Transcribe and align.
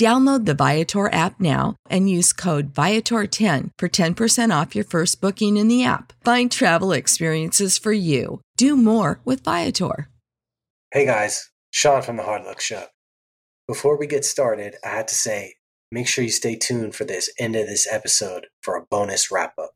Download 0.00 0.46
the 0.46 0.54
Viator 0.54 1.12
app 1.12 1.38
now 1.38 1.76
and 1.90 2.08
use 2.08 2.32
code 2.32 2.72
Viator10 2.72 3.68
for 3.76 3.86
10% 3.86 4.60
off 4.60 4.74
your 4.74 4.84
first 4.86 5.20
booking 5.20 5.58
in 5.58 5.68
the 5.68 5.84
app. 5.84 6.14
Find 6.24 6.50
travel 6.50 6.92
experiences 6.92 7.76
for 7.76 7.92
you. 7.92 8.40
Do 8.56 8.78
more 8.78 9.20
with 9.26 9.44
Viator. 9.44 10.08
Hey 10.90 11.04
guys, 11.04 11.50
Sean 11.70 12.00
from 12.00 12.16
the 12.16 12.22
Hard 12.22 12.44
Luck 12.44 12.62
Show. 12.62 12.86
Before 13.68 13.98
we 13.98 14.06
get 14.06 14.24
started, 14.24 14.76
I 14.82 14.88
had 14.88 15.06
to 15.08 15.14
say, 15.14 15.56
make 15.92 16.08
sure 16.08 16.24
you 16.24 16.30
stay 16.30 16.56
tuned 16.56 16.94
for 16.94 17.04
this 17.04 17.30
end 17.38 17.54
of 17.54 17.66
this 17.66 17.86
episode 17.86 18.46
for 18.62 18.76
a 18.76 18.86
bonus 18.90 19.30
wrap 19.30 19.52
up. 19.58 19.72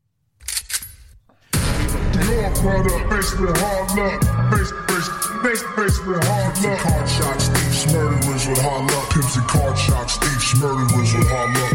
Your 1.53 2.49
product, 2.55 3.09
basement 3.11 3.57
hard 3.59 3.95
luck. 3.95 5.14
Base, 5.45 5.61
base, 5.61 5.75
base, 5.75 5.99
basement 5.99 6.23
hard 6.23 6.63
luck. 6.63 6.79
Card 6.79 7.07
shots, 7.07 7.47
thieves, 7.49 7.93
murderers 7.93 8.47
with 8.47 8.61
hard 8.63 8.91
luck. 8.91 9.09
Pimps 9.11 9.35
and 9.35 9.47
card 9.47 9.77
shots, 9.77 10.17
thieves, 10.17 10.59
murderers 10.59 11.13
with 11.13 11.27
hard 11.29 11.53
luck. 11.53 11.73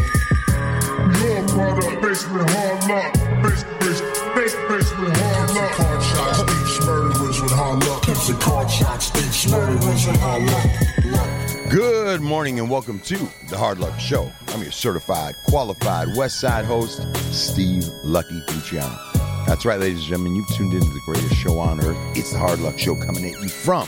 Your 1.23 1.47
product, 1.47 2.01
basement 2.01 2.49
hard 2.49 2.89
luck. 2.89 3.13
Base, 3.41 3.63
base, 3.79 4.01
base, 4.35 4.55
basement 4.67 5.15
hard 5.15 5.55
luck. 5.55 5.71
Card 5.71 6.03
shots, 6.03 6.39
thieves, 6.51 6.85
murderers 6.85 7.41
with 7.41 7.51
hard 7.51 7.83
luck. 7.85 8.03
Pimps 8.03 8.27
and 8.27 8.41
card 8.41 8.69
shots, 8.69 9.09
thieves, 9.09 9.49
murderers 9.49 10.05
with 10.05 10.19
hard 10.19 10.43
luck. 10.51 11.71
Good 11.71 12.19
morning 12.19 12.59
and 12.59 12.69
welcome 12.69 12.99
to 12.99 13.17
the 13.47 13.57
Hard 13.57 13.79
Luck 13.79 13.97
Show. 13.97 14.29
I'm 14.49 14.61
your 14.61 14.71
certified, 14.71 15.35
qualified 15.47 16.09
West 16.17 16.41
Side 16.41 16.65
host, 16.65 17.07
Steve 17.33 17.87
Lucky 18.03 18.43
Luciano. 18.49 19.20
That's 19.47 19.65
right, 19.65 19.79
ladies 19.79 19.99
and 19.99 20.07
gentlemen, 20.07 20.35
you've 20.35 20.47
tuned 20.47 20.73
into 20.73 20.89
the 20.89 21.01
greatest 21.05 21.35
show 21.35 21.59
on 21.59 21.83
earth. 21.83 21.97
It's 22.17 22.31
the 22.31 22.39
Hard 22.39 22.59
Luck 22.59 22.79
Show 22.79 22.95
coming 22.95 23.25
at 23.25 23.41
you 23.41 23.49
from 23.49 23.87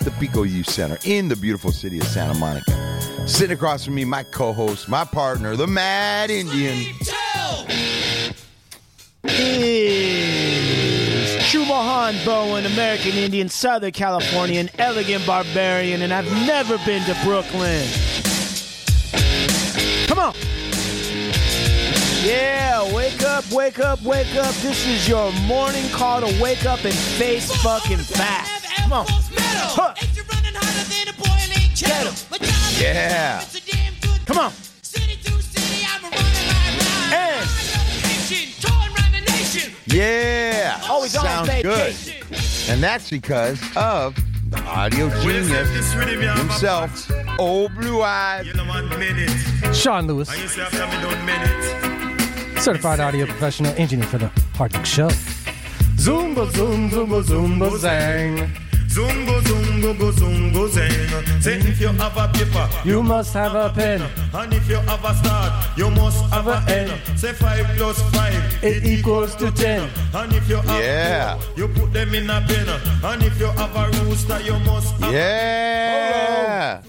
the 0.00 0.10
Pico 0.12 0.42
Youth 0.42 0.68
Center 0.68 0.98
in 1.04 1.28
the 1.28 1.36
beautiful 1.36 1.72
city 1.72 1.98
of 1.98 2.04
Santa 2.04 2.38
Monica. 2.38 2.72
Sitting 3.26 3.54
across 3.54 3.84
from 3.84 3.94
me, 3.94 4.04
my 4.04 4.22
co-host, 4.22 4.88
my 4.88 5.04
partner, 5.04 5.56
the 5.56 5.66
Mad 5.66 6.30
Indian. 6.30 6.94
is 9.24 9.32
Chumahan 11.44 12.24
Bowen, 12.24 12.66
American 12.66 13.12
Indian, 13.12 13.48
Southern 13.48 13.92
Californian, 13.92 14.68
elegant 14.78 15.26
barbarian, 15.26 16.02
and 16.02 16.12
I've 16.12 16.30
never 16.46 16.76
been 16.84 17.02
to 17.04 17.16
Brooklyn. 17.24 17.86
Come 20.06 20.18
on. 20.18 20.34
Yeah, 22.24 22.94
wake 22.94 23.22
up, 23.22 23.44
wake 23.52 23.78
up, 23.80 24.00
wake 24.02 24.34
up. 24.36 24.54
This 24.56 24.86
is 24.86 25.06
your 25.06 25.30
morning 25.46 25.86
call 25.90 26.20
to 26.20 26.42
wake 26.42 26.64
up 26.64 26.82
and 26.84 26.94
face 26.94 27.54
fucking 27.62 27.98
facts. 27.98 28.66
Come 28.80 28.92
on. 28.94 29.06
Huh. 29.08 29.94
Get 31.76 32.06
'em. 32.06 32.14
Yeah. 32.80 33.44
Come 34.24 34.38
on. 34.38 34.52
And 37.12 37.46
Yeah. 39.86 40.80
Always 40.88 41.14
on 41.16 41.24
Sounds 41.24 41.48
vacation. 41.48 42.24
good. 42.30 42.38
And 42.70 42.82
that's 42.82 43.10
because 43.10 43.60
of 43.76 44.14
the 44.48 44.62
audio 44.62 45.10
genius 45.20 45.92
himself, 45.92 47.10
old 47.38 47.74
blue 47.74 48.02
eyes. 48.02 48.46
Sean 49.74 50.06
Lewis, 50.06 50.30
certified 52.64 52.98
audio 52.98 53.26
professional 53.26 53.74
engineer 53.76 54.06
for 54.06 54.16
the 54.16 54.28
Hard 54.56 54.72
Luck 54.72 54.86
Show. 54.86 55.08
Zumba, 55.96 56.50
zoom, 56.56 56.88
zumba, 56.90 57.22
zumba, 57.22 57.68
zang. 57.78 58.48
Zungo, 58.88 59.40
zungo, 59.42 59.98
go, 59.98 60.10
zungo, 60.12 60.68
zang. 60.68 61.42
Say 61.42 61.58
if 61.58 61.78
you 61.78 61.88
have 61.88 62.16
a 62.16 62.26
paper, 62.32 62.66
You 62.84 63.02
must 63.02 63.34
have 63.34 63.54
a 63.54 63.68
pen. 63.68 64.00
and 64.32 64.52
if 64.54 64.66
you 64.68 64.76
have 64.76 65.04
a 65.04 65.14
start, 65.14 65.52
you 65.76 65.90
must 65.90 66.24
have 66.32 66.46
a 66.46 66.64
end. 66.72 66.92
Say 67.18 67.32
five 67.34 67.66
plus 67.76 68.00
five, 68.12 68.34
It 68.62 68.84
equals 68.86 69.34
to 69.36 69.50
10. 69.50 69.90
And 70.14 70.32
if 70.32 70.48
you 70.48 70.56
have 70.56 70.80
Yeah. 70.80 71.36
four, 71.36 71.58
you 71.58 71.68
put 71.68 71.92
them 71.92 72.14
in 72.14 72.30
a 72.30 72.40
pen. 72.48 72.68
And 73.04 73.22
if 73.24 73.38
you 73.38 73.46
have 73.48 73.76
a 73.76 73.90
rooster, 74.04 74.40
you 74.40 74.58
must 74.60 74.90
have 75.02 75.12
Yeah. 75.12 76.80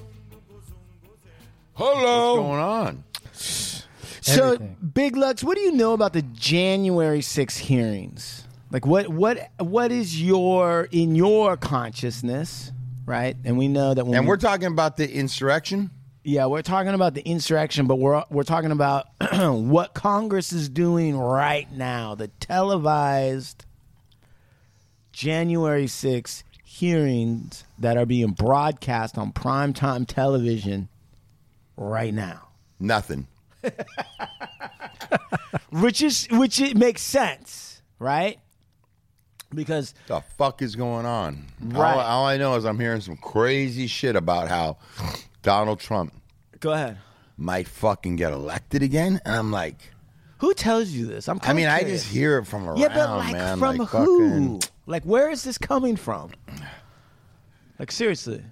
hello. 1.74 2.36
What's 2.36 2.48
going 2.48 2.62
on? 2.62 3.04
So, 4.26 4.58
Big 4.58 5.16
Lucks, 5.16 5.44
what 5.44 5.56
do 5.56 5.62
you 5.62 5.72
know 5.72 5.94
about 5.94 6.14
the 6.14 6.22
January 6.24 7.22
6 7.22 7.58
hearings? 7.58 8.44
Like, 8.72 8.86
what, 8.86 9.08
what, 9.10 9.50
what 9.60 9.92
is 9.92 10.22
your 10.22 10.88
in 10.92 11.16
your 11.16 11.56
consciousness, 11.58 12.72
right? 13.06 13.38
And 13.46 13.58
we 13.58 13.68
know 13.68 13.94
that 13.94 14.04
when 14.06 14.16
And 14.16 14.26
we- 14.26 14.30
we're 14.30 14.38
talking 14.38 14.68
about 14.68 14.98
the 14.98 15.10
insurrection. 15.14 15.92
yeah, 16.24 16.48
we're 16.48 16.64
talking 16.64 16.94
about 16.96 17.14
the 17.14 17.22
insurrection, 17.22 17.86
but 17.86 17.98
we're 17.98 18.24
we're 18.32 18.44
talking 18.44 18.72
about 18.72 19.06
what 19.32 19.94
Congress 19.94 20.52
is 20.52 20.68
doing 20.70 21.16
right 21.18 21.72
now, 21.72 22.16
the 22.16 22.30
televised 22.40 23.64
January 25.12 25.88
6 25.88 26.44
hearings 26.64 27.64
that 27.80 27.96
are 27.96 28.06
being 28.06 28.32
broadcast 28.32 29.18
on 29.18 29.32
primetime 29.32 30.06
television 30.08 30.90
right 31.78 32.14
now. 32.14 32.48
Nothing. 32.80 33.28
which 35.72 36.02
is 36.02 36.28
which 36.32 36.60
it 36.60 36.78
makes 36.78 37.02
sense, 37.02 37.82
right? 38.00 38.40
Because 39.54 39.94
The 40.08 40.22
fuck 40.22 40.62
is 40.62 40.76
going 40.76 41.06
on? 41.06 41.46
Right. 41.62 41.94
All, 41.94 42.00
all 42.00 42.26
I 42.26 42.38
know 42.38 42.56
is 42.56 42.66
I'm 42.66 42.80
hearing 42.80 43.02
some 43.02 43.16
crazy 43.18 43.88
shit 43.88 44.16
about 44.16 44.48
how 44.50 44.78
Donald 45.44 45.80
Trump 45.80 46.14
go 46.60 46.72
ahead. 46.72 46.98
might 47.38 47.68
fucking 47.68 48.16
get 48.18 48.34
elected 48.34 48.84
again. 48.84 49.22
And 49.24 49.36
I'm 49.36 49.52
like, 49.52 49.76
Who 50.40 50.54
tells 50.54 50.90
you 50.90 51.06
this? 51.06 51.30
I'm. 51.30 51.40
I 51.44 51.54
mean, 51.54 51.68
I 51.68 51.84
just 51.84 52.08
hear 52.08 52.40
it 52.40 52.46
from 52.46 52.68
around, 52.68 52.80
yeah, 52.80 52.90
but 52.90 53.18
like 53.18 53.34
man. 53.34 53.60
from 53.60 53.78
like 53.78 53.88
who? 53.90 54.30
fucking 54.60 54.72
Like 54.88 55.04
where 55.04 55.30
is 55.30 55.44
this 55.44 55.58
coming 55.58 55.96
from? 55.96 56.32
Like 57.80 57.92
seriously. 57.92 58.44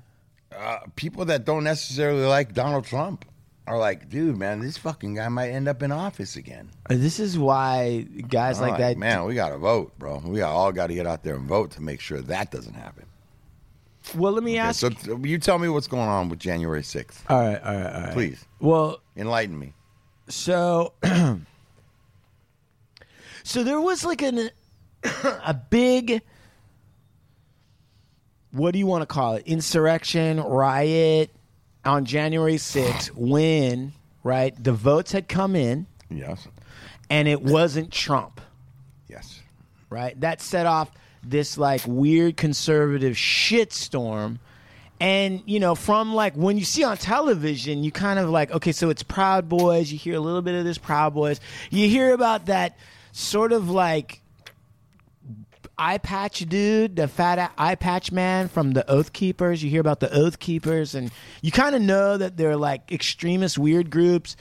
uh, 0.58 0.80
people 0.96 1.26
that 1.26 1.46
don't 1.46 1.64
necessarily 1.64 2.26
like 2.26 2.54
Donald 2.54 2.86
Trump 2.86 3.26
are 3.66 3.78
like, 3.78 4.10
dude, 4.10 4.38
man, 4.38 4.60
this 4.60 4.78
fucking 4.78 5.16
guy 5.16 5.30
might 5.30 5.50
end 5.52 5.68
up 5.70 5.82
in 5.84 5.92
office 5.92 6.36
again. 6.36 6.70
Uh, 6.90 6.96
This 6.96 7.20
is 7.20 7.38
why 7.38 8.02
guys 8.28 8.60
I'm 8.62 8.70
like 8.70 8.78
that. 8.80 8.98
man, 8.98 9.24
we 9.26 9.36
got 9.36 9.50
to 9.50 9.58
vote, 9.58 9.98
bro. 9.98 10.22
We 10.26 10.40
got, 10.40 10.52
all 10.52 10.72
got 10.74 10.88
to 10.88 10.94
get 10.94 11.08
out 11.08 11.24
there 11.24 11.36
and 11.36 11.48
vote 11.48 11.72
to 11.72 11.82
make 11.82 12.02
sure 12.02 12.20
that 12.22 12.52
doesn't 12.52 12.74
happen. 12.74 13.06
Well, 14.16 14.34
let 14.34 14.44
me 14.44 14.54
Okay, 14.54 14.60
ask. 14.60 14.82
so 14.82 14.90
you 15.24 15.38
tell 15.38 15.60
me 15.60 15.70
what's 15.70 15.88
going 15.88 16.10
on 16.10 16.28
with 16.28 16.40
January 16.40 16.82
6th. 16.82 17.22
all 17.30 17.40
right, 17.40 17.62
all 17.64 17.74
right, 17.76 17.96
all 17.96 18.02
right. 18.02 18.12
Please 18.14 18.44
Well, 18.60 19.00
enlighten 19.16 19.58
me. 19.58 19.74
so 20.28 20.92
so 23.44 23.64
there 23.64 23.80
was 23.80 24.04
like 24.04 24.22
an 24.22 24.50
a 25.04 25.54
big 25.54 26.22
what 28.52 28.72
do 28.72 28.80
you 28.80 28.86
want 28.86 29.02
to 29.02 29.06
call 29.08 29.36
it 29.36 29.44
insurrection 29.48 30.40
riot 30.40 31.32
on 31.86 32.06
January 32.06 32.56
6th 32.56 33.08
when, 33.16 33.94
right, 34.24 34.54
the 34.62 34.74
votes 34.74 35.12
had 35.12 35.28
come 35.28 35.56
in 35.56 35.86
Yes. 36.10 36.48
and 37.10 37.28
it 37.28 37.42
wasn't 37.42 37.92
Trump, 37.92 38.40
Yes. 39.08 39.42
right? 39.90 40.20
That 40.22 40.42
set 40.42 40.66
off 40.66 40.90
this 41.24 41.58
like 41.58 41.82
weird 41.86 42.38
conservative 42.38 43.16
shitstorm. 43.16 44.40
And, 45.00 45.42
you 45.46 45.60
know, 45.60 45.76
from 45.76 46.14
like 46.14 46.34
when 46.36 46.58
you 46.58 46.64
see 46.66 46.84
on 46.84 46.98
television, 46.98 47.84
you 47.84 47.92
kind 47.92 48.20
of 48.20 48.30
like, 48.30 48.52
okay, 48.52 48.72
so 48.72 48.90
it's 48.90 49.04
Proud 49.04 49.50
Boys. 49.50 49.92
You 49.92 49.98
hear 49.98 50.16
a 50.16 50.20
little 50.20 50.42
bit 50.42 50.56
of 50.56 50.64
this 50.64 50.78
Proud 50.78 51.14
Boys. 51.14 51.40
You 51.70 51.90
hear 51.90 52.14
about 52.14 52.46
that 52.46 52.78
sort 53.12 53.52
of 53.52 53.70
like 53.70 54.22
eye 55.84 55.98
patch 55.98 56.40
dude, 56.48 56.96
the 56.96 57.10
fat 57.10 57.52
eye 57.58 57.76
patch 57.76 58.10
man 58.10 58.48
from 58.48 58.72
the 58.72 58.90
Oath 58.90 59.12
Keepers. 59.12 59.62
You 59.62 59.70
hear 59.70 59.82
about 59.82 60.00
the 60.00 60.14
Oath 60.14 60.40
Keepers, 60.40 60.96
and 60.96 61.12
you 61.42 61.52
kind 61.52 61.76
of 61.76 61.82
know 61.82 62.16
that 62.16 62.38
they're 62.38 62.56
like 62.56 62.90
extremist 62.92 63.58
weird 63.58 63.90
groups. 63.90 64.38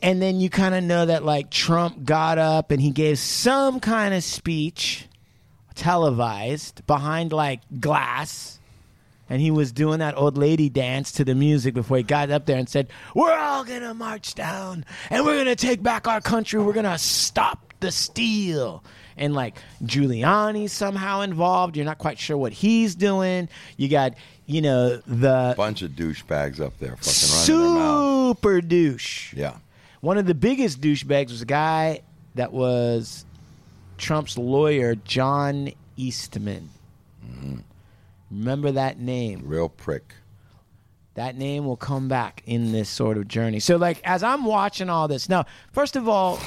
And 0.00 0.20
then 0.20 0.40
you 0.40 0.48
kind 0.48 0.74
of 0.74 0.82
know 0.82 1.04
that 1.06 1.24
like 1.24 1.50
Trump 1.50 2.04
got 2.04 2.38
up 2.38 2.70
and 2.70 2.80
he 2.80 2.90
gave 2.90 3.18
some 3.18 3.80
kind 3.80 4.14
of 4.14 4.24
speech, 4.24 5.06
televised 5.74 6.84
behind 6.86 7.32
like 7.32 7.60
glass. 7.78 8.58
And 9.28 9.40
he 9.40 9.50
was 9.50 9.72
doing 9.72 10.00
that 10.00 10.16
old 10.16 10.36
lady 10.36 10.68
dance 10.68 11.12
to 11.12 11.24
the 11.24 11.34
music 11.34 11.74
before 11.74 11.98
he 11.98 12.02
got 12.02 12.30
up 12.30 12.46
there 12.46 12.58
and 12.58 12.68
said, 12.68 12.88
We're 13.14 13.32
all 13.32 13.62
gonna 13.64 13.94
march 13.94 14.34
down 14.34 14.84
and 15.10 15.24
we're 15.24 15.36
gonna 15.36 15.54
take 15.54 15.82
back 15.82 16.08
our 16.08 16.20
country. 16.20 16.60
We're 16.60 16.72
gonna 16.72 16.98
stop 16.98 17.74
the 17.80 17.92
steal. 17.92 18.82
And 19.16 19.34
like 19.34 19.56
Giuliani's 19.84 20.72
somehow 20.72 21.20
involved. 21.20 21.76
You're 21.76 21.84
not 21.84 21.98
quite 21.98 22.18
sure 22.18 22.36
what 22.36 22.52
he's 22.52 22.94
doing. 22.94 23.48
You 23.76 23.88
got, 23.88 24.14
you 24.46 24.62
know, 24.62 24.96
the 25.06 25.54
Bunch 25.56 25.82
of 25.82 25.92
douchebags 25.92 26.60
up 26.60 26.78
there 26.78 26.96
fucking 26.96 27.02
super 27.02 28.60
douche. 28.60 29.32
Yeah. 29.34 29.56
One 30.00 30.18
of 30.18 30.26
the 30.26 30.34
biggest 30.34 30.80
douchebags 30.80 31.30
was 31.30 31.42
a 31.42 31.46
guy 31.46 32.00
that 32.34 32.52
was 32.52 33.24
Trump's 33.98 34.36
lawyer, 34.36 34.94
John 34.96 35.70
Eastman. 35.96 36.70
Mm-hmm. 37.24 37.58
Remember 38.30 38.72
that 38.72 38.98
name. 38.98 39.42
Real 39.44 39.68
prick. 39.68 40.14
That 41.14 41.36
name 41.36 41.66
will 41.66 41.76
come 41.76 42.08
back 42.08 42.42
in 42.46 42.72
this 42.72 42.88
sort 42.88 43.18
of 43.18 43.28
journey. 43.28 43.60
So, 43.60 43.76
like, 43.76 44.00
as 44.02 44.22
I'm 44.22 44.46
watching 44.46 44.88
all 44.88 45.08
this, 45.08 45.28
now, 45.28 45.44
first 45.70 45.94
of 45.94 46.08
all, 46.08 46.40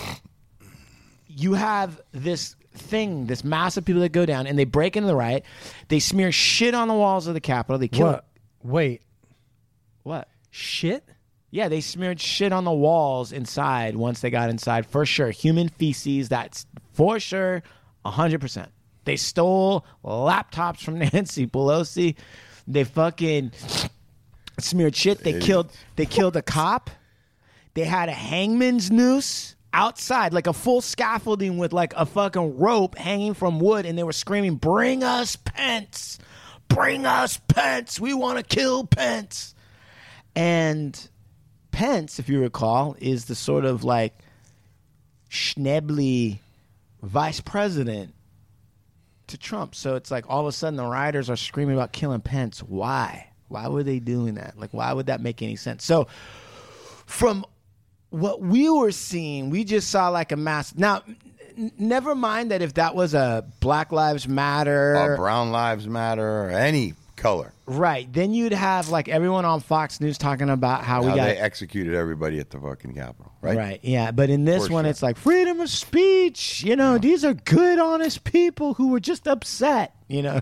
you 1.35 1.53
have 1.53 2.01
this 2.11 2.55
thing, 2.73 3.25
this 3.25 3.43
mass 3.43 3.77
of 3.77 3.85
people 3.85 4.01
that 4.01 4.11
go 4.11 4.25
down 4.25 4.47
and 4.47 4.57
they 4.57 4.65
break 4.65 4.95
into 4.95 5.07
the 5.07 5.15
riot. 5.15 5.43
They 5.89 5.99
smear 5.99 6.31
shit 6.31 6.73
on 6.73 6.87
the 6.87 6.93
walls 6.93 7.27
of 7.27 7.33
the 7.33 7.41
Capitol. 7.41 7.77
They 7.77 7.87
kill 7.87 8.07
What? 8.07 8.25
Wait. 8.63 9.01
What? 10.03 10.29
Shit? 10.49 11.03
Yeah, 11.51 11.69
they 11.69 11.81
smeared 11.81 12.19
shit 12.19 12.51
on 12.51 12.63
the 12.65 12.71
walls 12.71 13.31
inside 13.31 13.95
once 13.95 14.19
they 14.21 14.29
got 14.29 14.49
inside, 14.49 14.85
for 14.85 15.05
sure. 15.05 15.31
Human 15.31 15.69
feces, 15.69 16.27
that's 16.27 16.65
for 16.93 17.19
sure, 17.19 17.63
100%. 18.05 18.67
They 19.05 19.15
stole 19.15 19.85
laptops 20.03 20.79
from 20.83 20.99
Nancy 21.13 21.47
Pelosi. 21.47 22.15
They 22.67 22.83
fucking 22.83 23.51
smeared 24.59 24.95
shit. 24.95 25.19
They 25.19 25.39
killed 25.39 25.71
they 25.95 26.05
killed 26.05 26.35
a 26.35 26.41
cop. 26.41 26.89
They 27.75 27.83
had 27.83 28.09
a 28.09 28.13
hangman's 28.13 28.89
noose 28.89 29.54
outside, 29.75 30.33
like 30.33 30.47
a 30.47 30.53
full 30.53 30.81
scaffolding 30.81 31.57
with 31.57 31.73
like 31.73 31.93
a 31.95 32.05
fucking 32.05 32.57
rope 32.57 32.97
hanging 32.97 33.33
from 33.33 33.59
wood, 33.59 33.85
and 33.85 33.97
they 33.97 34.03
were 34.03 34.13
screaming, 34.13 34.55
Bring 34.55 35.03
us 35.03 35.35
Pence! 35.35 36.17
Bring 36.69 37.05
us 37.05 37.37
Pence! 37.47 37.99
We 37.99 38.13
want 38.13 38.37
to 38.37 38.55
kill 38.55 38.87
Pence! 38.87 39.53
And 40.35 41.09
Pence, 41.71 42.19
if 42.19 42.29
you 42.29 42.39
recall, 42.41 42.95
is 42.99 43.25
the 43.25 43.35
sort 43.35 43.65
of 43.65 43.83
like 43.83 44.17
schnebbly 45.29 46.39
vice 47.03 47.41
president 47.41 48.13
to 49.27 49.37
Trump. 49.37 49.75
So 49.75 49.95
it's 49.95 50.09
like 50.09 50.25
all 50.29 50.41
of 50.41 50.47
a 50.47 50.51
sudden 50.53 50.77
the 50.77 50.85
rioters 50.85 51.29
are 51.29 51.35
screaming 51.35 51.75
about 51.75 51.91
killing 51.91 52.21
Pence. 52.21 52.59
Why? 52.59 53.27
Why 53.49 53.67
were 53.67 53.83
they 53.83 53.99
doing 53.99 54.35
that? 54.35 54.57
Like, 54.57 54.73
why 54.73 54.93
would 54.93 55.07
that 55.07 55.21
make 55.21 55.41
any 55.41 55.55
sense? 55.55 55.83
So, 55.83 56.07
from 57.05 57.45
what 58.15 58.41
we 58.41 58.69
were 58.69 58.91
seeing, 58.91 59.49
we 59.49 59.63
just 59.63 59.89
saw 59.89 60.09
like 60.09 60.31
a 60.31 60.37
mass. 60.37 60.73
Now, 60.75 61.03
n- 61.57 61.71
never 61.77 62.15
mind 62.15 62.51
that 62.51 62.61
if 62.61 62.75
that 62.75 62.95
was 62.95 63.13
a 63.13 63.45
Black 63.59 63.91
Lives 63.91 64.27
Matter 64.27 64.95
Or 64.97 65.17
Brown 65.17 65.51
Lives 65.51 65.87
Matter 65.87 66.27
or 66.45 66.49
any 66.49 66.93
color. 67.15 67.53
Right. 67.65 68.11
Then 68.11 68.33
you'd 68.33 68.51
have 68.53 68.89
like 68.89 69.07
everyone 69.07 69.45
on 69.45 69.59
Fox 69.59 69.99
News 69.99 70.17
talking 70.17 70.49
about 70.49 70.83
how 70.83 71.01
we 71.01 71.09
How 71.09 71.15
got 71.15 71.25
they 71.25 71.37
executed 71.37 71.95
everybody 71.95 72.39
at 72.39 72.51
the 72.51 72.59
fucking 72.59 72.93
Capitol, 72.93 73.31
right? 73.41 73.57
Right. 73.57 73.79
Yeah. 73.83 74.11
But 74.11 74.29
in 74.29 74.45
this 74.45 74.67
For 74.67 74.73
one, 74.73 74.83
sure. 74.83 74.91
it's 74.91 75.01
like 75.01 75.17
freedom 75.17 75.59
of 75.59 75.69
speech. 75.69 76.63
You 76.63 76.75
know, 76.75 76.97
these 76.97 77.25
are 77.25 77.33
good, 77.33 77.79
honest 77.79 78.23
people 78.23 78.75
who 78.75 78.89
were 78.89 78.99
just 78.99 79.27
upset. 79.27 79.95
You 80.07 80.21
know. 80.21 80.39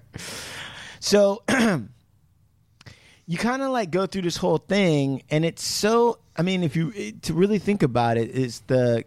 so 1.00 1.42
you 3.26 3.36
kind 3.38 3.62
of 3.62 3.70
like 3.70 3.90
go 3.90 4.06
through 4.06 4.22
this 4.22 4.36
whole 4.36 4.58
thing, 4.58 5.22
and 5.30 5.44
it's 5.44 5.62
so. 5.62 6.18
I 6.38 6.42
mean, 6.42 6.62
if 6.62 6.76
you 6.76 6.92
eh, 6.96 7.12
to 7.22 7.34
really 7.34 7.58
think 7.58 7.82
about 7.82 8.16
it, 8.16 8.30
it, 8.30 8.36
is 8.36 8.60
the 8.68 9.04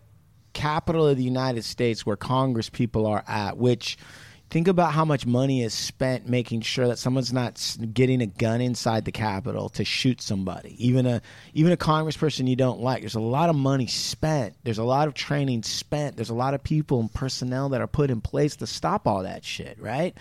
capital 0.54 1.08
of 1.08 1.18
the 1.18 1.24
United 1.24 1.64
States 1.64 2.06
where 2.06 2.18
Congress 2.18 2.70
people 2.70 3.08
are 3.08 3.24
at, 3.28 3.58
which. 3.58 3.98
Think 4.50 4.68
about 4.68 4.92
how 4.92 5.06
much 5.06 5.26
money 5.26 5.64
is 5.64 5.74
spent 5.74 6.28
making 6.28 6.60
sure 6.60 6.86
that 6.90 7.00
someone's 7.00 7.32
not 7.32 7.78
getting 7.94 8.22
a 8.22 8.26
gun 8.26 8.60
inside 8.60 9.06
the 9.06 9.12
Capitol 9.14 9.70
to 9.70 9.86
shoot 9.86 10.22
somebody, 10.22 10.76
even 10.86 11.06
a 11.06 11.22
even 11.54 11.72
a 11.72 11.78
congressperson 11.78 12.50
you 12.50 12.58
don't 12.58 12.82
like. 12.82 13.02
There's 13.02 13.16
a 13.16 13.22
lot 13.22 13.50
of 13.50 13.56
money 13.56 13.88
spent. 13.88 14.58
There's 14.66 14.78
a 14.78 14.84
lot 14.84 15.08
of 15.08 15.14
training 15.14 15.64
spent. 15.64 16.18
There's 16.18 16.32
a 16.32 16.34
lot 16.34 16.54
of 16.54 16.62
people 16.62 17.00
and 17.00 17.14
personnel 17.14 17.70
that 17.70 17.80
are 17.80 17.88
put 17.88 18.12
in 18.12 18.20
place 18.20 18.58
to 18.58 18.68
stop 18.68 19.08
all 19.08 19.24
that 19.24 19.46
shit, 19.46 19.80
right? 19.80 20.18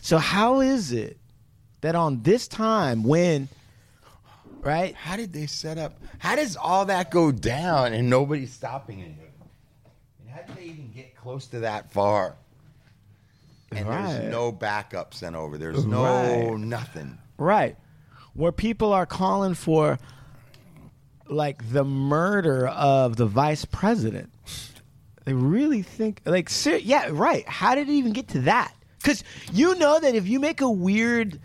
So 0.00 0.16
how 0.16 0.60
is 0.60 0.92
it 0.92 1.18
that 1.80 1.96
on 1.96 2.22
this 2.22 2.46
time 2.46 3.02
when 3.02 3.48
right? 4.62 4.94
How 4.94 5.16
did 5.16 5.32
they 5.32 5.46
set 5.46 5.78
up? 5.78 5.94
How 6.18 6.36
does 6.36 6.56
all 6.56 6.84
that 6.86 7.10
go 7.10 7.30
down 7.32 7.92
and 7.92 8.08
nobody's 8.08 8.52
stopping 8.52 9.00
anything? 9.02 9.18
And 10.20 10.30
how 10.30 10.42
did 10.42 10.56
they 10.56 10.64
even 10.64 10.90
get 10.94 11.16
close 11.16 11.46
to 11.48 11.60
that 11.60 11.90
far? 11.92 12.36
And 13.72 13.88
Right. 13.88 14.12
there's 14.12 14.30
no 14.32 14.52
backup 14.52 15.14
sent 15.14 15.34
over. 15.34 15.56
There's 15.58 15.84
no 15.86 16.04
Right. 16.04 16.58
nothing. 16.58 17.18
Right. 17.38 17.76
Where 18.34 18.52
people 18.52 18.92
are 18.92 19.06
calling 19.06 19.54
for 19.54 19.98
like 21.28 21.70
the 21.72 21.84
murder 21.84 22.66
of 22.68 23.16
the 23.16 23.26
vice 23.26 23.64
president. 23.64 24.30
They 25.24 25.32
really 25.32 25.82
think 25.82 26.20
like 26.26 26.50
ser- 26.50 26.76
yeah, 26.78 27.08
right. 27.10 27.48
How 27.48 27.74
did 27.74 27.88
it 27.88 27.92
even 27.92 28.12
get 28.12 28.28
to 28.28 28.40
that? 28.42 28.74
Cuz 29.02 29.24
you 29.52 29.74
know 29.76 29.98
that 30.00 30.14
if 30.14 30.26
you 30.28 30.38
make 30.40 30.60
a 30.60 30.70
weird 30.70 31.40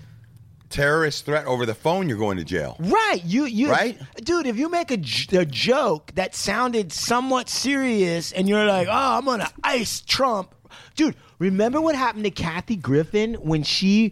Terrorist 0.70 1.26
threat 1.26 1.46
over 1.46 1.66
the 1.66 1.74
phone, 1.76 2.10
you're 2.10 2.18
going 2.18 2.38
to 2.38 2.44
jail. 2.44 2.76
Right, 2.80 3.22
you 3.24 3.46
you 3.46 3.70
Right? 3.72 3.98
dude. 4.24 4.48
If 4.48 4.58
you 4.58 4.70
make 4.70 4.92
a, 4.92 4.98
j- 4.98 5.38
a 5.38 5.46
joke 5.46 6.12
that 6.16 6.36
sounded 6.36 6.92
somewhat 6.92 7.48
serious, 7.50 8.32
and 8.34 8.50
you're 8.50 8.66
like, 8.66 8.88
"Oh, 8.90 9.18
I'm 9.18 9.26
gonna 9.26 9.50
ice 9.64 10.02
Trump," 10.02 10.54
dude. 10.96 11.16
Remember 11.40 11.80
what 11.80 11.96
happened 11.96 12.24
to 12.26 12.32
Kathy 12.32 12.76
Griffin 12.76 13.36
when 13.36 13.64
she 13.64 14.12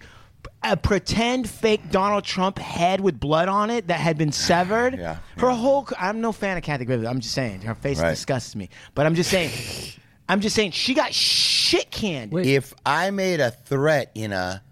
a 0.63 0.77
pretend 0.77 1.49
fake 1.49 1.91
Donald 1.91 2.23
Trump 2.23 2.57
head 2.59 3.01
with 3.01 3.19
blood 3.19 3.49
on 3.49 3.69
it 3.69 3.87
that 3.87 3.99
had 3.99 4.17
been 4.17 4.31
severed? 4.49 4.97
Yeah, 4.97 5.17
Her 5.37 5.49
whole. 5.49 5.87
I'm 5.99 6.21
no 6.21 6.31
fan 6.31 6.55
of 6.57 6.63
Kathy 6.63 6.85
Griffin. 6.85 7.05
I'm 7.07 7.19
just 7.19 7.33
saying 7.35 7.61
her 7.61 7.75
face 7.75 7.99
Right. 7.99 8.11
disgusts 8.11 8.55
me. 8.55 8.69
But 8.93 9.05
I'm 9.05 9.15
just 9.15 9.29
saying. 9.29 9.51
I'm 10.29 10.41
just 10.41 10.55
saying 10.55 10.71
she 10.71 10.95
got 10.95 11.13
shit 11.13 11.91
canned. 11.91 12.33
If 12.33 12.73
I 12.83 13.11
made 13.11 13.39
a 13.41 13.51
threat 13.51 14.09
in 14.15 14.31
a 14.33 14.63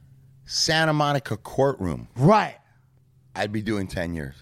Santa 0.54 0.94
Monica 0.94 1.36
courtroom, 1.36 2.08
Right, 2.16 2.56
I'd 3.36 3.52
be 3.52 3.64
doing 3.64 3.88
10 3.88 4.14
years. 4.14 4.36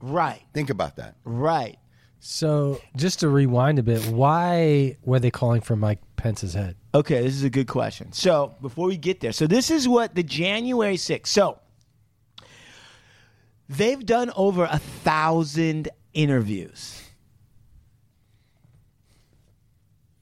right, 0.00 0.40
Think 0.54 0.70
about 0.70 0.94
that. 0.96 1.16
right. 1.24 1.76
So 2.20 2.80
just 2.96 3.20
to 3.20 3.28
rewind 3.28 3.78
a 3.78 3.82
bit, 3.82 4.04
why 4.06 4.96
were 5.02 5.18
they 5.20 5.30
calling 5.30 5.60
for 5.60 5.76
Mike 5.76 6.00
Pence's 6.16 6.54
head? 6.54 6.76
Okay, 6.94 7.22
this 7.22 7.34
is 7.34 7.42
a 7.44 7.50
good 7.50 7.66
question. 7.68 8.12
So 8.12 8.54
before 8.62 8.86
we 8.86 8.96
get 8.96 9.20
there, 9.20 9.32
so 9.32 9.46
this 9.46 9.70
is 9.70 9.86
what 9.88 10.14
the 10.14 10.22
January 10.22 10.96
6th. 10.96 11.26
So 11.26 11.58
they've 13.68 14.04
done 14.04 14.32
over 14.34 14.68
a 14.70 14.78
thousand 14.78 15.88
interviews. 16.14 17.00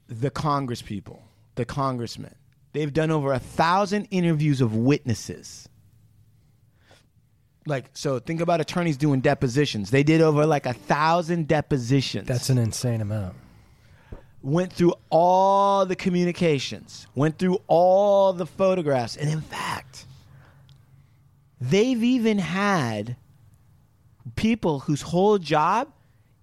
The 0.07 0.29
Congress 0.29 0.81
people, 0.81 1.23
the 1.55 1.65
congressmen, 1.65 2.35
they've 2.75 2.93
done 2.93 3.11
over 3.11 3.33
a 3.33 3.39
thousand 3.39 4.05
interviews 4.11 4.61
of 4.61 4.75
witnesses. 4.75 5.67
Like, 7.65 7.85
so 7.93 8.19
think 8.19 8.41
about 8.41 8.61
attorneys 8.61 8.97
doing 8.97 9.21
depositions. 9.21 9.89
They 9.89 10.03
did 10.03 10.21
over 10.21 10.45
like 10.45 10.65
a 10.67 10.73
thousand 10.73 11.47
depositions 11.47 12.27
That's 12.27 12.49
an 12.49 12.59
insane 12.59 13.01
amount. 13.01 13.35
went 14.43 14.71
through 14.71 14.93
all 15.09 15.85
the 15.87 15.95
communications, 15.95 17.07
went 17.15 17.39
through 17.39 17.59
all 17.67 18.33
the 18.33 18.45
photographs, 18.45 19.17
and 19.17 19.29
in 19.29 19.41
fact, 19.41 20.05
they've 21.59 22.03
even 22.03 22.37
had 22.37 23.15
people 24.35 24.81
whose 24.81 25.01
whole 25.01 25.39
job 25.39 25.91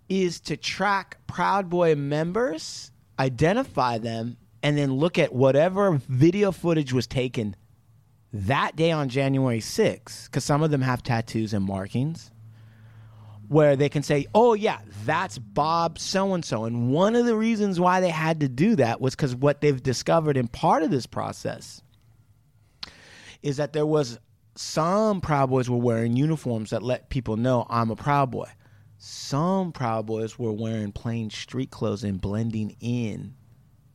is 0.08 0.40
to 0.40 0.56
track 0.56 1.18
Proud 1.28 1.70
Boy 1.70 1.94
members, 1.94 2.90
identify 3.18 3.98
them, 3.98 4.36
and 4.62 4.78
then 4.78 4.94
look 4.94 5.18
at 5.18 5.34
whatever 5.34 6.00
video 6.08 6.52
footage 6.52 6.92
was 6.92 7.06
taken 7.06 7.56
that 8.32 8.76
day 8.76 8.90
on 8.92 9.08
January 9.08 9.60
6th, 9.60 10.26
because 10.26 10.44
some 10.44 10.62
of 10.62 10.70
them 10.70 10.80
have 10.80 11.02
tattoos 11.02 11.52
and 11.52 11.64
markings, 11.64 12.30
where 13.48 13.76
they 13.76 13.90
can 13.90 14.02
say, 14.02 14.26
oh, 14.34 14.54
yeah, 14.54 14.78
that's 15.04 15.36
Bob 15.38 15.98
so 15.98 16.32
and 16.32 16.44
so. 16.44 16.64
And 16.64 16.90
one 16.90 17.14
of 17.14 17.26
the 17.26 17.36
reasons 17.36 17.78
why 17.78 18.00
they 18.00 18.08
had 18.08 18.40
to 18.40 18.48
do 18.48 18.76
that 18.76 19.00
was 19.00 19.14
because 19.14 19.34
what 19.34 19.60
they've 19.60 19.82
discovered 19.82 20.38
in 20.38 20.48
part 20.48 20.82
of 20.82 20.90
this 20.90 21.06
process 21.06 21.82
is 23.42 23.58
that 23.58 23.74
there 23.74 23.84
was 23.84 24.18
some 24.54 25.20
Proud 25.20 25.50
Boys 25.50 25.68
were 25.68 25.76
wearing 25.76 26.16
uniforms 26.16 26.70
that 26.70 26.82
let 26.82 27.10
people 27.10 27.36
know 27.36 27.66
I'm 27.68 27.90
a 27.90 27.96
Proud 27.96 28.30
Boy. 28.30 28.48
Some 28.96 29.72
Proud 29.72 30.06
Boys 30.06 30.38
were 30.38 30.52
wearing 30.52 30.92
plain 30.92 31.28
street 31.28 31.70
clothes 31.70 32.04
and 32.04 32.20
blending 32.20 32.76
in 32.80 33.34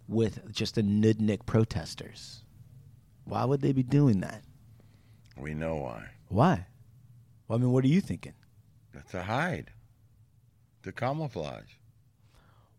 with 0.08 0.52
just 0.52 0.76
the 0.76 0.84
nudnik 0.84 1.46
protesters. 1.46 2.44
Why 3.26 3.44
would 3.46 3.62
they 3.62 3.74
be 3.74 3.84
doing 3.84 4.22
that? 4.22 4.44
We 5.38 5.54
know 5.54 5.76
why. 5.76 6.06
Why? 6.30 6.66
Well, 7.48 7.58
I 7.58 7.62
mean, 7.62 7.72
what 7.72 7.84
are 7.84 7.90
you 7.90 8.02
thinking? 8.02 8.34
That's 8.94 9.14
a 9.14 9.24
hide. 9.24 9.72
The 10.84 10.92
camouflage. 10.92 11.74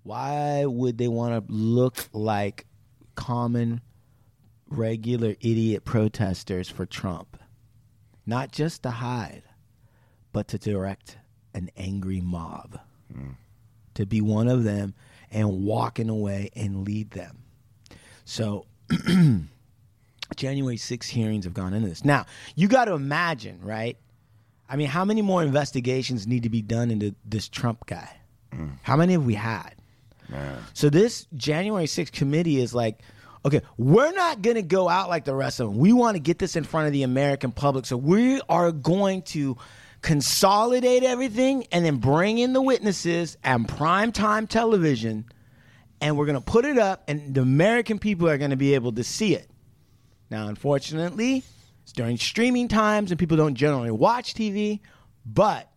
Why 0.02 0.64
would 0.64 0.98
they 0.98 1.08
want 1.08 1.46
to 1.46 1.52
look 1.52 2.08
like 2.12 2.66
common, 3.14 3.82
regular 4.68 5.34
idiot 5.40 5.84
protesters 5.84 6.68
for 6.68 6.86
Trump? 6.86 7.36
Not 8.26 8.52
just 8.52 8.82
to 8.82 8.90
hide, 8.90 9.42
but 10.32 10.48
to 10.48 10.58
direct 10.58 11.18
an 11.54 11.70
angry 11.76 12.20
mob. 12.20 12.80
Hmm. 13.12 13.32
To 13.94 14.06
be 14.06 14.20
one 14.20 14.48
of 14.48 14.64
them 14.64 14.94
and 15.30 15.64
walk 15.64 15.98
in 15.98 16.08
walking 16.08 16.08
away 16.08 16.50
and 16.54 16.84
lead 16.86 17.10
them. 17.10 17.38
So, 18.24 18.66
January 20.36 20.76
6 20.76 21.08
hearings 21.08 21.44
have 21.44 21.54
gone 21.54 21.72
into 21.72 21.88
this. 21.88 22.04
Now, 22.04 22.26
you 22.54 22.68
got 22.68 22.86
to 22.86 22.92
imagine, 22.92 23.60
right? 23.62 23.96
I 24.68 24.76
mean, 24.76 24.88
how 24.88 25.04
many 25.04 25.22
more 25.22 25.42
investigations 25.42 26.26
need 26.26 26.42
to 26.42 26.50
be 26.50 26.62
done 26.62 26.90
into 26.90 27.14
this 27.24 27.48
Trump 27.48 27.86
guy? 27.86 28.16
Mm. 28.52 28.72
How 28.82 28.96
many 28.96 29.14
have 29.14 29.24
we 29.24 29.34
had? 29.34 29.74
So 30.74 30.90
this 30.90 31.26
January 31.36 31.86
6th 31.86 32.12
committee 32.12 32.60
is 32.60 32.74
like, 32.74 33.00
okay, 33.44 33.62
we're 33.76 34.12
not 34.12 34.42
going 34.42 34.56
to 34.56 34.62
go 34.62 34.88
out 34.88 35.08
like 35.08 35.24
the 35.24 35.34
rest 35.34 35.60
of 35.60 35.68
them. 35.68 35.78
We 35.78 35.92
want 35.92 36.16
to 36.16 36.20
get 36.20 36.38
this 36.38 36.56
in 36.56 36.64
front 36.64 36.86
of 36.86 36.92
the 36.92 37.02
American 37.02 37.50
public. 37.50 37.86
So 37.86 37.96
we 37.96 38.40
are 38.48 38.72
going 38.72 39.22
to 39.22 39.56
consolidate 40.02 41.02
everything 41.02 41.66
and 41.72 41.84
then 41.84 41.96
bring 41.96 42.38
in 42.38 42.52
the 42.52 42.62
witnesses 42.62 43.36
and 43.42 43.68
prime 43.68 44.12
time 44.12 44.46
television 44.46 45.24
and 46.00 46.16
we're 46.16 46.26
going 46.26 46.38
to 46.38 46.44
put 46.44 46.64
it 46.64 46.78
up 46.78 47.02
and 47.08 47.34
the 47.34 47.40
American 47.40 47.98
people 47.98 48.28
are 48.28 48.38
going 48.38 48.50
to 48.50 48.56
be 48.56 48.74
able 48.74 48.92
to 48.92 49.02
see 49.02 49.34
it. 49.34 49.50
Now, 50.30 50.46
unfortunately, 50.48 51.42
it's 51.82 51.92
during 51.92 52.16
streaming 52.16 52.68
times 52.68 53.10
and 53.10 53.18
people 53.18 53.36
don't 53.36 53.54
generally 53.54 53.90
watch 53.90 54.34
TV, 54.34 54.80
but 55.26 55.70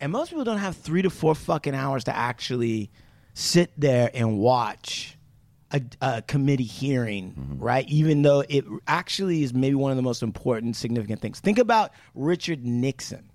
and 0.00 0.12
most 0.12 0.28
people 0.28 0.44
don't 0.44 0.58
have 0.58 0.76
3 0.76 1.02
to 1.02 1.10
4 1.10 1.34
fucking 1.34 1.74
hours 1.74 2.04
to 2.04 2.14
actually 2.14 2.90
sit 3.32 3.72
there 3.78 4.10
and 4.12 4.38
watch 4.38 5.16
a, 5.70 5.80
a 6.00 6.22
committee 6.22 6.64
hearing, 6.64 7.32
mm-hmm. 7.32 7.62
right? 7.62 7.88
Even 7.88 8.22
though 8.22 8.44
it 8.48 8.64
actually 8.86 9.42
is 9.42 9.54
maybe 9.54 9.74
one 9.74 9.90
of 9.90 9.96
the 9.96 10.02
most 10.02 10.22
important, 10.22 10.76
significant 10.76 11.20
things. 11.20 11.40
Think 11.40 11.58
about 11.58 11.92
Richard 12.14 12.64
Nixon. 12.64 13.30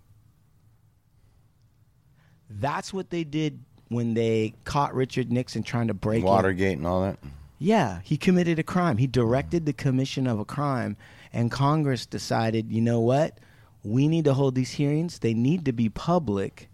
That's 2.60 2.94
what 2.94 3.10
they 3.10 3.24
did 3.24 3.60
when 3.90 4.14
they 4.14 4.54
caught 4.64 4.94
Richard 4.96 5.32
Nixon 5.32 5.64
trying 5.64 5.88
to 5.88 5.94
break 5.94 6.20
in. 6.20 6.26
Watergate 6.26 6.78
and 6.78 6.88
all 6.88 7.02
that. 7.02 7.18
Yeah, 7.60 8.00
he 8.04 8.18
committed 8.18 8.58
a 8.58 8.64
crime. 8.64 8.98
He 8.98 9.08
directed 9.08 9.66
the 9.66 9.74
commission 9.74 10.26
of 10.26 10.40
a 10.40 10.46
crime, 10.46 10.98
and 11.32 11.52
Congress 11.52 12.06
decided, 12.06 12.72
you 12.72 12.82
know 12.82 13.00
what? 13.00 13.38
We 13.84 14.08
need 14.08 14.26
to 14.26 14.34
hold 14.34 14.56
these 14.56 14.72
hearings. 14.72 15.20
They 15.20 15.34
need 15.34 15.66
to 15.66 15.72
be 15.72 15.90
public 15.90 16.70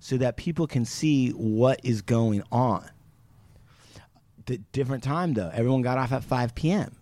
so 0.00 0.16
that 0.16 0.36
people 0.36 0.66
can 0.66 0.84
see 0.84 1.30
what 1.30 1.80
is 1.84 2.02
going 2.02 2.42
on. 2.50 2.88
The 4.46 4.58
different 4.72 5.04
time 5.04 5.34
though. 5.34 5.50
Everyone 5.52 5.82
got 5.82 5.98
off 5.98 6.10
at 6.10 6.24
5 6.24 6.54
p.m. 6.54 6.96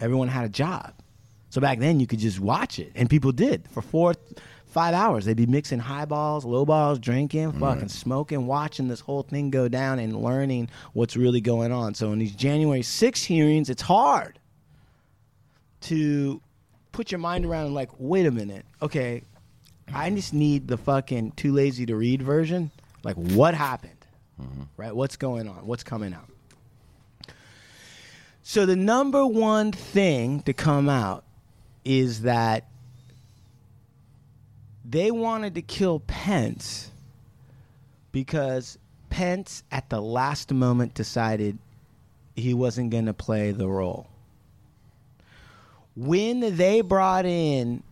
Everyone 0.00 0.28
had 0.28 0.44
a 0.44 0.48
job. 0.48 0.94
So 1.50 1.60
back 1.60 1.78
then 1.78 2.00
you 2.00 2.06
could 2.06 2.18
just 2.18 2.40
watch 2.40 2.78
it, 2.78 2.92
and 2.94 3.08
people 3.08 3.32
did 3.32 3.68
for 3.70 3.82
four, 3.82 4.14
five 4.68 4.94
hours. 4.94 5.24
They'd 5.24 5.36
be 5.36 5.46
mixing 5.46 5.78
highballs, 5.78 6.44
lowballs, 6.44 7.00
drinking, 7.00 7.50
mm-hmm. 7.50 7.60
fucking 7.60 7.88
smoking, 7.88 8.46
watching 8.46 8.88
this 8.88 9.00
whole 9.00 9.22
thing 9.22 9.50
go 9.50 9.68
down, 9.68 9.98
and 9.98 10.22
learning 10.22 10.68
what's 10.92 11.16
really 11.16 11.40
going 11.40 11.72
on. 11.72 11.94
So 11.94 12.12
in 12.12 12.18
these 12.18 12.34
January 12.34 12.82
6 12.82 13.24
hearings, 13.24 13.70
it's 13.70 13.82
hard 13.82 14.38
to 15.82 16.40
put 16.92 17.10
your 17.10 17.18
mind 17.18 17.46
around 17.46 17.66
and 17.66 17.74
like, 17.74 17.90
wait 17.98 18.26
a 18.26 18.30
minute, 18.30 18.64
okay, 18.82 19.22
I 19.94 20.10
just 20.10 20.34
need 20.34 20.68
the 20.68 20.76
fucking 20.76 21.32
too 21.32 21.52
lazy 21.52 21.86
to 21.86 21.96
read 21.96 22.22
version. 22.22 22.70
Like, 23.02 23.16
what 23.16 23.54
happened? 23.54 23.92
Mm-hmm. 24.40 24.62
Right? 24.76 24.94
What's 24.94 25.16
going 25.16 25.48
on? 25.48 25.66
What's 25.66 25.82
coming 25.82 26.12
out? 26.12 26.28
So, 28.42 28.66
the 28.66 28.76
number 28.76 29.26
one 29.26 29.72
thing 29.72 30.40
to 30.42 30.52
come 30.52 30.88
out 30.88 31.24
is 31.84 32.22
that 32.22 32.67
they 34.88 35.10
wanted 35.10 35.54
to 35.56 35.62
kill 35.62 36.00
Pence 36.00 36.90
because 38.10 38.78
Pence, 39.10 39.62
at 39.70 39.90
the 39.90 40.00
last 40.00 40.52
moment, 40.52 40.94
decided 40.94 41.58
he 42.36 42.54
wasn't 42.54 42.90
going 42.90 43.06
to 43.06 43.14
play 43.14 43.50
the 43.50 43.68
role. 43.68 44.08
When 45.94 46.56
they 46.56 46.80
brought 46.80 47.26
in 47.26 47.82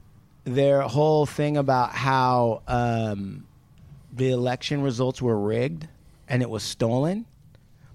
their 0.44 0.82
whole 0.82 1.26
thing 1.26 1.56
about 1.56 1.90
how 1.90 2.62
um, 2.68 3.46
the 4.12 4.30
election 4.30 4.82
results 4.82 5.20
were 5.20 5.38
rigged 5.38 5.88
and 6.28 6.40
it 6.42 6.48
was 6.48 6.62
stolen, 6.62 7.26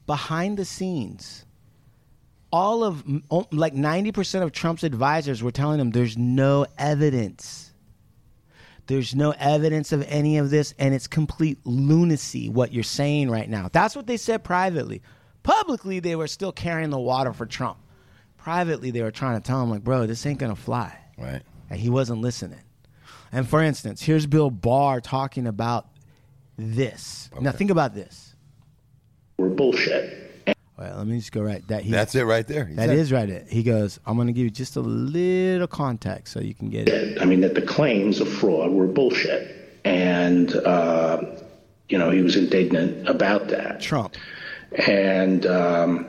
behind 0.05 0.57
the 0.57 0.65
scenes, 0.65 1.45
all 2.51 2.83
of 2.83 3.03
like 3.51 3.73
90% 3.73 4.43
of 4.43 4.51
Trump's 4.51 4.83
advisors 4.83 5.41
were 5.41 5.51
telling 5.51 5.79
him 5.79 5.91
there's 5.91 6.17
no 6.17 6.65
evidence. 6.77 7.70
There's 8.87 9.15
no 9.15 9.31
evidence 9.37 9.91
of 9.91 10.03
any 10.07 10.37
of 10.37 10.49
this, 10.49 10.73
and 10.77 10.93
it's 10.93 11.07
complete 11.07 11.59
lunacy 11.65 12.49
what 12.49 12.73
you're 12.73 12.83
saying 12.83 13.29
right 13.29 13.49
now. 13.49 13.69
That's 13.71 13.95
what 13.95 14.07
they 14.07 14.17
said 14.17 14.43
privately. 14.43 15.01
Publicly, 15.43 15.99
they 15.99 16.15
were 16.15 16.27
still 16.27 16.51
carrying 16.51 16.89
the 16.89 16.99
water 16.99 17.33
for 17.33 17.45
Trump. 17.45 17.77
Privately, 18.37 18.91
they 18.91 19.01
were 19.01 19.11
trying 19.11 19.39
to 19.39 19.47
tell 19.47 19.61
him, 19.61 19.69
like, 19.69 19.83
bro, 19.83 20.07
this 20.07 20.25
ain't 20.25 20.39
gonna 20.39 20.55
fly. 20.55 20.97
Right. 21.17 21.41
And 21.69 21.79
he 21.79 21.89
wasn't 21.89 22.21
listening. 22.21 22.59
And 23.31 23.47
for 23.47 23.61
instance, 23.61 24.01
here's 24.01 24.25
Bill 24.25 24.49
Barr 24.49 24.99
talking 24.99 25.47
about 25.47 25.87
this. 26.57 27.29
Now, 27.39 27.51
think 27.51 27.71
about 27.71 27.93
this. 27.93 28.35
We're 29.37 29.49
bullshit. 29.49 30.30
All 30.81 30.87
right, 30.87 30.97
let 30.97 31.05
me 31.05 31.19
just 31.19 31.31
go 31.31 31.41
right. 31.41 31.65
That 31.67 31.83
he, 31.83 31.91
That's 31.91 32.15
it 32.15 32.23
right 32.23 32.47
there. 32.47 32.65
He 32.65 32.73
That 32.73 32.89
said- 32.89 32.97
is 32.97 33.11
right. 33.11 33.29
It. 33.29 33.47
He 33.47 33.61
goes, 33.61 33.99
I'm 34.03 34.15
going 34.15 34.25
to 34.27 34.33
give 34.33 34.45
you 34.45 34.49
just 34.49 34.75
a 34.77 34.81
little 34.81 35.67
context 35.67 36.33
so 36.33 36.39
you 36.39 36.55
can 36.55 36.69
get 36.71 36.89
it. 36.89 37.21
I 37.21 37.25
mean, 37.25 37.41
that 37.41 37.53
the 37.53 37.61
claims 37.61 38.19
of 38.19 38.27
fraud 38.27 38.71
were 38.71 38.87
bullshit. 38.87 39.79
And, 39.85 40.55
uh, 40.55 41.21
you 41.87 41.99
know, 41.99 42.09
he 42.09 42.21
was 42.23 42.35
indignant 42.35 43.07
about 43.07 43.49
that. 43.49 43.79
Trump. 43.81 44.15
And 44.87 45.45
um, 45.45 46.07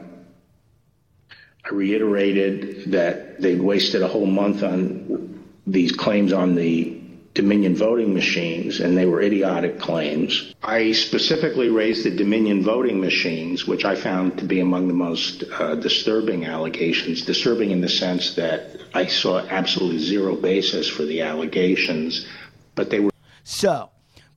I 1.67 1.75
reiterated 1.75 2.93
that 2.93 3.43
they'd 3.43 3.61
wasted 3.61 4.03
a 4.03 4.09
whole 4.09 4.27
month 4.27 4.63
on 4.63 5.45
these 5.67 5.93
claims 5.93 6.33
on 6.33 6.55
the 6.55 6.99
Dominion 7.35 7.75
voting 7.75 8.13
machines, 8.13 8.81
and 8.81 8.97
they 8.97 9.07
were 9.07 9.23
idiotic 9.23 9.79
claims. 9.79 10.55
I 10.63 10.93
specifically 10.93 11.71
raised 11.71 12.05
the 12.05 12.11
Dominion 12.11 12.63
voting 12.63 13.01
machines, 13.01 13.67
which 13.67 13.87
I 13.87 13.95
found 13.95 14.39
to 14.39 14.45
be 14.45 14.61
among 14.61 14.89
the 14.89 14.95
most 14.95 15.45
uh, 15.45 15.75
disturbing 15.77 16.45
allegations. 16.45 17.23
Disturbing 17.23 17.71
in 17.71 17.81
the 17.81 17.89
sense 17.89 18.35
that 18.35 18.77
I 18.93 19.07
saw 19.07 19.39
absolutely 19.39 19.99
zero 20.01 20.37
basis 20.37 20.89
for 20.89 21.05
the 21.05 21.23
allegations, 21.23 22.27
but 22.75 22.91
they 22.91 23.01
were 23.01 23.11
So, 23.45 23.89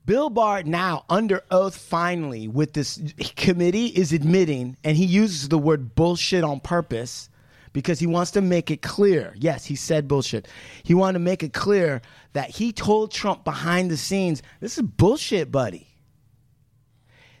Bill 0.06 0.30
Barr 0.30 0.62
now 0.62 1.04
under 1.10 1.42
oath 1.50 1.76
finally 1.76 2.48
with 2.48 2.72
this 2.72 2.98
committee 3.36 3.86
is 3.86 4.12
admitting, 4.12 4.78
and 4.84 4.96
he 4.96 5.04
uses 5.04 5.48
the 5.48 5.58
word 5.58 5.94
bullshit 5.94 6.44
on 6.44 6.60
purpose 6.60 7.28
because 7.76 7.98
he 7.98 8.06
wants 8.06 8.30
to 8.30 8.40
make 8.40 8.70
it 8.70 8.80
clear. 8.80 9.34
Yes, 9.36 9.66
he 9.66 9.76
said 9.76 10.08
bullshit. 10.08 10.48
He 10.82 10.94
wanted 10.94 11.18
to 11.18 11.24
make 11.24 11.42
it 11.42 11.52
clear 11.52 12.00
that 12.36 12.50
he 12.50 12.70
told 12.70 13.10
Trump 13.10 13.44
behind 13.44 13.90
the 13.90 13.96
scenes, 13.96 14.42
this 14.60 14.76
is 14.76 14.82
bullshit, 14.82 15.50
buddy. 15.50 15.88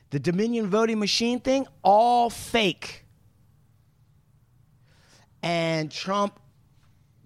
The 0.08 0.18
Dominion 0.18 0.68
voting 0.68 0.98
machine 0.98 1.38
thing, 1.38 1.66
all 1.82 2.30
fake. 2.30 3.04
And 5.42 5.92
Trump 5.92 6.40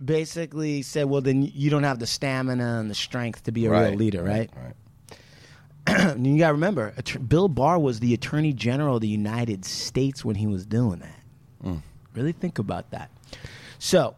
basically 0.05 0.83
said, 0.83 1.05
well, 1.05 1.21
then 1.21 1.43
you 1.43 1.71
don't 1.71 1.85
have 1.85 2.01
the 2.01 2.09
stamina 2.09 2.81
and 2.81 2.91
the 2.91 2.95
strength 2.97 3.45
to 3.45 3.53
be 3.53 3.67
a 3.67 3.71
real 3.71 3.95
leader, 3.95 4.25
right? 4.25 4.51
right. 5.87 6.17
you 6.19 6.39
got 6.41 6.49
to 6.49 6.55
remember, 6.55 6.93
Bill 7.29 7.47
Barr 7.47 7.79
was 7.79 8.01
the 8.01 8.15
Attorney 8.15 8.53
General 8.53 8.97
of 8.97 9.01
the 9.01 9.07
United 9.07 9.65
States 9.65 10.25
when 10.25 10.35
he 10.35 10.49
was 10.49 10.67
doing 10.67 10.99
that. 10.99 11.21
Mm. 11.65 11.83
Really 12.15 12.33
think 12.33 12.59
about 12.59 12.91
that. 12.91 13.13
So, 13.79 14.17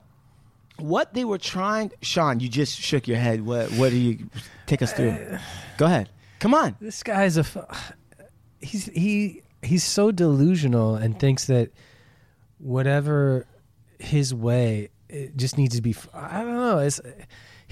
what 0.82 1.14
they 1.14 1.24
were 1.24 1.38
trying, 1.38 1.92
Sean, 2.02 2.40
you 2.40 2.48
just 2.48 2.78
shook 2.78 3.06
your 3.08 3.18
head. 3.18 3.44
What? 3.44 3.70
What 3.72 3.90
do 3.90 3.96
you 3.96 4.28
take 4.66 4.82
us 4.82 4.92
through? 4.92 5.38
Go 5.78 5.86
ahead. 5.86 6.08
Come 6.38 6.54
on. 6.54 6.76
This 6.80 7.02
guy's 7.02 7.38
a. 7.38 7.46
He's 8.60 8.86
he 8.86 9.42
he's 9.62 9.84
so 9.84 10.10
delusional 10.10 10.96
and 10.96 11.18
thinks 11.18 11.46
that 11.46 11.70
whatever 12.58 13.46
his 13.98 14.34
way 14.34 14.90
it 15.08 15.36
just 15.36 15.58
needs 15.58 15.76
to 15.76 15.82
be. 15.82 15.94
I 16.12 16.42
don't 16.42 16.56
know. 16.56 16.78
It's 16.78 17.00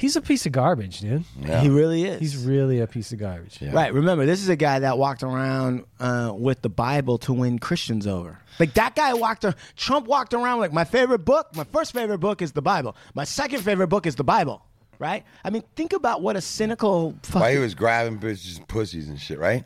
he's 0.01 0.17
a 0.17 0.21
piece 0.21 0.47
of 0.47 0.53
garbage, 0.53 1.01
dude. 1.01 1.25
Yeah. 1.41 1.61
He 1.61 1.69
really 1.69 2.05
is. 2.05 2.19
He's 2.21 2.37
really 2.37 2.81
a 2.81 2.87
piece 2.87 3.13
of 3.13 3.19
garbage. 3.19 3.61
Yeah. 3.61 3.73
Right. 3.73 3.93
Remember, 3.93 4.25
this 4.27 4.41
is 4.41 4.49
a 4.49 4.57
guy 4.57 4.79
that 4.81 4.97
walked 4.99 5.23
around 5.23 5.85
uh, 6.01 6.33
with 6.35 6.63
the 6.63 6.69
Bible 6.71 7.19
to 7.19 7.33
win 7.33 7.59
Christians 7.59 8.07
over. 8.07 8.39
Like 8.59 8.75
that 8.75 8.95
guy 8.97 9.15
walked. 9.15 9.45
ar- 9.45 9.55
Trump 9.77 10.07
walked 10.07 10.35
around 10.35 10.61
like 10.61 10.73
my 10.73 10.85
favorite 10.85 11.25
book. 11.25 11.55
My 11.55 11.65
first 11.65 11.93
favorite 11.93 12.19
book 12.19 12.41
is 12.43 12.53
the 12.53 12.63
Bible. 12.63 12.97
My 13.15 13.25
second 13.25 13.63
favorite 13.63 13.89
book 13.89 14.07
is 14.07 14.15
the 14.17 14.25
Bible. 14.25 14.63
Right. 14.99 15.25
I 15.45 15.51
mean, 15.51 15.63
think 15.77 15.93
about 15.93 16.21
what 16.23 16.37
a 16.37 16.41
cynical. 16.41 17.15
Fucking, 17.23 17.41
Why 17.41 17.53
he 17.53 17.59
was 17.59 17.75
grabbing 17.75 18.19
bitches 18.19 18.59
and 18.59 18.69
pussies 18.69 19.09
and 19.09 19.19
shit, 19.21 19.39
right? 19.39 19.65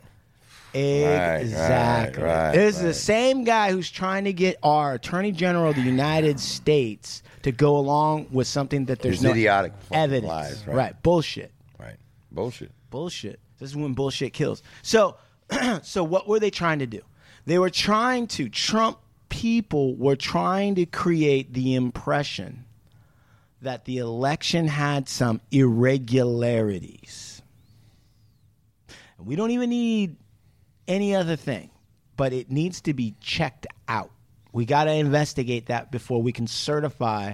Right, 0.75 1.37
exactly. 1.37 2.23
right, 2.23 2.51
this 2.53 2.75
is 2.75 2.81
the 2.81 2.93
same 2.93 3.43
guy 3.43 3.71
who's 3.71 3.89
trying 3.89 4.25
to 4.25 4.33
get 4.33 4.57
our 4.61 4.93
Attorney 4.93 5.31
General 5.31 5.69
of 5.69 5.75
the 5.75 5.81
United 5.81 6.39
States 6.39 7.23
to 7.43 7.51
go 7.51 7.77
along 7.77 8.27
with 8.31 8.47
something 8.47 8.85
that 8.85 8.99
there's 8.99 9.15
His 9.15 9.23
no 9.23 9.31
idiotic 9.31 9.73
evidence. 9.91 10.27
lies, 10.27 10.67
right. 10.67 10.75
right. 10.75 11.03
Bullshit. 11.03 11.51
Right. 11.79 11.97
Bullshit. 12.31 12.71
bullshit. 12.89 13.39
This 13.59 13.69
is 13.69 13.75
when 13.75 13.93
bullshit 13.93 14.33
kills. 14.33 14.61
So, 14.81 15.17
so 15.83 16.03
what 16.03 16.27
were 16.27 16.39
they 16.39 16.49
trying 16.49 16.79
to 16.79 16.87
do? 16.87 17.01
They 17.45 17.57
were 17.59 17.69
trying 17.69 18.27
to 18.27 18.49
Trump 18.49 18.99
people 19.29 19.95
were 19.95 20.15
trying 20.15 20.75
to 20.75 20.85
create 20.85 21.53
the 21.53 21.75
impression 21.75 22.65
that 23.61 23.85
the 23.85 23.97
election 23.97 24.67
had 24.67 25.07
some 25.09 25.41
irregularities. 25.51 27.41
We 29.17 29.35
don't 29.35 29.51
even 29.51 29.69
need 29.69 30.17
any 30.87 31.15
other 31.15 31.35
thing, 31.35 31.69
but 32.17 32.33
it 32.33 32.51
needs 32.51 32.81
to 32.81 32.93
be 32.93 33.15
checked 33.19 33.67
out. 33.87 34.11
We 34.51 34.65
got 34.65 34.85
to 34.85 34.93
investigate 34.93 35.65
that 35.67 35.91
before 35.91 36.21
we 36.21 36.31
can 36.31 36.47
certify 36.47 37.33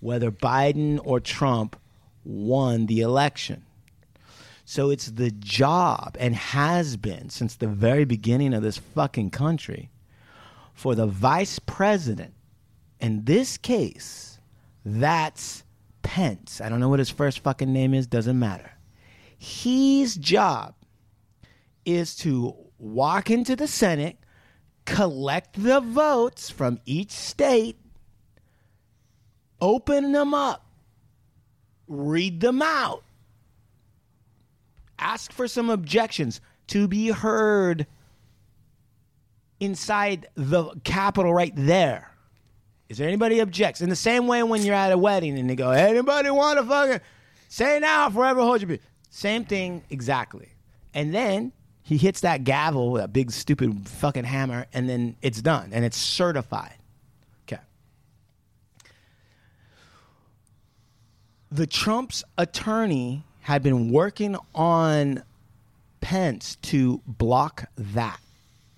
whether 0.00 0.30
Biden 0.30 1.00
or 1.04 1.20
Trump 1.20 1.76
won 2.24 2.86
the 2.86 3.00
election. 3.00 3.64
So 4.64 4.90
it's 4.90 5.06
the 5.06 5.30
job 5.30 6.16
and 6.20 6.34
has 6.34 6.96
been 6.96 7.30
since 7.30 7.56
the 7.56 7.66
very 7.66 8.04
beginning 8.04 8.54
of 8.54 8.62
this 8.62 8.78
fucking 8.78 9.30
country 9.30 9.90
for 10.74 10.94
the 10.94 11.06
vice 11.06 11.58
president. 11.58 12.34
In 13.00 13.24
this 13.24 13.58
case, 13.58 14.38
that's 14.84 15.64
Pence. 16.02 16.60
I 16.60 16.68
don't 16.68 16.80
know 16.80 16.88
what 16.88 16.98
his 16.98 17.10
first 17.10 17.40
fucking 17.40 17.72
name 17.72 17.94
is, 17.94 18.06
doesn't 18.06 18.38
matter. 18.38 18.72
His 19.38 20.16
job 20.16 20.74
is 21.84 22.14
to 22.16 22.54
walk 22.82 23.30
into 23.30 23.54
the 23.54 23.68
Senate, 23.68 24.18
collect 24.84 25.62
the 25.62 25.80
votes 25.80 26.50
from 26.50 26.80
each 26.84 27.12
state, 27.12 27.76
open 29.60 30.10
them 30.10 30.34
up, 30.34 30.66
read 31.86 32.40
them 32.40 32.60
out, 32.60 33.04
ask 34.98 35.32
for 35.32 35.46
some 35.46 35.70
objections 35.70 36.40
to 36.66 36.88
be 36.88 37.08
heard 37.08 37.86
inside 39.60 40.26
the 40.34 40.74
Capitol 40.82 41.32
right 41.32 41.52
there. 41.54 42.10
Is 42.88 42.98
there 42.98 43.06
anybody 43.06 43.40
objects? 43.40 43.80
In 43.80 43.88
the 43.90 43.96
same 43.96 44.26
way 44.26 44.42
when 44.42 44.62
you're 44.62 44.74
at 44.74 44.90
a 44.90 44.98
wedding 44.98 45.38
and 45.38 45.48
they 45.48 45.54
go, 45.54 45.70
anybody 45.70 46.30
want 46.30 46.58
to 46.58 46.64
fucking 46.64 47.00
say 47.48 47.78
now, 47.78 48.10
forever 48.10 48.40
hold 48.40 48.60
your 48.60 48.70
peace. 48.70 48.80
Same 49.08 49.44
thing 49.44 49.84
exactly. 49.88 50.48
And 50.92 51.14
then 51.14 51.52
he 51.92 51.98
hits 51.98 52.20
that 52.20 52.44
gavel, 52.44 52.92
with 52.92 53.02
that 53.02 53.12
big 53.12 53.30
stupid 53.30 53.88
fucking 53.88 54.24
hammer, 54.24 54.66
and 54.72 54.88
then 54.88 55.16
it's 55.22 55.42
done 55.42 55.70
and 55.72 55.84
it's 55.84 55.96
certified. 55.96 56.74
Okay. 57.46 57.60
The 61.50 61.66
Trump's 61.66 62.24
attorney 62.38 63.24
had 63.40 63.62
been 63.62 63.90
working 63.90 64.36
on 64.54 65.22
Pence 66.00 66.56
to 66.62 67.02
block 67.06 67.64
that, 67.76 68.20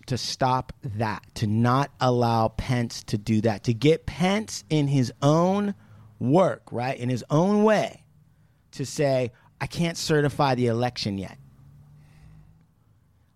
to 0.07 0.19
stop 0.19 0.73
that, 0.83 1.23
to 1.35 1.47
not 1.47 1.91
allow 2.01 2.49
Pence 2.49 3.03
to 3.05 3.19
do 3.19 3.41
that, 3.43 3.65
to 3.65 3.75
get 3.75 4.07
Pence 4.07 4.65
in 4.71 4.89
his 4.89 5.13
own 5.23 5.75
work, 6.19 6.63
right, 6.71 6.99
in 6.99 7.09
his 7.09 7.25
own 7.31 7.65
way, 7.65 8.03
to 8.73 8.85
say, 8.87 9.33
I 9.61 9.67
can't 9.67 9.97
certify 9.97 10.55
the 10.55 10.67
election 10.67 11.19
yet. 11.19 11.39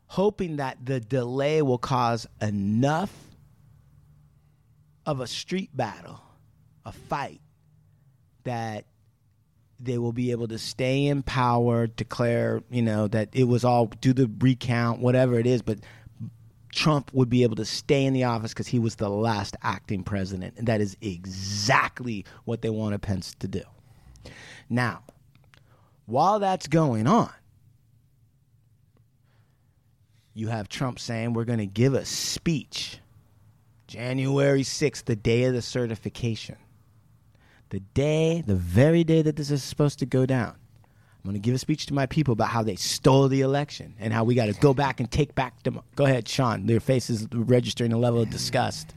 Hoping 0.08 0.56
that 0.56 0.84
the 0.84 1.00
delay 1.00 1.62
will 1.62 1.78
cause 1.78 2.26
enough 2.40 3.12
of 5.06 5.20
a 5.20 5.26
street 5.26 5.70
battle, 5.74 6.20
a 6.84 6.92
fight, 6.92 7.40
that 8.44 8.84
they 9.80 9.98
will 9.98 10.12
be 10.12 10.30
able 10.30 10.48
to 10.48 10.58
stay 10.58 11.06
in 11.06 11.22
power, 11.22 11.86
declare, 11.86 12.62
you 12.70 12.82
know, 12.82 13.06
that 13.08 13.28
it 13.32 13.44
was 13.44 13.64
all 13.64 13.86
do 13.86 14.12
the 14.12 14.30
recount, 14.40 15.00
whatever 15.00 15.38
it 15.38 15.46
is, 15.46 15.62
but 15.62 15.78
Trump 16.72 17.10
would 17.12 17.28
be 17.28 17.42
able 17.42 17.56
to 17.56 17.64
stay 17.64 18.04
in 18.04 18.12
the 18.12 18.24
office 18.24 18.52
because 18.52 18.66
he 18.66 18.78
was 18.78 18.96
the 18.96 19.08
last 19.08 19.56
acting 19.62 20.02
president. 20.02 20.54
And 20.56 20.66
that 20.68 20.80
is 20.80 20.96
exactly 21.00 22.24
what 22.44 22.62
they 22.62 22.70
wanted 22.70 23.02
Pence 23.02 23.34
to 23.40 23.48
do. 23.48 23.62
Now, 24.68 25.02
while 26.06 26.38
that's 26.38 26.66
going 26.66 27.06
on, 27.06 27.32
you 30.38 30.48
have 30.48 30.68
Trump 30.68 30.98
saying 30.98 31.32
we're 31.32 31.44
going 31.44 31.58
to 31.58 31.66
give 31.66 31.94
a 31.94 32.04
speech 32.04 32.98
January 33.86 34.62
6th, 34.62 35.04
the 35.04 35.16
day 35.16 35.44
of 35.44 35.54
the 35.54 35.62
certification 35.62 36.56
the 37.70 37.80
day, 37.80 38.42
the 38.46 38.54
very 38.54 39.04
day 39.04 39.22
that 39.22 39.36
this 39.36 39.50
is 39.50 39.62
supposed 39.62 39.98
to 39.98 40.06
go 40.06 40.26
down, 40.26 40.54
I'm 40.84 41.30
going 41.30 41.34
to 41.34 41.40
give 41.40 41.54
a 41.54 41.58
speech 41.58 41.86
to 41.86 41.94
my 41.94 42.06
people 42.06 42.32
about 42.32 42.48
how 42.48 42.62
they 42.62 42.76
stole 42.76 43.28
the 43.28 43.40
election 43.40 43.94
and 43.98 44.12
how 44.12 44.24
we 44.24 44.34
got 44.34 44.46
to 44.46 44.54
go 44.54 44.72
back 44.72 45.00
and 45.00 45.10
take 45.10 45.34
back. 45.34 45.62
Dem- 45.62 45.80
go 45.96 46.04
ahead, 46.04 46.28
Sean. 46.28 46.66
Your 46.66 46.80
face 46.80 47.10
is 47.10 47.26
registering 47.32 47.92
a 47.92 47.98
level 47.98 48.20
of 48.22 48.30
disgust. 48.30 48.94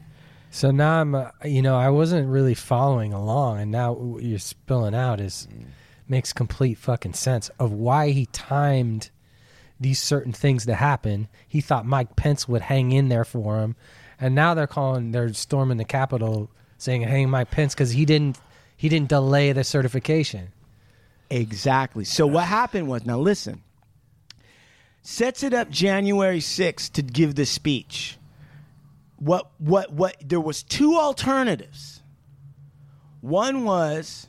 So 0.50 0.70
now 0.70 1.00
I'm, 1.00 1.14
uh, 1.14 1.30
you 1.44 1.62
know, 1.62 1.76
I 1.76 1.88
wasn't 1.90 2.28
really 2.28 2.54
following 2.54 3.12
along, 3.12 3.60
and 3.60 3.70
now 3.70 3.92
what 3.92 4.22
you're 4.22 4.38
spilling 4.38 4.94
out 4.94 5.20
is 5.20 5.48
makes 6.08 6.32
complete 6.32 6.74
fucking 6.74 7.14
sense 7.14 7.48
of 7.58 7.72
why 7.72 8.10
he 8.10 8.26
timed 8.26 9.10
these 9.82 10.00
certain 10.00 10.32
things 10.32 10.66
to 10.66 10.74
happen. 10.74 11.28
He 11.46 11.60
thought 11.60 11.86
Mike 11.86 12.16
Pence 12.16 12.48
would 12.48 12.62
hang 12.62 12.92
in 12.92 13.08
there 13.08 13.24
for 13.24 13.60
him, 13.60 13.76
and 14.20 14.34
now 14.34 14.54
they're 14.54 14.66
calling, 14.66 15.12
they're 15.12 15.32
storming 15.34 15.76
the 15.76 15.84
Capitol, 15.84 16.50
saying 16.78 17.02
hang 17.02 17.30
Mike 17.30 17.50
Pence 17.50 17.74
because 17.74 17.92
he 17.92 18.04
didn't, 18.04 18.38
he 18.76 18.88
didn't 18.88 19.08
delay 19.08 19.52
the 19.52 19.64
certification. 19.64 20.52
Exactly. 21.30 22.04
So 22.04 22.26
what 22.26 22.44
happened 22.44 22.88
was 22.88 23.06
now 23.06 23.18
listen. 23.18 23.62
Sets 25.02 25.42
it 25.42 25.52
up 25.52 25.70
January 25.70 26.38
6th 26.38 26.92
to 26.92 27.02
give 27.02 27.34
the 27.34 27.46
speech. 27.46 28.18
What 29.16 29.50
what 29.58 29.92
what 29.92 30.16
there 30.20 30.40
was 30.40 30.62
two 30.62 30.96
alternatives. 30.96 32.02
One 33.20 33.64
was 33.64 34.26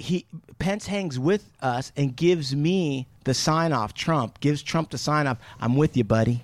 he 0.00 0.26
Pence 0.58 0.86
hangs 0.86 1.18
with 1.18 1.50
us 1.60 1.92
and 1.94 2.16
gives 2.16 2.56
me 2.56 3.06
the 3.24 3.34
sign 3.34 3.72
off 3.72 3.92
Trump 3.92 4.40
gives 4.40 4.62
Trump 4.62 4.90
the 4.90 4.98
sign 4.98 5.26
off 5.26 5.38
I'm 5.60 5.76
with 5.76 5.94
you 5.96 6.04
buddy. 6.04 6.42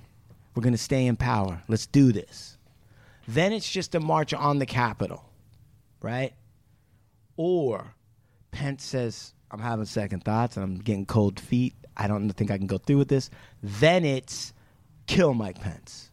We're 0.54 0.62
going 0.62 0.74
to 0.74 0.78
stay 0.78 1.06
in 1.06 1.16
power. 1.16 1.62
Let's 1.66 1.86
do 1.86 2.12
this. 2.12 2.58
Then 3.26 3.52
it's 3.52 3.70
just 3.70 3.94
a 3.94 4.00
march 4.00 4.32
on 4.32 4.58
the 4.58 4.66
Capitol. 4.66 5.24
Right? 6.00 6.34
Or 7.36 7.94
Pence 8.52 8.84
says, 8.84 9.34
I'm 9.50 9.60
having 9.60 9.86
second 9.86 10.24
thoughts 10.24 10.56
and 10.56 10.64
I'm 10.64 10.78
getting 10.78 11.06
cold 11.06 11.40
feet. 11.40 11.74
I 11.96 12.08
don't 12.08 12.30
think 12.30 12.50
I 12.50 12.58
can 12.58 12.66
go 12.66 12.78
through 12.78 12.98
with 12.98 13.08
this. 13.08 13.30
Then 13.62 14.04
it's 14.04 14.52
kill 15.06 15.32
Mike 15.34 15.60
Pence. 15.60 16.10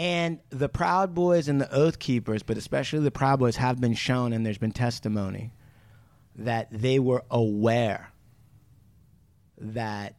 And 0.00 0.40
the 0.48 0.70
Proud 0.70 1.14
Boys 1.14 1.46
and 1.46 1.60
the 1.60 1.70
Oath 1.70 1.98
Keepers, 1.98 2.42
but 2.42 2.56
especially 2.56 3.00
the 3.00 3.10
Proud 3.10 3.38
Boys, 3.38 3.56
have 3.56 3.82
been 3.82 3.92
shown, 3.92 4.32
and 4.32 4.46
there's 4.46 4.56
been 4.56 4.72
testimony 4.72 5.52
that 6.36 6.68
they 6.70 6.98
were 6.98 7.22
aware 7.30 8.10
that 9.58 10.14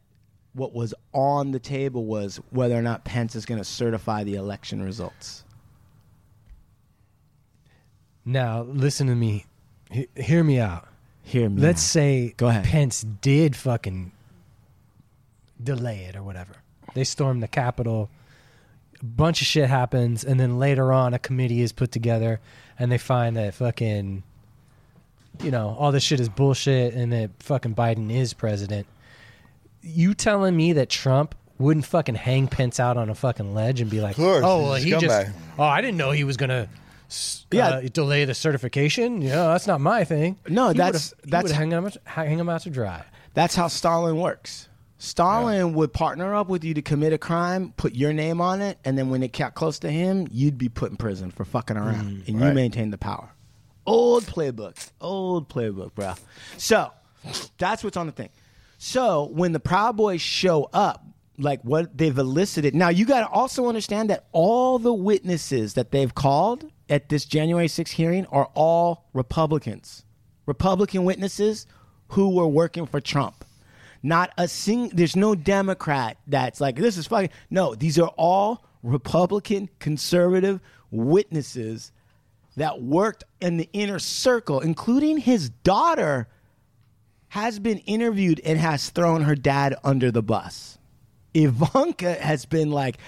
what 0.52 0.72
was 0.72 0.94
on 1.12 1.50
the 1.50 1.58
table 1.58 2.04
was 2.04 2.36
whether 2.50 2.76
or 2.76 2.82
not 2.82 3.04
Pence 3.04 3.34
is 3.34 3.44
going 3.44 3.58
to 3.58 3.64
certify 3.64 4.22
the 4.22 4.36
election 4.36 4.80
results. 4.84 5.42
Now 8.24 8.62
listen 8.62 9.08
to 9.08 9.16
me, 9.16 9.46
He- 9.90 10.06
hear 10.14 10.44
me 10.44 10.60
out. 10.60 10.86
Hear 11.22 11.48
me. 11.50 11.60
let's 11.60 11.82
out. 11.82 11.86
say 11.90 12.34
Go 12.36 12.46
ahead. 12.46 12.66
Pence 12.66 13.02
did 13.20 13.56
fucking 13.56 14.12
delay 15.60 16.04
it 16.04 16.14
or 16.14 16.22
whatever. 16.22 16.52
They 16.94 17.02
stormed 17.02 17.42
the 17.42 17.48
Capitol. 17.48 18.10
A 19.02 19.04
bunch 19.04 19.40
of 19.40 19.46
shit 19.46 19.68
happens, 19.68 20.24
and 20.24 20.38
then 20.38 20.58
later 20.58 20.92
on, 20.92 21.12
a 21.14 21.18
committee 21.18 21.60
is 21.60 21.72
put 21.72 21.90
together, 21.90 22.40
and 22.78 22.90
they 22.92 22.98
find 22.98 23.36
that 23.36 23.54
fucking, 23.54 24.22
you 25.42 25.50
know, 25.50 25.74
all 25.78 25.90
this 25.92 26.04
shit 26.04 26.20
is 26.20 26.28
bullshit, 26.28 26.94
and 26.94 27.12
that 27.12 27.30
fucking 27.40 27.74
Biden 27.74 28.12
is 28.12 28.32
president. 28.32 28.86
You 29.82 30.14
telling 30.14 30.56
me 30.56 30.72
that 30.74 30.88
Trump 30.88 31.34
wouldn't 31.58 31.86
fucking 31.86 32.14
hang 32.14 32.46
Pence 32.48 32.78
out 32.78 32.96
on 32.96 33.10
a 33.10 33.14
fucking 33.14 33.54
ledge 33.54 33.80
and 33.80 33.90
be 33.90 34.00
like, 34.00 34.14
course, 34.16 34.44
"Oh, 34.46 34.62
well, 34.62 34.74
he 34.74 34.90
just, 34.90 35.04
scumbag. 35.04 35.32
oh, 35.58 35.64
I 35.64 35.80
didn't 35.80 35.96
know 35.96 36.12
he 36.12 36.24
was 36.24 36.36
gonna." 36.36 36.68
Yeah. 37.50 37.68
uh, 37.68 37.80
delay 37.92 38.24
the 38.24 38.32
certification. 38.34 39.20
Yeah, 39.20 39.48
that's 39.48 39.66
not 39.66 39.80
my 39.82 40.02
thing. 40.04 40.38
No, 40.48 40.68
He 40.68 40.74
that's- 40.78 41.10
would've- 41.10 41.30
that's- 41.30 41.50
would 41.50 41.56
hang 41.56 41.70
him 41.70 41.90
hang 42.04 42.38
him 42.38 42.48
out 42.48 42.62
to 42.62 42.70
dry. 42.70 43.02
That's 43.34 43.54
how 43.54 43.68
Stalin 43.68 44.16
works. 44.16 44.68
Stalin 45.02 45.72
would 45.72 45.92
partner 45.92 46.32
up 46.32 46.48
with 46.48 46.62
you 46.62 46.74
to 46.74 46.80
commit 46.80 47.12
a 47.12 47.18
crime, 47.18 47.74
put 47.76 47.96
your 47.96 48.12
name 48.12 48.40
on 48.40 48.60
it, 48.60 48.78
and 48.84 48.96
then 48.96 49.10
when 49.10 49.24
it 49.24 49.32
got 49.32 49.52
close 49.52 49.80
to 49.80 49.90
him, 49.90 50.28
you'd 50.30 50.56
be 50.56 50.68
put 50.68 50.92
in 50.92 50.96
prison 50.96 51.32
for 51.32 51.44
fucking 51.44 51.76
around, 51.76 52.22
mm, 52.22 52.28
and 52.28 52.40
you 52.40 52.52
maintain 52.52 52.92
the 52.92 52.98
power. 52.98 53.28
Old 53.84 54.22
playbook, 54.26 54.90
old 55.00 55.48
playbook, 55.48 55.92
bro. 55.96 56.14
So 56.56 56.92
that's 57.58 57.82
what's 57.82 57.96
on 57.96 58.06
the 58.06 58.12
thing. 58.12 58.28
So 58.78 59.24
when 59.32 59.50
the 59.50 59.58
Proud 59.58 59.96
Boys 59.96 60.20
show 60.20 60.70
up, 60.72 61.04
like 61.36 61.62
what 61.62 61.98
they've 61.98 62.16
elicited, 62.16 62.72
now 62.72 62.88
you 62.90 63.04
got 63.04 63.22
to 63.22 63.28
also 63.28 63.66
understand 63.66 64.08
that 64.10 64.26
all 64.30 64.78
the 64.78 64.94
witnesses 64.94 65.74
that 65.74 65.90
they've 65.90 66.14
called 66.14 66.70
at 66.88 67.08
this 67.08 67.24
January 67.24 67.66
6th 67.66 67.90
hearing 67.90 68.24
are 68.26 68.48
all 68.54 69.08
Republicans, 69.14 70.04
Republican 70.46 71.02
witnesses 71.02 71.66
who 72.10 72.28
were 72.36 72.46
working 72.46 72.86
for 72.86 73.00
Trump. 73.00 73.44
Not 74.02 74.32
a 74.36 74.48
sing. 74.48 74.90
There's 74.92 75.16
no 75.16 75.34
Democrat 75.34 76.16
that's 76.26 76.60
like 76.60 76.76
this 76.76 76.96
is 76.96 77.06
fucking. 77.06 77.30
No, 77.50 77.74
these 77.74 77.98
are 77.98 78.12
all 78.16 78.64
Republican 78.82 79.68
conservative 79.78 80.60
witnesses 80.90 81.92
that 82.56 82.82
worked 82.82 83.24
in 83.40 83.56
the 83.56 83.68
inner 83.72 83.98
circle, 83.98 84.60
including 84.60 85.18
his 85.18 85.50
daughter, 85.50 86.28
has 87.28 87.58
been 87.58 87.78
interviewed 87.78 88.40
and 88.44 88.58
has 88.58 88.90
thrown 88.90 89.22
her 89.22 89.34
dad 89.34 89.74
under 89.84 90.10
the 90.10 90.22
bus. 90.22 90.78
Ivanka 91.32 92.14
has 92.14 92.44
been 92.44 92.70
like, 92.70 92.98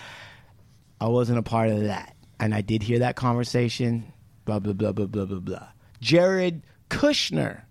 I 1.00 1.08
wasn't 1.08 1.38
a 1.38 1.42
part 1.42 1.68
of 1.68 1.82
that. 1.82 2.16
And 2.40 2.54
I 2.54 2.62
did 2.62 2.82
hear 2.82 3.00
that 3.00 3.16
conversation, 3.16 4.12
blah, 4.44 4.60
blah, 4.60 4.72
blah, 4.72 4.92
blah, 4.92 5.06
blah, 5.06 5.26
blah, 5.26 5.40
blah. 5.40 5.68
Jared 6.00 6.62
Kushner 6.88 7.63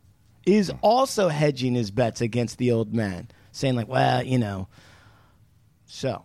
is 0.45 0.71
also 0.82 1.29
hedging 1.29 1.75
his 1.75 1.91
bets 1.91 2.21
against 2.21 2.58
the 2.58 2.71
old 2.71 2.93
man, 2.93 3.29
saying, 3.51 3.75
like, 3.75 3.88
well, 3.88 4.23
you 4.23 4.38
know. 4.38 4.67
So, 5.86 6.23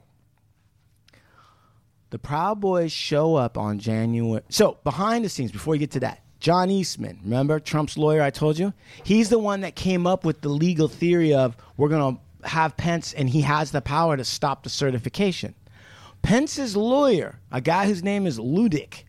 the 2.11 2.18
Proud 2.18 2.61
Boys 2.61 2.92
show 2.92 3.37
up 3.37 3.59
on 3.59 3.78
January. 3.78 4.42
So, 4.48 4.78
behind 4.85 5.24
the 5.24 5.28
scenes, 5.28 5.52
before 5.52 5.74
you 5.74 5.81
get 5.81 5.92
to 5.92 6.00
that, 6.00 6.22
John 6.40 6.70
Eastman, 6.70 7.20
remember 7.24 7.59
Trump's 7.59 7.98
lawyer 7.98 8.22
I 8.22 8.31
told 8.31 8.59
you? 8.59 8.72
He's 9.02 9.28
the 9.28 9.38
one 9.38 9.62
that 9.62 9.74
came 9.74 10.07
up 10.07 10.24
with 10.24 10.40
the 10.40 10.48
legal 10.48 10.88
theory 10.88 11.35
of 11.35 11.57
we're 11.76 11.88
going 11.88 12.16
to 12.16 12.48
have 12.48 12.76
Pence 12.76 13.12
and 13.12 13.28
he 13.28 13.40
has 13.40 13.72
the 13.72 13.81
power 13.81 14.16
to 14.16 14.24
stop 14.24 14.62
the 14.62 14.70
certification. 14.70 15.54
Pence's 16.22 16.76
lawyer, 16.76 17.40
a 17.50 17.61
guy 17.61 17.87
whose 17.87 18.02
name 18.02 18.26
is 18.26 18.38
Luttig. 18.38 19.04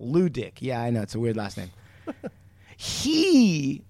Luttig. 0.00 0.52
Yeah, 0.60 0.80
I 0.80 0.90
know. 0.90 1.02
It's 1.02 1.14
a 1.14 1.20
weird 1.20 1.36
last 1.36 1.56
name. 1.56 1.70
he 2.76 3.82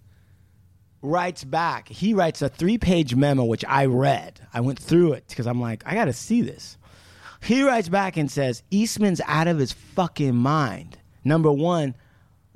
writes 1.07 1.45
back. 1.45 1.89
He 1.89 2.13
writes 2.15 2.43
a 2.43 2.49
three 2.49 2.79
page 2.79 3.15
memo, 3.15 3.45
which 3.45 3.65
I 3.67 3.87
read. 3.87 4.41
I 4.53 4.61
went 4.61 4.79
through 4.79 5.15
it 5.15 5.25
because 5.29 5.47
I'm 5.47 5.61
like, 5.61 5.83
I 5.87 5.95
got 5.95 6.07
to 6.07 6.13
see 6.13 6.43
this. 6.43 6.77
He 7.43 7.63
writes 7.63 7.89
back 7.89 8.17
and 8.17 8.31
says, 8.31 8.63
Eastman's 8.71 9.21
out 9.27 9.47
of 9.47 9.59
his 9.59 9.73
fucking 9.73 10.35
mind. 10.35 10.99
Number 11.25 11.53
one, 11.53 11.95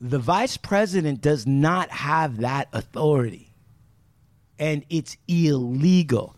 the 0.01 0.19
vice 0.19 0.57
president 0.57 1.21
does 1.21 1.47
not 1.47 1.91
have 1.91 2.39
that 2.39 2.69
authority, 2.73 3.53
and 4.59 4.85
it's 4.89 5.17
illegal. 5.29 6.37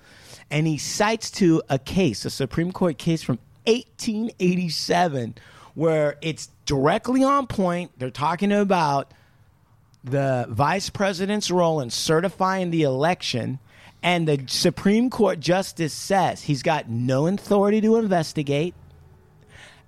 And 0.50 0.66
he 0.66 0.76
cites 0.76 1.30
to 1.32 1.62
a 1.70 1.78
case, 1.78 2.24
a 2.24 2.30
Supreme 2.30 2.72
Court 2.72 2.98
case 2.98 3.22
from 3.22 3.38
1887, 3.66 5.36
where 5.74 6.16
it's 6.20 6.50
directly 6.66 7.22
on 7.22 7.46
point. 7.46 7.92
They're 7.96 8.10
talking 8.10 8.52
about 8.52 9.14
the 10.04 10.46
vice 10.48 10.90
president's 10.90 11.50
role 11.50 11.80
in 11.80 11.90
certifying 11.90 12.70
the 12.70 12.82
election, 12.82 13.58
and 14.02 14.26
the 14.26 14.44
Supreme 14.48 15.10
Court 15.10 15.38
justice 15.38 15.92
says 15.92 16.42
he's 16.42 16.62
got 16.62 16.88
no 16.88 17.26
authority 17.26 17.80
to 17.80 17.96
investigate, 17.96 18.74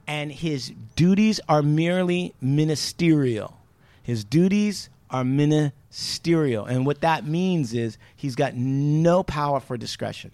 and 0.06 0.30
his 0.30 0.72
duties 0.94 1.40
are 1.48 1.62
merely 1.62 2.34
ministerial. 2.40 3.58
His 4.02 4.24
duties 4.24 4.88
are 5.10 5.24
ministerial, 5.24 6.66
and 6.66 6.86
what 6.86 7.00
that 7.00 7.26
means 7.26 7.74
is 7.74 7.98
he's 8.14 8.36
got 8.36 8.54
no 8.54 9.22
power 9.22 9.60
for 9.60 9.76
discretion. 9.76 10.30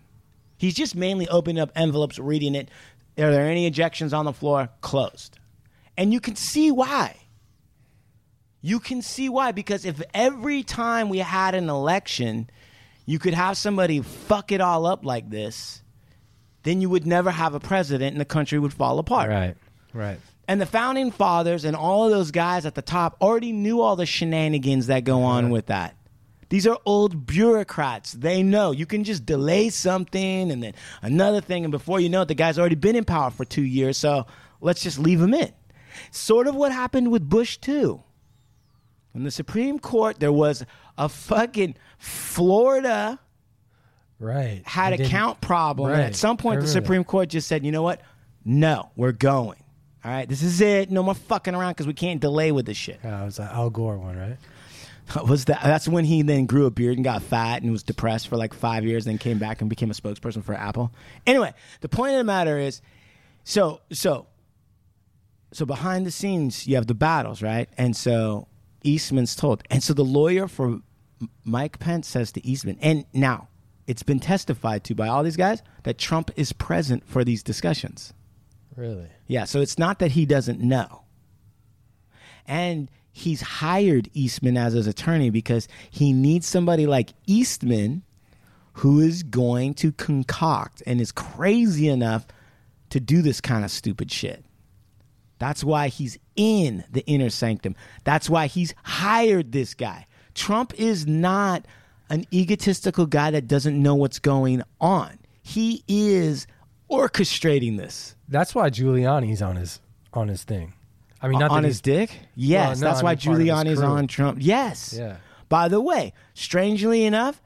He's 0.59 0.75
just 0.75 0.95
mainly 0.95 1.27
opening 1.29 1.63
up 1.63 1.73
envelopes, 1.75 2.19
reading 2.19 2.55
it. 2.55 2.69
Are 3.17 3.31
there 3.31 3.47
any 3.47 3.71
ejections 3.71 4.13
on 4.13 4.27
the 4.27 4.33
floor? 4.33 4.69
Closed. 4.83 5.39
And 5.97 6.13
you 6.13 6.21
can 6.21 6.37
see 6.37 6.71
why. 6.71 7.17
You 8.63 8.81
can 8.81 9.03
see 9.03 9.29
why. 9.29 9.53
Because 9.53 9.85
if 9.85 10.03
every 10.15 10.63
time 10.63 11.09
we 11.09 11.19
had 11.19 11.55
an 11.55 11.69
election, 11.69 12.51
you 13.07 13.19
could 13.19 13.35
have 13.35 13.57
somebody 13.57 14.01
fuck 14.03 14.53
it 14.53 14.61
all 14.61 14.87
up 14.87 15.05
like 15.05 15.31
this, 15.31 15.83
then 16.63 16.81
you 16.81 16.91
would 16.91 17.07
never 17.07 17.31
have 17.31 17.55
a 17.55 17.61
president 17.61 18.13
and 18.13 18.21
the 18.21 18.27
country 18.27 18.59
would 18.59 18.73
fall 18.73 18.99
apart. 18.99 19.31
Right. 19.31 19.57
Right. 19.93 20.21
And 20.47 20.61
the 20.61 20.67
founding 20.67 21.11
fathers 21.11 21.65
and 21.65 21.77
all 21.77 22.05
of 22.05 22.11
those 22.11 22.31
guys 22.33 22.67
at 22.67 22.75
the 22.75 22.83
top 22.83 23.17
already 23.21 23.53
knew 23.53 23.81
all 23.81 23.97
the 23.97 24.07
shenanigans 24.07 24.89
that 24.89 25.05
go 25.05 25.23
on 25.23 25.45
uh-huh. 25.45 25.53
with 25.53 25.67
that. 25.67 25.97
These 26.49 26.67
are 26.67 26.79
old 26.85 27.27
bureaucrats. 27.27 28.13
They 28.13 28.43
know 28.43 28.73
you 28.73 28.85
can 28.85 29.05
just 29.05 29.25
delay 29.25 29.71
something 29.71 30.51
and 30.51 30.61
then 30.61 30.75
another 31.01 31.41
thing, 31.41 31.65
and 31.65 31.71
before 31.71 32.01
you 32.01 32.09
know 32.09 32.23
it, 32.23 32.29
the 32.29 32.35
guy's 32.35 32.59
already 32.59 32.75
been 32.75 32.97
in 32.97 33.05
power 33.05 33.31
for 33.31 33.45
two 33.45 33.63
years. 33.63 33.97
So 33.97 34.27
let's 34.61 34.83
just 34.83 34.99
leave 34.99 35.21
him 35.21 35.33
in. 35.33 35.53
Sort 36.11 36.49
of 36.49 36.57
what 36.57 36.73
happened 36.73 37.13
with 37.13 37.29
Bush 37.29 37.57
too. 37.59 38.03
In 39.15 39.25
the 39.25 39.31
Supreme 39.31 39.79
Court, 39.79 40.21
there 40.21 40.33
was 40.33 40.65
a 40.97 41.09
fucking 41.09 41.75
Florida 41.99 43.19
Right. 44.19 44.63
had 44.65 44.93
I 44.93 44.95
a 44.95 44.97
didn't- 44.99 45.11
count 45.11 45.41
problem. 45.41 45.93
And 45.93 46.03
at 46.03 46.15
some 46.15 46.37
point, 46.37 46.61
the 46.61 46.69
Supreme 46.69 47.05
Court 47.05 47.29
just 47.31 47.49
said, 47.49 47.65
you 47.65 47.73
know 47.73 47.83
what? 47.83 48.01
No, 48.45 48.91
we're 48.97 49.13
going. 49.13 49.59
All 50.05 50.11
right, 50.11 50.29
this 50.29 50.43
is 50.43 50.61
it. 50.61 50.91
No 50.91 51.03
more 51.03 51.15
fucking 51.15 51.55
around 51.55 51.73
because 51.73 51.87
we 51.87 51.93
can't 51.93 52.21
delay 52.21 52.53
with 52.53 52.65
this 52.67 52.77
shit. 52.77 53.01
Yeah, 53.05 53.23
it 53.23 53.25
was 53.27 53.37
the 53.37 53.43
Al 53.45 53.69
Gore 53.71 53.99
one, 53.99 54.17
right? 54.17 54.37
Was 55.27 55.47
that? 55.47 55.61
That's 55.65 55.89
when 55.89 56.05
he 56.05 56.23
then 56.23 56.47
grew 56.47 56.67
a 56.67 56.71
beard 56.71 56.97
and 56.97 57.05
got 57.05 57.21
fat 57.21 57.63
and 57.63 57.73
was 57.73 57.83
depressed 57.83 58.29
for 58.29 58.37
like 58.37 58.55
five 58.55 58.85
years, 58.85 59.05
then 59.07 59.19
came 59.19 59.39
back 59.39 59.61
and 59.61 59.69
became 59.69 59.91
a 59.91 59.95
spokesperson 59.95 60.45
for 60.45 60.55
Apple. 60.55 60.93
Anyway, 61.27 61.53
the 61.81 61.89
point 61.89 62.13
of 62.13 62.19
the 62.19 62.25
matter 62.25 62.57
is, 62.59 62.81
so 63.43 63.81
so 63.93 64.27
so 65.53 65.67
behind 65.67 66.07
the 66.07 66.13
scenes 66.13 66.65
you 66.69 66.77
have 66.77 66.87
the 66.87 66.95
battles, 66.95 67.43
right? 67.43 67.69
And 67.77 67.97
so 67.97 68.47
Eastman's 68.83 69.37
told, 69.37 69.63
and 69.71 69.83
so 69.83 69.93
the 69.93 70.05
lawyer 70.05 70.49
for 70.49 70.81
Mike 71.45 71.79
Pence 71.79 72.09
says 72.09 72.33
to 72.33 72.47
Eastman, 72.47 72.79
and 72.81 73.05
now 73.13 73.49
it's 73.87 74.03
been 74.03 74.21
testified 74.21 74.85
to 74.85 74.95
by 74.95 75.09
all 75.09 75.23
these 75.23 75.37
guys 75.37 75.63
that 75.83 75.99
Trump 75.99 76.31
is 76.37 76.53
present 76.53 77.07
for 77.07 77.25
these 77.25 77.43
discussions. 77.43 78.13
Really? 78.77 79.09
Yeah, 79.27 79.45
so 79.45 79.61
it's 79.61 79.79
not 79.79 79.99
that 79.99 80.13
he 80.13 80.25
doesn't 80.27 80.61
know. 80.61 81.03
And 82.47 82.91
he's 83.13 83.41
hired 83.41 84.09
Eastman 84.15 84.57
as 84.57 84.73
his 84.73 84.87
attorney 84.87 85.31
because 85.31 85.69
he 85.91 86.13
needs 86.13 86.47
somebody 86.47 86.87
like 86.87 87.11
Eastman 87.27 88.03
who 88.75 89.01
is 89.01 89.23
going 89.23 89.75
to 89.75 89.93
concoct 89.93 90.83
and 90.87 91.01
is 91.01 91.13
crazy 91.13 91.89
enough 91.89 92.27
to 92.91 93.01
do 93.01 93.23
this 93.23 93.41
kind 93.41 93.65
of 93.65 93.71
stupid 93.71 94.11
shit. 94.11 94.45
That's 95.41 95.65
why 95.65 95.89
he's 95.89 96.19
in 96.37 96.85
the 96.93 97.05
inner 97.07 97.31
sanctum. 97.31 97.75
That's 98.05 98.31
why 98.31 98.47
he's 98.47 98.75
hired 98.85 99.51
this 99.51 99.75
guy. 99.75 100.07
Trump 100.35 100.75
is 100.79 101.07
not 101.07 101.67
an 102.11 102.27
egotistical 102.33 103.07
guy 103.07 103.31
that 103.33 103.49
doesn't 103.49 103.81
know 103.83 103.95
what's 103.95 104.19
going 104.19 104.63
on. 104.81 105.19
He 105.43 105.83
is 105.89 106.47
orchestrating 106.91 107.79
this. 107.79 108.15
That's 108.29 108.55
why 108.55 108.69
Giuliani's 108.71 109.41
on 109.43 109.57
his 109.57 109.81
on 110.13 110.29
his 110.29 110.45
thing. 110.45 110.75
I 111.23 111.29
mean, 111.29 111.39
not 111.39 111.51
on 111.51 111.65
his 111.65 111.81
dick? 111.81 112.11
Yes, 112.35 112.67
Well, 112.67 112.75
no, 112.77 112.87
that's 112.89 113.01
I 113.01 113.05
why 113.05 113.17
Giuliani's 113.17 113.81
on 113.81 114.07
Trump. 114.07 114.39
Yes. 114.41 114.95
Yeah. 114.97 115.17
By 115.49 115.69
the 115.69 115.81
way, 115.81 116.13
strangely 116.35 117.05
enough, 117.05 117.43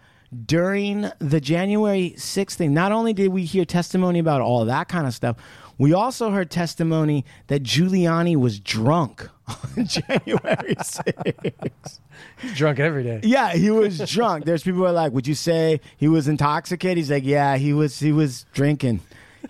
during 0.46 1.10
the 1.20 1.40
January 1.40 2.14
6th 2.16 2.54
thing, 2.54 2.74
not 2.74 2.92
only 2.92 3.12
did 3.12 3.28
we 3.28 3.44
hear 3.44 3.64
testimony 3.64 4.18
about 4.18 4.40
all 4.40 4.64
that 4.64 4.88
kind 4.88 5.06
of 5.06 5.14
stuff, 5.14 5.36
we 5.78 5.92
also 5.92 6.30
heard 6.30 6.50
testimony 6.50 7.24
that 7.48 7.62
Giuliani 7.62 8.36
was 8.36 8.60
drunk 8.60 9.28
on 9.48 9.84
January 9.86 10.74
6th. 10.76 12.00
He's 12.40 12.54
drunk 12.56 12.78
every 12.78 13.02
day. 13.02 13.20
Yeah, 13.22 13.52
he 13.54 13.70
was 13.70 13.98
drunk. 14.10 14.44
There's 14.44 14.62
people 14.62 14.80
who 14.80 14.86
are 14.86 14.92
like, 14.92 15.12
"Would 15.12 15.26
you 15.26 15.34
say 15.34 15.80
he 15.96 16.08
was 16.08 16.28
intoxicated?" 16.28 16.96
He's 16.98 17.10
like, 17.10 17.24
"Yeah, 17.24 17.56
he 17.56 17.72
was. 17.72 17.98
He 17.98 18.12
was 18.12 18.46
drinking. 18.52 19.00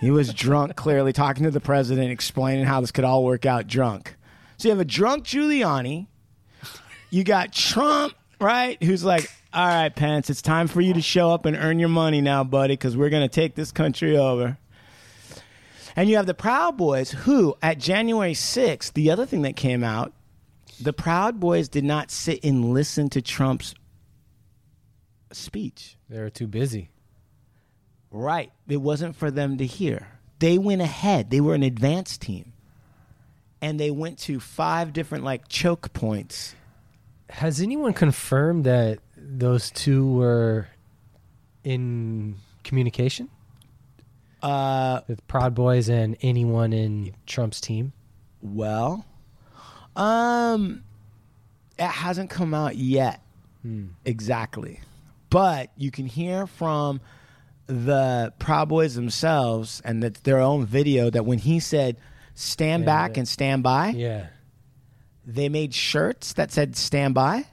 He 0.00 0.10
was 0.10 0.32
drunk. 0.32 0.74
Clearly, 0.76 1.12
talking 1.12 1.44
to 1.44 1.50
the 1.50 1.60
president, 1.60 2.10
explaining 2.10 2.64
how 2.64 2.80
this 2.80 2.90
could 2.90 3.04
all 3.04 3.24
work 3.24 3.46
out 3.46 3.66
drunk." 3.66 4.16
So 4.56 4.68
you 4.68 4.70
have 4.70 4.80
a 4.80 4.84
drunk 4.84 5.24
Giuliani. 5.24 6.06
You 7.10 7.22
got 7.22 7.52
Trump, 7.52 8.14
right? 8.40 8.82
Who's 8.82 9.04
like, 9.04 9.30
"All 9.52 9.66
right, 9.66 9.94
Pence, 9.94 10.30
it's 10.30 10.42
time 10.42 10.68
for 10.68 10.80
you 10.80 10.94
to 10.94 11.02
show 11.02 11.30
up 11.30 11.44
and 11.46 11.56
earn 11.56 11.78
your 11.78 11.88
money 11.88 12.20
now, 12.20 12.42
buddy, 12.44 12.74
because 12.74 12.96
we're 12.96 13.10
gonna 13.10 13.28
take 13.28 13.54
this 13.54 13.70
country 13.72 14.16
over." 14.16 14.58
And 15.96 16.08
you 16.08 16.16
have 16.16 16.26
the 16.26 16.34
Proud 16.34 16.76
Boys, 16.76 17.10
who 17.10 17.54
at 17.62 17.78
January 17.78 18.34
6th, 18.34 18.92
the 18.94 19.10
other 19.10 19.26
thing 19.26 19.42
that 19.42 19.56
came 19.56 19.84
out, 19.84 20.12
the 20.80 20.92
Proud 20.92 21.38
Boys 21.38 21.68
did 21.68 21.84
not 21.84 22.10
sit 22.10 22.44
and 22.44 22.72
listen 22.72 23.08
to 23.10 23.22
Trump's 23.22 23.74
speech. 25.32 25.96
They 26.08 26.18
were 26.18 26.30
too 26.30 26.48
busy. 26.48 26.90
Right. 28.10 28.52
It 28.68 28.78
wasn't 28.78 29.16
for 29.16 29.30
them 29.30 29.58
to 29.58 29.66
hear. 29.66 30.08
They 30.38 30.58
went 30.58 30.82
ahead. 30.82 31.30
They 31.30 31.40
were 31.40 31.54
an 31.54 31.62
advanced 31.62 32.20
team. 32.22 32.52
And 33.60 33.78
they 33.78 33.90
went 33.90 34.18
to 34.20 34.40
five 34.40 34.92
different 34.92 35.24
like 35.24 35.48
choke 35.48 35.92
points. 35.92 36.54
Has 37.30 37.60
anyone 37.60 37.92
confirmed 37.92 38.64
that 38.64 38.98
those 39.16 39.70
two 39.70 40.12
were 40.12 40.68
in 41.62 42.36
communication? 42.62 43.30
Uh 44.44 45.00
with 45.08 45.26
Proud 45.26 45.54
Boys 45.54 45.88
and 45.88 46.16
anyone 46.20 46.72
in 46.72 47.14
Trump's 47.26 47.60
team? 47.60 47.92
Well, 48.42 49.06
um 49.96 50.84
it 51.78 51.86
hasn't 51.88 52.30
come 52.30 52.52
out 52.54 52.76
yet. 52.76 53.20
Exactly. 54.04 54.80
But 55.30 55.70
you 55.76 55.90
can 55.90 56.04
hear 56.06 56.46
from 56.46 57.00
the 57.66 58.32
Proud 58.38 58.68
Boys 58.68 58.94
themselves 58.94 59.80
and 59.84 60.02
their 60.02 60.38
own 60.38 60.66
video 60.66 61.08
that 61.10 61.24
when 61.24 61.38
he 61.38 61.58
said 61.60 61.96
stand 62.34 62.82
Yeah, 62.82 62.86
back 62.86 63.12
yeah. 63.16 63.20
and 63.20 63.28
stand 63.28 63.62
by, 63.62 63.88
Yeah. 63.88 64.26
they 65.26 65.48
made 65.48 65.72
shirts 65.72 66.34
that 66.34 66.52
said 66.52 66.76
stand 66.76 67.14
by 67.14 67.46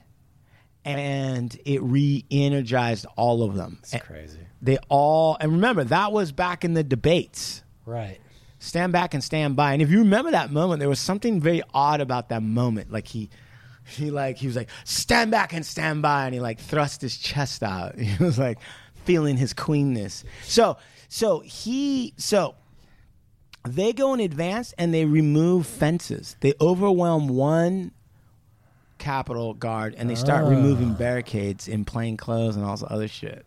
and 0.84 1.56
it 1.64 1.82
re-energized 1.82 3.06
all 3.16 3.42
of 3.42 3.54
them. 3.54 3.78
It's 3.82 3.96
crazy. 4.04 4.40
They 4.60 4.78
all 4.88 5.36
and 5.40 5.52
remember 5.52 5.84
that 5.84 6.12
was 6.12 6.32
back 6.32 6.64
in 6.64 6.74
the 6.74 6.82
debates. 6.84 7.62
Right. 7.86 8.20
Stand 8.58 8.92
back 8.92 9.12
and 9.14 9.24
stand 9.24 9.56
by. 9.56 9.72
And 9.72 9.82
if 9.82 9.90
you 9.90 9.98
remember 9.98 10.30
that 10.30 10.52
moment, 10.52 10.80
there 10.80 10.88
was 10.88 11.00
something 11.00 11.40
very 11.40 11.62
odd 11.74 12.00
about 12.00 12.28
that 12.28 12.42
moment. 12.42 12.92
Like 12.92 13.08
he 13.08 13.28
he 13.84 14.10
like 14.10 14.38
he 14.38 14.46
was 14.46 14.56
like, 14.56 14.70
stand 14.84 15.30
back 15.30 15.52
and 15.52 15.66
stand 15.66 16.02
by, 16.02 16.26
and 16.26 16.34
he 16.34 16.40
like 16.40 16.60
thrust 16.60 17.02
his 17.02 17.16
chest 17.16 17.62
out. 17.62 17.98
He 17.98 18.22
was 18.22 18.38
like 18.38 18.58
feeling 19.04 19.36
his 19.36 19.52
queenness. 19.52 20.24
So 20.44 20.76
so 21.08 21.40
he 21.40 22.14
so 22.16 22.54
they 23.64 23.92
go 23.92 24.14
in 24.14 24.20
advance 24.20 24.74
and 24.78 24.92
they 24.92 25.04
remove 25.04 25.66
fences. 25.66 26.36
They 26.40 26.54
overwhelm 26.60 27.28
one 27.28 27.92
Capitol 29.02 29.52
guard 29.52 29.96
and 29.98 30.08
they 30.08 30.14
start 30.14 30.48
removing 30.48 30.92
ah. 30.92 30.94
barricades 30.94 31.66
in 31.66 31.84
plain 31.84 32.16
clothes 32.16 32.54
and 32.54 32.64
all 32.64 32.76
this 32.76 32.84
other 32.88 33.08
shit. 33.08 33.44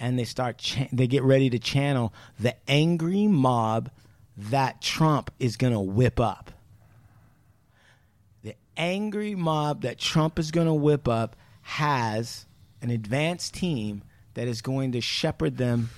And 0.00 0.18
they 0.18 0.24
start 0.24 0.56
cha- 0.56 0.88
they 0.90 1.06
get 1.06 1.22
ready 1.22 1.50
to 1.50 1.58
channel 1.58 2.14
the 2.40 2.56
angry 2.66 3.26
mob 3.26 3.90
that 4.38 4.80
Trump 4.80 5.30
is 5.38 5.58
going 5.58 5.74
to 5.74 5.80
whip 5.80 6.18
up. 6.18 6.50
The 8.42 8.54
angry 8.78 9.34
mob 9.34 9.82
that 9.82 9.98
Trump 9.98 10.38
is 10.38 10.50
going 10.50 10.66
to 10.66 10.72
whip 10.72 11.06
up 11.06 11.36
has 11.60 12.46
an 12.80 12.88
advanced 12.88 13.52
team 13.52 14.02
that 14.32 14.48
is 14.48 14.62
going 14.62 14.92
to 14.92 15.02
shepherd 15.02 15.58
them 15.58 15.90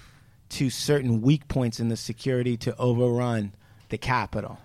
to 0.49 0.71
certain 0.71 1.23
weak 1.23 1.47
points 1.47 1.79
in 1.79 1.89
the 1.89 1.97
security 1.97 2.57
to 2.57 2.77
overrun 2.79 3.53
the 3.91 3.99
Capitol. 3.99 4.59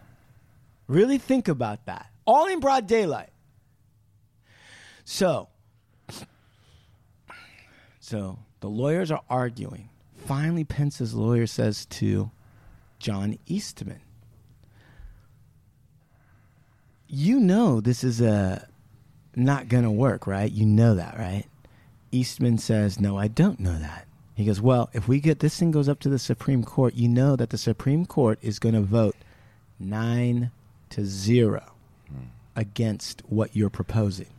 Really 0.87 1.19
think 1.19 1.47
about 1.47 1.85
that. 1.85 2.09
All 2.25 2.47
in 2.47 2.59
broad 2.59 2.87
daylight. 2.87 3.29
So, 5.05 5.49
so 7.99 8.39
the 8.59 8.67
lawyers 8.67 9.11
are 9.11 9.21
arguing. 9.29 9.89
Finally, 10.17 10.63
Pence's 10.63 11.13
lawyer 11.13 11.45
says 11.45 11.85
to 11.85 12.31
John 12.97 13.37
Eastman, 13.45 14.01
"You 17.07 17.39
know 17.39 17.79
this 17.79 18.03
is 18.03 18.19
a 18.19 18.67
not 19.35 19.69
gonna 19.69 19.91
work, 19.91 20.25
right? 20.25 20.51
You 20.51 20.65
know 20.65 20.95
that, 20.95 21.19
right?" 21.19 21.45
Eastman 22.11 22.57
says, 22.57 22.99
"No, 22.99 23.15
I 23.15 23.27
don't 23.27 23.59
know 23.59 23.77
that." 23.77 24.07
He 24.33 24.43
goes, 24.43 24.59
"Well, 24.59 24.89
if 24.91 25.07
we 25.07 25.19
get 25.19 25.39
this 25.39 25.57
thing 25.59 25.69
goes 25.69 25.87
up 25.87 25.99
to 25.99 26.09
the 26.09 26.17
Supreme 26.17 26.63
Court, 26.63 26.95
you 26.95 27.07
know 27.07 27.35
that 27.35 27.51
the 27.51 27.59
Supreme 27.59 28.07
Court 28.07 28.39
is 28.41 28.57
going 28.57 28.75
to 28.75 28.81
vote 28.81 29.15
nine 29.79 30.49
to 30.89 31.05
zero 31.05 31.73
hmm. 32.09 32.29
against 32.55 33.21
what 33.29 33.55
you're 33.55 33.69
proposing." 33.69 34.34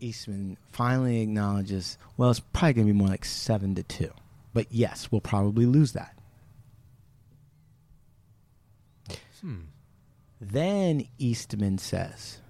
Eastman 0.00 0.56
finally 0.72 1.20
acknowledges, 1.20 1.98
well, 2.16 2.30
it's 2.30 2.40
probably 2.40 2.72
going 2.74 2.86
to 2.86 2.92
be 2.92 2.98
more 2.98 3.08
like 3.08 3.24
seven 3.24 3.74
to 3.76 3.82
two. 3.82 4.10
But 4.52 4.66
yes, 4.70 5.12
we'll 5.12 5.20
probably 5.20 5.66
lose 5.66 5.92
that. 5.92 6.16
Hmm. 9.40 9.60
Then 10.40 11.06
Eastman 11.18 11.78
says, 11.78 12.40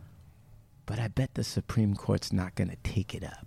but 0.86 0.98
I 0.98 1.08
bet 1.08 1.34
the 1.34 1.44
Supreme 1.44 1.94
Court's 1.94 2.32
not 2.32 2.54
going 2.54 2.70
to 2.70 2.76
take 2.82 3.14
it 3.14 3.24
up. 3.24 3.46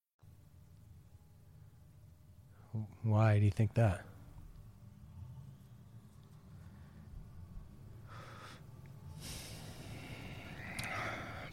Why 3.03 3.39
do 3.39 3.45
you 3.45 3.51
think 3.51 3.73
that? 3.73 4.05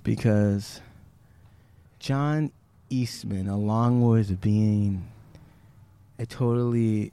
Because 0.03 0.81
John 1.99 2.53
Eastman, 2.91 3.49
along 3.49 4.07
with 4.07 4.41
being 4.41 5.07
a 6.19 6.27
totally 6.27 7.13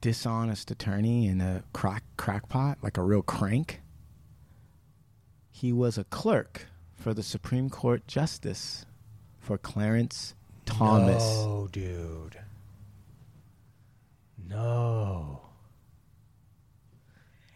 dishonest 0.00 0.70
attorney 0.70 1.26
and 1.26 1.40
a 1.42 1.62
crack 1.72 2.04
crackpot, 2.16 2.78
like 2.82 2.96
a 2.96 3.02
real 3.02 3.22
crank, 3.22 3.80
he 5.50 5.72
was 5.72 5.98
a 5.98 6.04
clerk 6.04 6.66
for 6.96 7.12
the 7.12 7.22
Supreme 7.22 7.68
Court 7.70 8.06
Justice 8.06 8.86
for 9.38 9.58
Clarence 9.58 10.34
Thomas. 10.64 11.22
No, 11.22 11.68
dude. 11.70 12.38
No. 14.50 15.42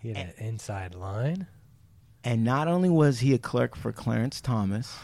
He 0.00 0.08
had 0.12 0.16
an 0.16 0.34
inside 0.38 0.94
line. 0.94 1.48
And 2.22 2.44
not 2.44 2.68
only 2.68 2.88
was 2.88 3.20
he 3.20 3.34
a 3.34 3.38
clerk 3.38 3.76
for 3.76 3.92
Clarence 3.92 4.40
Thomas, 4.40 4.96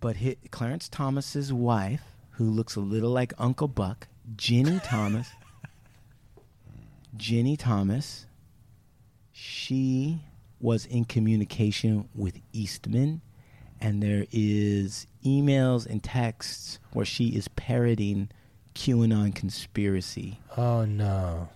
but 0.00 0.18
hi 0.18 0.36
Clarence 0.50 0.88
Thomas's 0.88 1.52
wife, 1.52 2.02
who 2.32 2.50
looks 2.50 2.76
a 2.76 2.80
little 2.80 3.10
like 3.10 3.34
Uncle 3.36 3.68
Buck, 3.68 4.06
Ginni 4.36 4.80
Thomas, 4.84 5.28
Ginni 7.16 7.58
Thomas, 7.58 8.26
she 9.32 10.20
was 10.60 10.86
in 10.86 11.04
communication 11.04 12.08
with 12.14 12.40
Eastman, 12.52 13.20
and 13.80 14.02
there 14.02 14.26
is 14.30 15.06
emails 15.24 15.84
and 15.84 16.02
texts 16.02 16.78
where 16.92 17.04
she 17.04 17.28
is 17.28 17.48
parroting 17.48 18.30
QAnon 18.76 19.34
conspiracy 19.34 20.38
Oh 20.56 20.84
no. 20.84 21.48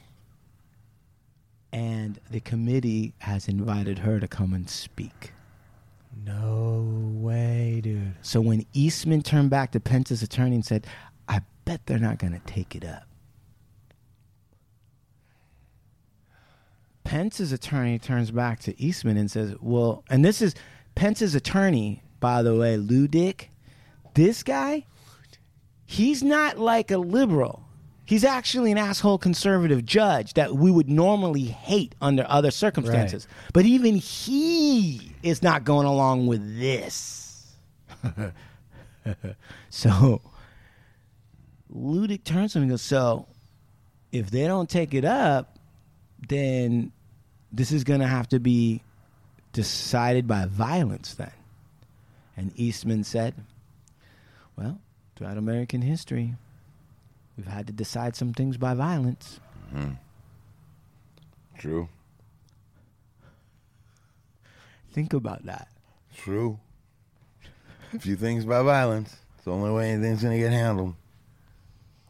and 1.72 2.18
the 2.30 2.40
committee 2.40 3.12
has 3.18 3.46
invited 3.46 3.98
her 4.00 4.18
to 4.18 4.26
come 4.26 4.52
and 4.54 4.68
speak. 4.68 5.32
No 6.24 6.84
way, 7.14 7.80
dude. 7.84 8.14
So 8.22 8.40
when 8.40 8.64
Eastman 8.72 9.22
turned 9.22 9.50
back 9.50 9.70
to 9.72 9.80
Pence's 9.80 10.22
attorney 10.22 10.56
and 10.56 10.64
said, 10.64 10.86
I 11.28 11.42
bet 11.64 11.86
they're 11.86 11.98
not 11.98 12.18
going 12.18 12.32
to 12.32 12.40
take 12.52 12.74
it 12.74 12.84
up. 12.84 13.04
Pence's 17.04 17.52
attorney 17.52 17.98
turns 17.98 18.30
back 18.30 18.60
to 18.60 18.80
Eastman 18.80 19.16
and 19.16 19.30
says, 19.30 19.54
Well, 19.60 20.04
and 20.10 20.24
this 20.24 20.42
is 20.42 20.54
Pence's 20.94 21.34
attorney, 21.34 22.02
by 22.20 22.42
the 22.42 22.54
way, 22.56 22.76
Luttig. 22.76 23.46
This 24.14 24.42
guy, 24.42 24.86
he's 25.90 26.22
not 26.22 26.56
like 26.56 26.92
a 26.92 26.98
liberal. 26.98 27.64
He's 28.04 28.24
actually 28.24 28.70
an 28.70 28.78
asshole 28.78 29.18
conservative 29.18 29.84
judge 29.84 30.34
that 30.34 30.54
we 30.54 30.70
would 30.70 30.88
normally 30.88 31.42
hate 31.44 31.96
under 32.00 32.24
other 32.28 32.52
circumstances. 32.52 33.26
But 33.52 33.64
even 33.66 33.96
he 33.96 35.12
is 35.24 35.42
not 35.42 35.64
going 35.64 35.88
along 35.88 36.28
with 36.28 36.58
this. 36.60 37.56
so 39.70 40.22
Luttig 41.74 42.22
turns 42.22 42.52
to 42.52 42.58
him 42.58 42.62
and 42.62 42.70
goes, 42.70 42.82
So 42.82 43.26
if 44.12 44.30
they 44.30 44.46
don't 44.46 44.70
take 44.70 44.94
it 44.94 45.04
up, 45.04 45.58
then 46.28 46.92
this 47.52 47.72
is 47.72 47.82
going 47.82 48.00
to 48.00 48.06
have 48.06 48.28
to 48.28 48.38
be 48.38 48.80
decided 49.52 50.28
by 50.28 50.46
violence 50.46 51.14
then. 51.14 51.32
And 52.36 52.52
Eastman 52.54 53.02
said, 53.02 53.34
Well, 54.56 54.80
throughout 55.20 55.36
American 55.36 55.82
history, 55.82 56.34
we've 57.36 57.46
had 57.46 57.66
to 57.66 57.74
decide 57.74 58.16
some 58.16 58.32
things 58.32 58.56
by 58.56 58.72
violence. 58.72 59.38
Hmm. 59.70 59.90
True. 61.58 61.90
Think 64.94 65.12
about 65.12 65.44
that. 65.44 65.68
True. 66.16 66.58
A 67.92 67.98
few 67.98 68.16
things 68.16 68.46
by 68.46 68.62
violence. 68.62 69.14
It's 69.34 69.44
the 69.44 69.50
only 69.50 69.70
way 69.70 69.90
anything's 69.90 70.22
gonna 70.22 70.38
get 70.38 70.52
handled. 70.52 70.94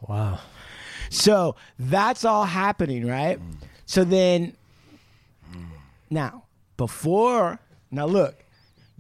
Wow. 0.08 0.38
So 1.08 1.56
that's 1.80 2.24
all 2.24 2.44
happening, 2.44 3.08
right? 3.08 3.38
Hmm. 3.38 3.50
So 3.86 4.04
then, 4.04 4.56
now, 6.10 6.44
before, 6.76 7.58
now 7.90 8.06
look, 8.06 8.36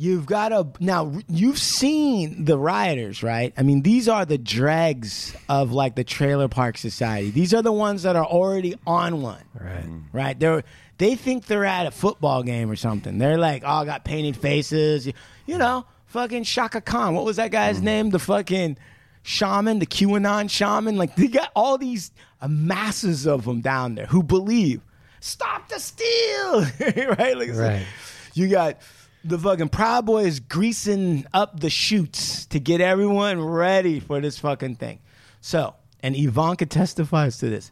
you've 0.00 0.24
got 0.24 0.48
to, 0.48 0.66
now 0.80 1.12
you've 1.28 1.58
seen 1.58 2.46
the 2.46 2.56
rioters, 2.58 3.22
right? 3.22 3.52
I 3.58 3.62
mean, 3.62 3.82
these 3.82 4.08
are 4.08 4.24
the 4.24 4.38
dregs 4.38 5.36
of 5.48 5.72
like 5.72 5.94
the 5.94 6.04
trailer 6.04 6.48
park 6.48 6.78
society. 6.78 7.30
These 7.30 7.52
are 7.52 7.60
the 7.60 7.70
ones 7.72 8.04
that 8.04 8.16
are 8.16 8.24
already 8.24 8.76
on 8.86 9.20
one. 9.20 9.42
Right. 9.52 9.84
Right? 10.12 10.40
They're, 10.40 10.64
they 10.96 11.16
think 11.16 11.44
they're 11.46 11.66
at 11.66 11.86
a 11.86 11.90
football 11.90 12.42
game 12.42 12.70
or 12.70 12.76
something. 12.76 13.18
They're 13.18 13.36
like, 13.36 13.62
oh, 13.66 13.84
got 13.84 14.04
painted 14.06 14.38
faces. 14.38 15.06
You, 15.06 15.12
you 15.46 15.58
know, 15.58 15.84
fucking 16.06 16.44
Chaka 16.44 16.80
Khan. 16.80 17.14
What 17.14 17.26
was 17.26 17.36
that 17.36 17.50
guy's 17.50 17.82
name? 17.82 18.08
The 18.08 18.18
fucking 18.18 18.78
shaman, 19.22 19.80
the 19.80 19.86
QAnon 19.86 20.48
shaman. 20.48 20.96
Like, 20.96 21.14
they 21.16 21.28
got 21.28 21.50
all 21.54 21.76
these 21.76 22.10
uh, 22.40 22.48
masses 22.48 23.26
of 23.26 23.44
them 23.44 23.60
down 23.60 23.96
there 23.96 24.06
who 24.06 24.22
believe, 24.22 24.80
stop 25.20 25.68
the 25.68 25.78
steal. 25.78 26.60
right? 27.18 27.36
Like, 27.36 27.50
so 27.52 27.60
Right. 27.60 27.86
you 28.32 28.48
got 28.48 28.78
the 29.24 29.38
fucking 29.38 29.68
Proud 29.68 30.06
Boys 30.06 30.40
greasing 30.40 31.26
up 31.32 31.60
the 31.60 31.70
chutes 31.70 32.46
to 32.46 32.58
get 32.58 32.80
everyone 32.80 33.42
ready 33.42 34.00
for 34.00 34.20
this 34.20 34.38
fucking 34.38 34.76
thing. 34.76 35.00
So, 35.40 35.74
and 36.02 36.16
Ivanka 36.16 36.66
testifies 36.66 37.38
to 37.38 37.50
this. 37.50 37.70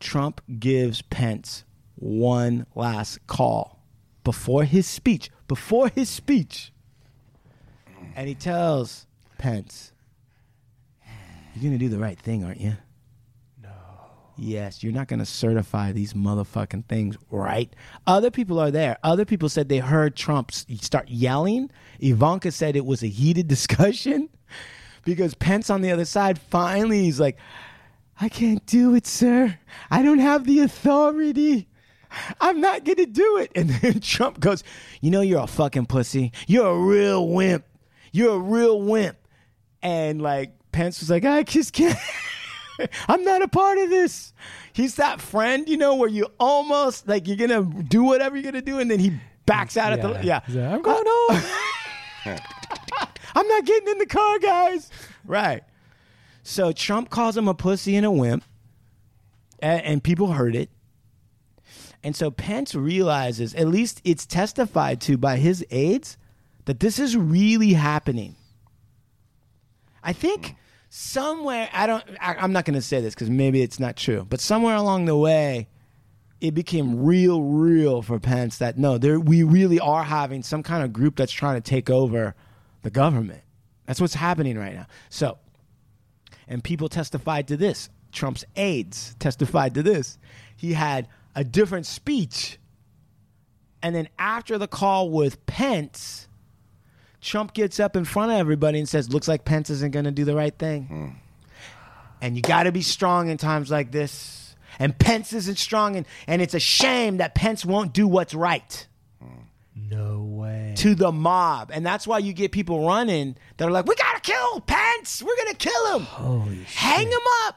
Trump 0.00 0.40
gives 0.58 1.02
Pence 1.02 1.64
one 1.96 2.66
last 2.74 3.26
call 3.26 3.78
before 4.24 4.64
his 4.64 4.86
speech. 4.86 5.30
Before 5.48 5.88
his 5.88 6.08
speech. 6.08 6.72
And 8.14 8.28
he 8.28 8.34
tells 8.34 9.06
Pence, 9.38 9.92
You're 11.54 11.62
going 11.62 11.78
to 11.78 11.78
do 11.78 11.88
the 11.88 11.98
right 11.98 12.18
thing, 12.18 12.44
aren't 12.44 12.60
you? 12.60 12.76
Yes, 14.38 14.82
you're 14.82 14.92
not 14.92 15.08
going 15.08 15.20
to 15.20 15.26
certify 15.26 15.92
these 15.92 16.12
motherfucking 16.12 16.86
things, 16.86 17.16
right? 17.30 17.72
Other 18.06 18.30
people 18.30 18.60
are 18.60 18.70
there. 18.70 18.98
Other 19.02 19.24
people 19.24 19.48
said 19.48 19.68
they 19.68 19.78
heard 19.78 20.14
Trump 20.14 20.52
start 20.52 21.08
yelling. 21.08 21.70
Ivanka 22.00 22.52
said 22.52 22.76
it 22.76 22.84
was 22.84 23.02
a 23.02 23.08
heated 23.08 23.48
discussion 23.48 24.28
because 25.04 25.34
Pence 25.34 25.70
on 25.70 25.80
the 25.80 25.90
other 25.90 26.04
side 26.04 26.38
finally 26.38 27.04
he's 27.04 27.20
like, 27.20 27.38
I 28.20 28.28
can't 28.28 28.64
do 28.66 28.94
it, 28.94 29.06
sir. 29.06 29.58
I 29.90 30.02
don't 30.02 30.18
have 30.18 30.44
the 30.44 30.60
authority. 30.60 31.68
I'm 32.40 32.60
not 32.60 32.84
going 32.84 32.96
to 32.96 33.06
do 33.06 33.38
it. 33.38 33.52
And 33.54 33.70
then 33.70 34.00
Trump 34.00 34.40
goes, 34.40 34.64
You 35.00 35.10
know, 35.10 35.20
you're 35.20 35.42
a 35.42 35.46
fucking 35.46 35.86
pussy. 35.86 36.32
You're 36.46 36.68
a 36.68 36.78
real 36.78 37.28
wimp. 37.28 37.64
You're 38.12 38.36
a 38.36 38.38
real 38.38 38.80
wimp. 38.80 39.18
And 39.82 40.22
like, 40.22 40.52
Pence 40.72 41.00
was 41.00 41.10
like, 41.10 41.24
I 41.24 41.42
just 41.42 41.72
can't. 41.72 41.98
I'm 43.08 43.24
not 43.24 43.42
a 43.42 43.48
part 43.48 43.78
of 43.78 43.90
this. 43.90 44.32
He's 44.72 44.96
that 44.96 45.20
friend, 45.20 45.68
you 45.68 45.76
know, 45.76 45.94
where 45.94 46.08
you 46.08 46.26
almost 46.38 47.08
like 47.08 47.26
you're 47.26 47.36
going 47.36 47.50
to 47.50 47.82
do 47.82 48.04
whatever 48.04 48.36
you're 48.36 48.50
going 48.50 48.54
to 48.54 48.70
do. 48.70 48.78
And 48.78 48.90
then 48.90 48.98
he 48.98 49.18
backs 49.46 49.76
out 49.76 49.92
at 49.92 50.02
the. 50.02 50.20
Yeah. 50.22 50.40
Like, 50.48 50.74
I'm 50.74 50.82
going 50.82 51.04
uh, 51.06 51.40
home. 52.24 52.38
I'm 53.34 53.48
not 53.48 53.64
getting 53.64 53.88
in 53.88 53.98
the 53.98 54.06
car, 54.06 54.38
guys. 54.38 54.90
Right. 55.24 55.62
So 56.42 56.72
Trump 56.72 57.10
calls 57.10 57.36
him 57.36 57.48
a 57.48 57.54
pussy 57.54 57.96
and 57.96 58.06
a 58.06 58.10
wimp, 58.10 58.44
and, 59.58 59.82
and 59.82 60.04
people 60.04 60.32
heard 60.32 60.54
it. 60.54 60.70
And 62.02 62.14
so 62.14 62.30
Pence 62.30 62.74
realizes, 62.74 63.54
at 63.54 63.66
least 63.66 64.00
it's 64.04 64.26
testified 64.26 65.00
to 65.02 65.16
by 65.16 65.38
his 65.38 65.64
aides, 65.70 66.16
that 66.66 66.80
this 66.80 66.98
is 66.98 67.16
really 67.16 67.72
happening. 67.72 68.36
I 70.02 70.12
think 70.12 70.50
hmm. 70.50 70.54
Somewhere, 70.96 71.68
I 71.74 71.86
don't, 71.86 72.02
I, 72.22 72.36
I'm 72.36 72.52
not 72.52 72.64
going 72.64 72.74
to 72.74 72.82
say 72.82 73.02
this 73.02 73.14
because 73.14 73.28
maybe 73.28 73.60
it's 73.60 73.78
not 73.78 73.96
true, 73.96 74.26
but 74.26 74.40
somewhere 74.40 74.74
along 74.74 75.04
the 75.04 75.16
way, 75.16 75.68
it 76.40 76.54
became 76.54 77.04
real, 77.04 77.42
real 77.42 78.00
for 78.00 78.18
Pence 78.18 78.58
that 78.58 78.78
no, 78.78 78.96
there 78.96 79.20
we 79.20 79.42
really 79.42 79.78
are 79.78 80.04
having 80.04 80.42
some 80.42 80.62
kind 80.62 80.82
of 80.82 80.94
group 80.94 81.16
that's 81.16 81.32
trying 81.32 81.60
to 81.60 81.60
take 81.60 81.90
over 81.90 82.34
the 82.82 82.88
government. 82.88 83.42
That's 83.84 84.00
what's 84.00 84.14
happening 84.14 84.58
right 84.58 84.74
now. 84.74 84.86
So, 85.10 85.38
and 86.48 86.64
people 86.64 86.88
testified 86.88 87.48
to 87.48 87.58
this. 87.58 87.90
Trump's 88.10 88.44
aides 88.56 89.14
testified 89.18 89.74
to 89.74 89.82
this. 89.82 90.18
He 90.56 90.72
had 90.72 91.08
a 91.34 91.44
different 91.44 91.84
speech. 91.84 92.58
And 93.82 93.94
then 93.94 94.08
after 94.18 94.56
the 94.56 94.68
call 94.68 95.10
with 95.10 95.44
Pence, 95.44 96.26
Trump 97.26 97.52
gets 97.54 97.80
up 97.80 97.96
in 97.96 98.04
front 98.04 98.30
of 98.30 98.38
everybody 98.38 98.78
and 98.78 98.88
says, 98.88 99.12
Looks 99.12 99.26
like 99.26 99.44
Pence 99.44 99.68
isn't 99.68 99.90
going 99.90 100.04
to 100.04 100.12
do 100.12 100.24
the 100.24 100.36
right 100.36 100.56
thing. 100.56 100.84
Hmm. 100.86 101.08
And 102.22 102.36
you 102.36 102.42
got 102.42 102.62
to 102.62 102.72
be 102.72 102.82
strong 102.82 103.28
in 103.28 103.36
times 103.36 103.70
like 103.70 103.90
this. 103.90 104.54
And 104.78 104.96
Pence 104.96 105.32
isn't 105.32 105.58
strong, 105.58 105.96
and, 105.96 106.06
and 106.26 106.40
it's 106.40 106.54
a 106.54 106.60
shame 106.60 107.16
that 107.16 107.34
Pence 107.34 107.64
won't 107.64 107.92
do 107.92 108.06
what's 108.06 108.32
right 108.32 108.86
hmm. 109.20 109.40
No 109.74 110.22
way. 110.22 110.74
to 110.76 110.94
the 110.94 111.10
mob. 111.10 111.70
And 111.74 111.84
that's 111.84 112.06
why 112.06 112.18
you 112.20 112.32
get 112.32 112.52
people 112.52 112.86
running 112.86 113.36
that 113.56 113.66
are 113.66 113.72
like, 113.72 113.86
we 113.86 113.96
got 113.96 114.14
to 114.14 114.20
kill 114.20 114.60
Pence. 114.60 115.20
We're 115.20 115.36
going 115.36 115.52
to 115.52 115.56
kill 115.56 115.98
him. 115.98 116.04
Holy 116.04 116.58
shit. 116.58 116.68
Hang 116.68 117.08
him 117.08 117.18
up. 117.44 117.56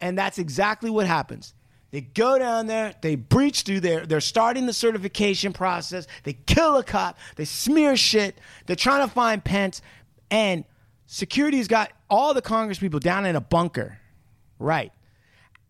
And 0.00 0.18
that's 0.18 0.38
exactly 0.38 0.90
what 0.90 1.06
happens. 1.06 1.54
They 1.96 2.02
go 2.02 2.38
down 2.38 2.66
there, 2.66 2.92
they 3.00 3.14
breach 3.14 3.62
through 3.62 3.80
there, 3.80 4.04
they're 4.04 4.20
starting 4.20 4.66
the 4.66 4.74
certification 4.74 5.54
process, 5.54 6.06
they 6.24 6.34
kill 6.34 6.76
a 6.76 6.84
cop, 6.84 7.16
they 7.36 7.46
smear 7.46 7.96
shit, 7.96 8.38
they're 8.66 8.76
trying 8.76 9.08
to 9.08 9.10
find 9.10 9.42
Pence, 9.42 9.80
and 10.30 10.66
security's 11.06 11.68
got 11.68 11.90
all 12.10 12.34
the 12.34 12.42
Congress 12.42 12.78
people 12.78 13.00
down 13.00 13.24
in 13.24 13.34
a 13.34 13.40
bunker. 13.40 13.98
Right. 14.58 14.92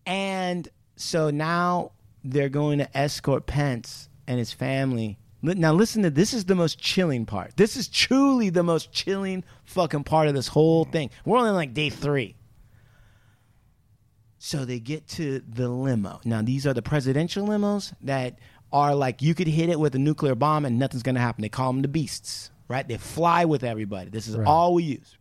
And 0.05 0.67
so 0.97 1.29
now 1.29 1.93
they're 2.25 2.49
going 2.49 2.79
to 2.79 2.97
escort 2.97 3.45
Pence 3.45 4.09
and 4.27 4.37
his 4.37 4.51
family. 4.51 5.17
Now 5.41 5.71
listen 5.71 6.03
to 6.03 6.09
this 6.09 6.33
is 6.33 6.43
the 6.43 6.55
most 6.55 6.77
chilling 6.77 7.25
part. 7.25 7.55
This 7.55 7.77
is 7.77 7.87
truly 7.87 8.49
the 8.49 8.63
most 8.63 8.91
chilling 8.91 9.45
fucking 9.63 10.03
part 10.03 10.27
of 10.27 10.33
this 10.33 10.49
whole 10.49 10.83
thing. 10.83 11.09
We're 11.23 11.37
only 11.37 11.51
on 11.51 11.55
like 11.55 11.73
day 11.73 11.89
3. 11.89 12.35
So 14.39 14.65
they 14.65 14.79
get 14.79 15.07
to 15.09 15.39
the 15.47 15.67
limo. 15.67 16.19
Now 16.23 16.41
these 16.41 16.67
are 16.67 16.73
the 16.73 16.81
presidential 16.81 17.47
limos 17.47 17.93
that 18.01 18.37
are 18.71 18.93
like 18.93 19.21
you 19.21 19.33
could 19.33 19.47
hit 19.47 19.69
it 19.69 19.79
with 19.79 19.95
a 19.95 19.99
nuclear 19.99 20.35
bomb 20.35 20.65
and 20.65 20.77
nothing's 20.77 21.03
going 21.03 21.15
to 21.15 21.21
happen. 21.21 21.41
They 21.41 21.49
call 21.49 21.71
them 21.73 21.81
the 21.81 21.87
beasts, 21.87 22.51
right? 22.67 22.87
They 22.87 22.97
fly 22.97 23.45
with 23.45 23.63
everybody. 23.63 24.09
This 24.09 24.27
is 24.27 24.35
Right. 24.37 24.47
all 24.47 24.73
we 24.73 24.83
use. 24.83 25.17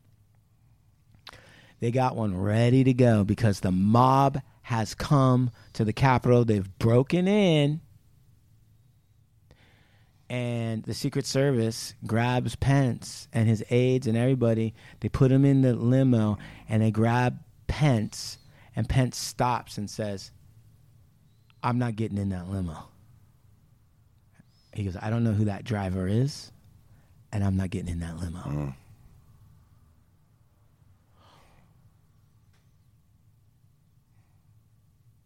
They 1.80 1.90
got 1.90 2.16
one 2.16 2.36
ready 2.36 2.84
to 2.84 2.92
go 2.94 3.22
because 3.24 3.60
the 3.60 3.70
mob 3.70 4.40
has 4.62 4.94
come 4.94 5.50
to 5.74 5.84
the 5.84 5.92
Capitol. 5.92 6.44
They've 6.44 6.78
broken 6.78 7.28
in. 7.28 7.80
And 10.28 10.82
the 10.82 10.94
Secret 10.94 11.24
Service 11.24 11.94
grabs 12.04 12.56
Pence 12.56 13.28
and 13.32 13.48
his 13.48 13.62
aides 13.70 14.06
and 14.08 14.16
everybody. 14.16 14.74
They 15.00 15.08
put 15.08 15.30
him 15.30 15.44
in 15.44 15.62
the 15.62 15.74
limo 15.74 16.36
and 16.68 16.82
they 16.82 16.90
grab 16.90 17.38
Pence. 17.68 18.38
And 18.76 18.88
Pence 18.88 19.16
stops 19.16 19.78
and 19.78 19.88
says, 19.90 20.30
I'm 21.62 21.78
not 21.78 21.96
getting 21.96 22.18
in 22.18 22.28
that 22.28 22.48
limo. 22.50 22.88
He 24.74 24.84
goes, 24.84 24.96
I 25.00 25.08
don't 25.10 25.24
know 25.24 25.32
who 25.32 25.46
that 25.46 25.64
driver 25.64 26.06
is. 26.06 26.52
and 27.32 27.44
I'm 27.44 27.56
not 27.56 27.70
getting 27.70 27.88
in 27.90 28.00
that 28.00 28.16
limo. 28.18 28.38
Mm. 28.40 28.74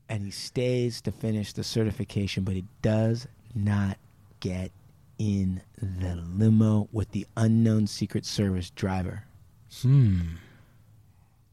And 0.08 0.24
he 0.24 0.30
stays 0.30 1.00
to 1.02 1.12
finish 1.12 1.52
the 1.52 1.62
certification, 1.62 2.42
but 2.42 2.54
he 2.54 2.64
does 2.82 3.28
not 3.54 3.96
get 4.40 4.72
in 5.18 5.60
the 5.80 6.16
limo 6.16 6.88
with 6.90 7.12
the 7.12 7.26
unknown 7.36 7.86
Secret 7.86 8.26
Service 8.26 8.70
driver. 8.70 9.24
Hmm. 9.82 10.20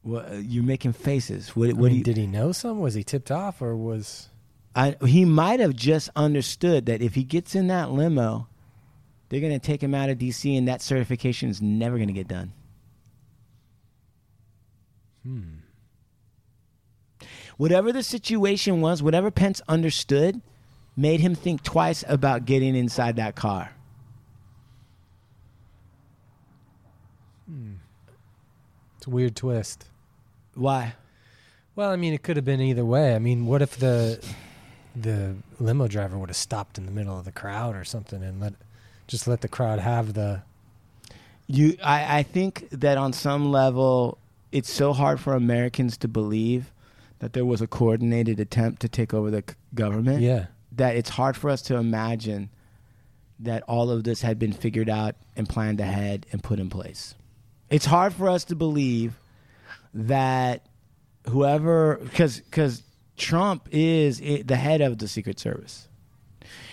Well, 0.07 0.25
uh, 0.25 0.37
you're 0.37 0.63
making 0.63 0.93
faces. 0.93 1.53
What, 1.53 1.69
I 1.69 1.73
mean, 1.73 1.95
you, 1.95 2.03
did 2.03 2.15
he 2.15 2.27
know 2.27 2.53
some? 2.53 2.79
Was 2.79 2.93
he 2.93 3.03
tipped 3.03 3.29
off, 3.29 3.61
or 3.61 3.75
was? 3.75 4.29
I, 4.73 4.95
he 5.05 5.25
might 5.25 5.59
have 5.59 5.75
just 5.75 6.09
understood 6.15 6.85
that 6.85 7.01
if 7.01 7.15
he 7.15 7.25
gets 7.25 7.55
in 7.55 7.67
that 7.67 7.91
limo, 7.91 8.47
they're 9.27 9.41
going 9.41 9.51
to 9.51 9.59
take 9.59 9.83
him 9.83 9.93
out 9.93 10.09
of 10.09 10.17
DC, 10.17 10.57
and 10.57 10.65
that 10.69 10.81
certification 10.81 11.49
is 11.49 11.61
never 11.61 11.97
going 11.97 12.07
to 12.07 12.13
get 12.13 12.29
done. 12.29 12.53
Hmm. 15.23 15.41
Whatever 17.57 17.91
the 17.91 18.03
situation 18.03 18.79
was, 18.79 19.03
whatever 19.03 19.29
Pence 19.29 19.61
understood, 19.67 20.41
made 20.95 21.19
him 21.19 21.35
think 21.35 21.63
twice 21.63 22.05
about 22.07 22.45
getting 22.45 22.77
inside 22.77 23.17
that 23.17 23.35
car. 23.35 23.71
It's 28.95 29.07
a 29.07 29.09
weird 29.09 29.35
twist. 29.35 29.85
Why? 30.57 30.93
Well, 31.75 31.91
I 31.91 31.95
mean, 31.95 32.13
it 32.13 32.23
could 32.23 32.35
have 32.35 32.45
been 32.45 32.61
either 32.61 32.83
way. 32.85 33.15
I 33.15 33.19
mean, 33.19 33.45
what 33.45 33.61
if 33.61 33.77
the 33.77 34.23
the 34.95 35.35
limo 35.59 35.87
driver 35.87 36.17
would 36.17 36.29
have 36.29 36.35
stopped 36.37 36.77
in 36.79 36.85
the 36.87 36.91
middle 36.91 37.17
of 37.19 37.25
the 37.25 37.31
crowd 37.31 37.75
or 37.75 37.83
something 37.85 38.23
and 38.23 38.39
let 38.41 38.53
just 39.07 39.27
let 39.27 39.41
the 39.41 39.47
crowd 39.47 39.77
have 39.79 40.15
the 40.15 40.41
You, 41.45 41.77
I, 41.83 42.19
I 42.19 42.23
think 42.23 42.67
that 42.71 42.97
on 42.97 43.13
some 43.13 43.51
level, 43.51 44.17
it's 44.51 44.71
so 44.71 44.93
hard 44.93 45.19
for 45.19 45.33
Americans 45.35 45.97
to 45.97 46.07
believe 46.07 46.71
that 47.19 47.33
there 47.33 47.45
was 47.45 47.61
a 47.61 47.67
coordinated 47.67 48.39
attempt 48.39 48.81
to 48.81 48.89
take 48.89 49.13
over 49.13 49.29
the 49.29 49.43
c- 49.47 49.55
government. 49.75 50.21
yeah. 50.21 50.47
that 50.71 50.95
it's 50.95 51.09
hard 51.11 51.37
for 51.37 51.49
us 51.51 51.61
to 51.63 51.75
imagine 51.75 52.49
that 53.39 53.61
all 53.63 53.91
of 53.91 54.03
this 54.03 54.21
had 54.21 54.39
been 54.39 54.51
figured 54.53 54.89
out 54.89 55.15
and 55.35 55.47
planned 55.47 55.79
ahead 55.79 56.25
and 56.31 56.41
put 56.43 56.59
in 56.59 56.69
place. 56.69 57.13
It's 57.69 57.85
hard 57.85 58.13
for 58.13 58.29
us 58.29 58.43
to 58.45 58.55
believe 58.55 59.13
that 59.93 60.65
whoever 61.29 61.97
because 62.03 62.39
because 62.39 62.83
Trump 63.17 63.67
is 63.71 64.21
i 64.21 64.43
the 64.45 64.55
head 64.55 64.81
of 64.81 64.97
the 64.97 65.07
Secret 65.07 65.39
Service, 65.39 65.87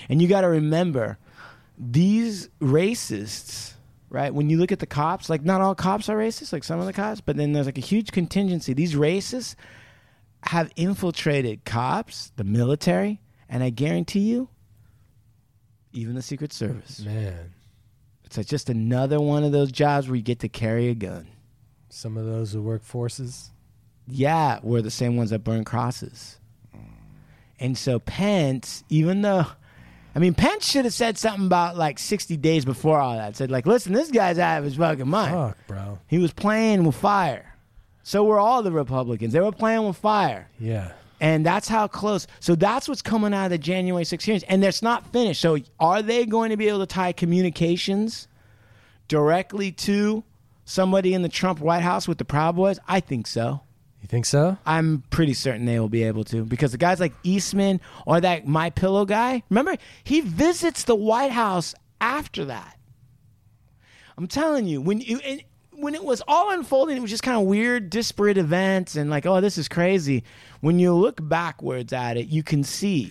and 0.08 0.20
you 0.20 0.28
got 0.28 0.42
to 0.42 0.48
remember 0.48 1.18
these 1.78 2.48
racists. 2.60 3.72
Right 4.10 4.32
when 4.32 4.48
you 4.48 4.58
look 4.58 4.70
at 4.70 4.78
the 4.78 4.86
cops, 4.86 5.28
like 5.28 5.42
not 5.42 5.60
all 5.60 5.74
cops 5.74 6.08
are 6.08 6.16
racist, 6.16 6.52
like 6.52 6.62
some 6.62 6.78
of 6.78 6.86
the 6.86 6.92
cops, 6.92 7.20
but 7.20 7.36
then 7.36 7.52
there's 7.52 7.66
like 7.66 7.78
a 7.78 7.80
huge 7.80 8.12
contingency. 8.12 8.72
These 8.72 8.94
racists 8.94 9.56
have 10.44 10.70
infiltrated 10.76 11.64
cops, 11.64 12.30
the 12.36 12.44
military, 12.44 13.20
and 13.48 13.64
I 13.64 13.70
guarantee 13.70 14.20
you, 14.20 14.50
even 15.92 16.14
the 16.14 16.22
Secret 16.22 16.52
Service. 16.52 17.00
Man, 17.00 17.54
It's 18.24 18.36
like 18.36 18.46
just 18.46 18.68
another 18.70 19.20
one 19.20 19.42
of 19.42 19.50
those 19.50 19.72
jobs 19.72 20.06
where 20.06 20.14
you 20.16 20.22
get 20.22 20.40
to 20.40 20.48
carry 20.48 20.90
a 20.90 20.94
gun. 20.94 21.26
Some 21.94 22.16
of 22.16 22.26
those 22.26 22.52
who 22.52 22.60
work 22.60 22.82
forces. 22.82 23.50
Yeah, 24.06 24.58
we're 24.62 24.82
the 24.82 24.90
same 24.90 25.16
ones 25.16 25.30
that 25.30 25.44
burned 25.44 25.66
crosses. 25.66 26.38
And 27.60 27.78
so 27.78 28.00
Pence, 28.00 28.82
even 28.88 29.22
though, 29.22 29.46
I 30.14 30.18
mean, 30.18 30.34
Pence 30.34 30.68
should 30.68 30.84
have 30.84 30.92
said 30.92 31.16
something 31.16 31.46
about 31.46 31.76
like 31.76 31.98
60 31.98 32.36
days 32.36 32.64
before 32.64 32.98
all 32.98 33.16
that. 33.16 33.36
Said, 33.36 33.50
like, 33.50 33.64
listen, 33.64 33.92
this 33.92 34.10
guy's 34.10 34.38
out 34.38 34.58
of 34.58 34.64
his 34.64 34.74
fucking 34.74 35.08
mind. 35.08 35.32
Fuck, 35.32 35.66
bro. 35.68 35.98
He 36.08 36.18
was 36.18 36.32
playing 36.32 36.84
with 36.84 36.96
fire. 36.96 37.54
So 38.02 38.24
were 38.24 38.40
all 38.40 38.62
the 38.62 38.72
Republicans. 38.72 39.32
They 39.32 39.40
were 39.40 39.52
playing 39.52 39.86
with 39.86 39.96
fire. 39.96 40.50
Yeah. 40.58 40.92
And 41.20 41.46
that's 41.46 41.68
how 41.68 41.86
close. 41.86 42.26
So 42.40 42.54
that's 42.56 42.88
what's 42.88 43.02
coming 43.02 43.32
out 43.32 43.46
of 43.46 43.50
the 43.50 43.58
January 43.58 44.04
6th 44.04 44.22
hearings. 44.22 44.42
And 44.42 44.62
it's 44.62 44.82
not 44.82 45.10
finished. 45.12 45.40
So 45.40 45.58
are 45.78 46.02
they 46.02 46.26
going 46.26 46.50
to 46.50 46.56
be 46.56 46.68
able 46.68 46.80
to 46.80 46.86
tie 46.86 47.12
communications 47.12 48.28
directly 49.08 49.70
to 49.72 50.24
somebody 50.64 51.14
in 51.14 51.22
the 51.22 51.28
Trump 51.28 51.60
White 51.60 51.82
House 51.82 52.08
with 52.08 52.18
the 52.18 52.24
Proud 52.24 52.56
Boys? 52.56 52.78
I 52.88 53.00
think 53.00 53.26
so. 53.26 53.60
You 54.04 54.08
think 54.08 54.26
so? 54.26 54.58
I'm 54.66 55.02
pretty 55.08 55.32
certain 55.32 55.64
they 55.64 55.80
will 55.80 55.88
be 55.88 56.02
able 56.02 56.24
to 56.24 56.44
because 56.44 56.72
the 56.72 56.78
guys 56.78 57.00
like 57.00 57.14
Eastman 57.22 57.80
or 58.06 58.20
that 58.20 58.46
My 58.46 58.68
Pillow 58.68 59.06
guy, 59.06 59.42
remember 59.48 59.76
he 60.02 60.20
visits 60.20 60.84
the 60.84 60.94
White 60.94 61.32
House 61.32 61.74
after 62.02 62.44
that. 62.44 62.78
I'm 64.18 64.26
telling 64.26 64.66
you, 64.66 64.82
when 64.82 65.00
you 65.00 65.20
and 65.20 65.42
when 65.72 65.94
it 65.94 66.04
was 66.04 66.22
all 66.28 66.50
unfolding, 66.50 66.96
it 66.96 67.00
was 67.00 67.10
just 67.10 67.22
kind 67.22 67.40
of 67.40 67.46
weird, 67.46 67.88
disparate 67.88 68.36
events, 68.36 68.94
and 68.94 69.08
like, 69.08 69.24
oh, 69.24 69.40
this 69.40 69.56
is 69.56 69.68
crazy. 69.68 70.22
When 70.60 70.78
you 70.78 70.94
look 70.94 71.26
backwards 71.26 71.92
at 71.92 72.16
it, 72.16 72.28
you 72.28 72.42
can 72.42 72.62
see. 72.62 73.10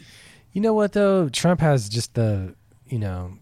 You 0.51 0.61
know 0.61 0.73
what 0.73 0.93
though? 0.93 1.27
Trump 1.29 1.59
has 1.61 1.89
just 1.89 2.13
the 2.13 2.55
you 2.85 2.99
know 2.99 3.39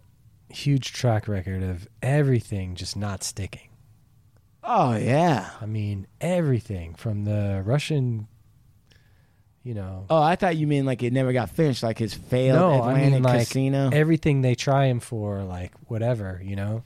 huge 0.47 0.93
track 0.93 1.27
record 1.27 1.63
of 1.63 1.85
everything 2.01 2.75
just 2.75 2.95
not 2.95 3.25
sticking. 3.25 3.70
Oh 4.63 4.95
yeah. 4.95 5.49
I 5.59 5.65
mean 5.65 6.07
everything 6.19 6.95
from 6.95 7.25
the 7.25 7.61
Russian. 7.65 8.27
You 9.63 9.75
know. 9.75 10.05
Oh, 10.09 10.21
I 10.21 10.35
thought 10.35 10.55
you 10.55 10.65
mean 10.65 10.85
like 10.85 11.03
it 11.03 11.13
never 11.13 11.33
got 11.33 11.51
finished, 11.51 11.83
like 11.83 11.99
his 11.99 12.15
failed 12.15 12.57
no, 12.57 12.81
I 12.81 13.09
mean 13.09 13.21
like 13.21 13.41
casino. 13.41 13.91
everything 13.93 14.41
they 14.41 14.55
try 14.55 14.85
him 14.85 14.99
for, 14.99 15.43
like 15.43 15.71
whatever, 15.87 16.41
you 16.43 16.55
know, 16.55 16.83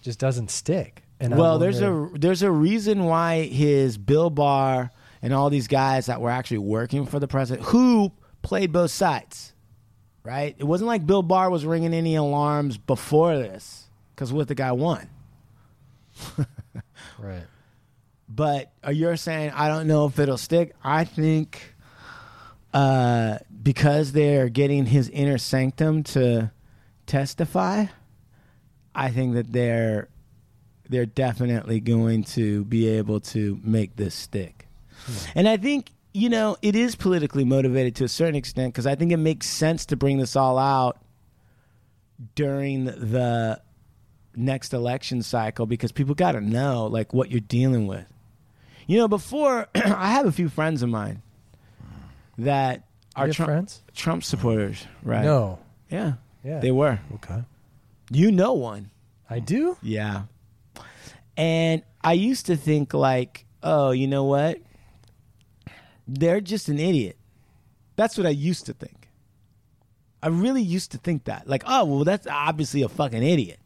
just 0.00 0.18
doesn't 0.18 0.50
stick. 0.50 1.02
And 1.20 1.36
well, 1.36 1.58
there's 1.58 1.80
a 1.82 2.08
there's 2.14 2.42
a 2.42 2.50
reason 2.50 3.04
why 3.04 3.42
his 3.42 3.98
Bill 3.98 4.30
Barr 4.30 4.90
and 5.22 5.32
all 5.32 5.50
these 5.50 5.68
guys 5.68 6.06
that 6.06 6.20
were 6.20 6.30
actually 6.30 6.58
working 6.58 7.06
for 7.06 7.18
the 7.18 7.28
president 7.28 7.66
who 7.68 8.12
played 8.42 8.72
both 8.72 8.90
sides, 8.90 9.52
right? 10.22 10.54
It 10.58 10.64
wasn't 10.64 10.88
like 10.88 11.06
Bill 11.06 11.22
Barr 11.22 11.50
was 11.50 11.66
ringing 11.66 11.92
any 11.92 12.14
alarms 12.14 12.78
before 12.78 13.36
this 13.36 13.88
because 14.14 14.32
what 14.32 14.48
the 14.48 14.54
guy 14.54 14.72
won. 14.72 15.08
right. 17.18 17.44
But 18.28 18.72
uh, 18.84 18.90
you're 18.90 19.16
saying 19.16 19.52
I 19.54 19.68
don't 19.68 19.86
know 19.86 20.06
if 20.06 20.18
it'll 20.18 20.38
stick. 20.38 20.74
I 20.82 21.04
think 21.04 21.74
uh, 22.74 23.38
because 23.62 24.12
they're 24.12 24.48
getting 24.48 24.86
his 24.86 25.08
inner 25.08 25.38
sanctum 25.38 26.02
to 26.02 26.50
testify, 27.06 27.86
I 28.94 29.10
think 29.10 29.34
that 29.34 29.52
they're 29.52 30.08
they're 30.88 31.06
definitely 31.06 31.80
going 31.80 32.24
to 32.24 32.64
be 32.64 32.88
able 32.88 33.20
to 33.20 33.58
make 33.62 33.96
this 33.96 34.14
stick. 34.14 34.68
And 35.34 35.48
I 35.48 35.56
think 35.56 35.92
you 36.12 36.28
know 36.28 36.56
it 36.62 36.74
is 36.74 36.96
politically 36.96 37.44
motivated 37.44 37.94
to 37.96 38.04
a 38.04 38.08
certain 38.08 38.34
extent 38.34 38.72
because 38.74 38.86
I 38.86 38.94
think 38.94 39.12
it 39.12 39.18
makes 39.18 39.46
sense 39.46 39.86
to 39.86 39.96
bring 39.96 40.18
this 40.18 40.36
all 40.36 40.58
out 40.58 40.98
during 42.34 42.84
the 42.84 43.60
next 44.36 44.72
election 44.72 45.22
cycle 45.22 45.66
because 45.66 45.92
people 45.92 46.14
got 46.14 46.32
to 46.32 46.40
know 46.40 46.86
like 46.86 47.12
what 47.12 47.30
you're 47.30 47.40
dealing 47.40 47.86
with. 47.86 48.06
You 48.86 48.98
know, 48.98 49.08
before 49.08 49.66
I 49.74 50.10
have 50.12 50.26
a 50.26 50.32
few 50.32 50.48
friends 50.48 50.82
of 50.82 50.88
mine 50.88 51.22
that 52.38 52.84
are 53.16 53.28
Trump, 53.30 53.48
friends? 53.48 53.82
Trump 53.94 54.22
supporters, 54.22 54.86
right? 55.02 55.24
No. 55.24 55.58
Yeah. 55.90 56.14
Yeah. 56.44 56.60
They 56.60 56.70
were. 56.70 57.00
Okay. 57.14 57.42
You 58.10 58.30
know 58.30 58.52
one. 58.52 58.90
I 59.28 59.40
do? 59.40 59.76
Yeah. 59.82 60.24
And 61.36 61.82
I 62.02 62.12
used 62.12 62.46
to 62.46 62.56
think 62.56 62.94
like, 62.94 63.46
oh, 63.62 63.90
you 63.90 64.06
know 64.06 64.24
what? 64.24 64.60
They're 66.06 66.40
just 66.40 66.68
an 66.68 66.78
idiot. 66.78 67.16
That's 67.96 68.16
what 68.16 68.26
I 68.26 68.30
used 68.30 68.66
to 68.66 68.72
think. 68.72 69.08
I 70.22 70.28
really 70.28 70.62
used 70.62 70.92
to 70.92 70.98
think 70.98 71.24
that. 71.24 71.48
Like, 71.48 71.64
oh, 71.66 71.84
well, 71.84 72.04
that's 72.04 72.26
obviously 72.26 72.82
a 72.82 72.88
fucking 72.88 73.22
idiot. 73.22 73.58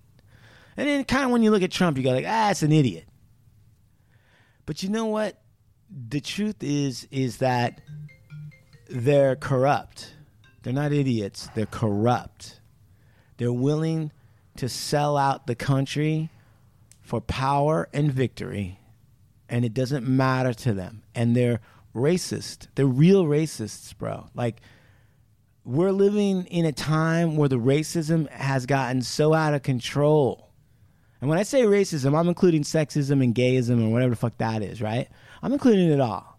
And 0.81 0.89
then 0.89 1.05
kind 1.05 1.27
of 1.27 1.31
when 1.31 1.43
you 1.43 1.51
look 1.51 1.63
at 1.63 1.71
Trump, 1.71 1.99
you 1.99 2.03
go 2.03 2.13
like, 2.13 2.25
ah, 2.27 2.51
it's 2.51 2.63
an 2.63 2.73
idiot. 2.73 3.07
But 4.65 4.83
you 4.83 4.89
know 4.89 5.05
what? 5.05 5.39
The 6.09 6.23
truth 6.23 6.63
is 6.63 7.07
is 7.11 7.37
that 7.37 7.83
they're 8.89 9.37
corrupt. 9.37 10.15
They're 10.63 10.73
not 10.73 10.91
idiots. 10.91 11.51
They're 11.55 11.67
corrupt. 11.67 12.63
They're 13.37 13.53
willing 13.53 14.11
to 14.57 14.71
sell 14.71 15.19
out 15.19 15.47
the 15.47 15.55
country 15.55 16.31
for 17.03 17.21
power 17.21 17.91
and 17.93 18.11
victory, 18.11 18.81
and 19.51 19.67
it 19.67 19.75
doesn't 19.75 20.09
matter 20.09 20.55
to 20.55 20.73
them. 20.73 21.03
And 21.15 21.37
they're 21.37 21.61
racist. 21.95 22.69
They're 22.75 22.87
real 22.87 23.27
racists, 23.27 23.95
bro. 23.95 24.29
Like, 24.35 24.63
we're 25.63 25.93
living 25.93 26.47
in 26.47 26.65
a 26.65 26.73
time 26.73 27.37
where 27.37 27.51
the 27.51 27.59
racism 27.59 28.31
has 28.31 28.65
gotten 28.65 29.03
so 29.03 29.35
out 29.35 29.53
of 29.53 29.63
control. 29.63 30.50
And 31.21 31.29
when 31.29 31.39
I 31.39 31.43
say 31.43 31.63
racism, 31.63 32.19
I'm 32.19 32.29
including 32.29 32.63
sexism 32.63 33.23
and 33.23 33.35
gayism 33.35 33.75
and 33.75 33.93
whatever 33.93 34.11
the 34.11 34.17
fuck 34.17 34.39
that 34.39 34.63
is, 34.63 34.81
right? 34.81 35.09
I'm 35.43 35.53
including 35.53 35.91
it 35.91 36.01
all. 36.01 36.39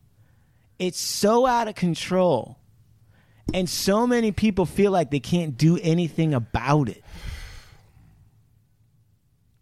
It's 0.80 1.00
so 1.00 1.46
out 1.46 1.68
of 1.68 1.76
control. 1.76 2.58
And 3.54 3.70
so 3.70 4.08
many 4.08 4.32
people 4.32 4.66
feel 4.66 4.92
like 4.92 5.12
they 5.12 5.20
can't 5.20 5.58
do 5.58 5.78
anything 5.82 6.34
about 6.34 6.90
it. 6.90 7.04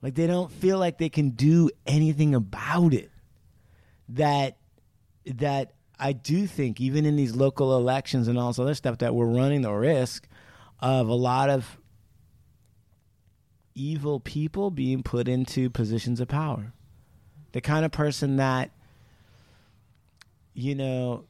Like 0.02 0.16
they 0.16 0.28
don't 0.28 0.52
feel 0.52 0.78
like 0.78 0.98
they 0.98 1.10
can 1.10 1.32
do 1.32 1.70
anything 1.86 2.36
about 2.36 2.94
it. 2.94 3.12
That 4.10 4.58
that 5.26 5.74
I 6.00 6.14
do 6.14 6.48
think 6.48 6.80
even 6.80 7.06
in 7.06 7.16
these 7.16 7.36
local 7.36 7.76
elections 7.76 8.28
and 8.28 8.38
all 8.38 8.48
this 8.48 8.60
other 8.60 8.74
stuff 8.74 9.00
that 9.00 9.14
we're 9.14 9.26
running 9.26 9.62
the 9.62 9.74
risk 9.74 10.28
of 10.80 11.10
a 11.10 11.14
lot 11.14 11.50
of 11.50 11.78
evil 13.80 14.20
people 14.20 14.70
being 14.72 15.02
put 15.02 15.28
into 15.28 15.70
positions 15.70 16.20
of 16.20 16.28
power. 16.28 16.74
The 17.54 17.62
kind 17.62 17.86
of 17.86 17.92
person 17.92 18.36
that 18.36 18.72
you 20.54 20.76
know 20.76 21.26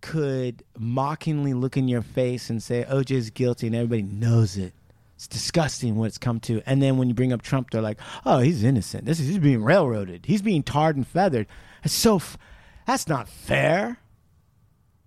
could 0.00 0.62
mockingly 0.78 1.54
look 1.54 1.76
in 1.76 1.88
your 1.88 2.02
face 2.02 2.50
and 2.50 2.62
say 2.62 2.84
oh, 2.88 3.00
OJ 3.00 3.12
is 3.12 3.30
guilty 3.30 3.68
and 3.68 3.76
everybody 3.76 4.02
knows 4.02 4.56
it. 4.56 4.74
It's 5.14 5.28
disgusting 5.28 5.96
what 5.96 6.06
it's 6.06 6.18
come 6.18 6.40
to. 6.40 6.60
And 6.66 6.82
then 6.82 6.98
when 6.98 7.08
you 7.08 7.14
bring 7.14 7.32
up 7.32 7.40
Trump, 7.40 7.70
they're 7.70 7.80
like, 7.80 8.00
"Oh, 8.26 8.40
he's 8.40 8.64
innocent. 8.64 9.06
This 9.06 9.20
is 9.20 9.28
he's 9.28 9.38
being 9.38 9.62
railroaded. 9.62 10.26
He's 10.26 10.42
being 10.42 10.62
tarred 10.62 10.96
and 10.96 11.06
feathered." 11.06 11.46
It's 11.84 11.94
so 11.94 12.16
f- 12.16 12.36
that's 12.86 13.08
not 13.08 13.28
fair. 13.28 13.98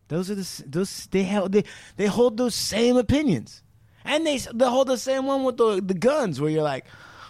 Those 0.08 0.32
are 0.32 0.36
the 0.36 0.64
those 0.66 1.08
they 1.08 1.24
held 1.24 1.52
they 1.52 1.66
they 1.98 2.06
hold 2.06 2.38
those 2.38 2.56
same 2.56 2.96
opinions, 2.96 3.62
and 4.08 4.26
they 4.26 4.38
they 4.38 4.66
hold 4.66 4.88
the 4.88 4.98
same 4.98 5.26
one 5.26 5.44
with 5.44 5.58
the 5.58 5.82
the 5.84 5.94
guns. 5.94 6.40
Where 6.42 6.50
you're 6.50 6.64
like, 6.64 6.86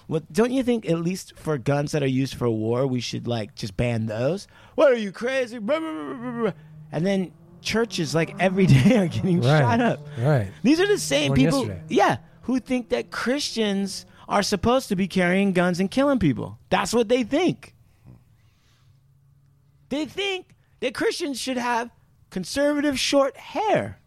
what? 0.07 0.31
Don't 0.31 0.51
you 0.51 0.63
think 0.63 0.89
at 0.89 0.99
least 0.99 1.33
for 1.35 1.57
guns 1.57 1.91
that 1.91 2.03
are 2.03 2.07
used 2.07 2.35
for 2.35 2.49
war, 2.49 2.85
we 2.87 2.99
should 2.99 3.27
like 3.27 3.55
just 3.55 3.75
ban 3.77 4.05
those? 4.05 4.47
What 4.75 4.91
are 4.91 4.97
you 4.97 5.11
crazy? 5.11 5.57
Blah, 5.59 5.79
blah, 5.79 5.91
blah, 5.91 6.13
blah, 6.13 6.31
blah. 6.43 6.51
And 6.91 7.05
then 7.05 7.31
churches 7.61 8.13
like 8.15 8.35
every 8.39 8.65
day 8.75 8.97
are 8.97 9.07
getting 9.07 9.41
Right. 9.41 9.59
shot 9.59 9.81
up. 9.81 10.07
Right. 10.17 10.51
These 10.63 10.79
are 10.79 10.87
the 10.87 10.97
same 10.99 11.29
One 11.31 11.35
people, 11.37 11.59
yesterday. 11.65 11.81
yeah, 11.89 12.17
who 12.43 12.59
think 12.59 12.89
that 12.89 13.11
Christians 13.11 14.05
are 14.29 14.43
supposed 14.43 14.89
to 14.89 14.95
be 14.95 15.07
carrying 15.07 15.53
guns 15.53 15.79
and 15.79 15.89
killing 15.89 16.19
people. 16.19 16.59
That's 16.69 16.93
what 16.93 17.09
they 17.09 17.23
think. 17.23 17.73
They 19.89 20.05
think 20.05 20.55
that 20.81 20.93
Christians 20.93 21.39
should 21.39 21.57
have 21.57 21.89
conservative 22.29 22.99
short 22.99 23.37
hair. 23.37 23.99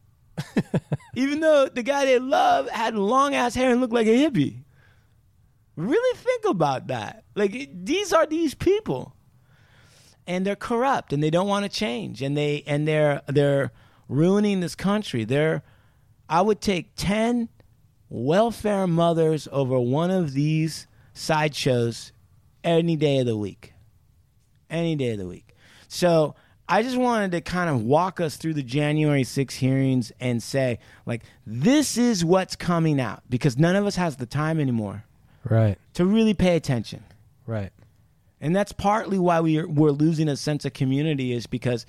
Even 1.14 1.41
though 1.41 1.68
the 1.68 1.82
guy 1.82 2.05
they 2.05 2.18
love 2.18 2.68
had 2.68 2.95
long 2.95 3.34
ass 3.34 3.55
hair 3.55 3.70
and 3.70 3.80
looked 3.80 3.93
like 3.93 4.07
a 4.07 4.11
hippie. 4.11 4.62
Really 5.76 6.18
think 6.18 6.45
about 6.45 6.88
that. 6.88 7.24
Like 7.34 7.70
these 7.72 8.12
are 8.12 8.26
these 8.26 8.55
people. 8.55 9.14
And 10.26 10.47
they're 10.47 10.57
corrupt 10.57 11.12
and 11.12 11.22
they 11.22 11.30
don't 11.30 11.49
want 11.49 11.64
to 11.64 11.68
change 11.68 12.22
and 12.22 12.36
they 12.36 12.62
and 12.66 12.86
they're 12.86 13.22
they're 13.26 13.72
ruining 14.09 14.61
this 14.61 14.74
country. 14.74 15.24
They're 15.24 15.62
I 16.28 16.43
would 16.43 16.61
take 16.61 16.95
10 16.97 17.49
welfare 18.09 18.86
mothers 18.86 19.49
over 19.51 19.78
one 19.80 20.11
of 20.11 20.32
these 20.32 20.86
sideshows 21.12 22.12
any 22.62 22.97
day 22.97 23.18
of 23.18 23.26
the 23.26 23.36
week. 23.36 23.72
Any 24.68 24.95
day 24.95 25.11
of 25.11 25.18
the 25.18 25.26
week. 25.26 25.57
So 25.88 26.36
I 26.71 26.83
just 26.85 26.97
wanted 26.97 27.33
to 27.33 27.41
kind 27.41 27.68
of 27.68 27.83
walk 27.83 28.21
us 28.21 28.37
through 28.37 28.55
the 28.55 28.62
January 28.62 29.25
6 29.25 29.55
hearings 29.57 30.12
and 30.21 30.41
say, 30.41 30.79
like, 31.05 31.23
this 31.45 31.97
is 31.99 32.25
what's 32.25 32.55
coming 32.55 33.01
out 33.01 33.23
because 33.29 33.59
none 33.59 33.75
of 33.75 33.85
us 33.87 33.97
has 33.97 34.16
the 34.16 34.27
time 34.27 34.61
anymore 34.61 35.05
Right. 35.45 35.77
to 35.95 36.05
really 36.05 36.33
pay 36.33 36.55
attention. 36.55 37.03
Right. 37.45 37.73
And 38.41 38.55
that's 38.55 38.71
partly 38.73 39.18
why 39.18 39.41
we 39.41 39.59
are, 39.59 39.66
we're 39.66 39.91
losing 39.91 40.29
a 40.29 40.37
sense 40.37 40.64
of 40.64 40.73
community 40.73 41.33
is 41.33 41.49
because 41.49 41.87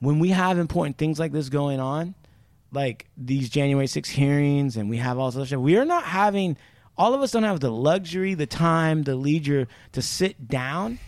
when 0.00 0.18
we 0.18 0.30
have 0.30 0.58
important 0.58 0.98
things 0.98 1.20
like 1.20 1.30
this 1.30 1.48
going 1.48 1.78
on, 1.78 2.16
like 2.72 3.06
these 3.16 3.48
January 3.48 3.86
6 3.86 4.08
hearings 4.08 4.76
and 4.76 4.90
we 4.90 4.96
have 4.96 5.18
all 5.18 5.28
this 5.30 5.36
other 5.36 5.46
stuff, 5.46 5.60
we 5.60 5.76
are 5.76 5.84
not 5.84 6.02
having, 6.04 6.56
all 6.98 7.14
of 7.14 7.20
us 7.20 7.30
don't 7.30 7.44
have 7.44 7.60
the 7.60 7.70
luxury, 7.70 8.34
the 8.34 8.46
time, 8.46 9.04
the 9.04 9.14
leisure 9.14 9.68
to 9.92 10.02
sit 10.02 10.48
down 10.48 10.98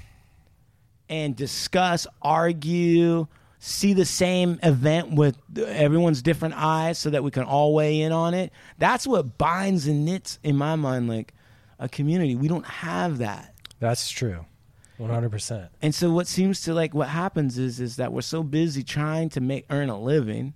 and 1.12 1.36
discuss, 1.36 2.06
argue, 2.22 3.26
see 3.58 3.92
the 3.92 4.06
same 4.06 4.58
event 4.62 5.12
with 5.12 5.36
everyone's 5.58 6.22
different 6.22 6.54
eyes 6.56 6.98
so 6.98 7.10
that 7.10 7.22
we 7.22 7.30
can 7.30 7.42
all 7.42 7.74
weigh 7.74 8.00
in 8.00 8.12
on 8.12 8.32
it. 8.32 8.50
That's 8.78 9.06
what 9.06 9.36
binds 9.36 9.86
and 9.86 10.06
knits, 10.06 10.38
in 10.42 10.56
my 10.56 10.74
mind, 10.74 11.10
like 11.10 11.34
a 11.78 11.86
community. 11.86 12.34
We 12.34 12.48
don't 12.48 12.64
have 12.64 13.18
that. 13.18 13.54
That's 13.78 14.10
true. 14.10 14.46
100%. 14.98 15.68
And 15.82 15.94
so 15.94 16.10
what 16.10 16.26
seems 16.26 16.62
to 16.62 16.72
like 16.72 16.94
what 16.94 17.08
happens 17.08 17.58
is 17.58 17.78
is 17.78 17.96
that 17.96 18.10
we're 18.10 18.22
so 18.22 18.42
busy 18.42 18.82
trying 18.82 19.28
to 19.30 19.40
make 19.42 19.66
earn 19.68 19.90
a 19.90 20.00
living 20.00 20.54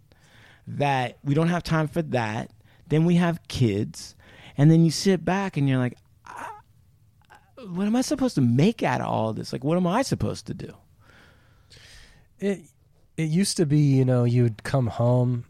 that 0.67 1.19
we 1.23 1.35
don't 1.35 1.49
have 1.49 1.65
time 1.65 1.87
for 1.87 2.01
that. 2.01 2.51
Then 2.89 3.05
we 3.05 3.17
have 3.17 3.47
kids, 3.49 4.15
and 4.57 4.71
then 4.71 4.85
you 4.85 4.91
sit 4.91 5.23
back 5.23 5.57
and 5.57 5.69
you're 5.69 5.79
like, 5.79 5.99
"Ah, 5.99 6.06
what 7.59 7.87
am 7.87 7.97
I 7.97 8.03
supposed 8.03 8.35
to 8.37 8.41
make 8.41 8.83
out 8.83 9.01
of 9.01 9.07
all 9.09 9.33
this? 9.33 9.53
Like, 9.53 9.65
what 9.65 9.77
am 9.77 9.87
I 9.87 10.03
supposed 10.03 10.47
to 10.47 10.55
do? 10.55 10.75
It 12.39 12.61
it 13.17 13.29
used 13.31 13.57
to 13.57 13.67
be, 13.67 13.79
you 13.79 14.05
know, 14.05 14.25
you'd 14.25 14.63
come 14.63 14.89
home 14.89 15.45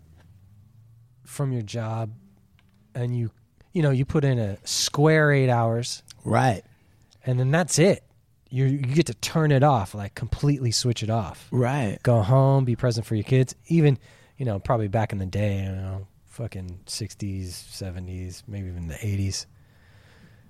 from 1.25 1.53
your 1.53 1.63
job 1.63 2.11
and 2.95 3.17
you 3.17 3.31
you 3.73 3.83
know, 3.83 3.91
you 3.91 4.05
put 4.05 4.25
in 4.25 4.39
a 4.39 4.57
square 4.65 5.33
8 5.33 5.51
hours 5.51 6.03
Right. 6.25 6.63
and 7.27 7.39
then 7.39 7.51
that's 7.51 7.79
it. 7.79 8.05
You 8.49 8.67
you 8.67 8.79
get 8.79 9.07
to 9.07 9.15
turn 9.15 9.51
it 9.51 9.63
off, 9.65 9.95
like 9.95 10.15
completely 10.15 10.71
switch 10.71 11.03
it 11.03 11.11
off. 11.11 11.49
Right. 11.51 11.99
Go 12.03 12.23
home, 12.23 12.65
be 12.65 12.77
present 12.77 13.05
for 13.07 13.17
your 13.17 13.25
kids. 13.25 13.55
Even, 13.67 13.99
you 14.39 14.45
know, 14.47 14.59
probably 14.61 14.89
back 14.89 15.13
in 15.13 15.19
the 15.19 15.27
day, 15.27 15.65
you 15.65 15.73
know, 15.73 16.07
fucking 16.27 16.81
60s, 16.87 17.49
70s, 17.49 18.43
maybe 18.47 18.69
even 18.69 18.87
the 18.89 18.95
80s. 18.95 19.47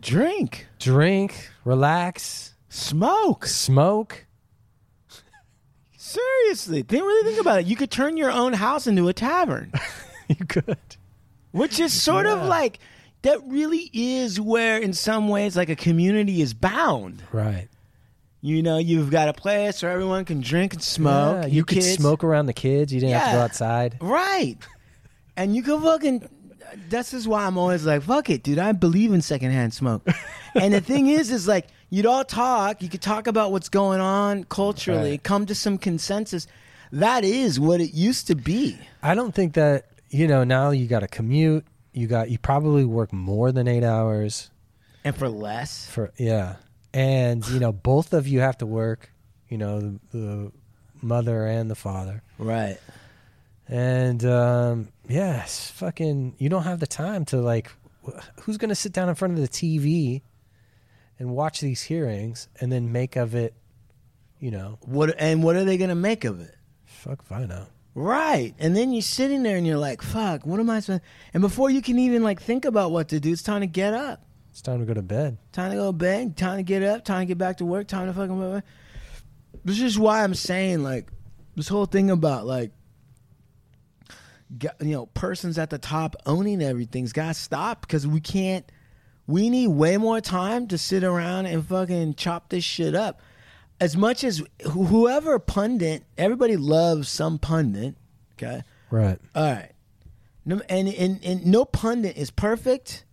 Drink, 0.06 0.68
Drink, 0.78 1.50
relax, 1.64 2.54
smoke. 2.68 3.44
smoke. 3.46 4.24
Seriously, 5.96 6.82
think 6.82 7.02
really 7.02 7.28
think 7.28 7.40
about 7.40 7.60
it. 7.60 7.66
You 7.66 7.74
could 7.74 7.90
turn 7.90 8.16
your 8.16 8.30
own 8.30 8.52
house 8.52 8.86
into 8.86 9.08
a 9.08 9.12
tavern. 9.12 9.72
you 10.28 10.44
could. 10.46 10.76
which 11.50 11.80
is 11.80 11.92
sort 11.92 12.26
of 12.26 12.44
like 12.46 12.78
that 13.22 13.40
really 13.46 13.90
is 13.92 14.40
where 14.40 14.78
in 14.78 14.92
some 14.92 15.26
ways 15.28 15.56
like 15.56 15.68
a 15.70 15.76
community 15.76 16.40
is 16.40 16.54
bound 16.54 17.22
Right. 17.32 17.66
you 18.42 18.62
know 18.62 18.78
you've 18.78 19.10
got 19.10 19.28
a 19.28 19.32
place 19.32 19.82
where 19.82 19.90
everyone 19.90 20.24
can 20.24 20.40
drink 20.40 20.74
and 20.74 20.82
smoke 20.82 21.36
Yeah, 21.36 21.46
your 21.46 21.48
you 21.50 21.64
could 21.64 21.78
kids- 21.78 21.94
smoke 21.94 22.22
around 22.22 22.46
the 22.46 22.52
kids. 22.52 22.92
You 22.92 23.00
didn't 23.00 23.14
have 23.14 23.24
to 23.26 23.32
go 23.32 23.38
Yeah. 23.38 23.44
outside. 23.44 23.96
right 24.00 24.56
and 25.36 25.56
you 25.56 25.62
can 25.62 25.80
fucking 25.82 26.28
that's 26.88 27.10
just 27.12 27.26
why 27.26 27.44
i'm 27.46 27.56
always 27.58 27.84
like 27.86 28.02
fuck 28.02 28.30
it 28.30 28.42
dude. 28.42 28.58
I 28.58 28.72
believe 28.72 29.12
in 29.12 29.22
secondhand 29.22 29.74
smoke. 29.74 30.06
And 30.54 30.72
the 30.72 30.80
thing 30.80 31.06
is 31.08 31.30
is 31.30 31.46
like 31.46 31.66
you'd 31.90 32.06
all 32.06 32.24
talk 32.24 32.80
you 32.82 32.88
could 32.88 33.02
talk 33.02 33.26
about 33.26 33.52
what's 33.52 33.68
going 33.68 34.00
on 34.00 34.44
culturally 34.44 35.10
Right. 35.12 35.22
come 35.22 35.44
to 35.46 35.54
some 35.54 35.76
consensus. 35.78 36.46
That 36.92 37.24
is 37.24 37.60
what 37.60 37.80
it 37.80 37.92
used 37.92 38.26
to 38.28 38.34
be. 38.34 38.78
I 39.02 39.14
don't 39.14 39.34
think 39.34 39.52
that 39.54 39.86
you 40.08 40.26
know 40.26 40.44
now 40.44 40.70
you 40.70 40.86
got 40.86 41.00
to 41.00 41.08
commute. 41.08 41.64
You 41.92 42.06
got 42.06 42.30
you 42.30 42.38
probably 42.38 42.84
work 42.84 43.12
more 43.12 43.52
than 43.52 43.68
eight 43.68 43.84
hours. 43.84 44.50
And 45.04 45.14
for 45.14 45.28
less? 45.28 45.86
For 45.88 46.10
yeah, 46.16 46.56
and 46.94 47.46
you 47.48 47.60
know 47.60 47.72
both 47.72 48.12
of 48.14 48.26
you 48.26 48.40
have 48.40 48.56
to 48.58 48.66
work. 48.66 49.10
You 49.48 49.58
know 49.58 49.80
the, 49.80 49.98
the 50.12 50.52
mother 51.02 51.44
and 51.46 51.70
the 51.70 51.74
father, 51.76 52.22
right 52.38 52.78
and 53.68 54.24
um, 54.24 54.88
yes, 55.08 55.70
fucking 55.72 56.36
you 56.38 56.48
don't 56.48 56.64
have 56.64 56.80
the 56.80 56.86
time 56.86 57.24
to 57.26 57.38
like. 57.38 57.70
Who's 58.42 58.56
gonna 58.56 58.76
sit 58.76 58.92
down 58.92 59.08
in 59.08 59.14
front 59.16 59.34
of 59.34 59.40
the 59.40 59.48
TV 59.48 60.22
and 61.18 61.30
watch 61.30 61.60
these 61.60 61.82
hearings 61.82 62.48
and 62.60 62.70
then 62.70 62.92
make 62.92 63.16
of 63.16 63.34
it? 63.34 63.54
You 64.38 64.50
know, 64.50 64.78
what 64.82 65.14
and 65.18 65.42
what 65.42 65.56
are 65.56 65.64
they 65.64 65.76
gonna 65.76 65.94
make 65.94 66.24
of 66.24 66.40
it 66.40 66.56
fuck 67.06 67.20
if 67.22 67.32
I 67.32 67.44
know. 67.46 67.66
Right. 67.94 68.54
And 68.58 68.76
then 68.76 68.92
you're 68.92 69.02
sitting 69.02 69.42
there 69.42 69.56
and 69.56 69.66
you're 69.66 69.78
like, 69.78 70.02
fuck, 70.02 70.44
what 70.44 70.60
am 70.60 70.68
I 70.68 70.80
supposed 70.80 71.02
And 71.32 71.40
before 71.40 71.70
you 71.70 71.80
can 71.80 71.98
even 71.98 72.22
like 72.22 72.42
think 72.42 72.64
about 72.64 72.90
what 72.90 73.08
to 73.08 73.20
do, 73.20 73.32
it's 73.32 73.42
time 73.42 73.60
to 73.60 73.66
get 73.66 73.94
up. 73.94 74.22
It's 74.50 74.60
time 74.60 74.80
to 74.80 74.86
go 74.86 74.94
to 74.94 75.02
bed. 75.02 75.38
Time 75.52 75.70
to 75.70 75.76
go 75.76 75.86
to 75.86 75.92
bed, 75.92 76.36
time 76.36 76.56
to 76.56 76.62
get 76.62 76.82
up, 76.82 77.04
time 77.04 77.20
to 77.20 77.26
get 77.26 77.38
back 77.38 77.58
to 77.58 77.64
work, 77.64 77.88
time 77.88 78.06
to 78.06 78.12
fucking 78.12 78.62
This 79.64 79.80
is 79.80 79.98
why 79.98 80.24
I'm 80.24 80.34
saying 80.34 80.82
like 80.82 81.08
this 81.54 81.68
whole 81.68 81.86
thing 81.86 82.10
about 82.10 82.46
like 82.46 82.70
you 84.60 84.70
know, 84.80 85.06
persons 85.06 85.58
at 85.58 85.70
the 85.70 85.78
top 85.78 86.16
owning 86.24 86.62
everything's 86.62 87.12
got 87.12 87.28
to 87.28 87.34
stop 87.34 87.80
because 87.80 88.06
we 88.06 88.20
can't 88.20 88.64
we 89.26 89.50
need 89.50 89.68
way 89.68 89.96
more 89.96 90.20
time 90.20 90.68
to 90.68 90.78
sit 90.78 91.02
around 91.02 91.46
and 91.46 91.66
fucking 91.66 92.14
chop 92.14 92.48
this 92.48 92.64
shit 92.64 92.94
up. 92.94 93.20
As 93.80 93.96
much 93.96 94.24
as 94.24 94.38
wh- 94.38 94.68
whoever 94.68 95.38
pundit, 95.38 96.04
everybody 96.16 96.56
loves 96.56 97.08
some 97.08 97.38
pundit, 97.38 97.96
okay? 98.34 98.62
Right. 98.90 99.18
All 99.34 99.52
right. 99.52 99.72
No, 100.44 100.62
and, 100.68 100.88
and, 100.88 101.24
and 101.24 101.44
no 101.44 101.64
pundit 101.64 102.16
is 102.16 102.30
perfect, 102.30 103.04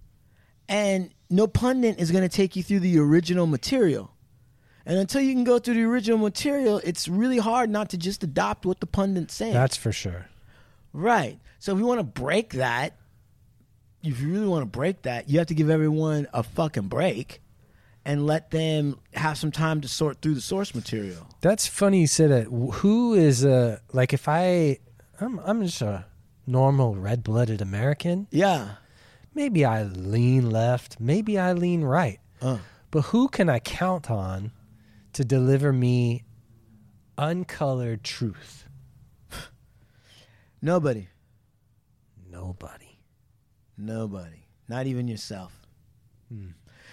and 0.70 1.10
no 1.30 1.48
pundit 1.48 2.00
is 2.00 2.12
going 2.12 2.22
to 2.22 2.30
take 2.30 2.56
you 2.56 2.62
through 2.62 2.82
the 2.82 3.00
original 3.00 3.48
material. 3.48 4.12
And 4.86 5.00
until 5.00 5.22
you 5.22 5.34
can 5.34 5.44
go 5.44 5.60
through 5.60 5.76
the 5.76 5.84
original 5.84 6.20
material, 6.20 6.80
it's 6.84 7.08
really 7.08 7.40
hard 7.40 7.70
not 7.70 7.90
to 7.90 7.98
just 7.98 8.24
adopt 8.24 8.66
what 8.66 8.82
the 8.82 8.86
pundit's 8.86 9.34
saying. 9.34 9.54
That's 9.54 9.78
for 9.78 9.92
sure. 9.92 10.28
Right. 10.94 11.40
So 11.60 11.74
if 11.74 11.80
you 11.80 11.86
want 11.86 12.00
to 12.00 12.22
break 12.22 12.54
that, 12.54 12.96
if 14.04 14.20
you 14.22 14.32
really 14.32 14.48
want 14.48 14.64
to 14.64 14.68
break 14.68 15.04
that, 15.04 15.30
you 15.30 15.40
have 15.40 15.48
to 15.48 15.56
give 15.56 15.70
everyone 15.70 16.28
a 16.34 16.44
fucking 16.44 16.88
break 16.88 17.42
and 18.06 18.26
let 18.26 18.52
them 18.52 19.00
have 19.14 19.38
some 19.38 19.52
time 19.52 19.82
to 19.82 19.88
sort 19.88 20.22
through 20.22 20.36
the 20.36 20.42
source 20.42 20.76
material. 20.76 21.28
That's 21.42 21.68
funny 21.68 22.02
you 22.02 22.08
said 22.08 22.32
it. 22.32 22.44
Who 22.46 23.14
is 23.14 23.46
a 23.46 23.82
like 23.94 24.14
if 24.14 24.28
I 24.28 24.80
I'm 25.20 25.40
I'm 25.40 25.64
just 25.64 25.82
a 25.82 26.06
normal 26.46 26.96
red-blooded 26.96 27.62
American. 27.62 28.28
Yeah. 28.32 28.76
Maybe 29.34 29.66
I 29.66 29.84
lean 29.84 30.50
left, 30.52 31.00
maybe 31.00 31.40
I 31.40 31.54
lean 31.54 31.84
right. 31.84 32.20
Uh. 32.42 32.58
But 32.92 33.02
who 33.06 33.28
can 33.28 33.50
I 33.50 33.60
count 33.60 34.12
on 34.12 34.52
to 35.14 35.24
deliver 35.24 35.74
me 35.74 36.24
uncolored 37.18 38.04
truth? 38.04 38.63
Nobody. 40.64 41.10
Nobody. 42.32 42.98
Nobody. 43.78 44.48
Not 44.70 44.88
even 44.88 45.10
yourself. 45.10 45.52
Hmm. 46.30 46.52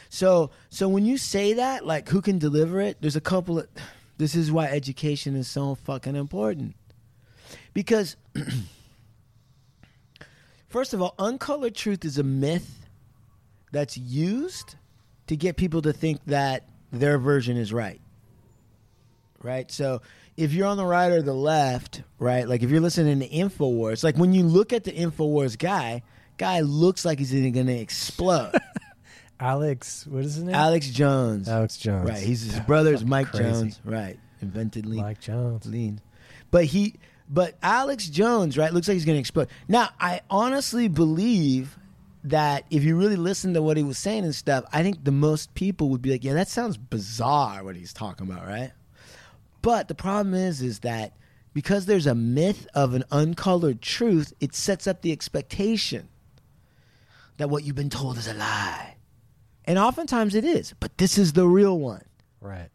So 0.09 0.51
so 0.71 0.89
when 0.89 1.07
you 1.07 1.17
say 1.17 1.53
that, 1.53 1.87
like 1.87 2.09
who 2.09 2.21
can 2.21 2.41
deliver 2.41 2.81
it, 2.81 3.01
there's 3.01 3.15
a 3.15 3.21
couple 3.21 3.61
of 3.61 3.69
this 4.19 4.35
is 4.35 4.51
why 4.51 4.67
education 4.67 5.37
is 5.37 5.47
so 5.47 5.77
fucking 5.77 6.17
important. 6.17 6.75
Because 7.73 8.17
first 10.69 10.93
of 10.93 11.01
all, 11.01 11.15
uncolored 11.21 11.77
truth 11.77 12.05
is 12.05 12.19
a 12.19 12.25
myth 12.25 12.89
that's 13.71 13.97
used 13.97 14.75
to 15.29 15.37
get 15.37 15.57
people 15.57 15.81
to 15.83 15.93
think 15.93 16.25
that 16.27 16.69
their 16.91 17.19
version 17.19 17.57
is 17.57 17.73
right. 17.73 18.01
Right? 19.41 19.71
So 19.71 20.03
if 20.41 20.55
you're 20.55 20.67
on 20.67 20.79
the 20.79 20.87
right 20.87 21.13
or 21.13 21.21
the 21.23 21.35
left, 21.35 22.03
right? 22.19 22.49
Like 22.49 22.63
if 22.63 22.71
you're 22.71 22.81
listening 22.81 23.21
to 23.21 23.29
InfoWars, 23.29 24.03
like 24.03 24.17
when 24.17 24.33
you 24.33 24.43
look 24.43 24.73
at 24.73 24.85
the 24.85 24.93
InfoWars 24.93 25.59
guy, 25.59 26.03
guy 26.39 26.61
looks 26.61 27.05
like 27.05 27.19
he's 27.19 27.33
going 27.33 27.67
to 27.67 27.73
explode. 27.79 28.55
Alex, 29.41 30.07
what 30.07 30.25
is 30.25 30.37
his 30.37 30.45
name? 30.45 30.55
Alex 30.55 30.89
Jones. 30.89 31.49
Alex 31.49 31.77
Jones. 31.77 32.09
Right. 32.09 32.19
He's 32.23 32.43
his 32.43 32.61
brother's 32.61 33.05
Mike 33.05 33.29
Crazy. 33.29 33.43
Jones. 33.43 33.81
Right. 33.85 34.19
Invented 34.41 34.87
lean. 34.87 35.03
Mike 35.03 35.21
Jones. 35.21 35.67
Lean. 35.67 36.01
But 36.51 36.65
he 36.65 36.95
but 37.29 37.55
Alex 37.63 38.09
Jones, 38.09 38.59
right, 38.59 38.73
looks 38.73 38.89
like 38.89 38.95
he's 38.95 39.05
gonna 39.05 39.19
explode. 39.19 39.49
Now, 39.69 39.91
I 40.01 40.21
honestly 40.31 40.89
believe 40.89 41.79
that 42.25 42.65
if 42.71 42.83
you 42.83 42.97
really 42.97 43.17
listen 43.17 43.55
to 43.55 43.63
what 43.63 43.77
he 43.77 43.83
was 43.83 43.99
saying 43.99 44.25
and 44.25 44.35
stuff, 44.35 44.65
I 44.73 44.83
think 44.83 45.05
the 45.05 45.13
most 45.13 45.55
people 45.55 45.91
would 45.91 46.03
be 46.03 46.11
like, 46.11 46.25
Yeah, 46.25 46.35
that 46.35 46.49
sounds 46.49 46.77
bizarre 46.77 47.63
what 47.63 47.77
he's 47.77 47.93
talking 47.93 48.31
about, 48.31 48.47
right? 48.47 48.73
But 49.63 49.89
the 49.89 49.95
problem 49.95 50.35
is 50.35 50.63
is 50.63 50.81
that 50.81 51.13
because 51.53 51.87
there's 51.87 52.07
a 52.07 52.15
myth 52.15 52.67
of 52.75 52.95
an 52.95 53.05
uncolored 53.11 53.83
truth, 53.83 54.33
it 54.41 54.55
sets 54.55 54.87
up 54.87 55.03
the 55.03 55.13
expectation 55.13 56.09
that 57.37 57.51
what 57.51 57.65
you've 57.65 57.77
been 57.77 57.91
told 57.91 58.19
is 58.19 58.29
a 58.29 58.35
lie. 58.35 58.97
And 59.65 59.79
oftentimes 59.79 60.35
it 60.35 60.45
is, 60.45 60.75
but 60.81 60.97
this 60.99 61.19
is 61.19 61.33
the 61.33 61.47
real 61.47 61.79
one. 61.79 62.05
Right. 62.41 62.69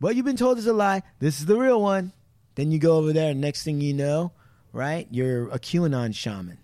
What 0.00 0.14
you've 0.14 0.24
been 0.24 0.36
told 0.36 0.58
is 0.58 0.66
a 0.66 0.72
lie. 0.72 1.02
This 1.18 1.40
is 1.40 1.46
the 1.46 1.56
real 1.56 1.80
one. 1.82 2.12
Then 2.54 2.70
you 2.70 2.78
go 2.78 2.96
over 2.96 3.12
there, 3.12 3.30
and 3.30 3.40
next 3.40 3.62
thing 3.62 3.80
you 3.80 3.94
know, 3.94 4.32
right, 4.72 5.06
you're 5.10 5.48
a 5.48 5.58
QAnon 5.58 6.14
shaman, 6.14 6.58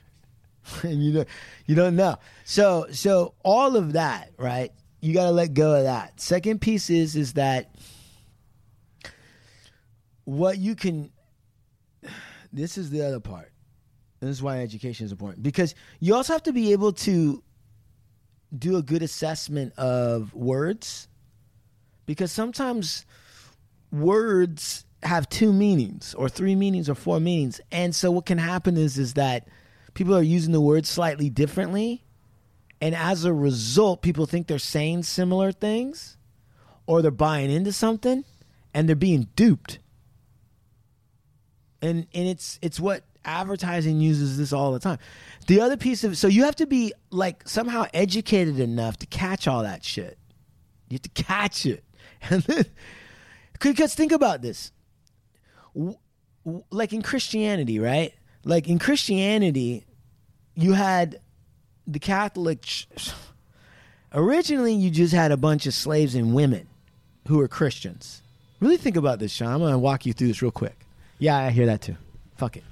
and 0.82 1.04
you 1.04 1.12
don't 1.12 1.28
you 1.66 1.74
don't 1.74 1.96
know. 1.96 2.16
So 2.44 2.86
so 2.92 3.34
all 3.44 3.76
of 3.76 3.92
that, 3.92 4.32
right? 4.38 4.72
You 5.00 5.14
got 5.14 5.26
to 5.26 5.30
let 5.30 5.54
go 5.54 5.74
of 5.76 5.84
that. 5.84 6.20
Second 6.20 6.60
piece 6.60 6.88
is 6.90 7.14
is 7.14 7.34
that 7.34 7.70
what 10.28 10.58
you 10.58 10.74
can. 10.74 11.10
This 12.52 12.76
is 12.76 12.90
the 12.90 13.00
other 13.00 13.18
part. 13.18 13.50
This 14.20 14.28
is 14.28 14.42
why 14.42 14.60
education 14.60 15.06
is 15.06 15.12
important 15.12 15.42
because 15.42 15.74
you 16.00 16.14
also 16.14 16.34
have 16.34 16.42
to 16.42 16.52
be 16.52 16.72
able 16.72 16.92
to 16.92 17.42
do 18.56 18.76
a 18.76 18.82
good 18.82 19.02
assessment 19.02 19.72
of 19.78 20.34
words 20.34 21.08
because 22.04 22.30
sometimes 22.30 23.06
words 23.90 24.84
have 25.02 25.28
two 25.30 25.52
meanings 25.52 26.14
or 26.14 26.28
three 26.28 26.56
meanings 26.56 26.90
or 26.90 26.94
four 26.94 27.20
meanings 27.20 27.60
and 27.70 27.94
so 27.94 28.10
what 28.10 28.26
can 28.26 28.38
happen 28.38 28.76
is 28.76 28.98
is 28.98 29.14
that 29.14 29.46
people 29.94 30.16
are 30.16 30.22
using 30.22 30.52
the 30.52 30.60
word 30.60 30.84
slightly 30.84 31.30
differently 31.30 32.02
and 32.80 32.94
as 32.94 33.24
a 33.24 33.32
result 33.32 34.02
people 34.02 34.26
think 34.26 34.46
they're 34.46 34.58
saying 34.58 35.02
similar 35.02 35.52
things 35.52 36.16
or 36.86 37.02
they're 37.02 37.10
buying 37.10 37.50
into 37.50 37.72
something 37.72 38.24
and 38.74 38.88
they're 38.88 38.96
being 38.96 39.28
duped 39.36 39.78
and 41.82 42.06
and 42.14 42.28
it's 42.28 42.58
it's 42.62 42.80
what 42.80 43.04
advertising 43.24 44.00
uses 44.00 44.38
this 44.38 44.52
all 44.52 44.72
the 44.72 44.78
time. 44.78 44.98
The 45.46 45.60
other 45.60 45.76
piece 45.76 46.04
of 46.04 46.16
so 46.16 46.28
you 46.28 46.44
have 46.44 46.56
to 46.56 46.66
be 46.66 46.92
like 47.10 47.46
somehow 47.48 47.86
educated 47.92 48.58
enough 48.60 48.96
to 48.98 49.06
catch 49.06 49.46
all 49.46 49.62
that 49.62 49.84
shit. 49.84 50.18
You 50.88 50.94
have 50.94 51.02
to 51.02 51.22
catch 51.22 51.66
it, 51.66 51.84
and 52.22 52.42
then 52.42 52.64
because 53.60 53.94
think 53.94 54.12
about 54.12 54.42
this, 54.42 54.72
like 56.70 56.92
in 56.92 57.02
Christianity, 57.02 57.78
right? 57.78 58.14
Like 58.44 58.68
in 58.68 58.78
Christianity, 58.78 59.84
you 60.54 60.72
had 60.72 61.20
the 61.86 61.98
Catholic. 61.98 62.62
Ch- 62.62 62.88
Originally, 64.14 64.72
you 64.72 64.90
just 64.90 65.12
had 65.12 65.32
a 65.32 65.36
bunch 65.36 65.66
of 65.66 65.74
slaves 65.74 66.14
and 66.14 66.34
women 66.34 66.66
who 67.26 67.36
were 67.36 67.48
Christians. 67.48 68.22
Really 68.58 68.78
think 68.78 68.96
about 68.96 69.18
this, 69.18 69.30
Sean. 69.32 69.48
I'm 69.48 69.60
gonna 69.60 69.78
walk 69.78 70.06
you 70.06 70.14
through 70.14 70.28
this 70.28 70.40
real 70.40 70.50
quick. 70.50 70.86
Yeah, 71.18 71.36
I 71.36 71.50
hear 71.50 71.66
that 71.66 71.82
too. 71.82 71.96
Fuck 72.36 72.56
it. 72.56 72.64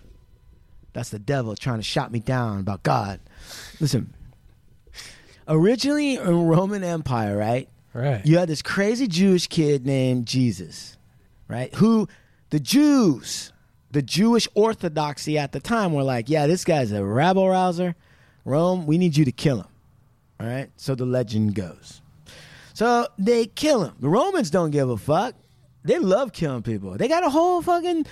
That's 0.92 1.10
the 1.10 1.18
devil 1.18 1.54
trying 1.56 1.78
to 1.78 1.82
shot 1.82 2.10
me 2.10 2.20
down 2.20 2.60
about 2.60 2.82
God. 2.82 3.20
Listen, 3.80 4.14
originally 5.46 6.16
in 6.16 6.46
Roman 6.46 6.82
Empire, 6.82 7.36
right? 7.36 7.68
Right. 7.92 8.24
You 8.24 8.38
had 8.38 8.48
this 8.48 8.62
crazy 8.62 9.06
Jewish 9.06 9.46
kid 9.46 9.86
named 9.86 10.26
Jesus, 10.26 10.96
right? 11.48 11.74
Who 11.76 12.08
the 12.50 12.60
Jews, 12.60 13.52
the 13.90 14.02
Jewish 14.02 14.48
orthodoxy 14.54 15.38
at 15.38 15.52
the 15.52 15.60
time 15.60 15.92
were 15.92 16.02
like, 16.02 16.28
yeah, 16.28 16.46
this 16.46 16.64
guy's 16.64 16.92
a 16.92 17.04
rabble 17.04 17.48
rouser. 17.48 17.94
Rome, 18.44 18.86
we 18.86 18.98
need 18.98 19.16
you 19.16 19.24
to 19.24 19.32
kill 19.32 19.60
him. 19.60 19.68
All 20.38 20.46
right? 20.46 20.70
So 20.76 20.94
the 20.94 21.06
legend 21.06 21.54
goes. 21.54 22.00
So 22.74 23.08
they 23.18 23.46
kill 23.46 23.84
him. 23.84 23.96
The 24.00 24.08
Romans 24.08 24.50
don't 24.50 24.70
give 24.70 24.90
a 24.90 24.96
fuck. 24.96 25.34
They 25.82 25.98
love 25.98 26.32
killing 26.32 26.62
people. 26.62 26.96
They 26.98 27.08
got 27.08 27.24
a 27.24 27.30
whole 27.30 27.62
fucking 27.62 28.06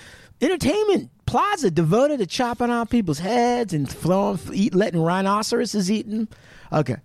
entertainment 0.45 1.11
plaza 1.25 1.71
devoted 1.71 2.19
to 2.19 2.25
chopping 2.25 2.69
off 2.69 2.89
people's 2.89 3.19
heads 3.19 3.73
and 3.73 3.89
throwing, 3.89 4.39
eat, 4.53 4.73
letting 4.75 5.01
rhinoceroses 5.01 5.91
eat 5.91 6.09
them. 6.09 6.27
Okay. 6.71 6.97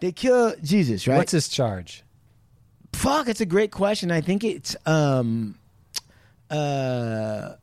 They 0.00 0.12
kill 0.12 0.54
Jesus, 0.62 1.06
right? 1.06 1.18
What's 1.18 1.32
his 1.32 1.48
charge? 1.48 2.02
Fuck, 2.92 3.28
it's 3.28 3.40
a 3.40 3.46
great 3.46 3.70
question. 3.70 4.10
I 4.10 4.20
think 4.20 4.44
it's 4.44 4.76
um 4.86 5.56
uh 6.50 7.54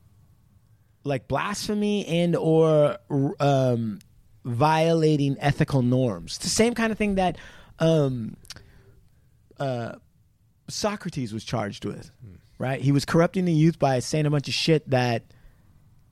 like 1.03 1.27
blasphemy 1.27 2.05
and 2.07 2.35
or 2.35 2.97
um 3.39 3.99
violating 4.45 5.35
ethical 5.39 5.81
norms. 5.81 6.35
It's 6.37 6.45
the 6.45 6.49
same 6.49 6.73
kind 6.73 6.91
of 6.91 6.97
thing 6.97 7.15
that 7.15 7.37
um 7.79 8.37
uh 9.59 9.93
Socrates 10.69 11.33
was 11.33 11.43
charged 11.43 11.83
with. 11.83 12.11
Right? 12.59 12.81
He 12.81 12.91
was 12.91 13.05
corrupting 13.05 13.45
the 13.45 13.53
youth 13.53 13.79
by 13.79 13.99
saying 13.99 14.27
a 14.27 14.29
bunch 14.29 14.47
of 14.47 14.53
shit 14.53 14.87
that 14.91 15.23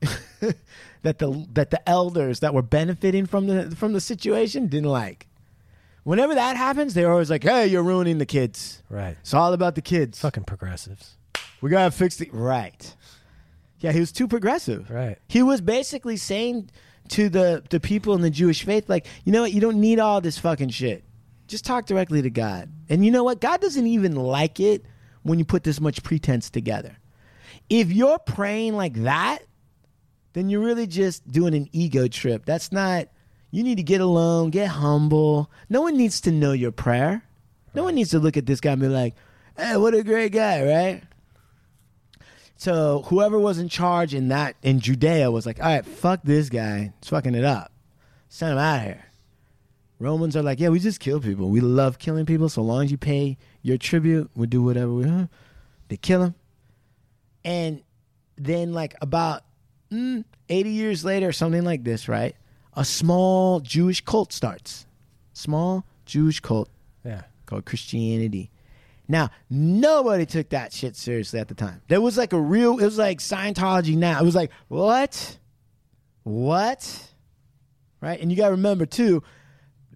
that 1.02 1.18
the 1.18 1.46
that 1.52 1.70
the 1.70 1.88
elders 1.88 2.40
that 2.40 2.54
were 2.54 2.62
benefiting 2.62 3.26
from 3.26 3.46
the 3.46 3.76
from 3.76 3.92
the 3.92 4.00
situation 4.00 4.66
didn't 4.66 4.88
like. 4.88 5.26
Whenever 6.04 6.34
that 6.34 6.56
happens, 6.56 6.94
they're 6.94 7.12
always 7.12 7.30
like, 7.30 7.42
"Hey, 7.42 7.66
you're 7.66 7.82
ruining 7.82 8.18
the 8.18 8.26
kids." 8.26 8.82
Right. 8.88 9.16
It's 9.20 9.34
all 9.34 9.52
about 9.52 9.74
the 9.74 9.82
kids. 9.82 10.18
Fucking 10.20 10.44
progressives. 10.44 11.16
We 11.60 11.70
gotta 11.70 11.90
fix 11.90 12.16
the 12.16 12.30
right. 12.32 12.96
Yeah, 13.80 13.92
he 13.92 14.00
was 14.00 14.10
too 14.10 14.26
progressive. 14.26 14.90
Right. 14.90 15.18
He 15.28 15.42
was 15.42 15.60
basically 15.60 16.16
saying 16.16 16.70
to 17.08 17.28
the 17.28 17.62
the 17.68 17.80
people 17.80 18.14
in 18.14 18.22
the 18.22 18.30
Jewish 18.30 18.64
faith, 18.64 18.88
like, 18.88 19.06
you 19.24 19.32
know 19.32 19.42
what, 19.42 19.52
you 19.52 19.60
don't 19.60 19.80
need 19.80 19.98
all 19.98 20.20
this 20.20 20.38
fucking 20.38 20.70
shit. 20.70 21.04
Just 21.46 21.64
talk 21.64 21.86
directly 21.86 22.22
to 22.22 22.30
God. 22.30 22.70
And 22.88 23.04
you 23.04 23.10
know 23.10 23.24
what? 23.24 23.40
God 23.40 23.60
doesn't 23.60 23.86
even 23.86 24.16
like 24.16 24.60
it 24.60 24.84
when 25.28 25.38
you 25.38 25.44
put 25.44 25.62
this 25.62 25.80
much 25.80 26.02
pretense 26.02 26.50
together. 26.50 26.96
If 27.68 27.92
you're 27.92 28.18
praying 28.18 28.76
like 28.76 28.94
that, 28.94 29.40
then 30.32 30.48
you're 30.48 30.60
really 30.60 30.86
just 30.86 31.30
doing 31.30 31.54
an 31.54 31.68
ego 31.72 32.08
trip. 32.08 32.44
That's 32.44 32.72
not 32.72 33.08
you 33.50 33.62
need 33.62 33.76
to 33.76 33.82
get 33.82 34.00
alone, 34.00 34.50
get 34.50 34.68
humble. 34.68 35.50
No 35.68 35.82
one 35.82 35.96
needs 35.96 36.20
to 36.22 36.32
know 36.32 36.52
your 36.52 36.72
prayer. 36.72 37.22
No 37.74 37.84
one 37.84 37.94
needs 37.94 38.10
to 38.10 38.18
look 38.18 38.36
at 38.36 38.46
this 38.46 38.60
guy 38.60 38.72
and 38.72 38.80
be 38.80 38.88
like, 38.88 39.14
hey, 39.56 39.76
what 39.76 39.94
a 39.94 40.02
great 40.02 40.32
guy, 40.32 40.64
right? 40.64 41.02
So 42.56 43.02
whoever 43.06 43.38
was 43.38 43.58
in 43.58 43.68
charge 43.68 44.14
in 44.14 44.28
that 44.28 44.56
in 44.62 44.80
Judea 44.80 45.30
was 45.30 45.46
like, 45.46 45.60
all 45.60 45.66
right, 45.66 45.86
fuck 45.86 46.20
this 46.24 46.48
guy. 46.48 46.92
He's 47.00 47.08
fucking 47.08 47.34
it 47.34 47.44
up. 47.44 47.72
Send 48.28 48.52
him 48.52 48.58
out 48.58 48.78
of 48.78 48.82
here. 48.84 49.04
Romans 49.98 50.36
are 50.36 50.42
like, 50.42 50.60
yeah, 50.60 50.68
we 50.68 50.78
just 50.78 51.00
kill 51.00 51.20
people. 51.20 51.50
We 51.50 51.60
love 51.60 51.98
killing 51.98 52.24
people. 52.26 52.48
So 52.48 52.62
long 52.62 52.84
as 52.84 52.90
you 52.90 52.98
pay 52.98 53.36
your 53.62 53.78
tribute, 53.78 54.30
we'll 54.36 54.46
do 54.46 54.62
whatever 54.62 54.92
we 54.92 55.06
want. 55.06 55.30
They 55.88 55.96
kill 55.96 56.22
him. 56.22 56.34
And 57.44 57.82
then, 58.36 58.72
like, 58.72 58.94
about 59.00 59.42
mm, 59.90 60.24
80 60.48 60.70
years 60.70 61.04
later, 61.04 61.32
something 61.32 61.64
like 61.64 61.82
this, 61.82 62.08
right? 62.08 62.36
A 62.74 62.84
small 62.84 63.60
Jewish 63.60 64.04
cult 64.04 64.32
starts. 64.32 64.86
Small 65.32 65.84
Jewish 66.04 66.40
cult. 66.40 66.68
Yeah. 67.04 67.22
called 67.46 67.64
Christianity. 67.64 68.50
Now, 69.08 69.30
nobody 69.48 70.26
took 70.26 70.50
that 70.50 70.72
shit 70.72 70.94
seriously 70.94 71.40
at 71.40 71.48
the 71.48 71.54
time. 71.54 71.80
There 71.88 72.00
was 72.00 72.18
like 72.18 72.34
a 72.34 72.40
real, 72.40 72.78
it 72.78 72.84
was 72.84 72.98
like 72.98 73.18
Scientology 73.18 73.96
now. 73.96 74.20
It 74.20 74.24
was 74.24 74.34
like, 74.34 74.50
what? 74.68 75.38
What? 76.24 77.08
Right? 78.00 78.20
And 78.20 78.30
you 78.30 78.36
got 78.36 78.46
to 78.46 78.52
remember, 78.52 78.84
too, 78.84 79.22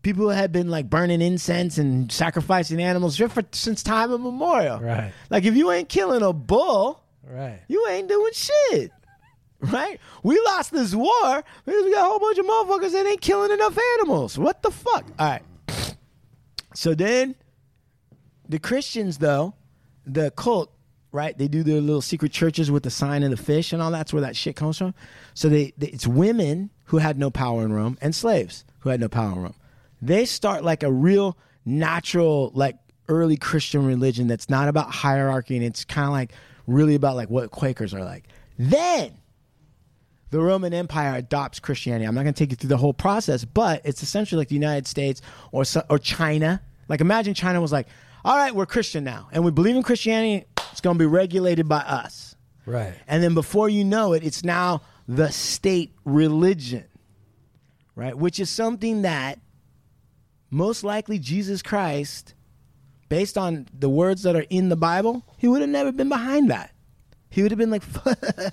people 0.02 0.28
had 0.30 0.52
been 0.52 0.68
like 0.68 0.90
burning 0.90 1.20
incense 1.22 1.78
and 1.78 2.10
sacrificing 2.10 2.80
animals 2.82 3.16
for, 3.16 3.42
since 3.52 3.82
time 3.82 4.12
immemorial. 4.12 4.80
Right. 4.80 5.12
Like, 5.30 5.44
if 5.44 5.54
you 5.56 5.70
ain't 5.70 5.88
killing 5.88 6.22
a 6.22 6.32
bull, 6.32 7.02
Right. 7.24 7.60
you 7.68 7.86
ain't 7.88 8.08
doing 8.08 8.32
shit. 8.32 8.90
Right? 9.60 10.00
We 10.24 10.40
lost 10.46 10.72
this 10.72 10.92
war 10.94 11.44
because 11.64 11.84
we 11.84 11.92
got 11.94 12.04
a 12.06 12.08
whole 12.10 12.18
bunch 12.18 12.38
of 12.38 12.46
motherfuckers 12.46 12.92
that 12.92 13.06
ain't 13.06 13.20
killing 13.20 13.52
enough 13.52 13.78
animals. 13.98 14.36
What 14.36 14.60
the 14.62 14.72
fuck? 14.72 15.04
All 15.20 15.26
right. 15.28 15.42
So 16.74 16.94
then 16.94 17.36
the 18.48 18.58
Christians, 18.58 19.18
though, 19.18 19.54
the 20.04 20.32
cult, 20.32 20.72
right? 21.12 21.36
They 21.38 21.46
do 21.46 21.62
their 21.62 21.80
little 21.80 22.02
secret 22.02 22.32
churches 22.32 22.72
with 22.72 22.82
the 22.82 22.90
sign 22.90 23.22
of 23.22 23.30
the 23.30 23.36
fish 23.36 23.72
and 23.72 23.80
all 23.80 23.92
that's 23.92 24.12
where 24.12 24.22
that 24.22 24.34
shit 24.34 24.56
comes 24.56 24.78
from. 24.78 24.94
So 25.34 25.48
they, 25.48 25.72
they 25.78 25.88
it's 25.88 26.06
women 26.08 26.70
who 26.86 26.98
had 26.98 27.16
no 27.18 27.30
power 27.30 27.64
in 27.64 27.72
Rome 27.72 27.98
and 28.00 28.14
slaves 28.14 28.64
who 28.80 28.88
had 28.88 28.98
no 29.00 29.08
power 29.08 29.32
in 29.32 29.42
Rome. 29.42 29.54
They 30.02 30.24
start 30.24 30.64
like 30.64 30.82
a 30.82 30.92
real 30.92 31.38
natural, 31.64 32.50
like 32.54 32.76
early 33.08 33.36
Christian 33.36 33.86
religion 33.86 34.26
that's 34.26 34.50
not 34.50 34.68
about 34.68 34.90
hierarchy 34.90 35.56
and 35.56 35.64
it's 35.64 35.84
kind 35.84 36.06
of 36.06 36.12
like 36.12 36.32
really 36.66 36.94
about 36.94 37.16
like 37.16 37.30
what 37.30 37.50
Quakers 37.50 37.94
are 37.94 38.04
like. 38.04 38.24
Then 38.58 39.12
the 40.30 40.40
Roman 40.40 40.72
Empire 40.72 41.16
adopts 41.16 41.60
Christianity. 41.60 42.04
I'm 42.06 42.14
not 42.14 42.22
going 42.22 42.34
to 42.34 42.38
take 42.38 42.50
you 42.50 42.56
through 42.56 42.68
the 42.68 42.76
whole 42.76 42.94
process, 42.94 43.44
but 43.44 43.82
it's 43.84 44.02
essentially 44.02 44.38
like 44.38 44.48
the 44.48 44.54
United 44.54 44.86
States 44.86 45.22
or 45.52 45.64
or 45.88 45.98
China. 45.98 46.60
Like 46.88 47.00
imagine 47.00 47.34
China 47.34 47.60
was 47.60 47.70
like, 47.70 47.86
"All 48.24 48.36
right, 48.36 48.54
we're 48.54 48.66
Christian 48.66 49.04
now, 49.04 49.28
and 49.32 49.44
we 49.44 49.50
believe 49.50 49.76
in 49.76 49.82
Christianity. 49.82 50.46
It's 50.72 50.80
going 50.80 50.96
to 50.96 50.98
be 50.98 51.06
regulated 51.06 51.68
by 51.68 51.80
us." 51.80 52.34
Right. 52.64 52.94
And 53.06 53.22
then 53.22 53.34
before 53.34 53.68
you 53.68 53.84
know 53.84 54.14
it, 54.14 54.24
it's 54.24 54.44
now 54.44 54.82
the 55.06 55.30
state 55.30 55.92
religion, 56.04 56.84
right? 57.94 58.16
Which 58.16 58.40
is 58.40 58.48
something 58.48 59.02
that 59.02 59.38
most 60.52 60.84
likely 60.84 61.18
Jesus 61.18 61.62
Christ, 61.62 62.34
based 63.08 63.38
on 63.38 63.66
the 63.76 63.88
words 63.88 64.22
that 64.22 64.36
are 64.36 64.44
in 64.50 64.68
the 64.68 64.76
Bible, 64.76 65.24
he 65.38 65.48
would 65.48 65.62
have 65.62 65.70
never 65.70 65.90
been 65.90 66.10
behind 66.10 66.50
that. 66.50 66.72
He 67.30 67.42
would 67.42 67.50
have 67.50 67.58
been 67.58 67.70
like, 67.70 67.82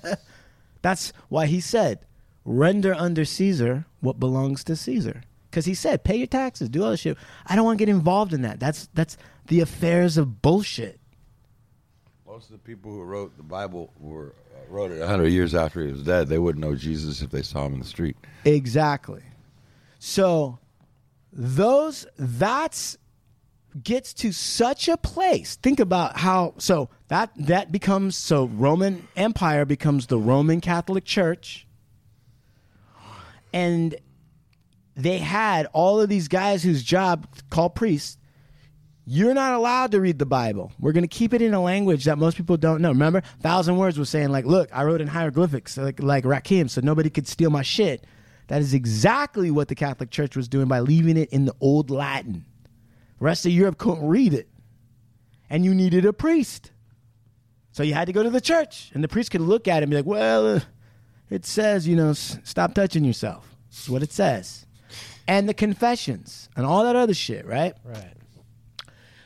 that's 0.82 1.12
why 1.28 1.44
he 1.44 1.60
said, 1.60 2.00
render 2.46 2.94
under 2.94 3.26
Caesar 3.26 3.84
what 4.00 4.18
belongs 4.18 4.64
to 4.64 4.76
Caesar. 4.76 5.22
Because 5.50 5.66
he 5.66 5.74
said, 5.74 6.02
pay 6.02 6.16
your 6.16 6.26
taxes, 6.26 6.70
do 6.70 6.82
all 6.82 6.90
this 6.90 7.00
shit. 7.00 7.18
I 7.46 7.54
don't 7.54 7.66
want 7.66 7.78
to 7.78 7.84
get 7.84 7.90
involved 7.90 8.32
in 8.32 8.42
that. 8.42 8.58
That's 8.58 8.88
that's 8.94 9.18
the 9.48 9.60
affairs 9.60 10.16
of 10.16 10.40
bullshit. 10.40 10.98
Most 12.26 12.46
of 12.46 12.52
the 12.52 12.58
people 12.58 12.92
who 12.92 13.02
wrote 13.02 13.36
the 13.36 13.42
Bible 13.42 13.92
were 13.98 14.34
uh, 14.54 14.72
wrote 14.72 14.90
it 14.92 15.06
hundred 15.06 15.28
years 15.28 15.54
after 15.54 15.84
he 15.84 15.92
was 15.92 16.04
dead. 16.04 16.28
They 16.28 16.38
wouldn't 16.38 16.64
know 16.64 16.76
Jesus 16.76 17.20
if 17.20 17.30
they 17.30 17.42
saw 17.42 17.66
him 17.66 17.74
in 17.74 17.80
the 17.80 17.84
street. 17.84 18.16
Exactly. 18.44 19.22
So 19.98 20.60
those 21.32 22.06
that's 22.18 22.96
gets 23.82 24.12
to 24.14 24.32
such 24.32 24.88
a 24.88 24.96
place. 24.96 25.56
Think 25.56 25.80
about 25.80 26.16
how 26.16 26.54
so 26.58 26.90
that 27.08 27.30
that 27.36 27.70
becomes 27.70 28.16
so 28.16 28.46
Roman 28.46 29.06
Empire 29.16 29.64
becomes 29.64 30.06
the 30.06 30.18
Roman 30.18 30.60
Catholic 30.60 31.04
Church. 31.04 31.66
And 33.52 33.96
they 34.96 35.18
had 35.18 35.66
all 35.72 36.00
of 36.00 36.08
these 36.08 36.28
guys 36.28 36.62
whose 36.62 36.82
job 36.82 37.26
called 37.48 37.74
priests 37.74 38.16
you're 39.12 39.34
not 39.34 39.54
allowed 39.54 39.90
to 39.90 40.00
read 40.00 40.20
the 40.20 40.26
Bible. 40.26 40.70
We're 40.78 40.92
going 40.92 41.02
to 41.02 41.08
keep 41.08 41.34
it 41.34 41.42
in 41.42 41.52
a 41.52 41.60
language 41.60 42.04
that 42.04 42.16
most 42.16 42.36
people 42.36 42.56
don't 42.56 42.80
know. 42.80 42.90
Remember, 42.90 43.22
Thousand 43.40 43.76
Words 43.76 43.98
was 43.98 44.08
saying 44.08 44.28
like, 44.28 44.44
"Look, 44.44 44.68
I 44.72 44.84
wrote 44.84 45.00
in 45.00 45.08
hieroglyphics 45.08 45.76
like 45.76 46.00
like 46.00 46.22
Rakim, 46.22 46.70
so 46.70 46.80
nobody 46.80 47.10
could 47.10 47.26
steal 47.26 47.50
my 47.50 47.62
shit." 47.62 48.04
That 48.50 48.62
is 48.62 48.74
exactly 48.74 49.52
what 49.52 49.68
the 49.68 49.76
Catholic 49.76 50.10
Church 50.10 50.34
was 50.34 50.48
doing 50.48 50.66
by 50.66 50.80
leaving 50.80 51.16
it 51.16 51.30
in 51.30 51.44
the 51.44 51.54
old 51.60 51.88
Latin. 51.88 52.44
The 53.20 53.24
rest 53.24 53.46
of 53.46 53.52
Europe 53.52 53.78
couldn't 53.78 54.04
read 54.04 54.34
it, 54.34 54.48
and 55.48 55.64
you 55.64 55.72
needed 55.72 56.04
a 56.04 56.12
priest, 56.12 56.72
so 57.70 57.84
you 57.84 57.94
had 57.94 58.06
to 58.06 58.12
go 58.12 58.24
to 58.24 58.30
the 58.30 58.40
church, 58.40 58.90
and 58.92 59.04
the 59.04 59.08
priest 59.08 59.30
could 59.30 59.40
look 59.40 59.68
at 59.68 59.78
it 59.78 59.82
and 59.84 59.90
be 59.90 59.96
like, 59.96 60.04
"Well, 60.04 60.56
uh, 60.56 60.60
it 61.30 61.46
says, 61.46 61.86
you 61.86 61.94
know, 61.94 62.12
stop 62.12 62.74
touching 62.74 63.04
yourself." 63.04 63.54
That's 63.68 63.88
what 63.88 64.02
it 64.02 64.10
says, 64.10 64.66
and 65.28 65.48
the 65.48 65.54
confessions 65.54 66.48
and 66.56 66.66
all 66.66 66.82
that 66.82 66.96
other 66.96 67.14
shit, 67.14 67.46
right? 67.46 67.74
Right. 67.84 68.14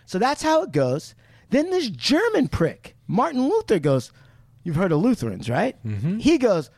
So 0.05 0.18
that's 0.18 0.43
how 0.43 0.64
it 0.64 0.70
goes. 0.70 1.14
Then 1.49 1.70
this 1.70 1.89
German 1.89 2.49
prick, 2.49 2.95
Martin 3.07 3.49
Luther, 3.49 3.79
goes, 3.79 4.12
You've 4.64 4.77
heard 4.77 4.93
of 4.93 5.01
Lutherans, 5.01 5.49
right? 5.49 5.77
Mm-hmm. 5.87 6.18
He 6.18 6.37
goes, 6.37 6.70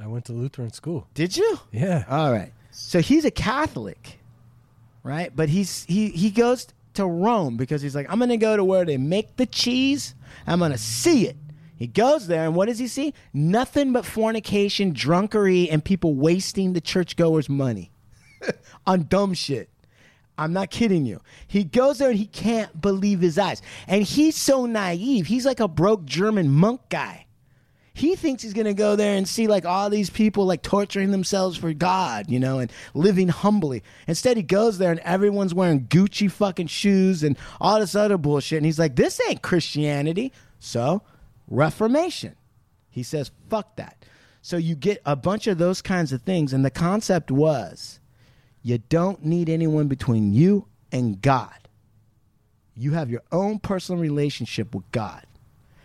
I 0.00 0.06
went 0.06 0.26
to 0.26 0.32
Lutheran 0.32 0.72
school. 0.72 1.06
Did 1.14 1.36
you? 1.36 1.58
Yeah. 1.72 2.04
All 2.08 2.32
right. 2.32 2.52
So 2.70 3.00
he's 3.00 3.24
a 3.24 3.30
Catholic, 3.30 4.18
right? 5.02 5.34
But 5.34 5.48
he's 5.48 5.84
he 5.84 6.08
he 6.10 6.30
goes 6.30 6.68
to 6.94 7.06
Rome 7.06 7.56
because 7.56 7.82
he's 7.82 7.94
like, 7.94 8.06
I'm 8.10 8.18
gonna 8.18 8.36
go 8.36 8.56
to 8.56 8.64
where 8.64 8.84
they 8.84 8.96
make 8.96 9.36
the 9.36 9.46
cheese. 9.46 10.14
I'm 10.46 10.60
gonna 10.60 10.78
see 10.78 11.26
it. 11.26 11.36
He 11.76 11.86
goes 11.86 12.26
there, 12.26 12.44
and 12.44 12.54
what 12.56 12.66
does 12.66 12.78
he 12.78 12.88
see? 12.88 13.14
Nothing 13.32 13.92
but 13.92 14.04
fornication, 14.04 14.92
drunkery, 14.92 15.68
and 15.70 15.84
people 15.84 16.14
wasting 16.14 16.72
the 16.72 16.80
churchgoers' 16.80 17.48
money 17.48 17.92
on 18.86 19.04
dumb 19.04 19.34
shit. 19.34 19.68
I'm 20.36 20.52
not 20.52 20.70
kidding 20.70 21.04
you. 21.04 21.20
He 21.46 21.64
goes 21.64 21.98
there 21.98 22.10
and 22.10 22.18
he 22.18 22.26
can't 22.26 22.80
believe 22.80 23.20
his 23.20 23.38
eyes. 23.38 23.60
And 23.88 24.04
he's 24.04 24.36
so 24.36 24.66
naive. 24.66 25.26
He's 25.26 25.44
like 25.44 25.58
a 25.58 25.66
broke 25.66 26.04
German 26.04 26.48
monk 26.48 26.80
guy. 26.88 27.26
He 27.98 28.14
thinks 28.14 28.44
he's 28.44 28.54
going 28.54 28.66
to 28.66 28.74
go 28.74 28.94
there 28.94 29.16
and 29.16 29.26
see 29.26 29.48
like 29.48 29.66
all 29.66 29.90
these 29.90 30.08
people 30.08 30.46
like 30.46 30.62
torturing 30.62 31.10
themselves 31.10 31.56
for 31.56 31.72
God, 31.72 32.30
you 32.30 32.38
know, 32.38 32.60
and 32.60 32.72
living 32.94 33.26
humbly. 33.26 33.82
Instead, 34.06 34.36
he 34.36 34.44
goes 34.44 34.78
there 34.78 34.92
and 34.92 35.00
everyone's 35.00 35.52
wearing 35.52 35.86
Gucci 35.86 36.30
fucking 36.30 36.68
shoes 36.68 37.24
and 37.24 37.36
all 37.60 37.80
this 37.80 37.96
other 37.96 38.16
bullshit. 38.16 38.58
And 38.58 38.66
he's 38.66 38.78
like, 38.78 38.94
this 38.94 39.20
ain't 39.28 39.42
Christianity. 39.42 40.32
So, 40.60 41.02
Reformation. 41.48 42.36
He 42.88 43.02
says, 43.02 43.32
fuck 43.50 43.74
that. 43.76 44.04
So, 44.42 44.56
you 44.56 44.76
get 44.76 45.02
a 45.04 45.16
bunch 45.16 45.48
of 45.48 45.58
those 45.58 45.82
kinds 45.82 46.12
of 46.12 46.22
things. 46.22 46.52
And 46.52 46.64
the 46.64 46.70
concept 46.70 47.32
was 47.32 47.98
you 48.62 48.78
don't 48.78 49.24
need 49.24 49.48
anyone 49.48 49.88
between 49.88 50.32
you 50.32 50.68
and 50.92 51.20
God. 51.20 51.68
You 52.76 52.92
have 52.92 53.10
your 53.10 53.22
own 53.32 53.58
personal 53.58 54.00
relationship 54.00 54.72
with 54.72 54.88
God. 54.92 55.24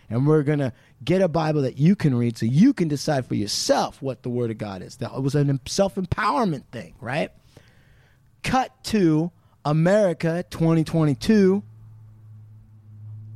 And 0.08 0.26
we're 0.26 0.42
going 0.42 0.60
to 0.60 0.72
get 1.04 1.20
a 1.20 1.28
Bible 1.28 1.62
that 1.62 1.78
you 1.78 1.96
can 1.96 2.14
read 2.14 2.38
so 2.38 2.46
you 2.46 2.72
can 2.72 2.88
decide 2.88 3.26
for 3.26 3.34
yourself 3.34 4.00
what 4.00 4.22
the 4.22 4.30
Word 4.30 4.50
of 4.50 4.58
God 4.58 4.82
is. 4.82 4.96
That 4.96 5.22
was 5.22 5.34
a 5.34 5.60
self 5.66 5.96
empowerment 5.96 6.64
thing, 6.72 6.94
right? 7.00 7.30
Cut 8.42 8.72
to 8.84 9.30
America 9.64 10.44
2022. 10.50 11.62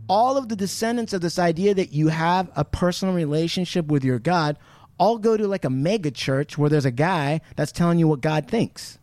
All 0.08 0.38
of 0.38 0.48
the 0.48 0.56
descendants 0.56 1.12
of 1.12 1.20
this 1.20 1.38
idea 1.38 1.74
that 1.74 1.92
you 1.92 2.08
have 2.08 2.50
a 2.56 2.64
personal 2.64 3.14
relationship 3.14 3.86
with 3.86 4.04
your 4.04 4.18
God 4.18 4.58
all 4.98 5.18
go 5.18 5.36
to 5.36 5.46
like 5.46 5.64
a 5.64 5.70
mega 5.70 6.10
church 6.10 6.56
where 6.56 6.70
there's 6.70 6.84
a 6.84 6.90
guy 6.90 7.40
that's 7.56 7.72
telling 7.72 7.98
you 7.98 8.08
what 8.08 8.20
God 8.20 8.48
thinks 8.48 8.98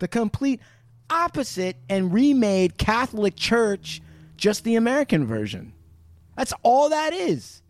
the 0.00 0.08
complete 0.08 0.60
opposite 1.08 1.76
and 1.88 2.12
remade 2.12 2.78
Catholic 2.78 3.36
Church, 3.36 4.00
just 4.36 4.64
the 4.64 4.74
American 4.74 5.26
version. 5.26 5.72
That's 6.40 6.54
all 6.62 6.88
that 6.88 7.12
is. 7.12 7.60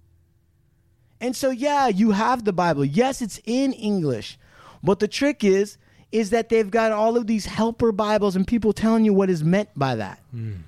And 1.21 1.35
so, 1.35 1.51
yeah, 1.51 1.89
you 1.89 2.13
have 2.13 2.45
the 2.45 2.53
Bible. 2.53 2.85
Yes, 2.85 3.21
it's 3.21 3.41
in 3.45 3.73
English. 3.73 4.39
But 4.81 5.01
the 5.01 5.09
trick 5.09 5.43
is, 5.43 5.77
is 6.13 6.31
that 6.31 6.51
they've 6.51 6.71
got 6.71 6.93
all 6.93 7.17
of 7.17 7.27
these 7.27 7.47
helper 7.47 7.91
Bibles 7.91 8.37
and 8.37 8.47
people 8.47 8.73
telling 8.73 9.05
you 9.05 9.13
what 9.13 9.29
is 9.29 9.43
meant 9.43 9.71
by 9.75 9.97
that. 9.97 10.23
Hmm. 10.31 10.59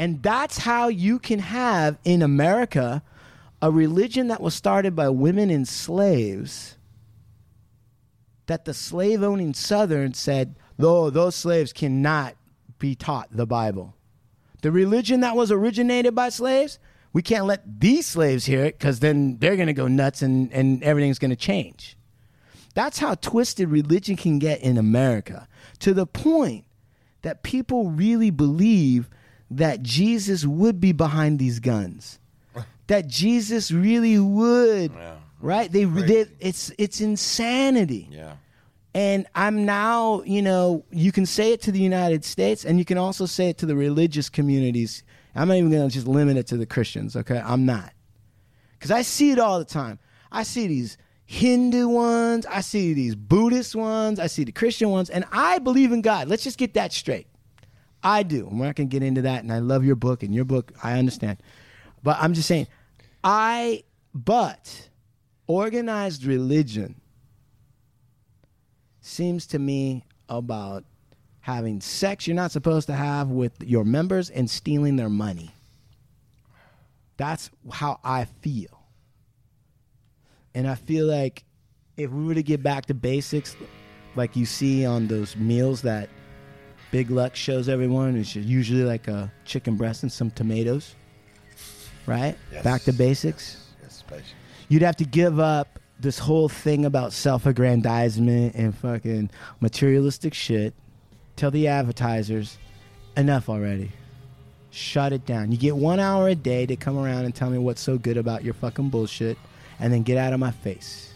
And 0.00 0.20
that's 0.20 0.58
how 0.58 0.88
you 0.88 1.20
can 1.20 1.38
have 1.38 1.96
in 2.04 2.22
America 2.22 3.04
a 3.62 3.70
religion 3.70 4.26
that 4.26 4.40
was 4.40 4.52
started 4.52 4.96
by 4.96 5.10
women 5.10 5.48
and 5.48 5.68
slaves 5.68 6.76
that 8.46 8.64
the 8.64 8.74
slave 8.74 9.22
owning 9.22 9.54
Southern 9.54 10.12
said, 10.12 10.56
though 10.76 11.08
those 11.08 11.36
slaves 11.36 11.72
cannot 11.72 12.34
be 12.80 12.96
taught 12.96 13.28
the 13.30 13.46
Bible. 13.46 13.94
The 14.62 14.72
religion 14.72 15.20
that 15.20 15.36
was 15.36 15.52
originated 15.52 16.14
by 16.14 16.30
slaves, 16.30 16.78
we 17.12 17.20
can't 17.20 17.46
let 17.46 17.80
these 17.80 18.06
slaves 18.06 18.46
hear 18.46 18.64
it 18.64 18.78
because 18.78 19.00
then 19.00 19.38
they're 19.38 19.56
going 19.56 19.66
to 19.66 19.72
go 19.74 19.88
nuts 19.88 20.22
and, 20.22 20.50
and 20.52 20.82
everything's 20.82 21.18
going 21.18 21.30
to 21.30 21.36
change. 21.36 21.96
That's 22.74 22.98
how 22.98 23.16
twisted 23.16 23.68
religion 23.68 24.16
can 24.16 24.38
get 24.38 24.60
in 24.62 24.78
America 24.78 25.46
to 25.80 25.92
the 25.92 26.06
point 26.06 26.64
that 27.22 27.42
people 27.42 27.90
really 27.90 28.30
believe 28.30 29.10
that 29.50 29.82
Jesus 29.82 30.46
would 30.46 30.80
be 30.80 30.92
behind 30.92 31.38
these 31.38 31.60
guns. 31.60 32.18
That 32.88 33.06
Jesus 33.06 33.70
really 33.70 34.18
would, 34.18 34.92
right? 35.40 35.70
They, 35.70 35.84
they, 35.84 36.26
it's 36.40 36.72
it's 36.76 37.00
insanity. 37.00 38.08
Yeah. 38.10 38.34
And 38.94 39.26
I'm 39.34 39.64
now, 39.64 40.22
you 40.22 40.42
know, 40.42 40.84
you 40.90 41.12
can 41.12 41.24
say 41.24 41.52
it 41.52 41.62
to 41.62 41.72
the 41.72 41.80
United 41.80 42.24
States 42.24 42.64
and 42.64 42.78
you 42.78 42.84
can 42.84 42.98
also 42.98 43.24
say 43.24 43.48
it 43.48 43.58
to 43.58 43.66
the 43.66 43.74
religious 43.74 44.28
communities. 44.28 45.02
I'm 45.34 45.48
not 45.48 45.56
even 45.56 45.70
going 45.70 45.88
to 45.88 45.92
just 45.92 46.06
limit 46.06 46.36
it 46.36 46.46
to 46.48 46.58
the 46.58 46.66
Christians, 46.66 47.16
okay? 47.16 47.40
I'm 47.42 47.64
not. 47.64 47.92
Because 48.74 48.90
I 48.90 49.02
see 49.02 49.30
it 49.30 49.38
all 49.38 49.58
the 49.58 49.64
time. 49.64 49.98
I 50.30 50.42
see 50.42 50.66
these 50.66 50.98
Hindu 51.24 51.88
ones, 51.88 52.44
I 52.44 52.60
see 52.60 52.92
these 52.92 53.14
Buddhist 53.14 53.74
ones, 53.74 54.18
I 54.18 54.26
see 54.26 54.44
the 54.44 54.52
Christian 54.52 54.90
ones, 54.90 55.08
and 55.08 55.24
I 55.32 55.58
believe 55.60 55.92
in 55.92 56.02
God. 56.02 56.28
Let's 56.28 56.44
just 56.44 56.58
get 56.58 56.74
that 56.74 56.92
straight. 56.92 57.26
I 58.02 58.22
do. 58.22 58.46
We're 58.50 58.66
not 58.66 58.74
going 58.74 58.88
to 58.88 58.92
get 58.92 59.02
into 59.02 59.22
that, 59.22 59.42
and 59.42 59.52
I 59.52 59.60
love 59.60 59.84
your 59.84 59.96
book, 59.96 60.22
and 60.22 60.34
your 60.34 60.44
book, 60.44 60.72
I 60.82 60.98
understand. 60.98 61.38
But 62.02 62.18
I'm 62.20 62.34
just 62.34 62.48
saying, 62.48 62.66
I, 63.24 63.84
but 64.12 64.90
organized 65.46 66.24
religion 66.24 67.00
seems 69.02 69.46
to 69.48 69.58
me 69.58 70.04
about 70.28 70.84
having 71.40 71.80
sex 71.80 72.26
you're 72.26 72.36
not 72.36 72.52
supposed 72.52 72.86
to 72.86 72.94
have 72.94 73.28
with 73.28 73.52
your 73.60 73.84
members 73.84 74.30
and 74.30 74.48
stealing 74.48 74.96
their 74.96 75.10
money. 75.10 75.50
That's 77.16 77.50
how 77.70 78.00
I 78.02 78.24
feel. 78.24 78.80
And 80.54 80.68
I 80.68 80.76
feel 80.76 81.06
like 81.06 81.44
if 81.96 82.10
we 82.10 82.24
were 82.24 82.34
to 82.34 82.42
get 82.42 82.62
back 82.62 82.86
to 82.86 82.94
basics, 82.94 83.56
like 84.14 84.36
you 84.36 84.46
see 84.46 84.86
on 84.86 85.08
those 85.08 85.36
meals 85.36 85.82
that 85.82 86.08
Big 86.90 87.10
Luck 87.10 87.34
shows 87.34 87.68
everyone, 87.68 88.16
it's 88.16 88.36
usually 88.36 88.84
like 88.84 89.08
a 89.08 89.32
chicken 89.44 89.76
breast 89.76 90.02
and 90.02 90.12
some 90.12 90.30
tomatoes, 90.30 90.94
right? 92.06 92.36
Yes. 92.52 92.62
Back 92.62 92.82
to 92.82 92.92
basics. 92.92 93.66
Yes, 93.82 93.96
spicy. 93.96 94.24
You'd 94.68 94.82
have 94.82 94.96
to 94.96 95.04
give 95.04 95.40
up 95.40 95.78
this 96.02 96.18
whole 96.18 96.48
thing 96.48 96.84
about 96.84 97.12
self-aggrandizement 97.12 98.54
and 98.54 98.76
fucking 98.76 99.30
materialistic 99.60 100.34
shit. 100.34 100.74
Tell 101.36 101.50
the 101.50 101.68
advertisers, 101.68 102.58
enough 103.16 103.48
already. 103.48 103.92
Shut 104.70 105.12
it 105.12 105.24
down. 105.24 105.52
You 105.52 105.58
get 105.58 105.76
one 105.76 106.00
hour 106.00 106.28
a 106.28 106.34
day 106.34 106.66
to 106.66 106.76
come 106.76 106.98
around 106.98 107.24
and 107.24 107.34
tell 107.34 107.50
me 107.50 107.58
what's 107.58 107.80
so 107.80 107.98
good 107.98 108.16
about 108.16 108.44
your 108.44 108.54
fucking 108.54 108.90
bullshit, 108.90 109.38
and 109.78 109.92
then 109.92 110.02
get 110.02 110.18
out 110.18 110.32
of 110.32 110.40
my 110.40 110.50
face. 110.50 111.14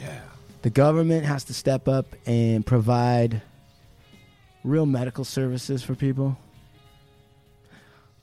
Yeah. 0.00 0.20
The 0.62 0.70
government 0.70 1.24
has 1.24 1.44
to 1.44 1.54
step 1.54 1.86
up 1.86 2.06
and 2.26 2.66
provide 2.66 3.42
real 4.64 4.86
medical 4.86 5.24
services 5.24 5.82
for 5.82 5.94
people. 5.94 6.36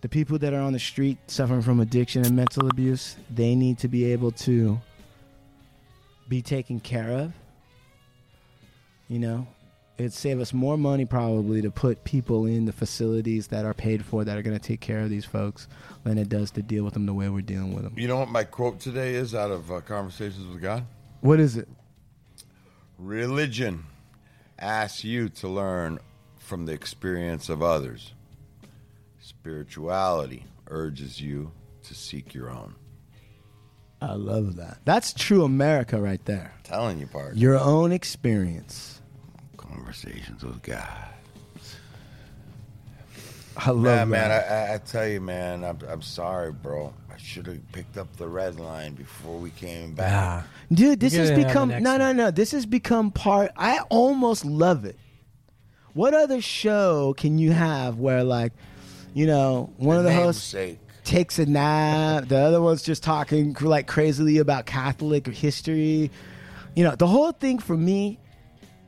The 0.02 0.10
people 0.10 0.38
that 0.40 0.54
are 0.54 0.62
on 0.62 0.74
the 0.74 0.80
street 0.80 1.18
suffering 1.28 1.62
from 1.62 1.80
addiction 1.80 2.26
and 2.26 2.36
mental 2.36 2.68
abuse, 2.68 3.16
they 3.30 3.56
need 3.56 3.80
to 3.80 3.88
be 3.88 4.06
able 4.12 4.32
to 4.32 4.80
be 6.28 6.42
taken 6.42 6.80
care 6.80 7.12
of. 7.12 7.34
You 9.08 9.20
know, 9.20 9.48
it'd 9.98 10.14
save 10.14 10.40
us 10.40 10.54
more 10.54 10.78
money 10.78 11.06
probably 11.06 11.62
to 11.62 11.72
put 11.72 12.04
people 12.04 12.46
in 12.46 12.66
the 12.66 12.72
facilities 12.72 13.48
that 13.48 13.66
are 13.66 13.74
paid 13.74 14.04
for 14.04 14.24
that 14.24 14.38
are 14.38 14.42
going 14.42 14.58
to 14.58 14.68
take 14.68 14.82
care 14.82 15.02
of 15.02 15.10
these 15.10 15.26
folks 15.26 15.68
than 16.04 16.18
it 16.18 16.30
does 16.30 16.52
to 16.52 16.62
deal 16.62 16.84
with 16.84 16.94
them 16.94 17.06
the 17.06 17.14
way 17.14 17.30
we're 17.30 17.42
dealing 17.42 17.74
with 17.74 17.84
them. 17.84 17.94
You 17.98 18.08
know 18.08 18.18
what 18.18 18.30
my 18.30 18.44
quote 18.44 18.80
today 18.80 19.16
is 19.16 19.36
out 19.36 19.52
of 19.52 19.72
uh, 19.72 19.82
Conversations 19.82 20.48
with 20.48 20.62
God? 20.62 20.86
What 21.22 21.40
is 21.40 21.58
it? 21.58 21.68
Religion 22.98 23.86
asks 24.58 25.04
you 25.04 25.30
to 25.30 25.48
learn 25.48 26.00
from 26.40 26.66
the 26.66 26.74
experience 26.74 27.50
of 27.50 27.62
others. 27.62 28.14
Spirituality 29.20 30.46
urges 30.68 31.20
you 31.20 31.52
to 31.84 31.94
seek 31.94 32.34
your 32.34 32.50
own. 32.50 32.76
I 34.02 34.14
love 34.14 34.58
that. 34.58 34.78
That's 34.86 35.14
true 35.14 35.44
America 35.44 36.00
right 36.02 36.24
there. 36.26 36.54
Telling 36.64 37.00
you, 37.00 37.08
part. 37.08 37.36
Your 37.36 37.58
own 37.58 37.92
experience. 37.92 39.02
Conversations 39.58 40.44
with 40.44 40.62
God. 40.62 40.88
I 43.58 43.70
love 43.72 43.86
Yeah, 43.86 43.96
that. 44.00 44.08
man. 44.08 44.32
I, 44.32 44.40
I, 44.40 44.74
I 44.76 44.78
tell 44.80 45.08
you, 45.08 45.22
man. 45.22 45.64
I'm, 45.64 45.80
I'm 45.88 46.02
sorry, 46.02 46.52
bro. 46.52 46.94
I 47.12 47.18
should 47.18 47.48
have 47.48 47.72
picked 47.72 47.98
up 47.98 48.14
the 48.18 48.28
red 48.28 48.60
line 48.60 48.94
before 48.96 49.38
we 49.40 49.50
came 49.52 49.94
back. 49.94 50.46
Dude, 50.72 51.00
this 51.00 51.16
has 51.16 51.30
get 51.30 51.40
it 51.40 51.42
on 51.56 51.70
the 51.70 51.76
become 51.76 51.84
no, 51.84 51.92
one. 51.92 52.00
no, 52.00 52.12
no. 52.26 52.32
This 52.32 52.52
has 52.52 52.66
become 52.66 53.12
part. 53.12 53.52
I 53.56 53.80
almost 53.90 54.44
love 54.44 54.84
it. 54.84 55.00
What 55.94 56.14
other 56.14 56.42
show 56.42 57.14
can 57.16 57.38
you 57.38 57.54
have 57.54 57.98
where, 57.98 58.26
like, 58.26 58.52
you 59.14 59.26
know, 59.26 59.72
one 59.78 59.96
of 59.96 60.04
the 60.04 60.14
hosts 60.14 60.54
Namesake. 60.54 60.80
Takes 61.06 61.40
a 61.40 61.46
nap, 61.46 62.26
the 62.28 62.38
other 62.38 62.62
one's 62.62 62.84
just 62.84 63.04
talking 63.04 63.56
like 63.62 63.88
crazily 63.88 64.38
about 64.40 64.66
Catholic 64.66 65.28
history. 65.28 66.12
You 66.76 66.84
know, 66.84 66.96
the 66.96 67.08
whole 67.08 67.32
thing 67.32 67.60
for 67.60 67.78
me 67.78 68.20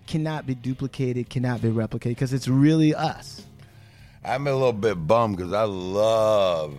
cannot 0.07 0.45
be 0.45 0.55
duplicated, 0.55 1.29
cannot 1.29 1.61
be 1.61 1.69
replicated 1.69 2.09
because 2.09 2.33
it's 2.33 2.47
really 2.47 2.93
us. 2.93 3.43
I'm 4.25 4.47
a 4.47 4.51
little 4.53 4.73
bit 4.73 4.95
bummed 5.07 5.37
because 5.37 5.53
I 5.53 5.63
love 5.63 6.77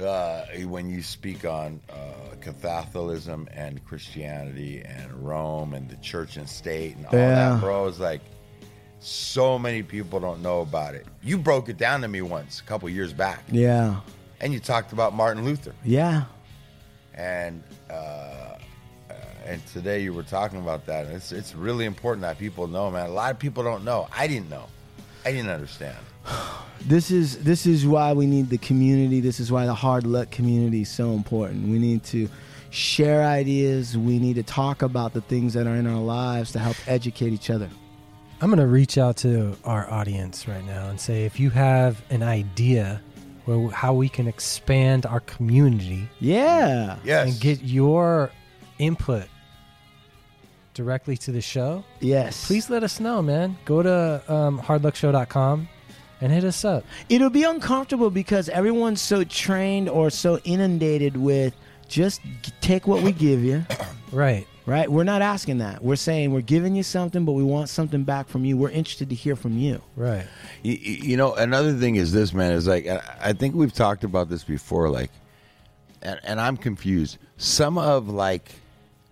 uh, 0.00 0.42
when 0.66 0.88
you 0.88 1.02
speak 1.02 1.44
on 1.44 1.80
uh, 1.90 2.36
Catholicism 2.40 3.48
and 3.52 3.84
Christianity 3.84 4.82
and 4.84 5.10
Rome 5.26 5.74
and 5.74 5.88
the 5.88 5.96
church 5.96 6.36
and 6.36 6.48
state 6.48 6.96
and 6.96 7.06
all 7.06 7.14
Yeah. 7.14 7.50
that, 7.54 7.60
bro. 7.60 7.86
It's 7.88 7.98
like 7.98 8.20
so 9.00 9.58
many 9.58 9.82
people 9.82 10.20
don't 10.20 10.42
know 10.42 10.60
about 10.60 10.94
it. 10.94 11.06
You 11.22 11.38
broke 11.38 11.68
it 11.68 11.78
down 11.78 12.00
to 12.02 12.08
me 12.08 12.22
once 12.22 12.60
a 12.60 12.64
couple 12.64 12.88
years 12.88 13.12
back, 13.12 13.42
Yeah, 13.50 13.96
and 14.40 14.52
you 14.52 14.60
talked 14.60 14.92
about 14.92 15.14
Martin 15.14 15.44
Luther. 15.44 15.74
yeah. 15.84 16.24
and 17.14 17.62
uh, 17.90 17.92
uh, 17.94 19.14
and 19.46 19.64
today 19.68 20.02
you 20.02 20.12
were 20.12 20.22
talking 20.22 20.60
about 20.60 20.86
that. 20.86 21.06
And 21.06 21.16
it's 21.16 21.32
it's 21.32 21.54
really 21.54 21.84
important 21.84 22.22
that 22.22 22.38
people 22.38 22.66
know, 22.66 22.90
man. 22.90 23.06
A 23.06 23.12
lot 23.12 23.30
of 23.32 23.38
people 23.38 23.62
don't 23.64 23.84
know. 23.84 24.08
I 24.16 24.26
didn't 24.26 24.50
know. 24.50 24.66
I 25.24 25.32
didn't 25.32 25.50
understand. 25.50 25.96
This 26.86 27.10
is 27.10 27.42
this 27.42 27.66
is 27.66 27.84
why 27.84 28.12
we 28.12 28.24
need 28.24 28.50
the 28.50 28.58
community. 28.58 29.18
This 29.18 29.40
is 29.40 29.50
why 29.50 29.66
the 29.66 29.74
hard 29.74 30.06
luck 30.06 30.30
community 30.30 30.82
is 30.82 30.88
so 30.88 31.10
important. 31.10 31.66
We 31.66 31.80
need 31.80 32.04
to 32.04 32.28
share 32.70 33.24
ideas. 33.24 33.98
We 33.98 34.20
need 34.20 34.36
to 34.36 34.44
talk 34.44 34.82
about 34.82 35.12
the 35.12 35.20
things 35.20 35.54
that 35.54 35.66
are 35.66 35.74
in 35.74 35.88
our 35.88 36.00
lives 36.00 36.52
to 36.52 36.60
help 36.60 36.76
educate 36.86 37.32
each 37.32 37.50
other. 37.50 37.68
I'm 38.40 38.48
going 38.48 38.60
to 38.60 38.68
reach 38.68 38.96
out 38.96 39.16
to 39.18 39.56
our 39.64 39.90
audience 39.90 40.46
right 40.46 40.64
now 40.64 40.88
and 40.88 41.00
say 41.00 41.24
if 41.24 41.40
you 41.40 41.50
have 41.50 42.00
an 42.10 42.22
idea 42.22 43.02
where 43.48 43.70
how 43.70 43.94
we 43.94 44.10
can 44.10 44.28
expand 44.28 45.06
our 45.06 45.20
community 45.20 46.06
Yeah. 46.20 46.96
Yes. 47.02 47.28
and 47.32 47.40
get 47.40 47.62
your 47.62 48.30
input 48.78 49.24
directly 50.74 51.16
to 51.16 51.32
the 51.32 51.40
show, 51.40 51.82
Yes. 52.00 52.46
please 52.46 52.68
let 52.70 52.84
us 52.84 53.00
know, 53.00 53.22
man. 53.22 53.56
Go 53.64 53.82
to 53.82 54.22
um, 54.32 54.60
hardluckshow.com 54.60 55.68
and 56.20 56.32
hit 56.32 56.44
us 56.44 56.64
up. 56.64 56.84
It'll 57.08 57.30
be 57.30 57.42
uncomfortable 57.44 58.10
because 58.10 58.48
everyone's 58.50 59.00
so 59.00 59.24
trained 59.24 59.88
or 59.88 60.10
so 60.10 60.38
inundated 60.44 61.16
with 61.16 61.54
just 61.88 62.20
take 62.60 62.86
what 62.86 63.02
we 63.02 63.12
give 63.12 63.42
you. 63.42 63.64
Right. 64.12 64.46
Right? 64.68 64.86
We're 64.92 65.04
not 65.04 65.22
asking 65.22 65.58
that. 65.58 65.82
We're 65.82 65.96
saying 65.96 66.30
we're 66.30 66.42
giving 66.42 66.76
you 66.76 66.82
something, 66.82 67.24
but 67.24 67.32
we 67.32 67.42
want 67.42 67.70
something 67.70 68.04
back 68.04 68.28
from 68.28 68.44
you. 68.44 68.58
We're 68.58 68.68
interested 68.68 69.08
to 69.08 69.14
hear 69.14 69.34
from 69.34 69.56
you. 69.56 69.80
Right. 69.96 70.26
You, 70.62 70.74
you 70.74 71.16
know, 71.16 71.34
another 71.34 71.72
thing 71.72 71.96
is 71.96 72.12
this, 72.12 72.34
man. 72.34 72.52
Is 72.52 72.66
like 72.68 72.86
I 72.86 73.00
I 73.18 73.32
think 73.32 73.54
we've 73.54 73.72
talked 73.72 74.04
about 74.04 74.28
this 74.28 74.44
before. 74.44 74.90
Like, 74.90 75.10
and, 76.02 76.20
and 76.22 76.38
I'm 76.38 76.58
confused. 76.58 77.16
Some 77.38 77.78
of 77.78 78.10
like, 78.10 78.50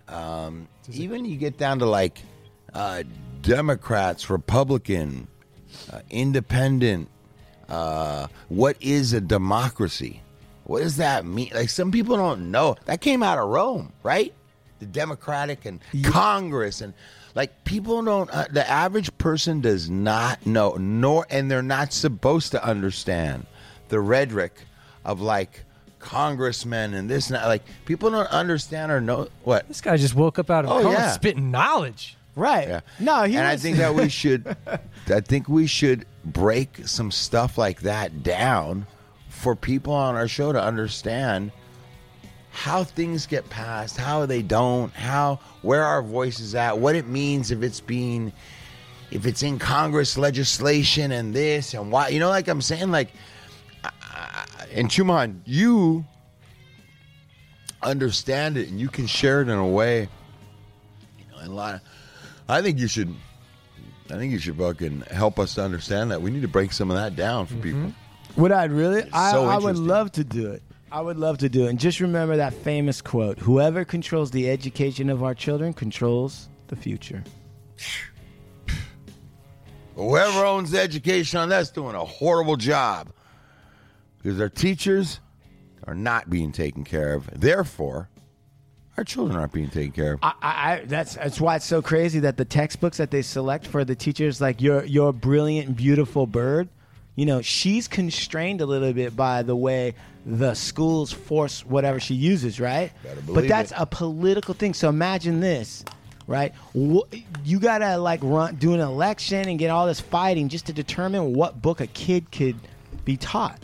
um, 0.07 0.67
even 0.91 1.25
you 1.25 1.37
get 1.37 1.57
down 1.57 1.79
to 1.79 1.87
like 1.87 2.21
uh, 2.75 3.01
Democrats, 3.41 4.29
Republican, 4.29 5.27
uh, 5.91 6.01
Independent. 6.11 7.09
Uh, 7.67 8.27
what 8.49 8.77
is 8.79 9.11
a 9.13 9.21
democracy? 9.21 10.21
What 10.65 10.83
does 10.83 10.97
that 10.97 11.25
mean? 11.25 11.49
Like 11.51 11.69
some 11.69 11.91
people 11.91 12.15
don't 12.15 12.51
know. 12.51 12.75
That 12.85 13.01
came 13.01 13.23
out 13.23 13.39
of 13.39 13.49
Rome, 13.49 13.91
right? 14.03 14.35
The 14.79 14.85
Democratic 14.85 15.65
and 15.65 15.79
Congress 16.03 16.81
and 16.81 16.93
like 17.35 17.63
people 17.63 18.01
don't. 18.03 18.29
Uh, 18.31 18.45
the 18.49 18.67
average 18.69 19.15
person 19.17 19.61
does 19.61 19.89
not 19.89 20.45
know, 20.45 20.75
nor 20.79 21.25
and 21.29 21.49
they're 21.51 21.61
not 21.61 21.93
supposed 21.93 22.51
to 22.51 22.63
understand 22.63 23.45
the 23.89 23.99
rhetoric 23.99 24.53
of 25.05 25.21
like 25.21 25.63
congressmen 25.99 26.93
and 26.93 27.09
this 27.09 27.27
and 27.29 27.35
that. 27.35 27.45
Like 27.47 27.63
people 27.85 28.09
don't 28.09 28.27
understand 28.31 28.91
or 28.91 29.01
know 29.01 29.27
what. 29.43 29.67
This 29.67 29.81
guy 29.81 29.97
just 29.97 30.15
woke 30.15 30.39
up 30.39 30.49
out 30.49 30.65
of 30.65 30.71
Oh, 30.71 30.81
coma 30.81 30.91
yeah. 30.93 31.11
spitting 31.11 31.51
knowledge. 31.51 32.17
Right. 32.35 32.67
Yeah. 32.67 32.79
No, 32.99 33.23
he 33.23 33.35
and 33.35 33.47
I 33.47 33.57
think 33.57 33.77
that 33.77 33.95
we 33.95 34.09
should. 34.09 34.55
I 35.07 35.21
think 35.21 35.47
we 35.49 35.65
should 35.67 36.05
break 36.23 36.87
some 36.87 37.11
stuff 37.11 37.57
like 37.57 37.81
that 37.81 38.21
down 38.23 38.85
for 39.29 39.55
people 39.55 39.93
on 39.93 40.15
our 40.15 40.27
show 40.27 40.51
to 40.51 40.61
understand 40.61 41.51
how 42.57 42.83
things 42.83 43.27
get 43.27 43.47
passed, 43.51 43.97
how 43.97 44.25
they 44.25 44.41
don't, 44.41 44.91
how 44.93 45.39
where 45.61 45.83
our 45.83 46.01
voice 46.01 46.39
is 46.39 46.55
at, 46.55 46.79
what 46.79 46.95
it 46.95 47.05
means 47.07 47.51
if 47.51 47.61
it's 47.61 47.79
being 47.79 48.33
if 49.11 49.27
it's 49.27 49.43
in 49.43 49.59
Congress 49.59 50.17
legislation 50.17 51.11
and 51.11 51.35
this 51.35 51.75
and 51.75 51.91
why 51.91 52.07
you 52.07 52.19
know 52.19 52.29
like 52.29 52.47
I'm 52.47 52.63
saying 52.63 52.89
like 52.89 53.09
and 54.73 54.89
Chuman, 54.89 55.39
you 55.45 56.03
understand 57.83 58.57
it 58.57 58.69
and 58.69 58.79
you 58.79 58.89
can 58.89 59.05
share 59.05 59.41
it 59.41 59.49
in 59.49 59.57
a 59.57 59.67
way 59.67 60.09
you 61.19 61.25
know, 61.31 61.45
a 61.45 61.53
lot 61.53 61.75
of, 61.75 61.81
I 62.49 62.63
think 62.63 62.79
you 62.79 62.87
should 62.87 63.13
I 64.09 64.15
think 64.15 64.31
you 64.31 64.39
should 64.39 64.57
fucking 64.57 65.01
help 65.11 65.37
us 65.37 65.53
to 65.55 65.63
understand 65.63 66.09
that. 66.09 66.23
We 66.23 66.31
need 66.31 66.41
to 66.41 66.47
break 66.47 66.71
some 66.71 66.89
of 66.89 66.97
that 66.97 67.15
down 67.15 67.45
for 67.45 67.53
mm-hmm. 67.53 67.85
people. 67.85 67.93
Would 68.37 68.51
I 68.51 68.63
really? 68.63 69.07
I, 69.13 69.31
so 69.31 69.45
I 69.45 69.59
would 69.59 69.77
love 69.77 70.11
to 70.13 70.23
do 70.23 70.49
it. 70.49 70.63
I 70.97 71.01
would 71.01 71.17
love 71.19 71.37
to 71.39 71.49
do 71.49 71.67
it. 71.67 71.69
And 71.69 71.79
just 71.79 71.99
remember 71.99 72.37
that 72.37 72.55
famous 72.55 73.01
quote 73.03 73.37
Whoever 73.37 73.85
controls 73.85 74.31
the 74.31 74.49
education 74.49 75.11
of 75.11 75.21
our 75.21 75.35
children 75.35 75.71
controls 75.71 76.49
the 76.69 76.75
future. 76.75 77.23
Whoever 79.95 80.43
owns 80.43 80.71
the 80.71 80.81
education 80.81 81.37
on 81.37 81.49
that's 81.49 81.69
doing 81.69 81.93
a 81.93 82.03
horrible 82.03 82.55
job 82.55 83.09
because 84.17 84.41
our 84.41 84.49
teachers 84.49 85.19
are 85.85 85.93
not 85.93 86.31
being 86.31 86.51
taken 86.51 86.83
care 86.83 87.13
of. 87.13 87.29
Therefore, 87.31 88.09
our 88.97 89.03
children 89.03 89.37
aren't 89.37 89.53
being 89.53 89.69
taken 89.69 89.91
care 89.91 90.13
of. 90.13 90.19
I, 90.23 90.33
I, 90.41 90.71
I- 90.73 90.85
that's 90.85 91.13
that's 91.13 91.39
why 91.39 91.57
it's 91.57 91.65
so 91.65 91.83
crazy 91.83 92.21
that 92.21 92.37
the 92.37 92.45
textbooks 92.45 92.97
that 92.97 93.11
they 93.11 93.21
select 93.21 93.67
for 93.67 93.85
the 93.85 93.93
teachers, 93.95 94.41
like 94.41 94.61
your 94.63 94.83
your 94.83 95.13
brilliant 95.13 95.75
beautiful 95.77 96.25
bird, 96.25 96.69
you 97.15 97.27
know, 97.27 97.43
she's 97.43 97.87
constrained 97.87 98.61
a 98.61 98.65
little 98.65 98.93
bit 98.93 99.15
by 99.15 99.43
the 99.43 99.55
way 99.55 99.93
the 100.27 100.53
schools 100.53 101.13
force 101.13 101.65
whatever 101.65 102.01
she 102.01 102.13
uses, 102.13 102.59
right? 102.59 102.91
But 103.25 103.47
that's 103.47 103.71
it. 103.71 103.77
a 103.79 103.85
political 103.85 104.53
thing. 104.53 104.73
So 104.73 104.89
imagine 104.89 105.39
this, 105.39 105.85
right? 106.27 106.53
You 106.73 107.59
gotta 107.59 107.97
like 107.97 108.19
run 108.21 108.55
do 108.55 108.73
an 108.73 108.81
election 108.81 109.47
and 109.47 109.57
get 109.57 109.69
all 109.69 109.87
this 109.87 110.01
fighting 110.01 110.49
just 110.49 110.65
to 110.65 110.73
determine 110.73 111.33
what 111.33 111.61
book 111.61 111.79
a 111.79 111.87
kid 111.87 112.29
could 112.31 112.57
be 113.05 113.15
taught. 113.15 113.57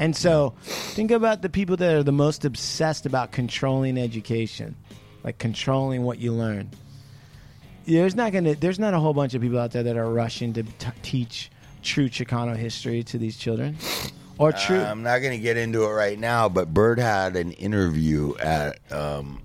And 0.00 0.16
so, 0.16 0.54
think 0.62 1.10
about 1.10 1.42
the 1.42 1.50
people 1.50 1.76
that 1.76 1.94
are 1.94 2.02
the 2.02 2.10
most 2.10 2.46
obsessed 2.46 3.04
about 3.04 3.32
controlling 3.32 3.98
education, 3.98 4.74
like 5.22 5.36
controlling 5.36 6.04
what 6.04 6.18
you 6.18 6.32
learn. 6.32 6.70
There's 7.84 8.14
not 8.14 8.32
gonna. 8.32 8.54
There's 8.54 8.78
not 8.78 8.94
a 8.94 8.98
whole 8.98 9.12
bunch 9.12 9.34
of 9.34 9.42
people 9.42 9.58
out 9.58 9.72
there 9.72 9.82
that 9.82 9.98
are 9.98 10.10
rushing 10.10 10.54
to 10.54 10.62
t- 10.62 10.88
teach 11.02 11.50
true 11.82 12.08
Chicano 12.08 12.56
history 12.56 13.02
to 13.04 13.18
these 13.18 13.36
children, 13.36 13.76
or 14.40 14.52
true. 14.52 14.80
I'm 14.80 15.02
not 15.02 15.18
going 15.18 15.32
to 15.32 15.42
get 15.42 15.56
into 15.56 15.84
it 15.84 15.92
right 15.92 16.18
now, 16.18 16.48
but 16.48 16.72
Bird 16.72 16.98
had 16.98 17.36
an 17.36 17.52
interview 17.52 18.36
at 18.38 18.78
um, 18.92 19.42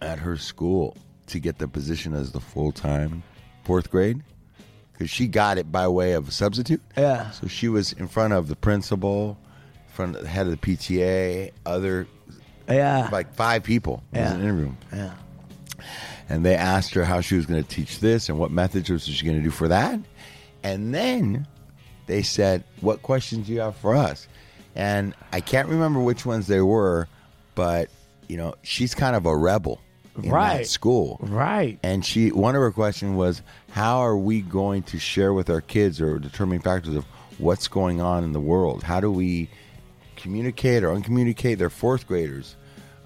at 0.00 0.18
her 0.20 0.36
school 0.36 0.96
to 1.26 1.38
get 1.38 1.58
the 1.58 1.68
position 1.68 2.14
as 2.14 2.32
the 2.32 2.40
full 2.40 2.72
time 2.72 3.22
fourth 3.64 3.90
grade 3.90 4.22
because 4.92 5.10
she 5.10 5.26
got 5.26 5.58
it 5.58 5.70
by 5.72 5.88
way 5.88 6.12
of 6.12 6.28
a 6.28 6.30
substitute. 6.30 6.80
Yeah. 6.96 7.30
So 7.30 7.46
she 7.48 7.68
was 7.68 7.92
in 7.92 8.08
front 8.08 8.32
of 8.32 8.48
the 8.48 8.56
principal, 8.56 9.36
in 9.88 9.94
front 9.94 10.16
of 10.16 10.22
the 10.22 10.28
head 10.28 10.46
of 10.46 10.52
the 10.60 10.76
PTA, 10.76 11.50
other 11.66 12.06
yeah. 12.68 13.08
like 13.10 13.34
five 13.34 13.64
people. 13.64 14.02
It 14.12 14.18
Yeah. 14.18 14.34
an 14.34 14.40
interview. 14.42 14.72
Yeah. 14.92 15.14
And 16.28 16.44
they 16.44 16.54
asked 16.54 16.94
her 16.94 17.04
how 17.04 17.20
she 17.20 17.34
was 17.36 17.46
going 17.46 17.62
to 17.62 17.68
teach 17.68 17.98
this 17.98 18.28
and 18.28 18.38
what 18.38 18.50
methods 18.50 18.88
was 18.88 19.04
she 19.04 19.24
going 19.26 19.36
to 19.36 19.42
do 19.42 19.50
for 19.50 19.68
that. 19.68 19.98
And 20.62 20.94
then 20.94 21.46
they 22.12 22.22
said, 22.22 22.62
What 22.82 23.00
questions 23.00 23.46
do 23.46 23.54
you 23.54 23.60
have 23.60 23.74
for 23.76 23.96
us? 23.96 24.28
And 24.76 25.14
I 25.32 25.40
can't 25.40 25.66
remember 25.68 25.98
which 25.98 26.26
ones 26.26 26.46
they 26.46 26.60
were, 26.60 27.08
but 27.54 27.88
you 28.28 28.36
know, 28.36 28.54
she's 28.62 28.94
kind 28.94 29.16
of 29.16 29.24
a 29.24 29.34
rebel 29.34 29.80
in 30.22 30.30
Right. 30.30 30.58
that 30.58 30.66
school. 30.66 31.18
Right. 31.22 31.78
And 31.82 32.04
she 32.04 32.30
one 32.30 32.54
of 32.54 32.60
her 32.60 32.70
questions 32.70 33.16
was, 33.16 33.40
How 33.70 34.00
are 34.00 34.16
we 34.16 34.42
going 34.42 34.82
to 34.84 34.98
share 34.98 35.32
with 35.32 35.48
our 35.48 35.62
kids 35.62 36.02
or 36.02 36.18
determining 36.18 36.60
factors 36.60 36.94
of 36.94 37.06
what's 37.38 37.66
going 37.66 38.02
on 38.02 38.24
in 38.24 38.32
the 38.32 38.40
world? 38.40 38.82
How 38.82 39.00
do 39.00 39.10
we 39.10 39.48
communicate 40.16 40.84
or 40.84 40.92
uncommunicate 40.92 41.58
their 41.58 41.70
fourth 41.70 42.06
graders 42.06 42.56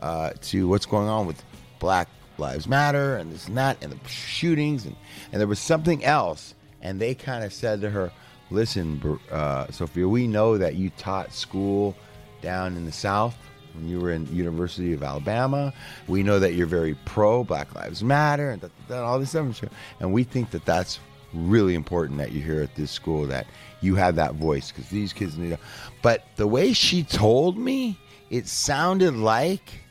uh, 0.00 0.30
to 0.42 0.66
what's 0.66 0.84
going 0.86 1.06
on 1.08 1.26
with 1.26 1.40
Black 1.78 2.08
Lives 2.38 2.66
Matter 2.66 3.16
and 3.16 3.32
this 3.32 3.46
and 3.46 3.56
that 3.56 3.76
and 3.82 3.92
the 3.92 4.08
shootings 4.08 4.84
and, 4.84 4.96
and 5.30 5.40
there 5.40 5.46
was 5.46 5.60
something 5.60 6.04
else 6.04 6.54
and 6.82 7.00
they 7.00 7.14
kind 7.14 7.42
of 7.44 7.52
said 7.52 7.80
to 7.80 7.90
her, 7.90 8.12
"Listen, 8.50 9.18
uh, 9.30 9.70
Sophia, 9.70 10.08
we 10.08 10.26
know 10.26 10.58
that 10.58 10.74
you 10.74 10.90
taught 10.90 11.32
school 11.32 11.96
down 12.42 12.76
in 12.76 12.84
the 12.84 12.92
South 12.92 13.36
when 13.74 13.88
you 13.88 14.00
were 14.00 14.10
in 14.10 14.26
University 14.34 14.92
of 14.92 15.02
Alabama. 15.02 15.72
We 16.08 16.22
know 16.22 16.38
that 16.38 16.54
you're 16.54 16.66
very 16.66 16.94
pro 17.04 17.44
Black 17.44 17.74
Lives 17.74 18.02
Matter 18.02 18.50
and, 18.50 18.70
all 18.90 19.18
this 19.18 19.30
stuff, 19.30 19.62
and 20.00 20.12
we 20.12 20.24
think 20.24 20.50
that 20.50 20.64
that's 20.64 21.00
really 21.32 21.74
important 21.74 22.18
that 22.18 22.32
you 22.32 22.40
hear 22.40 22.62
at 22.62 22.74
this 22.74 22.90
school 22.90 23.26
that 23.26 23.46
you 23.80 23.94
have 23.96 24.16
that 24.16 24.34
voice 24.34 24.70
because 24.70 24.88
these 24.90 25.12
kids 25.12 25.36
need. 25.36 25.50
To, 25.50 25.58
but 26.02 26.24
the 26.36 26.46
way 26.46 26.72
she 26.72 27.02
told 27.02 27.58
me, 27.58 27.98
it 28.30 28.48
sounded 28.48 29.14
like 29.14 29.85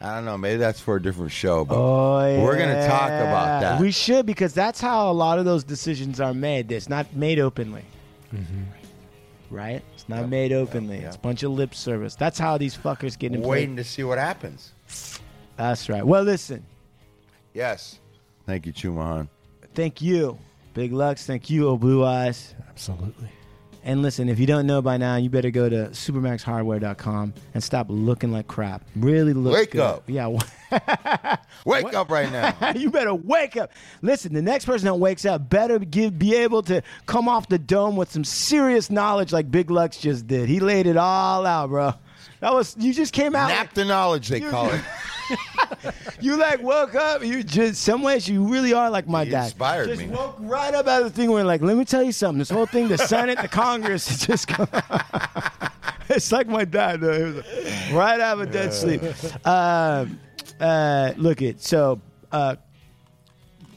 I 0.00 0.14
don't 0.14 0.24
know. 0.24 0.38
Maybe 0.38 0.58
that's 0.58 0.80
for 0.80 0.96
a 0.96 1.02
different 1.02 1.32
show, 1.32 1.64
but 1.64 1.76
Oh, 1.76 2.40
we're 2.42 2.56
gonna 2.56 2.86
talk 2.86 3.08
about 3.08 3.60
that. 3.60 3.80
We 3.80 3.90
should 3.90 4.26
because 4.26 4.54
that's 4.54 4.80
how 4.80 5.10
a 5.10 5.12
lot 5.12 5.38
of 5.38 5.44
those 5.44 5.64
decisions 5.64 6.20
are 6.20 6.32
made. 6.32 6.70
It's 6.70 6.88
not 6.88 7.14
made 7.16 7.40
openly, 7.40 7.84
mm-hmm. 8.32 8.62
right? 9.50 9.82
It's 9.94 10.08
not 10.08 10.28
made 10.28 10.52
openly. 10.52 10.98
It's 10.98 11.16
a 11.16 11.18
bunch 11.18 11.42
of 11.42 11.50
lip 11.50 11.74
service. 11.74 12.14
That's 12.14 12.38
how 12.38 12.58
these 12.58 12.76
fuckers 12.76 13.18
get 13.18 13.32
in. 13.34 13.42
waiting 13.42 13.76
to 13.76 13.84
see 13.84 14.04
what 14.04 14.18
happens. 14.18 14.72
That's 15.56 15.88
right. 15.88 16.06
Well, 16.06 16.22
listen. 16.22 16.64
Yes. 17.52 17.98
Thank 18.46 18.66
you, 18.66 18.72
Chumahan. 18.72 19.28
Thank 19.74 20.00
you, 20.00 20.38
Big 20.74 20.92
Lucks. 20.92 21.26
Thank 21.26 21.50
you, 21.50 21.68
Oh 21.68 21.76
Blue 21.76 22.04
Eyes. 22.04 22.54
Absolutely. 22.68 23.28
And 23.84 24.02
listen, 24.02 24.28
if 24.28 24.38
you 24.38 24.46
don't 24.46 24.66
know 24.66 24.82
by 24.82 24.96
now, 24.96 25.16
you 25.16 25.30
better 25.30 25.50
go 25.50 25.68
to 25.68 25.88
supermaxhardware.com 25.88 27.34
and 27.54 27.64
stop 27.64 27.86
looking 27.88 28.32
like 28.32 28.46
crap. 28.46 28.84
Really 28.96 29.32
look 29.32 29.54
Wake 29.54 29.70
good. 29.70 29.80
up. 29.80 30.04
Yeah. 30.06 30.36
Wake 31.64 31.94
up 31.94 32.10
right 32.10 32.30
now. 32.30 32.72
you 32.76 32.90
better 32.90 33.14
wake 33.14 33.56
up. 33.56 33.72
Listen, 34.02 34.34
the 34.34 34.42
next 34.42 34.64
person 34.66 34.86
that 34.86 34.94
wakes 34.96 35.24
up 35.24 35.48
better 35.48 35.78
give, 35.78 36.18
be 36.18 36.34
able 36.36 36.62
to 36.64 36.82
come 37.06 37.28
off 37.28 37.48
the 37.48 37.58
dome 37.58 37.96
with 37.96 38.10
some 38.10 38.24
serious 38.24 38.90
knowledge 38.90 39.32
like 39.32 39.50
Big 39.50 39.70
Lucks 39.70 39.96
just 39.98 40.26
did. 40.26 40.48
He 40.48 40.60
laid 40.60 40.86
it 40.86 40.96
all 40.96 41.46
out, 41.46 41.68
bro. 41.68 41.94
That 42.40 42.52
was 42.54 42.76
you 42.78 42.92
just 42.92 43.12
came 43.12 43.34
out. 43.34 43.48
Nap 43.48 43.74
the 43.74 43.84
knowledge, 43.84 44.28
they 44.28 44.40
call 44.40 44.70
it. 44.70 44.80
You 46.20 46.36
like 46.36 46.60
woke 46.62 46.94
up. 46.94 47.22
You 47.24 47.42
just 47.42 47.82
some 47.82 48.02
ways 48.02 48.28
you 48.28 48.44
really 48.44 48.72
are 48.72 48.90
like 48.90 49.06
my 49.06 49.22
You 49.22 49.30
dad. 49.30 49.44
inspired 49.44 49.88
just 49.88 50.00
me. 50.02 50.08
woke 50.08 50.36
right 50.40 50.74
up 50.74 50.86
out 50.88 51.02
of 51.02 51.12
the 51.12 51.16
thing 51.16 51.30
where 51.30 51.44
like, 51.44 51.60
let 51.62 51.76
me 51.76 51.84
tell 51.84 52.02
you 52.02 52.12
something. 52.12 52.38
This 52.38 52.50
whole 52.50 52.66
thing, 52.66 52.88
the 52.88 52.98
Senate, 52.98 53.38
the 53.40 53.48
Congress, 53.48 54.10
it's 54.10 54.26
just 54.26 54.50
it's 56.08 56.32
like 56.32 56.48
my 56.48 56.64
dad. 56.64 57.00
Though. 57.00 57.42
He 57.42 57.94
right 57.94 58.20
out 58.20 58.40
of 58.40 58.48
a 58.48 58.52
dead 58.52 58.72
sleep. 58.72 59.02
Um, 59.46 60.18
uh, 60.60 61.12
look 61.16 61.40
it. 61.40 61.62
So 61.62 62.00
uh, 62.32 62.56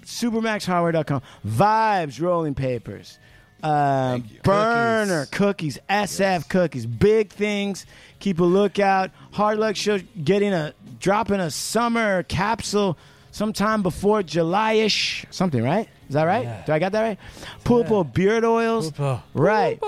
supermaxhardware.com 0.03 1.21
vibes 1.47 2.21
rolling 2.21 2.55
papers 2.55 3.17
um, 3.63 4.27
burner 4.43 5.27
cookies. 5.31 5.77
sf 5.89 6.49
cookies 6.49 6.85
big 6.87 7.29
things 7.29 7.85
keep 8.19 8.39
a 8.39 8.43
lookout 8.43 9.11
hard 9.31 9.59
luck 9.59 9.75
show 9.75 9.99
getting 10.23 10.51
a 10.51 10.73
dropping 11.01 11.39
a 11.41 11.51
summer 11.51 12.23
capsule 12.23 12.97
sometime 13.31 13.81
before 13.83 14.23
july-ish. 14.23 15.25
Something 15.31 15.63
right? 15.63 15.89
Is 16.07 16.13
that 16.13 16.23
right? 16.23 16.65
Do 16.65 16.73
i 16.73 16.79
got 16.79 16.91
that 16.93 17.01
right? 17.01 17.17
Pulpo 17.63 18.03
beard 18.13 18.43
oils? 18.45 18.91
Pulpo. 18.91 19.21
right. 19.33 19.79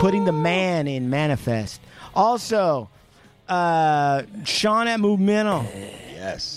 Putting 0.00 0.24
the 0.24 0.32
man 0.32 0.86
in 0.88 1.08
manifest. 1.08 1.80
Also 2.14 2.90
uh 3.48 4.22
sean 4.44 4.88
at 4.88 4.98
movemental 4.98 5.64
Yes. 6.12 6.56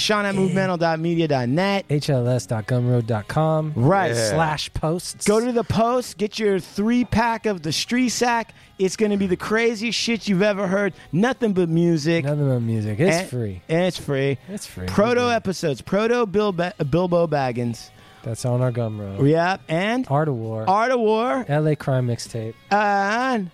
Sean 0.00 0.24
at 0.24 0.34
movemental.media.net 0.34 1.86
HLS.gumroad.com. 1.88 3.72
Right. 3.76 4.14
Slash 4.16 4.72
posts. 4.72 5.26
Go 5.26 5.44
to 5.44 5.52
the 5.52 5.64
post, 5.64 6.18
get 6.18 6.38
your 6.38 6.58
three 6.60 7.04
pack 7.04 7.46
of 7.46 7.62
the 7.62 7.72
Street 7.72 8.08
Sack. 8.10 8.54
It's 8.78 8.96
going 8.96 9.10
to 9.10 9.16
be 9.18 9.26
the 9.26 9.36
craziest 9.36 9.98
shit 9.98 10.26
you've 10.28 10.42
ever 10.42 10.66
heard. 10.66 10.94
Nothing 11.12 11.52
but 11.52 11.68
music. 11.68 12.24
Nothing 12.24 12.48
but 12.48 12.60
music. 12.60 12.98
It's 12.98 13.16
And- 13.16 13.28
free. 13.28 13.62
And 13.68 13.84
it's 13.84 13.98
free. 13.98 14.38
It's 14.48 14.66
free. 14.66 14.86
Proto 14.86 15.20
Yeah. 15.22 15.36
episodes. 15.36 15.82
Proto 15.82 16.24
Bill 16.26 16.52
ba- 16.52 16.72
Bilbo 16.88 17.26
Baggins. 17.26 17.90
That's 18.22 18.44
on 18.44 18.60
our 18.60 18.72
Gumroad. 18.72 19.28
Yeah. 19.28 19.58
And 19.68 20.06
Art 20.10 20.28
of 20.28 20.34
War. 20.34 20.64
Art 20.68 20.92
of 20.92 21.00
War. 21.00 21.44
LA 21.48 21.74
Crime 21.74 22.06
Mixtape. 22.06 22.54
And 22.70 23.50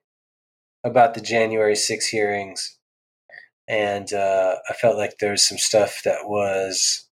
about 0.84 1.14
the 1.14 1.22
January 1.22 1.74
6 1.74 2.06
hearings, 2.08 2.76
and 3.66 4.12
uh, 4.12 4.56
I 4.68 4.74
felt 4.74 4.98
like 4.98 5.14
there 5.18 5.30
was 5.30 5.48
some 5.48 5.56
stuff 5.56 6.02
that 6.04 6.28
was 6.28 7.08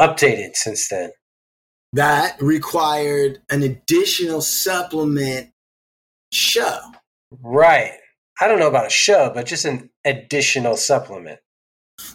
updated 0.00 0.54
since 0.54 0.88
then. 0.88 1.10
That 1.92 2.40
required 2.40 3.40
an 3.50 3.64
additional 3.64 4.40
supplement 4.40 5.50
show. 6.32 6.78
Right. 7.42 7.98
I 8.40 8.46
don't 8.46 8.60
know 8.60 8.68
about 8.68 8.86
a 8.86 8.90
show, 8.90 9.32
but 9.34 9.46
just 9.46 9.64
an 9.64 9.90
additional 10.04 10.76
supplement. 10.76 11.40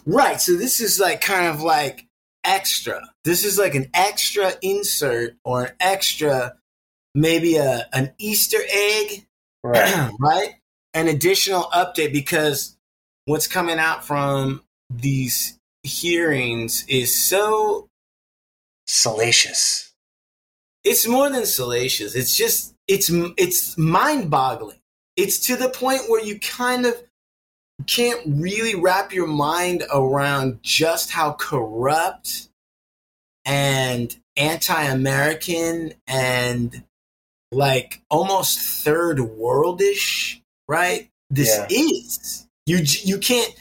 Right. 0.06 0.40
So 0.40 0.54
this 0.56 0.80
is 0.80 0.98
like 1.00 1.20
kind 1.20 1.46
of 1.48 1.62
like 1.62 2.06
extra. 2.44 3.00
This 3.24 3.44
is 3.44 3.58
like 3.58 3.74
an 3.74 3.88
extra 3.94 4.52
insert 4.62 5.36
or 5.44 5.64
an 5.64 5.72
extra, 5.80 6.54
maybe 7.14 7.56
a 7.56 7.86
an 7.92 8.12
Easter 8.18 8.58
egg, 8.70 9.26
Right. 9.64 10.10
right? 10.20 10.54
An 10.94 11.08
additional 11.08 11.64
update 11.74 12.12
because 12.12 12.76
what's 13.26 13.46
coming 13.46 13.78
out 13.78 14.04
from 14.04 14.62
these 14.90 15.58
hearings 15.84 16.84
is 16.88 17.18
so 17.18 17.88
Salacious. 18.86 19.92
it's 20.84 21.06
more 21.06 21.30
than 21.30 21.46
salacious. 21.46 22.14
It's 22.14 22.36
just 22.36 22.74
it's 22.88 23.08
it's 23.38 23.78
mind-boggling. 23.78 24.80
It's 25.16 25.38
to 25.46 25.56
the 25.56 25.68
point 25.68 26.02
where 26.08 26.22
you 26.22 26.38
kind 26.40 26.84
of 26.84 26.94
can't 27.86 28.20
really 28.26 28.74
wrap 28.74 29.12
your 29.12 29.26
mind 29.26 29.84
around 29.92 30.60
just 30.62 31.10
how 31.10 31.32
corrupt 31.32 32.48
and 33.44 34.16
anti-American 34.36 35.94
and 36.06 36.84
like 37.50 38.00
almost 38.10 38.58
third 38.58 39.18
worldish, 39.18 40.40
right? 40.68 41.08
This 41.30 41.56
Yeah. 41.56 41.66
is. 41.70 42.46
You 42.66 42.78
you 43.04 43.18
can't 43.18 43.54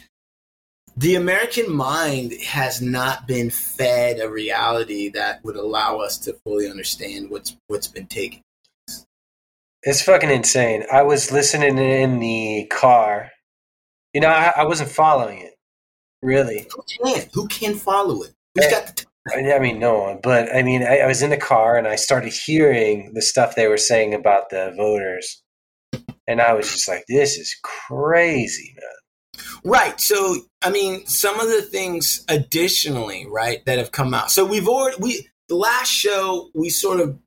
the 0.97 1.15
American 1.15 1.73
mind 1.73 2.33
has 2.41 2.81
not 2.81 3.25
been 3.27 3.49
fed 3.49 4.19
a 4.19 4.29
reality 4.29 5.09
that 5.09 5.43
would 5.43 5.55
allow 5.55 5.97
us 5.99 6.17
to 6.19 6.33
fully 6.43 6.69
understand 6.69 7.29
what's 7.29 7.55
what's 7.67 7.87
been 7.87 8.07
taken. 8.07 8.41
It's 9.83 10.01
fucking 10.03 10.29
insane. 10.29 10.85
I 10.91 11.01
was 11.01 11.31
listening 11.31 11.77
in 11.79 12.19
the 12.19 12.67
car. 12.69 13.31
You 14.13 14.21
know, 14.21 14.29
I, 14.29 14.53
I 14.57 14.63
wasn't 14.65 14.89
following 14.89 15.39
it, 15.39 15.53
really. 16.21 16.67
Who 16.71 16.83
can? 16.83 17.29
Who 17.33 17.47
can 17.47 17.75
follow 17.75 18.23
it? 18.23 18.33
Who's 18.55 18.65
eh, 18.65 18.71
got 18.71 18.87
the 18.87 18.93
time? 18.93 19.45
I 19.45 19.53
I 19.53 19.59
mean, 19.59 19.79
no 19.79 19.99
one. 19.99 20.19
But 20.21 20.53
I 20.53 20.63
mean, 20.63 20.83
I, 20.83 20.99
I 20.99 21.07
was 21.07 21.21
in 21.21 21.29
the 21.29 21.37
car 21.37 21.77
and 21.77 21.87
I 21.87 21.95
started 21.95 22.33
hearing 22.33 23.13
the 23.13 23.21
stuff 23.21 23.55
they 23.55 23.67
were 23.67 23.77
saying 23.77 24.13
about 24.13 24.49
the 24.49 24.73
voters, 24.75 25.41
and 26.27 26.41
I 26.41 26.53
was 26.53 26.69
just 26.69 26.87
like, 26.87 27.05
"This 27.07 27.37
is 27.37 27.55
crazy, 27.63 28.75
man." 28.75 29.01
Right. 29.63 29.99
So, 29.99 30.37
I 30.61 30.71
mean, 30.71 31.05
some 31.05 31.39
of 31.39 31.47
the 31.47 31.61
things 31.61 32.25
additionally, 32.27 33.27
right, 33.29 33.63
that 33.65 33.77
have 33.77 33.91
come 33.91 34.13
out. 34.13 34.31
So 34.31 34.43
we've 34.45 34.67
already 34.67 34.97
we 34.99 35.27
the 35.49 35.55
last 35.55 35.89
show 35.89 36.49
we 36.53 36.69
sort 36.69 36.99
of 36.99 37.17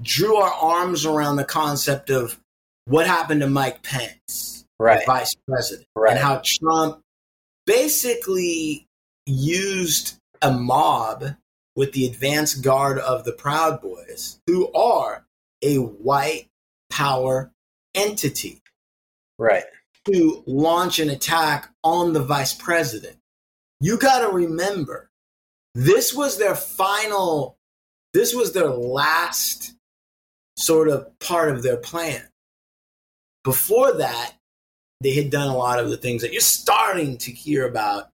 drew 0.00 0.36
our 0.36 0.52
arms 0.52 1.04
around 1.04 1.36
the 1.36 1.44
concept 1.44 2.10
of 2.10 2.38
what 2.84 3.06
happened 3.06 3.40
to 3.40 3.48
Mike 3.48 3.82
Pence, 3.82 4.49
Right. 4.80 5.04
vice 5.06 5.34
president, 5.46 5.86
Right. 5.94 6.12
and 6.12 6.18
how 6.18 6.40
Trump 6.44 7.02
basically 7.66 8.88
used 9.26 10.14
a 10.40 10.50
mob 10.52 11.36
with 11.76 11.92
the 11.92 12.06
advance 12.06 12.54
guard 12.54 12.98
of 12.98 13.24
the 13.24 13.32
Proud 13.32 13.82
Boys, 13.82 14.40
who 14.46 14.72
are 14.72 15.26
a 15.62 15.76
white 15.76 16.48
power 16.88 17.52
entity 17.94 18.62
Right. 19.38 19.64
to 20.06 20.42
launch 20.46 20.98
an 20.98 21.10
attack 21.10 21.72
on 21.84 22.14
the 22.14 22.22
vice 22.22 22.54
president. 22.54 23.18
You 23.80 23.98
got 23.98 24.20
to 24.20 24.28
remember, 24.28 25.10
this 25.74 26.14
was 26.14 26.38
their 26.38 26.56
final, 26.56 27.58
this 28.14 28.34
was 28.34 28.52
their 28.52 28.68
last 28.70 29.74
sort 30.56 30.88
of 30.88 31.18
part 31.18 31.50
of 31.50 31.62
their 31.62 31.76
plan. 31.76 32.30
Before 33.44 33.92
that, 33.92 34.36
they 35.00 35.14
had 35.14 35.30
done 35.30 35.48
a 35.48 35.56
lot 35.56 35.78
of 35.78 35.90
the 35.90 35.96
things 35.96 36.22
that 36.22 36.32
you're 36.32 36.40
starting 36.40 37.16
to 37.18 37.32
hear 37.32 37.66
about 37.66 38.10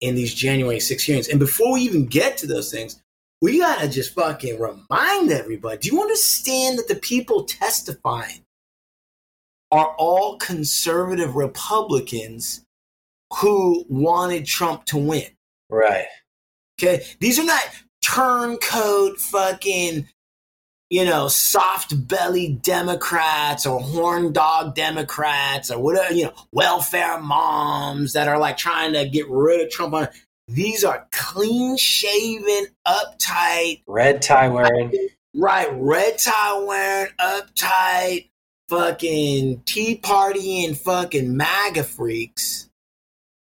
in 0.00 0.14
these 0.14 0.34
January 0.34 0.80
6 0.80 1.02
hearings. 1.02 1.28
And 1.28 1.38
before 1.38 1.72
we 1.72 1.82
even 1.82 2.06
get 2.06 2.36
to 2.38 2.46
those 2.46 2.70
things, 2.70 3.02
we 3.40 3.58
got 3.58 3.80
to 3.80 3.88
just 3.88 4.14
fucking 4.14 4.58
remind 4.58 5.30
everybody 5.30 5.78
do 5.78 5.88
you 5.88 6.00
understand 6.00 6.78
that 6.78 6.88
the 6.88 6.94
people 6.96 7.44
testifying 7.44 8.44
are 9.70 9.94
all 9.98 10.36
conservative 10.38 11.34
Republicans 11.34 12.64
who 13.40 13.84
wanted 13.88 14.46
Trump 14.46 14.84
to 14.86 14.96
win. 14.96 15.26
Right. 15.68 16.06
Okay. 16.80 17.04
These 17.20 17.38
are 17.38 17.44
not 17.44 17.64
turncoat 18.02 19.18
fucking, 19.18 20.08
you 20.90 21.04
know, 21.04 21.28
soft 21.28 22.08
bellied 22.08 22.62
Democrats 22.62 23.66
or 23.66 23.80
horn 23.80 24.32
dog 24.32 24.74
Democrats 24.74 25.70
or 25.70 25.80
whatever, 25.80 26.14
you 26.14 26.24
know, 26.24 26.34
welfare 26.52 27.20
moms 27.20 28.12
that 28.12 28.28
are 28.28 28.38
like 28.38 28.56
trying 28.56 28.92
to 28.92 29.08
get 29.08 29.28
rid 29.28 29.60
of 29.60 29.70
Trump. 29.70 29.94
On 29.94 30.08
These 30.48 30.84
are 30.84 31.06
clean 31.10 31.76
shaven, 31.76 32.66
uptight, 32.86 33.82
Red 33.86 34.22
tie 34.22 34.48
wearing. 34.48 34.92
Right, 35.34 35.68
red 35.72 36.18
tie 36.18 36.62
wearing, 36.62 37.12
uptight, 37.18 38.28
fucking 38.68 39.62
Tea 39.64 39.96
Party 39.96 40.64
and 40.64 40.78
fucking 40.78 41.36
MAGA 41.36 41.84
freaks 41.84 42.70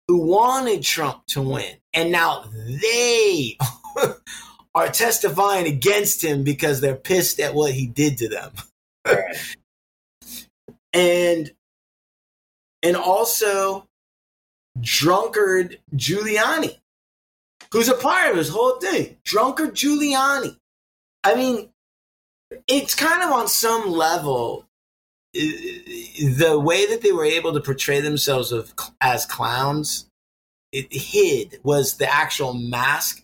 who 0.07 0.19
wanted 0.19 0.84
Trump 0.84 1.25
to 1.27 1.41
win. 1.41 1.75
And 1.93 2.11
now 2.11 2.45
they 2.53 3.57
are 4.76 4.88
testifying 4.88 5.67
against 5.67 6.24
him 6.24 6.43
because 6.43 6.82
they're 6.82 6.95
pissed 6.95 7.39
at 7.39 7.53
what 7.53 7.74
he 7.74 7.88
did 7.88 8.17
to 8.19 8.30
them. 8.30 8.51
Right. 9.05 9.36
And 10.95 11.51
and 12.84 12.95
also 12.95 13.88
drunkard 14.80 15.80
Giuliani, 15.95 16.78
who's 17.71 17.89
a 17.89 17.95
part 17.95 18.30
of 18.30 18.38
this 18.38 18.49
whole 18.49 18.80
thing. 18.80 19.17
Drunkard 19.24 19.74
Giuliani. 19.74 20.55
I 21.24 21.34
mean, 21.34 21.69
it's 22.67 22.93
kind 22.93 23.24
of 23.24 23.32
on 23.32 23.47
some 23.47 23.89
level 23.89 24.67
the 25.34 26.61
way 26.63 26.86
that 26.86 27.01
they 27.01 27.11
were 27.11 27.26
able 27.26 27.53
to 27.53 27.59
portray 27.59 27.99
themselves 27.99 28.51
of, 28.51 28.71
as 29.01 29.25
clowns 29.25 30.05
it 30.71 30.91
hid 30.91 31.59
was 31.63 31.97
the 31.97 32.12
actual 32.12 32.54
mask 32.54 33.22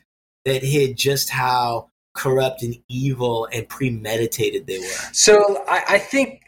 that 0.49 0.63
hid 0.63 0.97
just 0.97 1.30
how 1.30 1.89
corrupt 2.15 2.63
and 2.63 2.76
evil 2.89 3.47
and 3.53 3.67
premeditated 3.69 4.67
they 4.67 4.80
were 4.80 4.85
So 5.13 5.63
I, 5.67 5.84
I 5.89 5.97
think, 5.99 6.41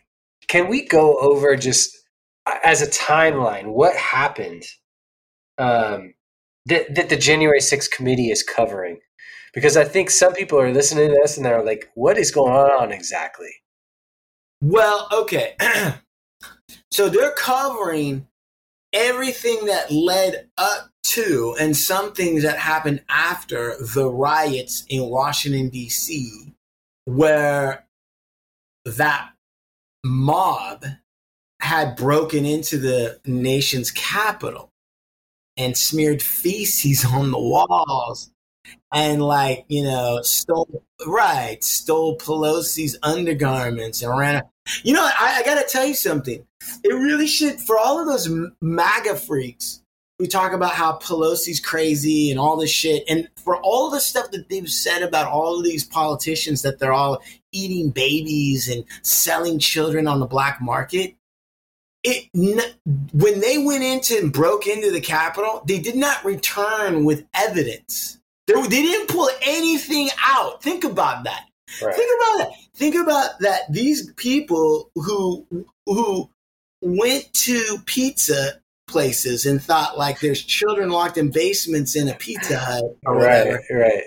can 0.48 0.68
we 0.68 0.86
go 0.86 1.20
over 1.20 1.56
just 1.56 1.98
as 2.64 2.82
a 2.82 2.88
timeline 2.88 3.68
what 3.68 3.96
happened 3.96 4.64
um, 5.58 6.14
that, 6.66 6.94
that 6.96 7.10
the 7.10 7.16
January 7.16 7.60
6th 7.60 7.92
committee 7.92 8.32
is 8.32 8.44
covering? 8.44 9.00
Because 9.54 9.78
I 9.78 9.84
think 9.84 10.10
some 10.10 10.34
people 10.34 10.60
are 10.60 10.72
listening 10.72 11.10
to 11.10 11.16
this 11.22 11.38
and 11.38 11.46
they're 11.46 11.64
like, 11.64 11.90
what 11.96 12.18
is 12.18 12.32
going 12.32 12.54
on 12.54 12.92
exactly? 12.92 13.52
Well, 14.62 15.08
okay. 15.12 15.56
so 16.92 17.10
they're 17.10 17.34
covering 17.34 18.28
everything 18.94 19.66
that 19.66 19.92
led 19.92 20.50
up 20.58 20.91
to 21.12 21.56
and 21.60 21.76
some 21.76 22.14
things 22.14 22.44
that 22.44 22.58
happened 22.58 23.04
after 23.10 23.76
the 23.80 24.10
riots 24.10 24.86
in 24.90 25.10
Washington, 25.10 25.70
D.C., 25.70 26.54
where 27.06 27.86
that 28.86 29.32
mob 30.04 30.86
had 31.60 31.96
broken 31.96 32.46
into 32.46 32.78
the 32.78 33.20
nation's 33.26 33.92
capital 33.92 34.70
and 35.58 35.78
smeared 35.78 36.22
feces 36.22 37.06
on 37.14 37.32
the 37.32 37.40
walls 37.40 38.32
and 38.94 39.22
like 39.22 39.66
you 39.68 39.84
know 39.84 40.22
stole 40.22 40.84
right 41.08 41.64
stole 41.64 42.18
pelosi's 42.18 42.98
undergarments 43.04 44.02
and 44.02 44.18
ran 44.18 44.44
you 44.84 44.94
know 44.94 45.04
I, 45.04 45.40
I 45.40 45.44
gotta 45.44 45.68
tell 45.68 45.86
you 45.86 45.96
something 45.96 46.46
it 46.84 46.94
really 46.94 47.28
should 47.28 47.60
for 47.60 47.78
all 47.78 48.00
of 48.00 48.08
those 48.08 48.30
maga 48.62 49.16
freaks 49.16 49.81
who 50.22 50.28
talk 50.28 50.54
about 50.54 50.74
how 50.74 51.00
pelosi's 51.00 51.60
crazy 51.60 52.30
and 52.30 52.40
all 52.40 52.56
this 52.56 52.70
shit 52.70 53.04
and 53.10 53.28
for 53.38 53.58
all 53.62 53.90
the 53.90 54.00
stuff 54.00 54.30
that 54.30 54.48
they've 54.50 54.70
said 54.70 55.02
about 55.02 55.26
all 55.26 55.58
of 55.58 55.64
these 55.64 55.84
politicians 55.84 56.62
that 56.62 56.78
they're 56.78 56.94
all 56.94 57.20
eating 57.52 57.90
babies 57.90 58.70
and 58.70 58.86
selling 59.02 59.58
children 59.58 60.08
on 60.08 60.20
the 60.20 60.28
black 60.28 60.62
market 60.62 61.16
it 62.04 62.30
when 63.14 63.40
they 63.40 63.58
went 63.58 63.84
into 63.84 64.16
and 64.16 64.32
broke 64.32 64.68
into 64.68 64.92
the 64.92 65.02
capitol 65.02 65.64
they 65.68 65.80
did 65.80 65.96
not 65.96 66.24
return 66.24 67.04
with 67.04 67.26
evidence 67.34 68.20
they, 68.46 68.54
they 68.62 68.84
didn't 68.84 69.10
pull 69.10 69.28
anything 69.42 70.08
out 70.24 70.62
think 70.62 70.84
about 70.84 71.24
that 71.24 71.48
Right. 71.82 71.96
Think 71.96 72.12
about 72.20 72.38
that. 72.38 72.52
Think 72.76 72.96
about 72.96 73.40
that. 73.40 73.62
These 73.72 74.12
people 74.18 74.92
who 74.94 75.48
who 75.86 76.30
went 76.82 77.32
to 77.34 77.78
pizza 77.86 78.61
places 78.92 79.46
and 79.46 79.62
thought 79.62 79.98
like 79.98 80.20
there's 80.20 80.44
children 80.44 80.90
locked 80.90 81.18
in 81.18 81.32
basements 81.32 81.96
in 81.96 82.08
a 82.08 82.14
Pizza 82.14 82.58
Hut 82.58 82.84
or 83.06 83.16
whatever. 83.16 83.64
Right, 83.70 83.80
right. 83.80 84.04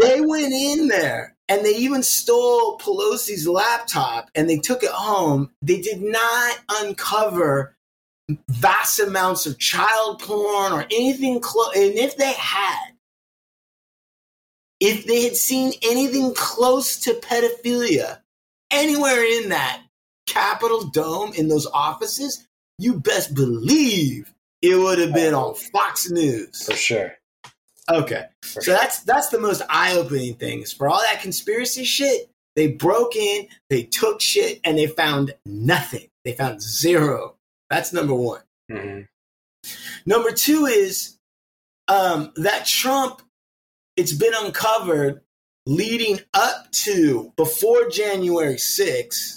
They 0.00 0.20
went 0.20 0.52
in 0.52 0.88
there 0.88 1.36
and 1.48 1.64
they 1.64 1.76
even 1.76 2.02
stole 2.02 2.78
Pelosi's 2.78 3.46
laptop 3.46 4.30
and 4.34 4.48
they 4.48 4.58
took 4.58 4.82
it 4.82 4.90
home. 4.90 5.50
They 5.62 5.80
did 5.80 6.02
not 6.02 6.58
uncover 6.80 7.76
vast 8.48 8.98
amounts 8.98 9.46
of 9.46 9.58
child 9.58 10.20
porn 10.20 10.72
or 10.72 10.86
anything 10.90 11.40
close. 11.40 11.76
And 11.76 11.94
if 11.94 12.16
they 12.16 12.32
had, 12.32 12.92
if 14.80 15.06
they 15.06 15.22
had 15.22 15.36
seen 15.36 15.72
anything 15.82 16.34
close 16.34 17.00
to 17.00 17.14
pedophilia 17.14 18.20
anywhere 18.70 19.24
in 19.24 19.50
that 19.50 19.82
Capitol 20.26 20.84
Dome 20.88 21.32
in 21.34 21.48
those 21.48 21.66
offices, 21.66 22.46
you 22.78 23.00
best 23.00 23.34
believe 23.34 24.32
it 24.62 24.76
would 24.76 24.98
have 24.98 25.14
been 25.14 25.34
on 25.34 25.54
Fox 25.54 26.10
News. 26.10 26.64
For 26.66 26.74
sure. 26.74 27.12
Okay. 27.90 28.26
For 28.42 28.62
So 28.62 28.72
that's 28.72 29.00
that's 29.00 29.28
the 29.28 29.40
most 29.40 29.62
eye-opening 29.68 30.34
thing. 30.34 30.62
Is 30.62 30.72
for 30.72 30.88
all 30.88 31.00
that 31.00 31.20
conspiracy 31.22 31.84
shit, 31.84 32.30
they 32.56 32.68
broke 32.68 33.16
in, 33.16 33.48
they 33.70 33.84
took 33.84 34.20
shit, 34.20 34.60
and 34.64 34.76
they 34.76 34.86
found 34.86 35.34
nothing. 35.44 36.08
They 36.24 36.32
found 36.32 36.60
zero. 36.60 37.36
That's 37.70 37.92
number 37.92 38.14
one. 38.14 38.42
hmm 38.70 39.00
Number 40.04 40.30
two 40.30 40.66
is 40.66 41.16
um, 41.88 42.32
that 42.36 42.66
Trump. 42.66 43.22
It's 43.96 44.12
been 44.12 44.34
uncovered 44.36 45.22
leading 45.66 46.20
up 46.34 46.70
to 46.70 47.32
before 47.36 47.88
January 47.88 48.54
6th 48.56 49.35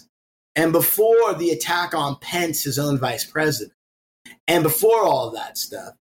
and 0.60 0.74
before 0.74 1.34
the 1.36 1.52
attack 1.52 1.94
on 1.94 2.18
Pence, 2.18 2.64
his 2.64 2.78
own 2.78 3.00
vice 3.00 3.24
president, 3.24 3.72
and 4.46 4.62
before 4.62 5.04
all 5.04 5.32
that 5.32 5.58
stuff. 5.58 5.94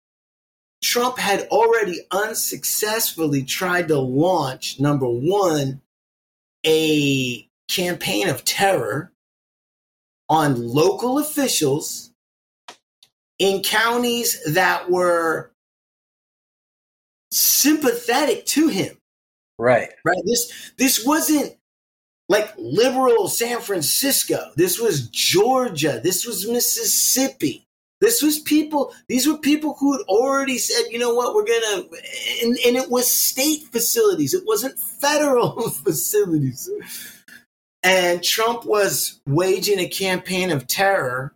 Trump 0.83 1.17
had 1.17 1.43
already 1.43 2.01
unsuccessfully 2.11 3.45
tried 3.45 3.87
to 3.87 4.01
launch, 4.01 4.81
number 4.81 5.07
one, 5.07 5.81
a 6.67 7.49
campaign 7.69 8.29
of 8.29 8.45
terror 8.45 9.13
on 10.29 10.61
local 10.61 11.21
officials 11.21 12.11
in 13.39 13.63
counties 13.63 14.43
that 14.55 14.91
were 14.91 15.53
sympathetic 17.31 18.45
to 18.47 18.67
him. 18.67 18.97
Right. 19.57 19.91
Right? 20.05 20.23
This 20.25 20.73
this 20.77 21.07
wasn't 21.07 21.58
like 22.29 22.53
liberal 22.59 23.29
San 23.29 23.61
Francisco. 23.61 24.51
This 24.57 24.79
was 24.79 25.09
Georgia. 25.09 26.01
This 26.03 26.27
was 26.27 26.47
Mississippi. 26.47 27.65
This 28.01 28.23
was 28.23 28.39
people, 28.39 28.95
these 29.09 29.27
were 29.27 29.39
people 29.39 29.75
who 29.81 29.93
had 29.93 30.03
already 30.03 30.59
said, 30.59 30.85
you 30.91 30.99
know 30.99 31.15
what, 31.15 31.35
we're 31.35 31.45
going 31.45 31.61
to, 31.61 31.89
and, 32.45 32.57
and 32.65 32.77
it 32.77 32.91
was 32.91 33.13
state 33.13 33.65
facilities. 33.73 34.35
It 34.35 34.45
wasn't 34.47 34.79
federal 34.79 35.71
facilities. 35.85 36.71
And 37.83 38.23
Trump 38.23 38.65
was 38.65 39.21
waging 39.27 39.81
a 39.81 39.89
campaign 39.89 40.51
of 40.51 40.69
terror 40.69 41.35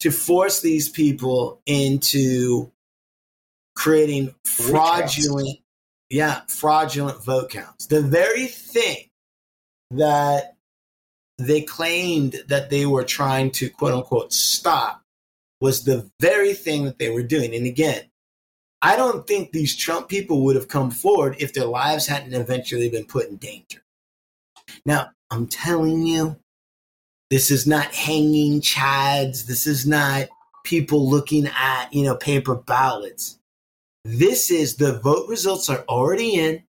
to 0.00 0.10
force 0.10 0.60
these 0.60 0.88
people 0.88 1.60
into 1.66 2.70
creating 3.74 4.34
fraudulent, 4.44 5.58
yeah, 6.08 6.40
fraudulent 6.48 7.22
vote 7.22 7.50
counts. 7.50 7.86
The 7.86 8.00
very 8.00 8.46
thing 8.46 9.08
that 9.90 10.56
they 11.38 11.62
claimed 11.62 12.42
that 12.48 12.70
they 12.70 12.86
were 12.86 13.04
trying 13.04 13.50
to 13.52 13.68
quote 13.68 13.92
unquote 13.92 14.32
stop 14.32 15.02
was 15.60 15.84
the 15.84 16.10
very 16.20 16.54
thing 16.54 16.84
that 16.84 16.98
they 16.98 17.10
were 17.10 17.22
doing. 17.22 17.54
And 17.54 17.66
again, 17.66 18.04
I 18.82 18.96
don't 18.96 19.26
think 19.26 19.52
these 19.52 19.74
Trump 19.74 20.08
people 20.08 20.44
would 20.44 20.56
have 20.56 20.68
come 20.68 20.90
forward 20.90 21.36
if 21.38 21.52
their 21.52 21.64
lives 21.64 22.06
hadn't 22.06 22.34
eventually 22.34 22.88
been 22.88 23.06
put 23.06 23.28
in 23.28 23.36
danger. 23.36 23.82
Now, 24.84 25.10
I'm 25.30 25.46
telling 25.46 26.06
you, 26.06 26.36
this 27.30 27.50
is 27.50 27.66
not 27.66 27.94
hanging 27.94 28.60
chads. 28.60 29.46
This 29.46 29.66
is 29.66 29.86
not 29.86 30.28
people 30.64 31.08
looking 31.08 31.48
at, 31.48 31.92
you 31.92 32.04
know, 32.04 32.16
paper 32.16 32.54
ballots. 32.54 33.38
This 34.04 34.50
is 34.50 34.76
the 34.76 34.98
vote 35.00 35.28
results 35.28 35.68
are 35.68 35.84
already 35.88 36.34
in. 36.34 36.62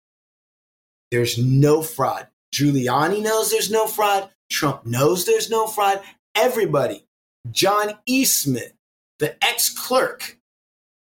There's 1.11 1.37
no 1.37 1.81
fraud. 1.81 2.27
Giuliani 2.55 3.21
knows 3.21 3.51
there's 3.51 3.69
no 3.69 3.85
fraud. 3.85 4.29
Trump 4.49 4.85
knows 4.85 5.25
there's 5.25 5.49
no 5.49 5.67
fraud. 5.67 6.01
Everybody, 6.33 7.05
John 7.51 7.97
Eastman, 8.05 8.71
the 9.19 9.35
ex 9.43 9.69
clerk 9.69 10.37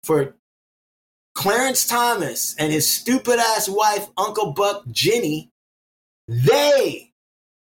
for 0.02 0.34
Clarence 1.34 1.86
Thomas 1.86 2.56
and 2.58 2.72
his 2.72 2.90
stupid 2.90 3.38
ass 3.38 3.68
wife, 3.68 4.08
Uncle 4.16 4.52
Buck 4.52 4.86
Ginni, 4.86 5.50
they 6.26 7.12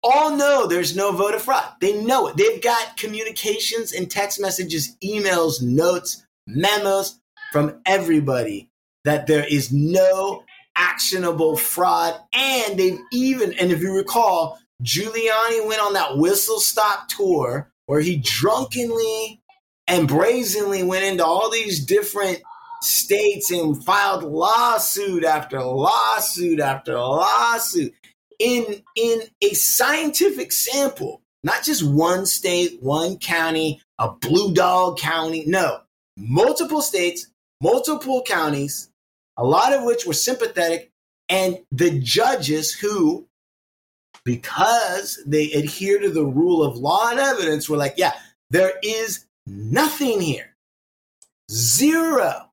all 0.02 0.36
know 0.36 0.66
there's 0.66 0.96
no 0.96 1.12
voter 1.12 1.38
fraud. 1.38 1.72
They 1.80 2.02
know 2.02 2.26
it. 2.28 2.36
They've 2.36 2.60
got 2.60 2.96
communications 2.96 3.92
and 3.92 4.10
text 4.10 4.40
messages, 4.40 4.96
emails, 5.02 5.62
notes, 5.62 6.26
memos 6.46 7.20
from 7.52 7.80
everybody 7.86 8.68
that 9.04 9.26
there 9.26 9.44
is 9.44 9.72
no 9.72 10.44
actionable 10.76 11.56
fraud. 11.56 12.14
And 12.32 12.78
they've 12.78 12.98
even, 13.12 13.52
and 13.54 13.70
if 13.72 13.80
you 13.80 13.94
recall, 13.94 14.58
Giuliani 14.82 15.66
went 15.66 15.80
on 15.80 15.92
that 15.94 16.16
whistle 16.16 16.60
stop 16.60 17.08
tour 17.08 17.70
where 17.86 18.00
he 18.00 18.16
drunkenly 18.16 19.40
and 19.86 20.08
brazenly 20.08 20.82
went 20.82 21.04
into 21.04 21.24
all 21.24 21.50
these 21.50 21.84
different 21.84 22.42
states 22.82 23.50
and 23.50 23.82
filed 23.84 24.24
lawsuit 24.24 25.24
after 25.24 25.62
lawsuit 25.62 26.58
after 26.58 26.98
lawsuit 26.98 27.94
in 28.40 28.82
in 28.96 29.20
a 29.40 29.54
scientific 29.54 30.50
sample 30.50 31.22
not 31.44 31.62
just 31.62 31.84
one 31.84 32.26
state 32.26 32.82
one 32.82 33.16
county 33.18 33.80
a 33.98 34.10
blue 34.10 34.52
dog 34.52 34.98
county 34.98 35.44
no 35.46 35.78
multiple 36.16 36.82
states 36.82 37.28
multiple 37.60 38.20
counties 38.22 38.90
a 39.42 39.44
lot 39.44 39.72
of 39.72 39.84
which 39.84 40.06
were 40.06 40.12
sympathetic 40.14 40.90
and 41.28 41.58
the 41.70 41.98
judges 41.98 42.72
who 42.72 43.26
because 44.24 45.20
they 45.26 45.50
adhere 45.52 45.98
to 45.98 46.10
the 46.10 46.24
rule 46.24 46.62
of 46.62 46.76
law 46.76 47.10
and 47.10 47.18
evidence 47.18 47.68
were 47.68 47.76
like 47.76 47.94
yeah 47.96 48.12
there 48.52 48.74
is 48.82 49.24
nothing 49.46 50.20
here. 50.20 50.54
Zero. 51.50 52.50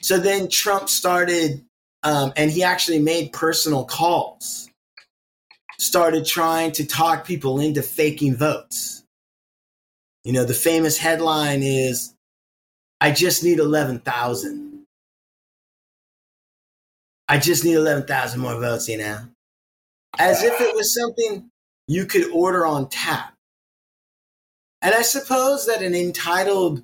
So 0.00 0.18
then 0.18 0.48
Trump 0.48 0.88
started, 0.88 1.64
um, 2.04 2.32
and 2.36 2.50
he 2.50 2.62
actually 2.62 3.00
made 3.00 3.32
personal 3.32 3.84
calls, 3.84 4.70
started 5.78 6.24
trying 6.24 6.72
to 6.72 6.86
talk 6.86 7.26
people 7.26 7.58
into 7.58 7.82
faking 7.82 8.36
votes. 8.36 9.04
You 10.22 10.32
know, 10.32 10.44
the 10.44 10.54
famous 10.54 10.96
headline 10.96 11.62
is, 11.62 12.13
I 13.04 13.10
just 13.10 13.44
need 13.44 13.58
11,000. 13.58 14.86
I 17.28 17.36
just 17.36 17.62
need 17.62 17.74
11,000 17.74 18.40
more 18.40 18.58
votes, 18.58 18.88
you 18.88 18.96
know? 18.96 19.18
As 20.18 20.42
if 20.42 20.58
it 20.58 20.74
was 20.74 20.94
something 20.94 21.50
you 21.86 22.06
could 22.06 22.30
order 22.32 22.64
on 22.64 22.88
tap. 22.88 23.34
And 24.80 24.94
I 24.94 25.02
suppose 25.02 25.66
that 25.66 25.82
an 25.82 25.94
entitled 25.94 26.82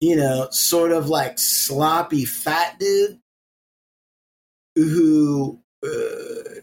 you 0.00 0.14
know, 0.14 0.46
sort 0.52 0.92
of 0.92 1.08
like 1.08 1.40
sloppy 1.40 2.24
fat 2.24 2.78
dude 2.78 3.18
who 4.76 5.58
uh, 5.84 6.60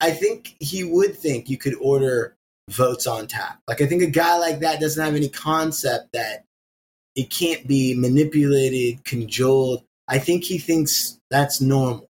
I 0.00 0.12
think 0.12 0.54
he 0.60 0.84
would 0.84 1.16
think 1.16 1.50
you 1.50 1.58
could 1.58 1.74
order 1.80 2.36
votes 2.68 3.08
on 3.08 3.26
tap. 3.26 3.58
Like, 3.66 3.80
I 3.80 3.86
think 3.86 4.02
a 4.02 4.06
guy 4.06 4.38
like 4.38 4.60
that 4.60 4.78
doesn't 4.78 5.04
have 5.04 5.16
any 5.16 5.28
concept 5.28 6.12
that 6.12 6.44
it 7.16 7.30
can't 7.30 7.66
be 7.66 7.94
manipulated, 7.94 9.04
cajoled. 9.04 9.84
I 10.08 10.18
think 10.18 10.44
he 10.44 10.58
thinks 10.58 11.18
that's 11.30 11.60
normal. 11.60 12.08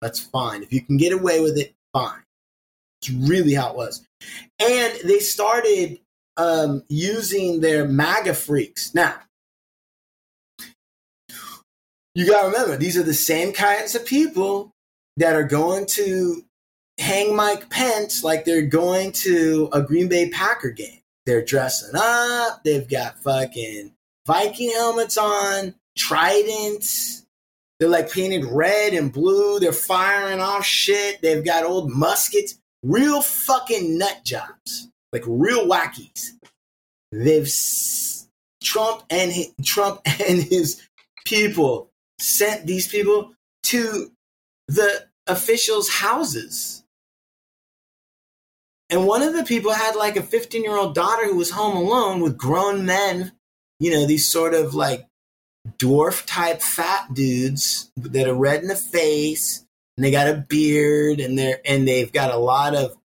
That's 0.00 0.20
fine. 0.20 0.62
If 0.62 0.72
you 0.72 0.82
can 0.82 0.96
get 0.96 1.12
away 1.12 1.40
with 1.40 1.58
it, 1.58 1.74
fine. 1.92 2.22
It's 3.02 3.10
really 3.10 3.54
how 3.54 3.70
it 3.70 3.76
was. 3.76 4.06
And 4.58 4.98
they 5.04 5.18
started 5.18 6.00
um, 6.36 6.82
using 6.88 7.60
their 7.60 7.86
MAGA 7.86 8.34
freaks. 8.34 8.94
Now, 8.94 9.16
you 12.14 12.26
got 12.26 12.42
to 12.42 12.48
remember, 12.48 12.76
these 12.76 12.96
are 12.96 13.02
the 13.02 13.14
same 13.14 13.52
kinds 13.52 13.94
of 13.94 14.04
people 14.04 14.72
that 15.16 15.36
are 15.36 15.44
going 15.44 15.86
to 15.86 16.44
hang 16.98 17.34
Mike 17.34 17.70
Pence 17.70 18.24
like 18.24 18.44
they're 18.44 18.62
going 18.62 19.12
to 19.12 19.68
a 19.72 19.82
Green 19.82 20.08
Bay 20.08 20.28
Packer 20.30 20.70
game. 20.70 21.00
They're 21.26 21.44
dressing 21.44 21.94
up, 21.94 22.64
they've 22.64 22.88
got 22.88 23.18
fucking 23.18 23.92
Viking 24.28 24.72
helmets 24.72 25.18
on, 25.18 25.74
tridents, 25.98 27.26
They're 27.80 27.90
like 27.90 28.12
painted 28.12 28.44
red 28.46 28.94
and 28.94 29.12
blue. 29.12 29.60
They're 29.60 29.72
firing 29.72 30.40
off 30.40 30.66
shit. 30.66 31.22
They've 31.22 31.44
got 31.44 31.64
old 31.64 31.90
muskets. 31.90 32.60
Real 32.84 33.22
fucking 33.22 33.98
nut 33.98 34.20
jobs. 34.24 34.90
Like 35.14 35.24
real 35.26 35.66
wackies. 35.68 36.32
They've 37.12 37.48
Trump 38.62 39.04
and 39.10 39.32
hi- 39.32 39.54
Trump 39.64 40.02
and 40.06 40.42
his 40.42 40.82
people 41.26 41.90
sent 42.20 42.66
these 42.66 42.88
people 42.88 43.34
to 43.64 44.12
the 44.68 45.06
officials' 45.26 45.90
houses. 45.90 46.84
And 48.90 49.06
one 49.06 49.22
of 49.22 49.34
the 49.34 49.44
people 49.44 49.72
had 49.72 49.96
like 49.96 50.16
a 50.16 50.22
15 50.22 50.64
year 50.64 50.76
old 50.76 50.94
daughter 50.94 51.26
who 51.26 51.36
was 51.36 51.52
home 51.52 51.76
alone 51.76 52.20
with 52.22 52.38
grown 52.38 52.86
men, 52.86 53.32
you 53.78 53.90
know, 53.90 54.06
these 54.06 54.28
sort 54.28 54.54
of 54.54 54.74
like 54.74 55.06
dwarf 55.78 56.24
type 56.26 56.62
fat 56.62 57.12
dudes 57.12 57.90
that 57.96 58.28
are 58.28 58.34
red 58.34 58.62
in 58.62 58.68
the 58.68 58.76
face 58.76 59.64
and 59.96 60.04
they 60.04 60.10
got 60.10 60.28
a 60.28 60.46
beard 60.48 61.20
and 61.20 61.38
they're 61.38 61.60
and 61.64 61.86
they've 61.86 62.12
got 62.12 62.32
a 62.32 62.38
lot 62.38 62.74
of 62.74 62.96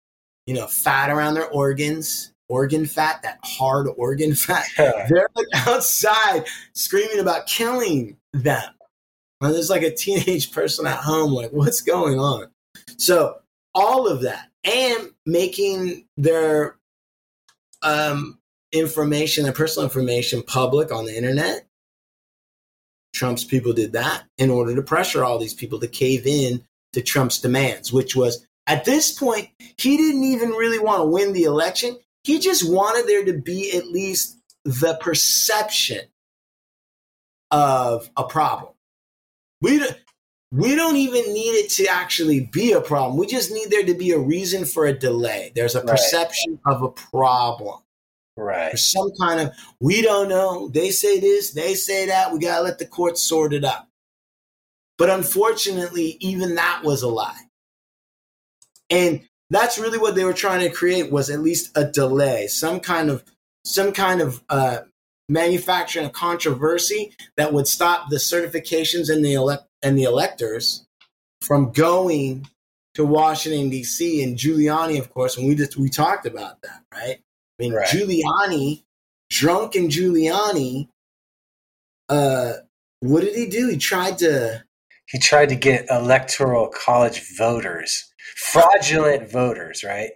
you 0.46 0.54
know 0.54 0.66
fat 0.66 1.10
around 1.10 1.34
their 1.34 1.48
organs 1.48 2.32
organ 2.52 2.84
fat 2.84 3.22
that 3.22 3.38
hard 3.42 3.88
organ 3.96 4.34
fat. 4.34 4.66
They're 4.76 5.28
like 5.34 5.46
outside 5.54 6.44
screaming 6.74 7.18
about 7.18 7.46
killing 7.46 8.18
them. 8.32 8.74
And 9.40 9.54
there's 9.54 9.70
like 9.70 9.82
a 9.82 9.94
teenage 9.94 10.52
person 10.52 10.86
at 10.86 10.98
home 10.98 11.32
like 11.32 11.50
what's 11.50 11.80
going 11.80 12.18
on? 12.18 12.48
So 12.98 13.38
all 13.74 14.06
of 14.06 14.22
that 14.22 14.50
and 14.64 15.10
making 15.26 16.06
their 16.16 16.76
um, 17.82 18.38
information 18.72 19.46
and 19.46 19.54
personal 19.54 19.84
information 19.84 20.42
public 20.42 20.92
on 20.92 21.04
the 21.04 21.16
internet 21.16 21.66
Trump's 23.12 23.44
people 23.44 23.72
did 23.72 23.92
that 23.92 24.24
in 24.38 24.50
order 24.50 24.74
to 24.74 24.82
pressure 24.82 25.24
all 25.24 25.38
these 25.38 25.54
people 25.54 25.78
to 25.80 25.88
cave 25.88 26.26
in 26.26 26.64
to 26.92 27.02
Trump's 27.02 27.38
demands, 27.40 27.92
which 27.92 28.16
was 28.16 28.46
at 28.66 28.84
this 28.84 29.12
point, 29.12 29.48
he 29.76 29.96
didn't 29.96 30.24
even 30.24 30.50
really 30.50 30.78
want 30.78 31.00
to 31.00 31.06
win 31.06 31.32
the 31.32 31.44
election. 31.44 31.98
He 32.24 32.38
just 32.38 32.68
wanted 32.68 33.06
there 33.06 33.24
to 33.24 33.34
be 33.34 33.76
at 33.76 33.88
least 33.88 34.38
the 34.64 34.96
perception 35.00 36.00
of 37.50 38.08
a 38.16 38.24
problem. 38.24 38.72
We 39.60 39.78
don't, 39.78 39.96
we 40.52 40.74
don't 40.74 40.96
even 40.96 41.32
need 41.32 41.52
it 41.52 41.70
to 41.72 41.86
actually 41.86 42.48
be 42.52 42.72
a 42.72 42.80
problem. 42.80 43.18
We 43.18 43.26
just 43.26 43.50
need 43.50 43.70
there 43.70 43.84
to 43.84 43.94
be 43.94 44.12
a 44.12 44.18
reason 44.18 44.64
for 44.64 44.86
a 44.86 44.98
delay. 44.98 45.52
There's 45.54 45.74
a 45.74 45.80
Right. 45.80 45.88
perception 45.88 46.60
of 46.66 46.82
a 46.82 46.88
problem. 46.88 47.81
Right. 48.36 48.78
Some 48.78 49.10
kind 49.20 49.40
of, 49.40 49.54
we 49.80 50.02
don't 50.02 50.28
know. 50.28 50.68
They 50.68 50.90
say 50.90 51.20
this, 51.20 51.50
they 51.52 51.74
say 51.74 52.06
that. 52.06 52.32
We 52.32 52.38
got 52.38 52.58
to 52.58 52.62
let 52.62 52.78
the 52.78 52.86
courts 52.86 53.22
sort 53.22 53.52
it 53.52 53.64
out. 53.64 53.86
But 54.98 55.10
unfortunately, 55.10 56.16
even 56.20 56.54
that 56.54 56.82
was 56.84 57.02
a 57.02 57.08
lie. 57.08 57.40
And 58.88 59.22
that's 59.50 59.78
really 59.78 59.98
what 59.98 60.14
they 60.14 60.24
were 60.24 60.32
trying 60.32 60.60
to 60.60 60.74
create 60.74 61.10
was 61.12 61.28
at 61.28 61.40
least 61.40 61.76
a 61.76 61.84
delay, 61.84 62.46
some 62.46 62.80
kind 62.80 63.10
of, 63.10 63.24
some 63.64 63.92
kind 63.92 64.20
of, 64.20 64.42
uh, 64.48 64.78
manufacturing 65.28 66.06
a 66.06 66.10
controversy 66.10 67.14
that 67.36 67.52
would 67.52 67.66
stop 67.66 68.10
the 68.10 68.16
certifications 68.16 69.10
and 69.10 69.24
the 69.24 69.34
elect 69.34 69.64
and 69.82 69.96
the 69.96 70.02
electors 70.02 70.84
from 71.40 71.72
going 71.72 72.46
to 72.94 73.04
Washington 73.04 73.70
D.C. 73.70 74.22
and 74.22 74.36
Giuliani, 74.36 74.98
of 74.98 75.10
course, 75.12 75.36
and 75.36 75.46
we 75.46 75.54
just 75.54 75.76
we 75.76 75.88
talked 75.88 76.26
about 76.26 76.60
that, 76.62 76.82
right? 76.92 77.20
I 77.58 77.62
mean, 77.62 77.72
Right. 77.72 77.88
Giuliani, 77.88 78.84
drunken 79.30 79.88
Giuliani, 79.88 80.88
uh, 82.08 82.54
what 83.00 83.22
did 83.22 83.34
he 83.34 83.46
do? 83.46 83.68
He 83.68 83.76
tried 83.76 84.18
to, 84.18 84.64
He 85.08 85.18
tried 85.18 85.48
to 85.50 85.56
get 85.56 85.86
electoral 85.90 86.68
college 86.68 87.22
voters, 87.36 88.12
fraudulent 88.36 89.30
voters, 89.30 89.84
right? 89.84 90.12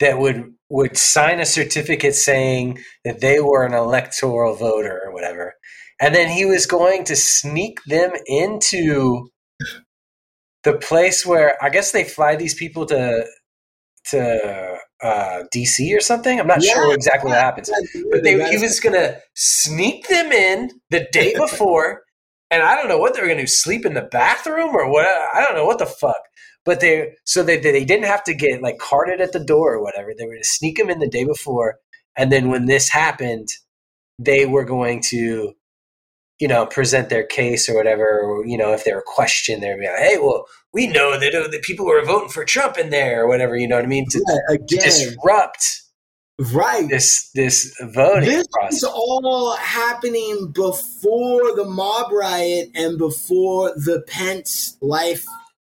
That 0.00 0.18
would 0.18 0.54
would 0.70 0.96
sign 0.96 1.40
a 1.40 1.46
certificate 1.46 2.14
saying 2.14 2.78
that 3.04 3.20
they 3.20 3.40
were 3.40 3.64
an 3.64 3.74
electoral 3.74 4.54
voter 4.54 5.00
or 5.04 5.12
whatever. 5.12 5.54
And 6.00 6.14
then 6.14 6.28
he 6.30 6.44
was 6.46 6.64
going 6.66 7.04
to 7.04 7.16
sneak 7.16 7.80
them 7.86 8.12
into 8.26 9.28
the 10.64 10.74
place 10.78 11.26
where 11.26 11.62
I 11.62 11.70
guess 11.70 11.92
they 11.92 12.04
fly 12.04 12.36
these 12.36 12.54
people 12.54 12.86
to 12.86 13.26
to 14.10 14.78
uh, 15.02 15.44
DC 15.54 15.96
or 15.96 16.00
something. 16.00 16.38
I'm 16.38 16.46
not 16.46 16.62
sure 16.62 16.88
Yeah, 16.88 16.94
exactly 16.94 17.30
what 17.30 17.40
happens. 17.40 17.70
But 18.10 18.22
they, 18.22 18.50
he 18.50 18.58
was 18.58 18.80
going 18.80 18.94
to 18.94 19.20
sneak 19.34 20.08
them 20.08 20.32
in 20.32 20.70
the 20.90 21.06
day 21.12 21.34
before, 21.38 22.02
and 22.50 22.62
I 22.62 22.76
don't 22.76 22.88
know 22.88 22.98
what 22.98 23.14
they 23.14 23.20
were 23.20 23.26
going 23.26 23.38
to 23.38 23.44
do. 23.44 23.48
Sleep 23.48 23.86
in 23.86 23.94
the 23.94 24.02
bathroom 24.02 24.74
or 24.74 24.90
what? 24.90 25.06
I 25.06 25.44
don't 25.44 25.54
know 25.54 25.66
what 25.66 25.78
the 25.78 25.86
fuck. 25.86 26.20
But 26.64 26.80
they 26.80 27.14
so 27.24 27.42
they 27.42 27.58
they 27.58 27.84
didn't 27.84 28.04
have 28.04 28.22
to 28.24 28.34
get 28.34 28.62
like 28.62 28.78
carted 28.78 29.20
at 29.20 29.32
the 29.32 29.42
door 29.42 29.74
or 29.74 29.82
whatever. 29.82 30.10
They 30.16 30.24
were 30.24 30.32
going 30.32 30.42
to 30.42 30.48
sneak 30.48 30.76
them 30.76 30.90
in 30.90 30.98
the 30.98 31.08
day 31.08 31.24
before, 31.24 31.78
and 32.16 32.30
then 32.30 32.50
when 32.50 32.66
this 32.66 32.90
happened, 32.90 33.48
they 34.18 34.44
were 34.44 34.64
going 34.64 35.00
to, 35.08 35.54
you 36.40 36.48
know, 36.48 36.66
present 36.66 37.08
their 37.10 37.24
case 37.24 37.68
or 37.68 37.74
whatever. 37.76 38.20
Or, 38.20 38.46
you 38.46 38.56
know, 38.58 38.72
if 38.72 38.84
they 38.84 38.92
were 38.94 39.04
questioned, 39.06 39.62
they'd 39.62 39.78
be 39.78 39.86
like, 39.86 39.98
"Hey, 39.98 40.18
well, 40.18 40.46
we 40.72 40.86
know 40.86 41.18
that 41.18 41.34
uh, 41.34 41.48
the 41.48 41.60
people 41.62 41.86
were 41.86 42.04
voting 42.04 42.30
for 42.30 42.44
Trump 42.44 42.78
in 42.78 42.90
there 42.90 43.22
or 43.24 43.28
whatever." 43.28 43.56
You 43.56 43.68
know 43.68 43.76
what 43.76 43.84
I 43.84 43.88
mean? 43.88 44.06
To, 44.10 44.24
Yeah, 44.48 44.56
disrupt 44.80 45.62
right? 46.54 46.88
this 46.88 47.30
this 47.34 47.74
voting 47.82 48.24
This 48.28 48.46
process. 48.52 48.78
is 48.78 48.84
all 48.84 49.54
happening 49.56 50.52
before 50.52 51.54
the 51.54 51.64
mob 51.66 52.10
riot 52.12 52.70
and 52.74 52.98
before 52.98 53.70
the 53.76 54.02
Pence 54.08 54.76
life 54.80 55.26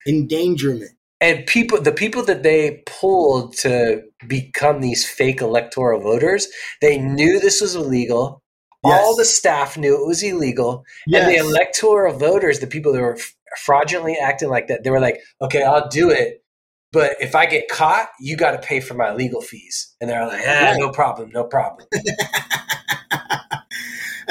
endangerment. 0.07 0.91
and 1.19 1.45
people 1.45 1.79
the 1.81 1.91
people 1.91 2.23
that 2.23 2.41
they 2.43 2.81
pulled 2.87 3.55
to 3.57 4.01
become 4.27 4.81
these 4.81 5.07
fake 5.07 5.41
electoral 5.41 5.99
voters 6.01 6.47
they 6.81 6.97
knew 6.97 7.39
this 7.39 7.61
was 7.61 7.75
illegal 7.75 8.40
all 8.83 9.15
the 9.15 9.25
staff 9.25 9.77
knew 9.77 10.01
it 10.01 10.07
was 10.07 10.23
illegal 10.23 10.83
and 11.05 11.27
the 11.27 11.35
electoral 11.35 12.17
voters 12.17 12.59
the 12.59 12.67
people 12.67 12.93
that 12.93 13.01
were 13.01 13.17
fraudulently 13.57 14.17
acting 14.21 14.49
like 14.49 14.67
that 14.67 14.83
they 14.83 14.89
were 14.89 14.99
like 14.99 15.19
okay 15.41 15.63
i'll 15.63 15.87
do 15.89 16.09
it 16.09 16.43
but 16.91 17.15
if 17.19 17.35
i 17.35 17.45
get 17.45 17.69
caught 17.69 18.09
you 18.19 18.35
got 18.35 18.51
to 18.51 18.67
pay 18.67 18.79
for 18.79 18.93
my 18.93 19.13
legal 19.13 19.41
fees 19.41 19.95
and 19.99 20.09
they're 20.09 20.25
like 20.25 20.41
ah, 20.47 20.73
no 20.77 20.89
problem 20.89 21.29
no 21.31 21.43
problem 21.43 21.87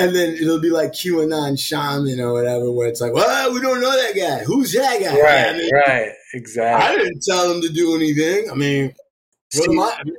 And 0.00 0.16
then 0.16 0.34
it'll 0.34 0.60
be 0.60 0.70
like 0.70 0.92
QAnon 0.92 1.58
shaman 1.58 2.20
or 2.20 2.32
whatever, 2.32 2.72
where 2.72 2.88
it's 2.88 3.02
like, 3.02 3.12
well, 3.12 3.52
we 3.52 3.60
don't 3.60 3.82
know 3.82 3.90
that 3.90 4.16
guy. 4.16 4.42
Who's 4.44 4.72
that 4.72 4.98
guy? 4.98 5.14
I 5.14 5.20
right 5.20 5.56
mean, 5.56 5.70
right 5.74 6.12
exactly. 6.32 6.88
I 6.88 6.96
didn't 6.96 7.22
tell 7.22 7.52
him 7.52 7.60
to 7.60 7.68
do 7.68 7.94
anything. 7.94 8.50
I 8.50 8.54
mean, 8.54 8.94
what 9.54 9.68
am 9.68 9.80
I? 9.80 9.96
I 9.98 10.04
mean, 10.04 10.16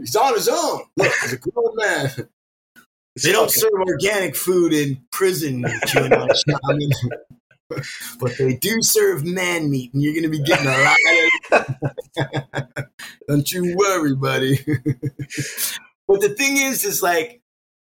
he's 0.00 0.16
on 0.16 0.34
his 0.34 0.48
own. 0.48 0.84
Look, 0.96 1.12
he's 1.20 1.34
a 1.34 1.36
grown 1.36 1.76
man. 1.76 2.28
They 3.22 3.32
don't 3.32 3.50
serve 3.50 3.72
organic 3.72 4.36
food 4.36 4.72
in 4.72 5.02
prison, 5.10 5.62
but 8.20 8.36
they 8.38 8.54
do 8.54 8.82
serve 8.82 9.24
man 9.24 9.70
meat, 9.70 9.92
and 9.92 10.02
you're 10.02 10.12
going 10.14 10.24
to 10.24 10.30
be 10.30 10.42
getting 10.42 10.66
a 10.66 10.78
lot 10.78 10.96
of 11.08 11.76
it. 12.76 12.86
Don't 13.28 13.50
you 13.52 13.76
worry, 13.76 14.14
buddy. 14.14 14.58
but 16.08 16.20
the 16.20 16.34
thing 16.36 16.56
is, 16.56 16.84
is 16.84 17.02
like, 17.02 17.40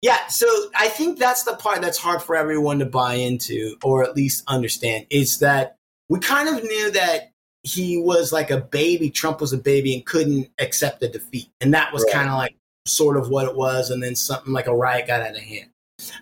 yeah, 0.02 0.28
so 0.28 0.48
I 0.76 0.88
think 0.88 1.20
that's 1.20 1.44
the 1.44 1.56
part 1.56 1.82
that's 1.82 1.98
hard 1.98 2.24
for 2.24 2.36
everyone 2.36 2.80
to 2.80 2.86
buy 2.86 3.16
into, 3.16 3.76
or 3.84 4.04
at 4.04 4.16
least 4.16 4.44
understand, 4.48 5.06
is 5.12 5.40
that 5.40 5.78
we 6.10 6.20
kind 6.20 6.50
of 6.50 6.64
knew 6.64 6.92
that 6.92 7.32
he 7.64 7.98
was 7.98 8.32
like 8.32 8.50
a 8.50 8.60
baby, 8.60 9.12
Trump 9.12 9.40
was 9.40 9.54
a 9.54 9.58
baby 9.58 9.94
and 9.94 10.06
couldn't 10.06 10.50
accept 10.60 11.00
the 11.00 11.08
defeat. 11.08 11.50
And 11.62 11.76
that 11.76 11.94
was 11.94 12.04
Right. 12.06 12.14
kind 12.14 12.30
of 12.30 12.36
like 12.38 12.56
sort 12.88 13.18
of 13.18 13.30
what 13.30 13.48
it 13.48 13.56
was, 13.56 13.90
and 13.90 14.02
then 14.02 14.16
something 14.16 14.54
like 14.54 14.68
a 14.68 14.76
riot 14.76 15.08
got 15.08 15.22
out 15.22 15.36
of 15.36 15.42
hand. 15.42 15.70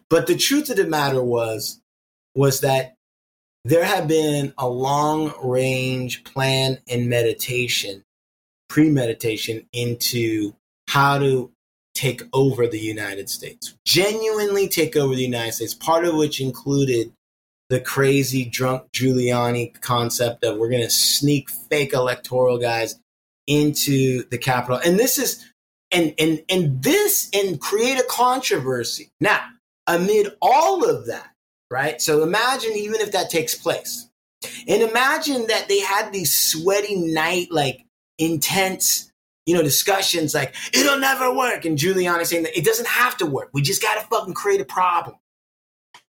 But 0.10 0.28
the 0.28 0.36
truth 0.36 0.70
of 0.70 0.78
the 0.78 0.86
matter 0.86 1.22
was, 1.24 1.80
was 2.36 2.62
that 2.62 2.96
there 3.66 3.84
had 3.84 4.08
been 4.08 4.54
a 4.58 4.68
long 4.68 5.34
range 5.44 6.24
plan 6.24 6.80
and 6.90 7.10
meditation, 7.10 8.04
premeditation 8.68 9.68
into 9.74 10.54
how 10.88 11.20
to 11.20 11.52
take 11.94 12.22
over 12.34 12.68
the 12.68 12.80
United 12.80 13.30
States, 13.30 13.76
genuinely 13.86 14.68
take 14.68 14.96
over 14.96 15.16
the 15.16 15.24
United 15.24 15.54
States, 15.54 15.74
part 15.74 16.06
of 16.06 16.16
which 16.16 16.40
included 16.40 17.12
the 17.70 17.80
crazy 17.80 18.46
drunk 18.46 18.84
Giuliani 18.94 19.80
concept 19.82 20.44
of 20.44 20.58
we're 20.58 20.70
going 20.70 20.82
to 20.82 20.90
sneak 20.90 21.50
fake 21.50 21.94
electoral 21.94 22.58
guys 22.58 23.00
into 23.46 24.24
the 24.30 24.38
Capitol. 24.38 24.80
And 24.84 24.98
this 24.98 25.20
is, 25.20 25.46
and, 25.92 26.14
and, 26.20 26.44
and 26.50 26.84
this, 26.84 27.30
and 27.34 27.60
create 27.60 28.00
a 28.00 28.06
controversy. 28.10 29.12
Now, 29.20 29.42
amid 29.88 30.30
all 30.42 30.90
of 30.90 31.08
that, 31.08 31.32
right? 31.72 32.02
So 32.02 32.24
imagine 32.24 32.74
even 32.74 33.02
if 33.02 33.12
that 33.14 33.30
takes 33.30 33.56
place. 33.56 34.08
And 34.68 34.82
imagine 34.84 35.48
that 35.48 35.68
they 35.68 35.80
had 35.80 36.14
these 36.14 36.38
sweaty 36.38 36.96
night, 36.96 37.48
like 37.52 37.86
intense, 38.18 39.12
you 39.46 39.54
know, 39.56 39.64
discussions 39.64 40.34
like, 40.34 40.56
it'll 40.74 41.00
never 41.00 41.34
work. 41.36 41.66
And 41.66 41.78
Giuliani 41.78 42.26
saying 42.26 42.44
that 42.44 42.58
it 42.58 42.64
doesn't 42.66 42.88
have 42.88 43.18
to 43.18 43.26
work. 43.26 43.50
We 43.54 43.62
just 43.62 43.82
got 43.82 43.96
to 44.00 44.08
fucking 44.08 44.36
create 44.36 44.62
a 44.62 44.66
problem. 44.66 45.18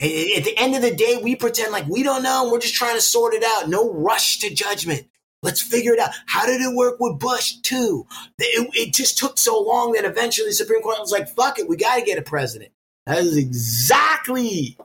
A- 0.02 0.38
At 0.38 0.43
the 0.45 0.57
end 0.57 0.76
of 0.76 0.81
the 0.81 0.95
day, 0.95 1.19
we 1.23 1.35
pretend 1.35 1.72
like 1.72 1.88
we 1.88 2.03
don't 2.03 2.23
know. 2.23 2.43
And 2.43 2.52
we're 2.52 2.60
just 2.60 2.76
trying 2.76 2.95
to 2.95 3.02
sort 3.02 3.34
it 3.34 3.43
out. 3.43 3.69
No 3.69 3.91
rush 3.93 4.39
to 4.39 4.53
judgment. 4.53 5.07
Let's 5.46 5.62
figure 5.62 5.94
it 5.94 6.00
out. 6.00 6.10
How 6.26 6.46
did 6.46 6.60
it 6.60 6.76
work 6.76 7.00
with 7.00 7.20
Bush 7.20 7.58
too? 7.58 8.08
It, 8.40 8.70
it 8.74 8.94
just 8.94 9.18
took 9.18 9.38
so 9.38 9.62
long 9.62 9.94
that 9.94 10.04
eventually 10.04 10.50
the 10.50 10.54
Supreme 10.54 10.82
Court 10.82 11.00
was 11.00 11.12
like, 11.12 11.30
"Fuck 11.30 11.60
it, 11.60 11.70
we 11.70 11.78
got 11.78 11.98
to 11.98 12.02
get 12.02 12.18
a 12.18 12.24
president." 12.24 12.72
That 13.06 13.20
is 13.20 13.38
exactly 13.38 14.76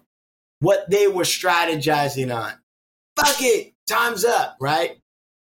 what 0.60 0.88
they 0.90 1.08
were 1.08 1.24
strategizing 1.24 2.34
on. 2.34 2.52
Fuck 3.16 3.36
it, 3.40 3.72
time's 3.88 4.24
up, 4.24 4.56
right? 4.60 4.98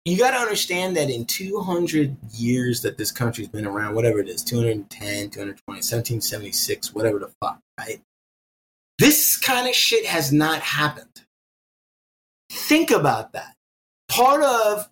You 0.05 0.17
got 0.17 0.31
to 0.31 0.37
understand 0.37 0.95
that 0.97 1.09
in 1.09 1.25
200 1.25 2.15
years 2.33 2.83
that 2.83 2.97
this 2.97 3.11
country's 3.11 3.49
been 3.49 3.65
around, 3.65 3.95
whatever 3.95 4.19
it 4.19 4.29
is, 4.29 4.43
210, 4.43 5.29
220, 5.29 5.61
1776, 5.65 6.93
whatever 6.93 7.19
the 7.19 7.31
fuck, 7.41 7.59
right? 7.79 7.99
This 8.97 9.37
kind 9.37 9.67
of 9.67 9.75
shit 9.75 10.05
has 10.05 10.31
not 10.31 10.61
happened. 10.61 11.21
Think 12.51 12.91
about 12.91 13.33
that. 13.33 13.55
Part 14.07 14.43
of 14.43 14.89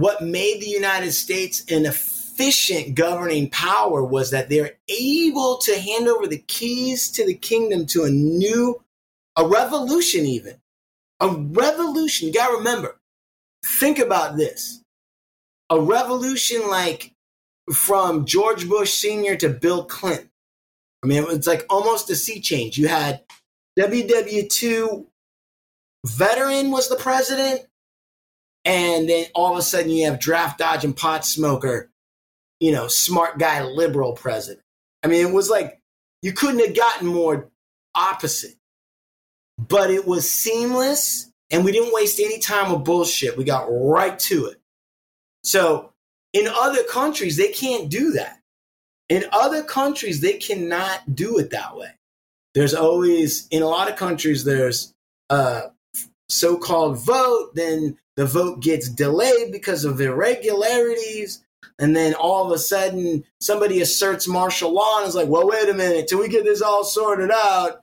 what 0.00 0.22
made 0.22 0.62
the 0.62 0.68
United 0.68 1.12
States 1.12 1.62
an 1.70 1.84
efficient 1.84 2.94
governing 2.94 3.50
power 3.50 4.02
was 4.02 4.30
that 4.30 4.48
they're 4.48 4.78
able 4.88 5.58
to 5.58 5.78
hand 5.78 6.08
over 6.08 6.26
the 6.26 6.38
keys 6.38 7.10
to 7.10 7.26
the 7.26 7.34
kingdom 7.34 7.84
to 7.84 8.04
a 8.04 8.10
new, 8.10 8.82
a 9.36 9.46
revolution, 9.46 10.24
even. 10.24 10.54
A 11.20 11.28
revolution. 11.28 12.28
You 12.28 12.32
gotta 12.32 12.56
remember, 12.56 12.98
think 13.62 13.98
about 13.98 14.38
this. 14.38 14.82
A 15.68 15.78
revolution 15.78 16.66
like 16.66 17.12
from 17.70 18.24
George 18.24 18.66
Bush 18.66 18.92
Sr. 18.94 19.36
to 19.36 19.50
Bill 19.50 19.84
Clinton. 19.84 20.30
I 21.02 21.08
mean, 21.08 21.26
it's 21.28 21.46
like 21.46 21.66
almost 21.68 22.08
a 22.08 22.16
sea 22.16 22.40
change. 22.40 22.78
You 22.78 22.88
had 22.88 23.22
WW2 23.78 25.04
veteran 26.06 26.70
was 26.70 26.88
the 26.88 26.96
president, 26.96 27.66
and 28.64 29.08
then 29.08 29.26
all 29.34 29.52
of 29.52 29.58
a 29.58 29.62
sudden 29.62 29.90
you 29.90 30.06
have 30.06 30.20
draft 30.20 30.58
dodging 30.58 30.94
pot 30.94 31.24
smoker, 31.24 31.90
you 32.58 32.72
know, 32.72 32.88
smart 32.88 33.38
guy 33.38 33.62
liberal 33.64 34.12
president. 34.12 34.64
I 35.02 35.08
mean, 35.08 35.26
it 35.26 35.32
was 35.32 35.48
like 35.48 35.80
you 36.22 36.32
couldn't 36.32 36.64
have 36.66 36.76
gotten 36.76 37.08
more 37.08 37.50
opposite. 37.94 38.54
But 39.68 39.90
it 39.90 40.06
was 40.06 40.30
seamless, 40.30 41.30
and 41.50 41.66
we 41.66 41.72
didn't 41.72 41.92
waste 41.92 42.18
any 42.18 42.38
time 42.38 42.72
with 42.72 42.82
bullshit. 42.82 43.36
We 43.36 43.44
got 43.44 43.68
right 43.70 44.18
to 44.20 44.46
it. 44.46 44.58
So 45.44 45.92
in 46.32 46.46
other 46.46 46.82
countries, 46.84 47.36
they 47.36 47.52
can't 47.52 47.90
do 47.90 48.12
that. 48.12 48.40
In 49.10 49.26
other 49.32 49.62
countries, 49.62 50.22
they 50.22 50.38
cannot 50.38 51.14
do 51.14 51.36
it 51.36 51.50
that 51.50 51.76
way. 51.76 51.90
There's 52.54 52.72
always, 52.72 53.48
in 53.48 53.62
a 53.62 53.68
lot 53.68 53.90
of 53.90 53.96
countries, 53.96 54.44
there's 54.44 54.94
a 55.28 55.72
so 56.30 56.56
called 56.56 56.96
vote, 57.04 57.54
then 57.54 57.98
the 58.20 58.26
vote 58.26 58.60
gets 58.60 58.86
delayed 58.90 59.50
because 59.50 59.86
of 59.86 59.98
irregularities. 59.98 61.42
And 61.78 61.96
then 61.96 62.12
all 62.12 62.44
of 62.44 62.52
a 62.52 62.58
sudden, 62.58 63.24
somebody 63.40 63.80
asserts 63.80 64.28
martial 64.28 64.74
law 64.74 64.98
and 64.98 65.08
is 65.08 65.14
like, 65.14 65.28
well, 65.28 65.48
wait 65.48 65.70
a 65.70 65.72
minute, 65.72 66.06
till 66.06 66.20
we 66.20 66.28
get 66.28 66.44
this 66.44 66.60
all 66.60 66.84
sorted 66.84 67.30
out, 67.32 67.80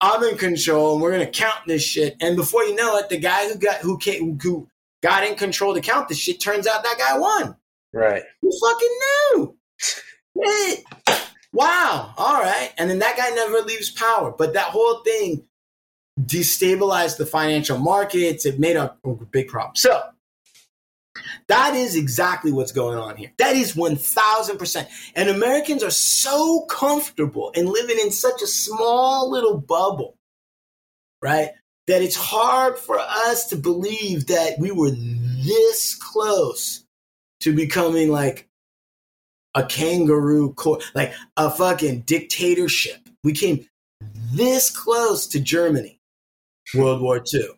I'm 0.00 0.22
in 0.22 0.38
control 0.38 0.92
and 0.92 1.02
we're 1.02 1.10
going 1.10 1.26
to 1.26 1.40
count 1.40 1.58
this 1.66 1.82
shit. 1.82 2.14
And 2.20 2.36
before 2.36 2.62
you 2.62 2.76
know 2.76 2.96
it, 2.98 3.08
the 3.08 3.18
guy 3.18 3.48
who 3.48 3.56
got, 3.56 3.78
who, 3.78 3.98
came, 3.98 4.38
who 4.40 4.68
got 5.02 5.26
in 5.26 5.34
control 5.34 5.74
to 5.74 5.80
count 5.80 6.08
this 6.08 6.18
shit 6.18 6.40
turns 6.40 6.68
out 6.68 6.84
that 6.84 6.96
guy 6.96 7.18
won. 7.18 7.56
Right. 7.92 8.22
Who 8.42 8.52
fucking 8.60 8.98
knew? 9.34 9.56
Wow. 11.52 12.14
All 12.16 12.40
right. 12.40 12.72
And 12.78 12.88
then 12.88 13.00
that 13.00 13.16
guy 13.16 13.30
never 13.30 13.58
leaves 13.58 13.90
power. 13.90 14.30
But 14.30 14.52
that 14.54 14.66
whole 14.66 15.02
thing 15.02 15.48
destabilized 16.20 17.16
the 17.16 17.26
financial 17.26 17.78
markets. 17.78 18.46
It 18.46 18.58
made 18.58 18.76
a 18.76 18.94
big 19.30 19.48
problem. 19.48 19.76
So 19.76 20.02
that 21.48 21.74
is 21.74 21.96
exactly 21.96 22.52
what's 22.52 22.72
going 22.72 22.98
on 22.98 23.16
here. 23.16 23.32
That 23.38 23.56
is 23.56 23.74
1000%. 23.74 24.86
And 25.14 25.28
Americans 25.28 25.82
are 25.82 25.90
so 25.90 26.62
comfortable 26.62 27.50
in 27.50 27.66
living 27.66 27.98
in 27.98 28.10
such 28.10 28.42
a 28.42 28.46
small 28.46 29.30
little 29.30 29.58
bubble, 29.58 30.16
right? 31.22 31.50
That 31.86 32.02
it's 32.02 32.16
hard 32.16 32.78
for 32.78 32.98
us 32.98 33.46
to 33.48 33.56
believe 33.56 34.26
that 34.28 34.58
we 34.58 34.70
were 34.70 34.90
this 34.90 35.94
close 35.94 36.84
to 37.40 37.54
becoming 37.54 38.10
like 38.10 38.48
a 39.54 39.64
kangaroo 39.64 40.52
court, 40.54 40.82
like 40.94 41.12
a 41.36 41.50
fucking 41.50 42.00
dictatorship. 42.00 43.08
We 43.22 43.34
came 43.34 43.66
this 44.32 44.70
close 44.70 45.26
to 45.28 45.40
Germany, 45.40 46.00
World 46.74 47.02
War 47.02 47.22
II. 47.32 47.48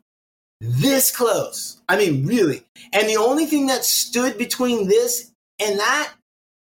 This 0.60 1.14
close. 1.14 1.80
I 1.88 1.96
mean, 1.98 2.26
really. 2.26 2.62
And 2.92 3.08
the 3.08 3.16
only 3.16 3.46
thing 3.46 3.66
that 3.66 3.84
stood 3.84 4.38
between 4.38 4.88
this 4.88 5.30
and 5.60 5.78
that 5.78 6.12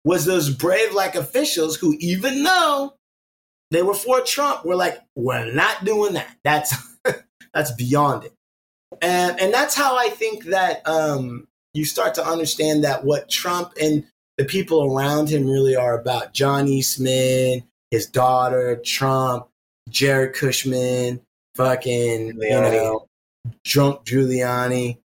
was 0.04 0.26
those 0.26 0.50
brave 0.50 0.94
like 0.94 1.16
officials 1.16 1.78
who, 1.78 1.96
even 2.00 2.44
though 2.44 2.94
they 3.72 3.82
were 3.82 3.94
for 3.94 4.22
Trump, 4.22 4.66
were 4.66 4.76
like, 4.76 5.02
we're 5.16 5.52
not 5.52 5.86
doing 5.86 6.14
that. 6.14 6.36
That's 6.44 6.76
that's 7.54 7.72
beyond 7.72 8.26
it. 8.26 8.34
And 9.02 9.40
and 9.40 9.54
that's 9.54 9.76
how 9.76 9.98
I 9.98 10.10
think 10.10 10.46
that 10.46 10.88
um, 10.88 11.48
you 11.74 11.86
start 11.86 12.16
to 12.16 12.26
understand 12.26 12.84
that 12.84 13.04
what 13.04 13.30
Trump 13.30 13.74
and 13.82 14.06
the 14.38 14.46
people 14.46 14.96
around 14.96 15.30
him 15.30 15.50
really 15.50 15.76
are 15.76 15.98
about. 16.00 16.34
John 16.34 16.68
Eastman, 16.68 17.64
his 17.92 18.08
daughter, 18.08 18.80
Trump, 18.84 19.48
Jared 19.90 20.36
Kushner, 20.36 21.20
fucking, 21.58 22.40
you 22.40 22.50
know, 22.50 23.08
drunk 23.66 24.06
Giuliani, 24.06 25.00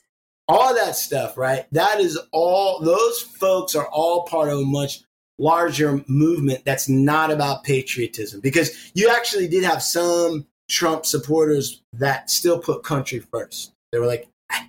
all 0.49 0.75
that 0.75 0.95
stuff, 0.95 1.37
right? 1.37 1.67
That 1.73 2.01
is 2.01 2.19
all, 2.31 2.81
those 2.81 3.21
folks 3.21 3.75
are 3.75 3.89
all 3.89 4.25
part 4.25 4.51
of 4.51 4.59
a 4.59 4.65
much 4.65 5.03
larger 5.39 6.05
movement 6.07 6.65
that's 6.65 6.89
not 6.89 7.31
about 7.31 7.65
patriotism 7.65 8.41
because 8.41 8.93
you 8.95 9.09
actually 9.09 9.49
did 9.49 9.65
have 9.65 9.83
some 9.83 10.47
Trump 10.69 11.07
supporters 11.07 11.83
that 11.95 12.31
still 12.31 12.59
put 12.59 12.85
country 12.85 13.19
first. 13.19 13.73
They 13.91 13.99
were 13.99 14.07
like, 14.07 14.29
I, 14.51 14.69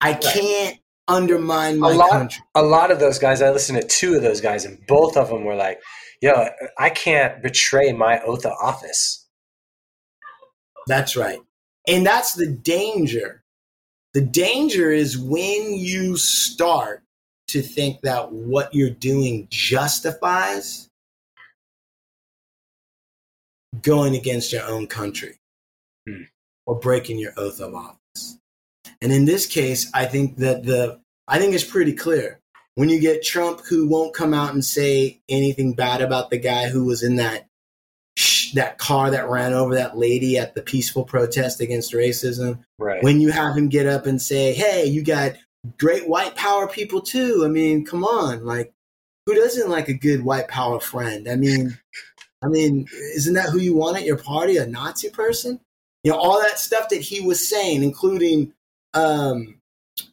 I 0.00 0.14
can't 0.14 0.78
undermine 1.08 1.78
my 1.78 1.92
a 1.92 1.94
lot, 1.94 2.10
country. 2.10 2.42
a 2.54 2.62
lot 2.62 2.90
of 2.90 3.00
those 3.00 3.18
guys, 3.18 3.42
I 3.42 3.50
listened 3.50 3.80
to 3.80 3.86
two 3.86 4.14
of 4.14 4.22
those 4.22 4.40
guys, 4.40 4.64
and 4.64 4.84
both 4.86 5.16
of 5.16 5.28
them 5.28 5.44
were 5.44 5.54
like, 5.54 5.80
"Yo, 6.20 6.48
I 6.78 6.90
can't 6.90 7.42
betray 7.42 7.92
my 7.92 8.20
oath 8.20 8.44
of 8.44 8.52
office." 8.60 9.17
That's 10.88 11.16
right. 11.16 11.38
And 11.86 12.04
that's 12.04 12.34
the 12.34 12.46
danger. 12.46 13.42
The 14.14 14.22
danger 14.22 14.90
is 14.90 15.16
when 15.18 15.74
you 15.74 16.16
start 16.16 17.02
to 17.48 17.62
think 17.62 18.00
that 18.02 18.32
what 18.32 18.74
you're 18.74 18.90
doing 18.90 19.46
justifies 19.50 20.88
going 23.82 24.14
against 24.16 24.52
your 24.52 24.64
own 24.64 24.86
country 24.86 25.38
Hmm. 26.06 26.22
or 26.66 26.78
breaking 26.78 27.18
your 27.18 27.32
oath 27.36 27.60
of 27.60 27.74
office. 27.74 28.38
And 29.00 29.12
in 29.12 29.24
this 29.24 29.46
case, 29.46 29.90
I 29.94 30.06
think 30.06 30.38
that 30.38 30.64
the 30.64 31.00
I 31.28 31.38
think 31.38 31.54
it's 31.54 31.64
pretty 31.64 31.92
clear. 31.92 32.40
When 32.74 32.88
you 32.88 33.00
get 33.00 33.22
Trump 33.24 33.60
who 33.66 33.88
won't 33.88 34.14
come 34.14 34.32
out 34.32 34.54
and 34.54 34.64
say 34.64 35.20
anything 35.28 35.74
bad 35.74 36.00
about 36.00 36.30
the 36.30 36.38
guy 36.38 36.68
who 36.68 36.84
was 36.84 37.02
in 37.02 37.16
that 37.16 37.47
that 38.54 38.78
car 38.78 39.10
that 39.10 39.28
ran 39.28 39.52
over 39.52 39.74
that 39.74 39.96
lady 39.96 40.38
at 40.38 40.54
the 40.54 40.62
peaceful 40.62 41.04
protest 41.04 41.60
against 41.60 41.92
racism. 41.92 42.58
Right. 42.78 43.02
When 43.02 43.20
you 43.20 43.30
have 43.30 43.56
him 43.56 43.68
get 43.68 43.86
up 43.86 44.06
and 44.06 44.20
say, 44.20 44.52
"Hey, 44.52 44.86
you 44.86 45.02
got 45.02 45.36
great 45.78 46.08
white 46.08 46.34
power 46.36 46.66
people 46.68 47.00
too." 47.00 47.42
I 47.44 47.48
mean, 47.48 47.84
come 47.84 48.04
on, 48.04 48.44
like 48.44 48.72
who 49.28 49.34
doesn't 49.34 49.68
like 49.68 49.88
a 49.88 49.94
good 49.94 50.24
white 50.24 50.48
power 50.48 50.80
friend? 50.80 51.28
I 51.28 51.36
mean, 51.36 51.78
I 52.42 52.46
mean, 52.46 52.86
isn't 53.14 53.34
that 53.34 53.50
who 53.50 53.58
you 53.58 53.74
want 53.74 53.98
at 53.98 54.06
your 54.06 54.16
party? 54.16 54.56
A 54.56 54.66
Nazi 54.66 55.10
person? 55.10 55.60
You 56.02 56.12
know, 56.12 56.18
all 56.18 56.40
that 56.40 56.58
stuff 56.58 56.88
that 56.88 57.02
he 57.02 57.20
was 57.20 57.46
saying, 57.46 57.82
including 57.82 58.54
um, 58.94 59.60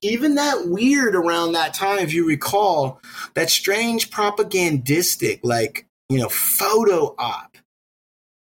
even 0.02 0.36
that 0.36 0.68
weird 0.68 1.16
around 1.16 1.53
that 1.53 1.74
time, 1.74 1.99
if 1.99 2.14
you 2.14 2.28
recall, 2.28 2.99
that 3.36 3.49
strange 3.49 4.12
propagandistic, 4.12 5.40
like, 5.44 5.88
you 6.10 6.18
know, 6.18 6.30
photo 6.30 7.16
op 7.18 7.55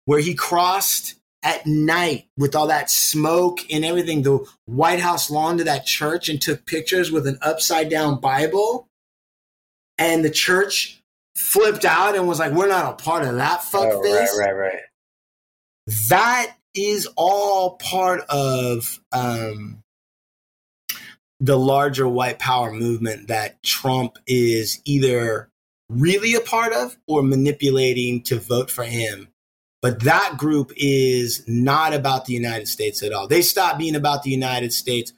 where 0.09 0.21
he 0.21 0.35
crossed 0.35 1.17
at 1.43 1.67
night 1.67 2.29
with 2.39 2.57
all 2.57 2.69
that 2.69 2.91
smoke 2.91 3.59
and 3.71 3.85
everything, 3.85 4.23
the 4.23 4.39
White 4.65 5.01
House 5.01 5.31
lawn 5.31 5.59
to 5.59 5.65
that 5.65 5.85
church 5.85 6.31
and 6.31 6.41
took 6.41 6.65
pictures 6.65 7.13
with 7.13 7.27
an 7.27 7.39
upside 7.43 7.91
down 7.91 8.19
Bible. 8.19 8.89
And 9.99 10.25
the 10.25 10.31
church 10.31 11.03
flipped 11.37 11.85
out 11.85 12.17
and 12.17 12.27
was 12.27 12.39
like, 12.39 12.53
we're 12.53 12.69
not 12.69 12.91
a 12.91 13.05
part 13.05 13.23
of 13.23 13.35
that 13.35 13.63
fuck 13.63 13.87
Oh, 13.93 14.03
this 14.03 14.35
right, 14.41 14.51
right, 14.51 14.73
right. 14.73 14.81
that 16.09 16.57
is 16.75 17.07
all 17.15 17.77
part 17.77 18.23
of 18.31 18.99
um, 19.13 19.83
the 21.39 21.59
larger 21.59 22.09
white 22.09 22.39
power 22.39 22.73
movement 22.73 23.29
that 23.29 23.63
Trump 23.63 24.17
is 24.27 24.81
either 24.87 25.51
really 25.91 26.35
a 26.35 26.41
part 26.41 26.73
of 26.73 26.97
or 27.07 27.23
manipulating 27.23 28.23
to 28.23 28.39
vote 28.39 28.71
for 28.71 28.85
him 28.85 29.29
But 29.81 30.01
that 30.01 30.37
group 30.39 30.73
is 30.77 31.45
not 31.47 31.95
about 31.95 32.25
the 32.25 32.33
United 32.33 32.67
States 32.67 33.03
at 33.03 33.13
all. 33.13 33.29
They 33.29 33.43
stopped 33.43 33.79
being 33.79 33.95
about 33.95 34.23
the 34.25 34.31
United 34.31 34.73
States 34.73 35.13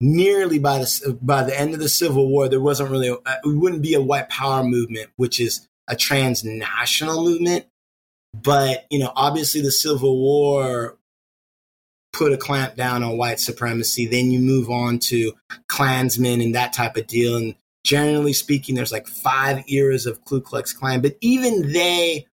nearly 0.00 0.58
by 0.58 0.78
the 0.78 1.18
by 1.22 1.44
the 1.44 1.58
end 1.58 1.74
of 1.74 1.80
the 1.80 1.88
Civil 1.88 2.28
War. 2.28 2.48
There 2.48 2.60
wasn't 2.60 2.90
really 2.90 3.08
a, 3.08 3.14
it 3.14 3.20
wouldn't 3.44 3.82
be 3.82 3.94
a 3.94 4.00
white 4.00 4.28
power 4.28 4.64
movement, 4.64 5.10
which 5.16 5.38
is 5.38 5.68
a 5.86 5.94
transnational 5.94 7.24
movement. 7.24 7.66
But 8.34 8.86
you 8.90 8.98
know, 8.98 9.12
obviously, 9.14 9.60
the 9.60 9.72
Civil 9.72 10.16
War 10.18 10.98
put 12.12 12.32
a 12.32 12.36
clamp 12.36 12.76
down 12.76 13.02
on 13.02 13.16
white 13.16 13.40
supremacy. 13.40 14.06
Then 14.06 14.30
you 14.30 14.40
move 14.40 14.70
on 14.70 14.98
to 15.00 15.32
Klansmen 15.68 16.40
and 16.40 16.54
that 16.54 16.72
type 16.72 16.96
of 16.96 17.06
deal. 17.06 17.36
And 17.36 17.54
generally 17.84 18.32
speaking, 18.32 18.74
there's 18.74 18.92
like 18.92 19.06
five 19.06 19.64
eras 19.68 20.06
of 20.06 20.24
Ku 20.24 20.40
Klux 20.40 20.72
Klan, 20.72 21.00
but 21.00 21.16
even 21.20 21.72
they, 21.72 22.26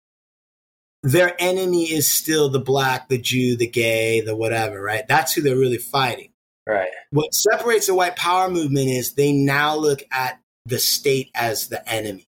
their 1.02 1.34
enemy 1.38 1.84
is 1.84 2.08
still 2.08 2.48
the 2.48 2.60
black, 2.60 3.08
the 3.08 3.18
Jew, 3.18 3.56
the 3.56 3.68
gay, 3.68 4.20
the 4.20 4.36
whatever, 4.36 4.80
right? 4.82 5.06
That's 5.06 5.32
who 5.32 5.42
they're 5.42 5.56
really 5.56 5.78
fighting. 5.78 6.32
Right. 6.66 6.88
What 7.10 7.32
separates 7.32 7.86
the 7.86 7.94
white 7.94 8.16
power 8.16 8.50
movement 8.50 8.88
is 8.88 9.14
they 9.14 9.32
now 9.32 9.76
look 9.76 10.02
at 10.10 10.40
the 10.64 10.78
state 10.78 11.30
as 11.34 11.68
the 11.68 11.88
enemy. 11.88 12.26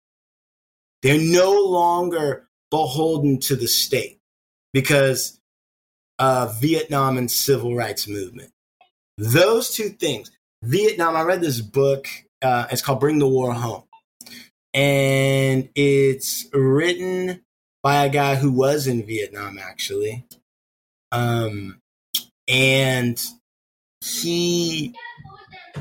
They're 1.02 1.20
no 1.20 1.60
longer 1.64 2.48
beholden 2.70 3.40
to 3.42 3.56
the 3.56 3.68
state 3.68 4.20
because 4.74 5.40
of 6.20 6.60
Vietnam 6.62 7.18
and 7.18 7.32
civil 7.32 7.76
rights 7.76 8.08
movement. 8.08 8.52
Those 9.18 9.72
two 9.72 9.90
things. 9.90 10.32
Vietnam, 10.64 11.16
I 11.16 11.22
read 11.24 11.42
this 11.42 11.62
book. 11.62 12.08
Uh, 12.42 12.68
it's 12.72 12.82
called 12.82 13.00
Bring 13.00 13.20
the 13.20 13.28
War 13.28 13.54
Home. 13.54 13.84
And 14.74 15.70
it's 15.76 16.48
written 16.54 17.42
by 17.88 18.04
a 18.04 18.10
guy 18.10 18.36
who 18.36 18.52
was 18.52 18.86
in 18.86 19.06
Vietnam, 19.06 19.58
actually. 19.58 20.26
Um, 21.14 21.80
and 22.46 23.18
he 24.04 24.94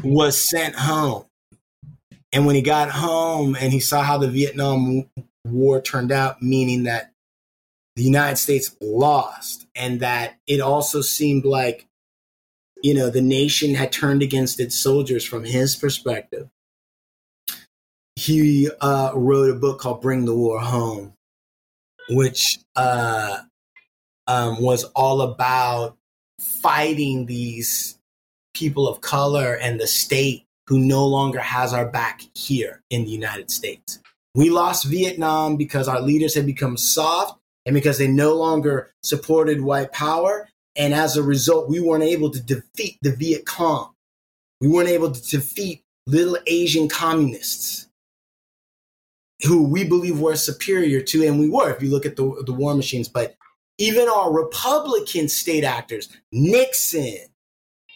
was 0.04 0.40
sent 0.40 0.76
home. 0.76 1.24
And 2.32 2.46
when 2.46 2.54
he 2.54 2.62
got 2.62 2.90
home 2.90 3.56
and 3.58 3.72
he 3.72 3.80
saw 3.80 4.02
how 4.02 4.18
the 4.18 4.28
Vietnam 4.28 5.10
War 5.48 5.82
turned 5.82 6.12
out, 6.12 6.40
meaning 6.40 6.84
that 6.84 7.10
the 7.96 8.04
United 8.04 8.36
States 8.36 8.76
lost, 8.80 9.66
and 9.74 9.98
that 9.98 10.36
it 10.46 10.60
also 10.60 11.00
seemed 11.00 11.44
like, 11.44 11.88
you 12.84 12.94
know, 12.94 13.10
the 13.10 13.20
nation 13.20 13.74
had 13.74 13.90
turned 13.90 14.22
against 14.22 14.60
its 14.60 14.76
soldiers 14.76 15.24
from 15.24 15.42
his 15.42 15.74
perspective. 15.74 16.48
He 18.14 18.70
uh, 18.80 19.10
wrote 19.12 19.50
a 19.50 19.58
book 19.58 19.80
called 19.80 20.02
Bring 20.02 20.24
the 20.24 20.36
War 20.36 20.60
Home, 20.60 21.15
which 22.08 22.58
uh, 22.76 23.38
um, 24.26 24.60
was 24.60 24.84
all 24.94 25.22
about 25.22 25.96
fighting 26.40 27.26
these 27.26 27.98
people 28.54 28.88
of 28.88 29.00
color 29.00 29.54
and 29.54 29.80
the 29.80 29.86
state 29.86 30.44
who 30.66 30.78
no 30.78 31.06
longer 31.06 31.38
has 31.38 31.72
our 31.72 31.86
back 31.86 32.22
here 32.34 32.82
in 32.90 33.04
the 33.04 33.10
United 33.10 33.50
States. 33.50 34.00
We 34.34 34.50
lost 34.50 34.84
Vietnam 34.84 35.56
because 35.56 35.88
our 35.88 36.00
leaders 36.00 36.34
had 36.34 36.46
become 36.46 36.76
soft 36.76 37.38
and 37.64 37.74
because 37.74 37.98
they 37.98 38.08
no 38.08 38.34
longer 38.34 38.92
supported 39.02 39.60
white 39.60 39.92
power. 39.92 40.48
And 40.74 40.92
as 40.92 41.16
a 41.16 41.22
result, 41.22 41.68
we 41.68 41.80
weren't 41.80 42.04
able 42.04 42.30
to 42.30 42.40
defeat 42.40 42.98
the 43.00 43.12
Viet 43.12 43.46
Cong. 43.46 43.92
We 44.60 44.68
weren't 44.68 44.88
able 44.88 45.10
to 45.10 45.30
defeat 45.30 45.82
little 46.06 46.38
Asian 46.46 46.88
communists 46.88 47.85
who 49.44 49.62
we 49.62 49.84
believe 49.84 50.20
were 50.20 50.36
superior 50.36 51.00
to, 51.02 51.26
and 51.26 51.38
we 51.38 51.48
were, 51.48 51.70
if 51.70 51.82
you 51.82 51.90
look 51.90 52.06
at 52.06 52.16
the, 52.16 52.42
the 52.46 52.52
war 52.52 52.74
machines. 52.74 53.08
But 53.08 53.36
even 53.78 54.08
our 54.08 54.32
Republican 54.32 55.28
state 55.28 55.64
actors, 55.64 56.08
Nixon, 56.32 57.18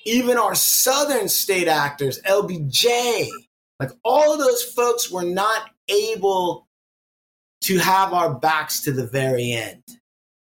even 0.04 0.36
our 0.36 0.54
Southern 0.54 1.28
state 1.28 1.68
actors, 1.68 2.20
LBJ, 2.22 3.28
like 3.78 3.90
all 4.04 4.32
of 4.32 4.38
those 4.38 4.62
folks 4.62 5.10
were 5.10 5.24
not 5.24 5.70
able 5.88 6.66
to 7.62 7.78
have 7.78 8.12
our 8.12 8.34
backs 8.34 8.80
to 8.82 8.92
the 8.92 9.06
very 9.06 9.52
end. 9.52 9.82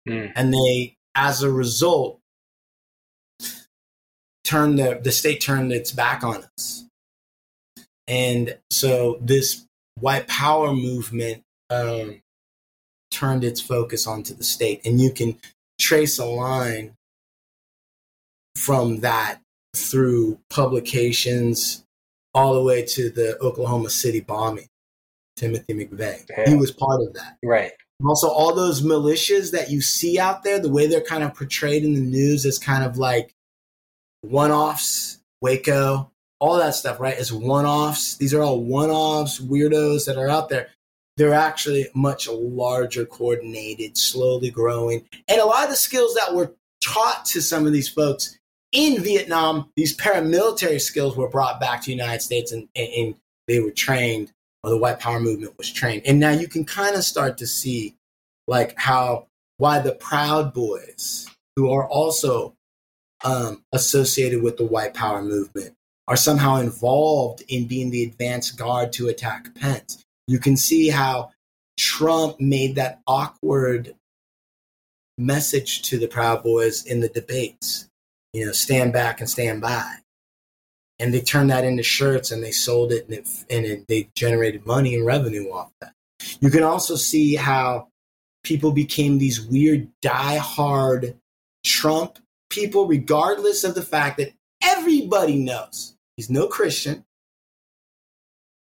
Mm. 0.07 0.31
And 0.35 0.53
they, 0.53 0.95
as 1.15 1.43
a 1.43 1.51
result, 1.51 2.19
turned 4.43 4.79
the, 4.79 4.99
the 5.01 5.11
state 5.11 5.41
turned 5.41 5.71
its 5.71 5.91
back 5.91 6.23
on 6.23 6.43
us. 6.57 6.85
And 8.07 8.57
so 8.69 9.17
this 9.21 9.65
white 10.01 10.27
power 10.27 10.73
movement 10.73 11.43
um, 11.69 12.21
turned 13.11 13.43
its 13.43 13.61
focus 13.61 14.07
onto 14.07 14.33
the 14.33 14.43
state. 14.43 14.81
And 14.85 14.99
you 14.99 15.11
can 15.11 15.39
trace 15.79 16.19
a 16.19 16.25
line 16.25 16.95
from 18.55 18.99
that 18.99 19.39
through 19.75 20.39
publications 20.49 21.85
all 22.33 22.53
the 22.53 22.63
way 22.63 22.83
to 22.85 23.09
the 23.09 23.37
Oklahoma 23.39 23.89
City 23.89 24.19
bombing. 24.19 24.67
Timothy 25.37 25.73
McVeigh. 25.73 26.25
Yeah. 26.29 26.49
He 26.49 26.55
was 26.55 26.71
part 26.71 27.01
of 27.01 27.13
that. 27.13 27.37
Right. 27.43 27.71
Also, 28.05 28.27
all 28.27 28.53
those 28.53 28.81
militias 28.81 29.51
that 29.51 29.69
you 29.69 29.81
see 29.81 30.19
out 30.19 30.43
there, 30.43 30.59
the 30.59 30.69
way 30.69 30.87
they're 30.87 31.01
kind 31.01 31.23
of 31.23 31.33
portrayed 31.33 31.83
in 31.83 31.93
the 31.93 32.01
news 32.01 32.45
is 32.45 32.59
kind 32.59 32.83
of 32.83 32.97
like 32.97 33.33
one 34.21 34.51
offs, 34.51 35.19
Waco, 35.41 36.10
all 36.41 36.57
that 36.57 36.73
stuff, 36.73 36.99
right? 36.99 37.17
Is 37.17 37.31
one 37.31 37.65
offs. 37.65 38.17
These 38.17 38.33
are 38.33 38.41
all 38.41 38.61
one 38.61 38.89
offs, 38.89 39.39
weirdos 39.39 40.05
that 40.07 40.17
are 40.17 40.27
out 40.27 40.49
there. 40.49 40.69
They're 41.15 41.33
actually 41.33 41.87
much 41.93 42.27
larger, 42.27 43.05
coordinated, 43.05 43.95
slowly 43.95 44.49
growing. 44.49 45.05
And 45.27 45.39
a 45.39 45.45
lot 45.45 45.65
of 45.65 45.69
the 45.69 45.75
skills 45.75 46.15
that 46.15 46.33
were 46.33 46.53
taught 46.83 47.25
to 47.27 47.41
some 47.41 47.67
of 47.67 47.73
these 47.73 47.87
folks 47.87 48.39
in 48.71 49.03
Vietnam, 49.03 49.69
these 49.75 49.95
paramilitary 49.95 50.81
skills 50.81 51.15
were 51.15 51.29
brought 51.29 51.59
back 51.59 51.81
to 51.81 51.85
the 51.85 51.91
United 51.91 52.21
States 52.21 52.51
and, 52.51 52.67
and, 52.75 52.89
and 52.93 53.15
they 53.47 53.59
were 53.59 53.71
trained 53.71 54.31
or 54.63 54.71
the 54.71 54.77
white 54.77 54.99
power 54.99 55.19
movement 55.19 55.57
was 55.57 55.71
trained. 55.71 56.01
And 56.05 56.19
now 56.19 56.31
you 56.31 56.47
can 56.47 56.65
kind 56.65 56.95
of 56.95 57.03
start 57.03 57.37
to 57.37 57.47
see 57.47 57.95
like 58.47 58.73
how 58.77 59.27
why 59.57 59.77
the 59.77 59.91
Proud 59.91 60.55
Boys, 60.55 61.27
who 61.55 61.71
are 61.71 61.87
also 61.87 62.55
um, 63.23 63.63
associated 63.73 64.41
with 64.41 64.57
the 64.57 64.65
white 64.65 64.95
power 64.95 65.21
movement, 65.21 65.75
are 66.11 66.17
somehow 66.17 66.57
involved 66.57 67.41
in 67.47 67.67
being 67.67 67.89
the 67.89 68.03
advance 68.03 68.51
guard 68.51 68.91
to 68.91 69.07
attack 69.07 69.55
Pence. 69.55 70.03
You 70.27 70.39
can 70.39 70.57
see 70.57 70.89
how 70.89 71.31
Trump 71.77 72.37
made 72.37 72.75
that 72.75 72.99
awkward 73.07 73.95
message 75.17 75.83
to 75.83 75.97
the 75.97 76.09
Proud 76.09 76.43
Boys 76.43 76.85
in 76.85 76.99
the 76.99 77.07
debates. 77.07 77.87
You 78.33 78.45
know, 78.45 78.51
stand 78.51 78.91
back 78.91 79.21
and 79.21 79.29
stand 79.29 79.61
by 79.61 79.99
and 80.99 81.13
they 81.13 81.21
turned 81.21 81.49
that 81.49 81.63
into 81.63 81.81
shirts 81.81 82.29
and 82.29 82.43
they 82.43 82.51
sold 82.51 82.91
it 82.91 83.05
and, 83.05 83.13
it, 83.13 83.27
and 83.49 83.65
it, 83.65 83.87
they 83.87 84.09
generated 84.13 84.65
money 84.65 84.95
and 84.95 85.05
revenue 85.05 85.49
off 85.49 85.71
that. 85.79 85.93
You 86.41 86.49
can 86.49 86.63
also 86.63 86.97
see 86.97 87.35
how 87.35 87.87
people 88.43 88.73
became 88.73 89.17
these 89.17 89.39
weird 89.39 89.87
die-hard 90.01 91.15
Trump 91.63 92.19
people, 92.49 92.85
regardless 92.85 93.63
of 93.63 93.75
the 93.75 93.81
fact 93.81 94.17
that 94.17 94.33
everybody 94.61 95.37
knows 95.37 95.95
he's 96.17 96.29
no 96.29 96.47
Christian. 96.47 97.05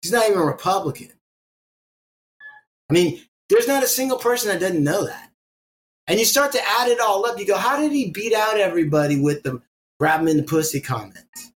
He's 0.03 0.13
not 0.13 0.29
even 0.29 0.39
a 0.39 0.45
Republican. 0.45 1.13
I 2.91 2.93
mean, 2.93 3.21
there's 3.49 3.69
not 3.69 3.83
a 3.83 3.89
single 3.89 4.19
person 4.19 4.51
that 4.51 4.61
doesn't 4.61 4.85
know 4.85 5.07
that. 5.07 5.31
And 6.07 6.19
you 6.19 6.27
start 6.27 6.53
to 6.53 6.61
add 6.79 6.89
it 6.89 7.01
all 7.01 7.25
up. 7.27 7.39
You 7.39 7.47
go, 7.47 7.57
how 7.57 7.81
did 7.81 7.93
he 7.93 8.11
beat 8.11 8.35
out 8.35 8.59
everybody 8.59 9.19
with 9.19 9.43
the 9.43 9.63
grab 9.99 10.21
him 10.21 10.29
in 10.29 10.37
the 10.37 10.43
pussy 10.43 10.81
comments? 10.81 11.53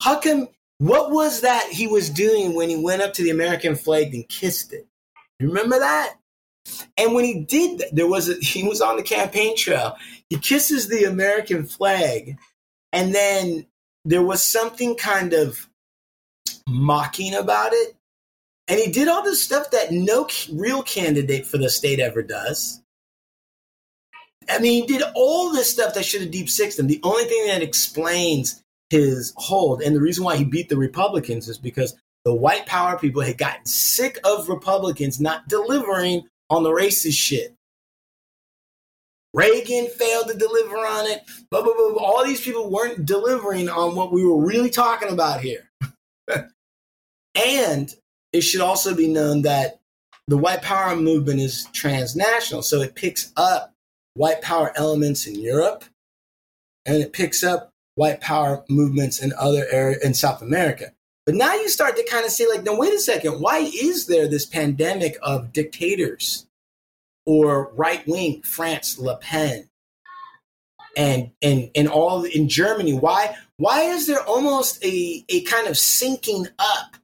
How 0.00 0.20
come? 0.20 0.48
What 0.78 1.10
was 1.10 1.42
that 1.42 1.68
he 1.70 1.86
was 1.86 2.08
doing 2.08 2.54
when 2.54 2.70
he 2.70 2.76
went 2.76 3.02
up 3.02 3.12
to 3.14 3.22
the 3.22 3.30
American 3.30 3.74
flag 3.74 4.14
and 4.14 4.26
kissed 4.28 4.72
it? 4.72 4.86
You 5.38 5.48
remember 5.48 5.78
that? 5.78 6.14
And 6.96 7.14
when 7.14 7.24
he 7.24 7.42
did 7.44 7.80
that, 7.80 7.94
there 7.94 8.06
was 8.06 8.28
a, 8.28 8.34
he 8.40 8.62
was 8.62 8.80
on 8.80 8.96
the 8.96 9.02
campaign 9.02 9.56
trail. 9.56 9.96
He 10.28 10.36
kisses 10.36 10.88
the 10.88 11.04
American 11.04 11.64
flag, 11.64 12.38
and 12.92 13.14
then 13.14 13.66
there 14.04 14.22
was 14.22 14.42
something 14.42 14.94
kind 14.94 15.32
of 15.32 15.68
mocking 16.68 17.34
about 17.34 17.72
it. 17.72 17.96
And 18.68 18.78
he 18.78 18.90
did 18.90 19.08
all 19.08 19.22
this 19.22 19.42
stuff 19.42 19.70
that 19.72 19.90
no 19.90 20.28
real 20.52 20.82
candidate 20.82 21.46
for 21.46 21.58
the 21.58 21.68
state 21.68 21.98
ever 21.98 22.22
does. 22.22 22.80
I 24.48 24.58
mean, 24.58 24.82
he 24.82 24.86
did 24.86 25.02
all 25.14 25.52
this 25.52 25.70
stuff 25.70 25.94
that 25.94 26.04
should 26.04 26.22
have 26.22 26.30
deep 26.30 26.48
sixed 26.48 26.78
him. 26.78 26.86
The 26.86 27.00
only 27.02 27.24
thing 27.24 27.48
that 27.48 27.62
explains 27.62 28.62
his 28.88 29.32
hold. 29.36 29.82
And 29.82 29.94
the 29.94 30.00
reason 30.00 30.24
why 30.24 30.36
he 30.36 30.44
beat 30.44 30.68
the 30.68 30.76
Republicans 30.76 31.48
is 31.48 31.58
because 31.58 31.96
the 32.24 32.34
white 32.34 32.66
power 32.66 32.98
people 32.98 33.22
had 33.22 33.38
gotten 33.38 33.64
sick 33.66 34.18
of 34.24 34.48
Republicans 34.48 35.20
not 35.20 35.48
delivering 35.48 36.28
on 36.48 36.62
the 36.62 36.70
racist 36.70 37.14
shit. 37.14 37.54
Reagan 39.32 39.86
failed 39.86 40.28
to 40.28 40.36
deliver 40.36 40.76
on 40.76 41.06
it. 41.06 41.22
Blah, 41.50 41.62
blah, 41.62 41.74
blah. 41.74 42.02
All 42.02 42.24
these 42.24 42.40
people 42.40 42.70
weren't 42.70 43.06
delivering 43.06 43.68
on 43.68 43.94
what 43.94 44.12
we 44.12 44.24
were 44.24 44.44
really 44.44 44.70
talking 44.70 45.10
about 45.10 45.40
here. 45.40 45.70
and 47.34 47.94
it 48.32 48.40
should 48.40 48.60
also 48.60 48.94
be 48.94 49.08
known 49.08 49.42
that 49.42 49.80
the 50.26 50.36
white 50.36 50.62
power 50.62 50.96
movement 50.96 51.40
is 51.40 51.68
transnational. 51.72 52.62
So 52.62 52.80
it 52.80 52.94
picks 52.94 53.32
up 53.36 53.72
white 54.14 54.42
power 54.42 54.72
elements 54.76 55.26
in 55.26 55.36
Europe, 55.36 55.84
and 56.86 56.96
it 56.96 57.12
picks 57.12 57.44
up 57.44 57.70
white 57.94 58.20
power 58.20 58.64
movements 58.68 59.22
in 59.22 59.32
other 59.38 59.66
areas 59.70 60.02
in 60.02 60.14
South 60.14 60.42
America. 60.42 60.92
But 61.26 61.34
now 61.34 61.54
you 61.54 61.68
start 61.68 61.96
to 61.96 62.06
kind 62.10 62.24
of 62.24 62.32
see, 62.32 62.48
like, 62.48 62.64
no, 62.64 62.76
wait 62.76 62.94
a 62.94 62.98
second. 62.98 63.40
Why 63.40 63.58
is 63.58 64.06
there 64.06 64.26
this 64.26 64.46
pandemic 64.46 65.16
of 65.22 65.52
dictators 65.52 66.46
or 67.30 67.72
right 67.74 68.06
wing 68.08 68.42
France, 68.42 68.98
Le 68.98 69.16
Pen, 69.18 69.68
and 70.96 71.30
and 71.42 71.70
and 71.74 71.88
all 71.88 72.24
in 72.24 72.48
Germany? 72.48 72.92
Why 72.92 73.36
why 73.58 73.82
is 73.82 74.06
there 74.06 74.22
almost 74.24 74.84
a 74.84 75.24
a 75.28 75.42
kind 75.42 75.68
of 75.68 75.74
syncing 75.74 76.48
up 76.58 76.96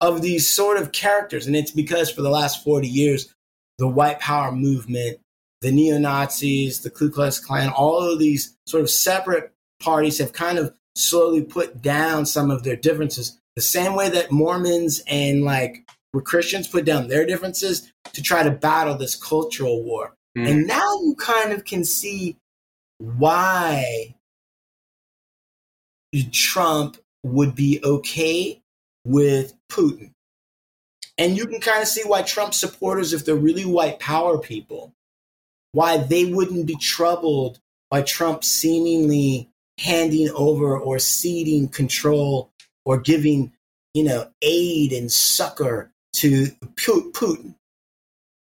of 0.00 0.22
these 0.22 0.48
sort 0.48 0.78
of 0.78 0.92
characters? 0.92 1.46
And 1.46 1.54
it's 1.54 1.70
because 1.70 2.10
for 2.10 2.22
the 2.22 2.30
last 2.30 2.64
forty 2.64 2.88
years, 2.88 3.34
the 3.78 3.88
white 3.88 4.20
power 4.20 4.52
movement, 4.52 5.18
the 5.60 5.70
neo 5.70 5.98
Nazis, 5.98 6.80
the 6.80 6.90
Ku 6.90 7.10
Klux 7.10 7.38
Klan, 7.38 7.68
all 7.68 8.00
of 8.00 8.18
these 8.18 8.56
sort 8.66 8.82
of 8.82 8.90
separate 8.90 9.52
parties 9.80 10.18
have 10.18 10.32
kind 10.32 10.58
of 10.58 10.74
slowly 10.94 11.42
put 11.42 11.82
down 11.82 12.24
some 12.24 12.50
of 12.50 12.62
their 12.62 12.76
differences 12.76 13.38
the 13.54 13.62
same 13.62 13.94
way 13.94 14.08
that 14.10 14.30
Mormons 14.30 15.02
and 15.06 15.44
like 15.44 15.86
Christians 16.22 16.68
put 16.68 16.84
down 16.84 17.08
their 17.08 17.26
differences 17.26 17.92
to 18.12 18.22
try 18.22 18.42
to 18.42 18.50
battle 18.50 18.96
this 18.96 19.16
cultural 19.16 19.82
war. 19.82 20.14
Mm. 20.36 20.50
And 20.50 20.66
now 20.66 20.92
you 21.02 21.14
kind 21.18 21.52
of 21.52 21.64
can 21.64 21.84
see 21.84 22.36
why 22.98 24.14
Trump 26.32 26.96
would 27.22 27.54
be 27.54 27.80
okay 27.82 28.62
with 29.04 29.54
Putin. 29.70 30.12
And 31.18 31.36
you 31.36 31.46
can 31.46 31.60
kind 31.60 31.82
of 31.82 31.88
see 31.88 32.02
why 32.04 32.22
Trump 32.22 32.54
supporters, 32.54 33.12
if 33.12 33.24
they're 33.24 33.34
really 33.34 33.64
white 33.64 33.98
power 33.98 34.38
people, 34.38 34.92
why 35.72 35.96
they 35.96 36.26
wouldn't 36.26 36.66
be 36.66 36.76
troubled 36.76 37.58
by 37.90 38.02
Trump 38.02 38.44
seemingly 38.44 39.48
handing 39.78 40.30
over 40.30 40.78
or 40.78 40.98
ceding 40.98 41.68
control 41.68 42.50
or 42.84 42.98
giving, 42.98 43.52
you 43.94 44.04
know, 44.04 44.30
aid 44.42 44.92
and 44.92 45.10
succor 45.10 45.90
to 46.16 46.46
Putin. 46.76 47.54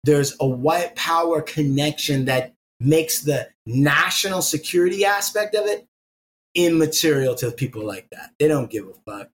There's 0.03 0.35
a 0.39 0.47
white 0.47 0.95
power 0.95 1.41
connection 1.41 2.25
that 2.25 2.53
makes 2.79 3.21
the 3.21 3.49
national 3.65 4.41
security 4.41 5.05
aspect 5.05 5.55
of 5.55 5.65
it 5.65 5.87
immaterial 6.53 7.35
to 7.35 7.51
people 7.51 7.85
like 7.85 8.07
that. 8.11 8.31
They 8.39 8.47
don't 8.47 8.69
give 8.69 8.87
a 8.87 8.93
fuck. 9.11 9.29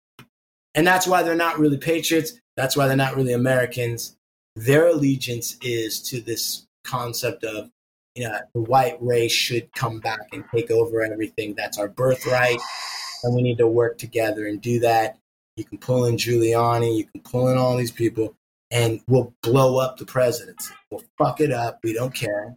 And 0.73 0.87
that's 0.87 1.05
why 1.05 1.23
they're 1.23 1.35
not 1.35 1.59
really 1.59 1.77
patriots. 1.77 2.33
That's 2.55 2.77
why 2.77 2.87
they're 2.87 2.95
not 2.95 3.15
really 3.15 3.33
Americans. 3.33 4.15
Their 4.55 4.87
allegiance 4.87 5.57
is 5.61 6.01
to 6.03 6.21
this 6.21 6.65
concept 6.83 7.43
of, 7.43 7.69
you 8.15 8.23
know, 8.23 8.37
the 8.53 8.61
white 8.61 8.97
race 9.01 9.31
should 9.31 9.71
come 9.73 9.99
back 9.99 10.27
and 10.31 10.43
take 10.53 10.71
over 10.71 11.01
everything. 11.01 11.53
That's 11.55 11.77
our 11.77 11.89
birthright 11.89 12.59
and 13.23 13.35
we 13.35 13.41
need 13.41 13.57
to 13.57 13.67
work 13.67 13.97
together 13.97 14.47
and 14.47 14.61
do 14.61 14.79
that. 14.79 15.17
You 15.57 15.65
can 15.65 15.77
pull 15.77 16.05
in 16.05 16.17
Giuliani, 16.17 16.97
you 16.97 17.05
can 17.05 17.21
pull 17.21 17.49
in 17.49 17.57
all 17.57 17.77
these 17.77 17.91
people, 17.91 18.35
and 18.71 19.01
we'll 19.07 19.33
blow 19.43 19.77
up 19.79 19.97
the 19.97 20.05
presidency. 20.05 20.73
We'll 20.89 21.03
fuck 21.17 21.41
it 21.41 21.51
up. 21.51 21.79
We 21.83 21.93
don't 21.93 22.13
care. 22.13 22.55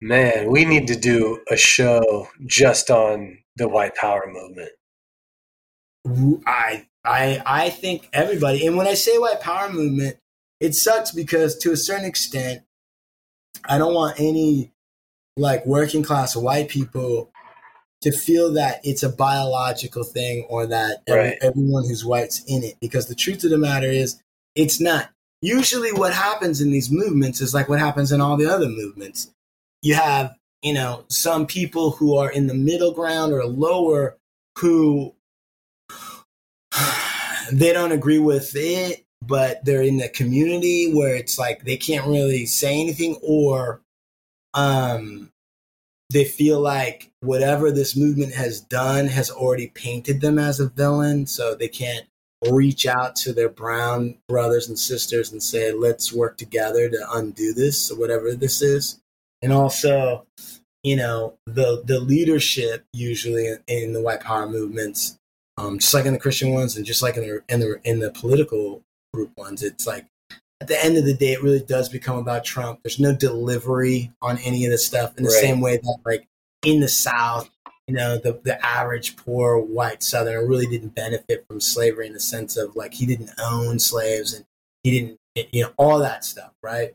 Man, 0.00 0.50
we 0.50 0.64
need 0.64 0.86
to 0.88 0.96
do 0.96 1.40
a 1.50 1.56
show 1.56 2.28
just 2.46 2.90
on 2.90 3.38
the 3.56 3.68
white 3.68 3.96
power 3.96 4.30
movement. 4.30 4.70
I 6.46 6.86
I 7.04 7.42
I 7.44 7.70
think 7.70 8.08
everybody, 8.12 8.64
and 8.66 8.76
when 8.76 8.86
I 8.86 8.94
say 8.94 9.18
white 9.18 9.40
power 9.40 9.68
movement, 9.70 10.18
it 10.60 10.74
sucks 10.74 11.10
because 11.10 11.56
to 11.58 11.72
a 11.72 11.76
certain 11.76 12.04
extent, 12.04 12.62
I 13.64 13.78
don't 13.78 13.94
want 13.94 14.20
any 14.20 14.72
like 15.36 15.66
working 15.66 16.02
class 16.02 16.36
white 16.36 16.68
people 16.68 17.30
to 18.00 18.12
feel 18.12 18.52
that 18.52 18.80
it's 18.84 19.02
a 19.02 19.08
biological 19.08 20.04
thing 20.04 20.46
or 20.48 20.66
that 20.66 21.02
every, 21.06 21.36
everyone 21.42 21.84
who's 21.84 22.04
white's 22.04 22.44
in 22.44 22.62
it. 22.62 22.76
Because 22.80 23.06
the 23.06 23.14
truth 23.14 23.44
of 23.44 23.50
the 23.50 23.58
matter 23.58 23.88
is, 23.88 24.20
it's 24.54 24.80
not. 24.80 25.10
Usually, 25.40 25.92
what 25.92 26.12
happens 26.12 26.60
in 26.60 26.70
these 26.70 26.90
movements 26.90 27.40
is 27.40 27.54
like 27.54 27.68
what 27.68 27.78
happens 27.78 28.10
in 28.10 28.20
all 28.20 28.36
the 28.36 28.52
other 28.52 28.68
movements. 28.68 29.30
You 29.82 29.94
have, 29.94 30.34
you 30.62 30.72
know, 30.72 31.04
some 31.08 31.46
people 31.46 31.92
who 31.92 32.16
are 32.16 32.30
in 32.30 32.48
the 32.48 32.54
middle 32.54 32.92
ground 32.92 33.32
or 33.32 33.44
lower 33.44 34.16
who 34.58 35.14
they 37.52 37.72
don't 37.72 37.92
agree 37.92 38.18
with 38.18 38.52
it, 38.56 39.04
but 39.24 39.64
they're 39.64 39.82
in 39.82 39.98
the 39.98 40.08
community 40.08 40.92
where 40.92 41.14
it's 41.14 41.38
like 41.38 41.64
they 41.64 41.76
can't 41.76 42.06
really 42.06 42.46
say 42.46 42.80
anything 42.80 43.18
or 43.22 43.80
um 44.54 45.30
they 46.10 46.24
feel 46.24 46.60
like 46.60 47.10
whatever 47.20 47.70
this 47.70 47.96
movement 47.96 48.34
has 48.34 48.60
done 48.60 49.06
has 49.06 49.30
already 49.30 49.68
painted 49.68 50.20
them 50.20 50.38
as 50.38 50.60
a 50.60 50.68
villain, 50.68 51.26
so 51.26 51.54
they 51.54 51.68
can't 51.68 52.06
reach 52.50 52.86
out 52.86 53.16
to 53.16 53.32
their 53.32 53.48
brown 53.48 54.16
brothers 54.28 54.68
and 54.68 54.78
sisters 54.78 55.32
and 55.32 55.42
say, 55.42 55.72
let's 55.72 56.12
work 56.12 56.36
together 56.36 56.88
to 56.88 57.06
undo 57.12 57.52
this 57.52 57.90
or 57.90 57.98
whatever 57.98 58.34
this 58.34 58.62
is. 58.62 59.00
And 59.42 59.52
also, 59.52 60.26
you 60.82 60.96
know, 60.96 61.34
the 61.46 61.82
the 61.84 62.00
leadership 62.00 62.84
usually 62.92 63.54
in 63.66 63.92
the 63.92 64.00
white 64.00 64.20
power 64.20 64.48
movements, 64.48 65.16
um, 65.56 65.78
just 65.78 65.94
like 65.94 66.06
in 66.06 66.12
the 66.12 66.18
Christian 66.18 66.52
ones 66.52 66.76
and 66.76 66.86
just 66.86 67.02
like 67.02 67.16
in 67.16 67.22
the 67.22 67.42
in 67.48 67.60
the 67.60 67.80
in 67.84 67.98
the 67.98 68.10
political 68.10 68.82
group 69.12 69.32
ones, 69.36 69.62
it's 69.62 69.86
like 69.86 70.06
at 70.60 70.68
the 70.68 70.84
end 70.84 70.96
of 70.96 71.04
the 71.04 71.14
day, 71.14 71.32
it 71.32 71.42
really 71.42 71.60
does 71.60 71.88
become 71.88 72.18
about 72.18 72.44
Trump. 72.44 72.80
There's 72.82 72.98
no 72.98 73.14
delivery 73.14 74.12
on 74.20 74.38
any 74.38 74.64
of 74.64 74.70
this 74.72 74.86
stuff 74.86 75.16
in 75.16 75.24
the 75.24 75.30
right. 75.30 75.40
same 75.40 75.60
way 75.60 75.76
that, 75.76 75.98
like, 76.04 76.26
in 76.64 76.80
the 76.80 76.88
South, 76.88 77.48
you 77.86 77.94
know, 77.94 78.18
the, 78.18 78.40
the 78.42 78.64
average 78.64 79.16
poor 79.16 79.58
white 79.58 80.02
Southerner 80.02 80.46
really 80.46 80.66
didn't 80.66 80.94
benefit 80.94 81.46
from 81.46 81.60
slavery 81.60 82.06
in 82.06 82.12
the 82.12 82.20
sense 82.20 82.56
of, 82.56 82.74
like, 82.74 82.94
he 82.94 83.06
didn't 83.06 83.30
own 83.38 83.78
slaves 83.78 84.34
and 84.34 84.44
he 84.82 84.90
didn't, 84.90 85.18
you 85.52 85.62
know, 85.62 85.70
all 85.76 86.00
that 86.00 86.24
stuff, 86.24 86.52
right? 86.62 86.94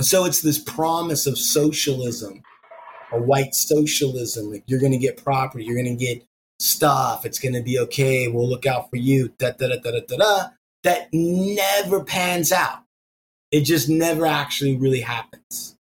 So 0.00 0.24
it's 0.24 0.40
this 0.40 0.58
promise 0.58 1.26
of 1.26 1.36
socialism, 1.36 2.42
a 3.10 3.20
white 3.20 3.54
socialism. 3.54 4.52
Like, 4.52 4.62
you're 4.66 4.80
going 4.80 4.92
to 4.92 4.98
get 4.98 5.22
property, 5.22 5.64
you're 5.64 5.74
going 5.74 5.98
to 5.98 6.04
get 6.04 6.24
stuff, 6.60 7.26
it's 7.26 7.40
going 7.40 7.54
to 7.54 7.62
be 7.62 7.78
okay, 7.80 8.28
we'll 8.28 8.48
look 8.48 8.66
out 8.66 8.88
for 8.88 8.96
you, 8.96 9.32
da 9.38 9.50
da 9.50 9.68
da 9.68 9.76
da 9.82 9.90
da 9.90 10.16
da 10.16 10.48
that 10.84 11.08
never 11.12 12.04
pans 12.04 12.52
out. 12.52 12.82
It 13.50 13.62
just 13.62 13.88
never 13.88 14.26
actually 14.26 14.76
really 14.76 15.00
happens. 15.00 15.76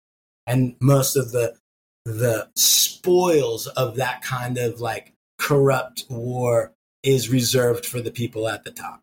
And 0.46 0.76
most 0.80 1.16
of 1.16 1.32
the 1.32 1.56
the 2.04 2.48
spoils 2.54 3.66
of 3.66 3.96
that 3.96 4.22
kind 4.22 4.58
of 4.58 4.80
like 4.80 5.12
corrupt 5.38 6.04
war 6.08 6.72
is 7.02 7.28
reserved 7.28 7.84
for 7.84 8.00
the 8.00 8.12
people 8.12 8.48
at 8.48 8.64
the 8.64 8.70
top. 8.70 9.00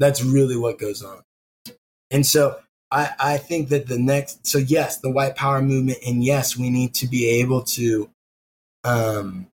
That's 0.00 0.22
really 0.24 0.56
what 0.56 0.78
goes 0.78 1.02
on. 1.02 1.22
And 2.10 2.24
so 2.24 2.58
I, 2.90 3.10
I 3.20 3.36
think 3.36 3.68
that 3.68 3.86
the 3.86 3.98
next 3.98 4.46
so 4.46 4.58
yes, 4.58 4.98
the 4.98 5.10
white 5.10 5.36
power 5.36 5.60
movement, 5.60 5.98
and 6.06 6.24
yes, 6.24 6.56
we 6.56 6.70
need 6.70 6.94
to 6.94 7.06
be 7.06 7.26
able 7.40 7.62
to 7.64 8.10
um 8.84 9.48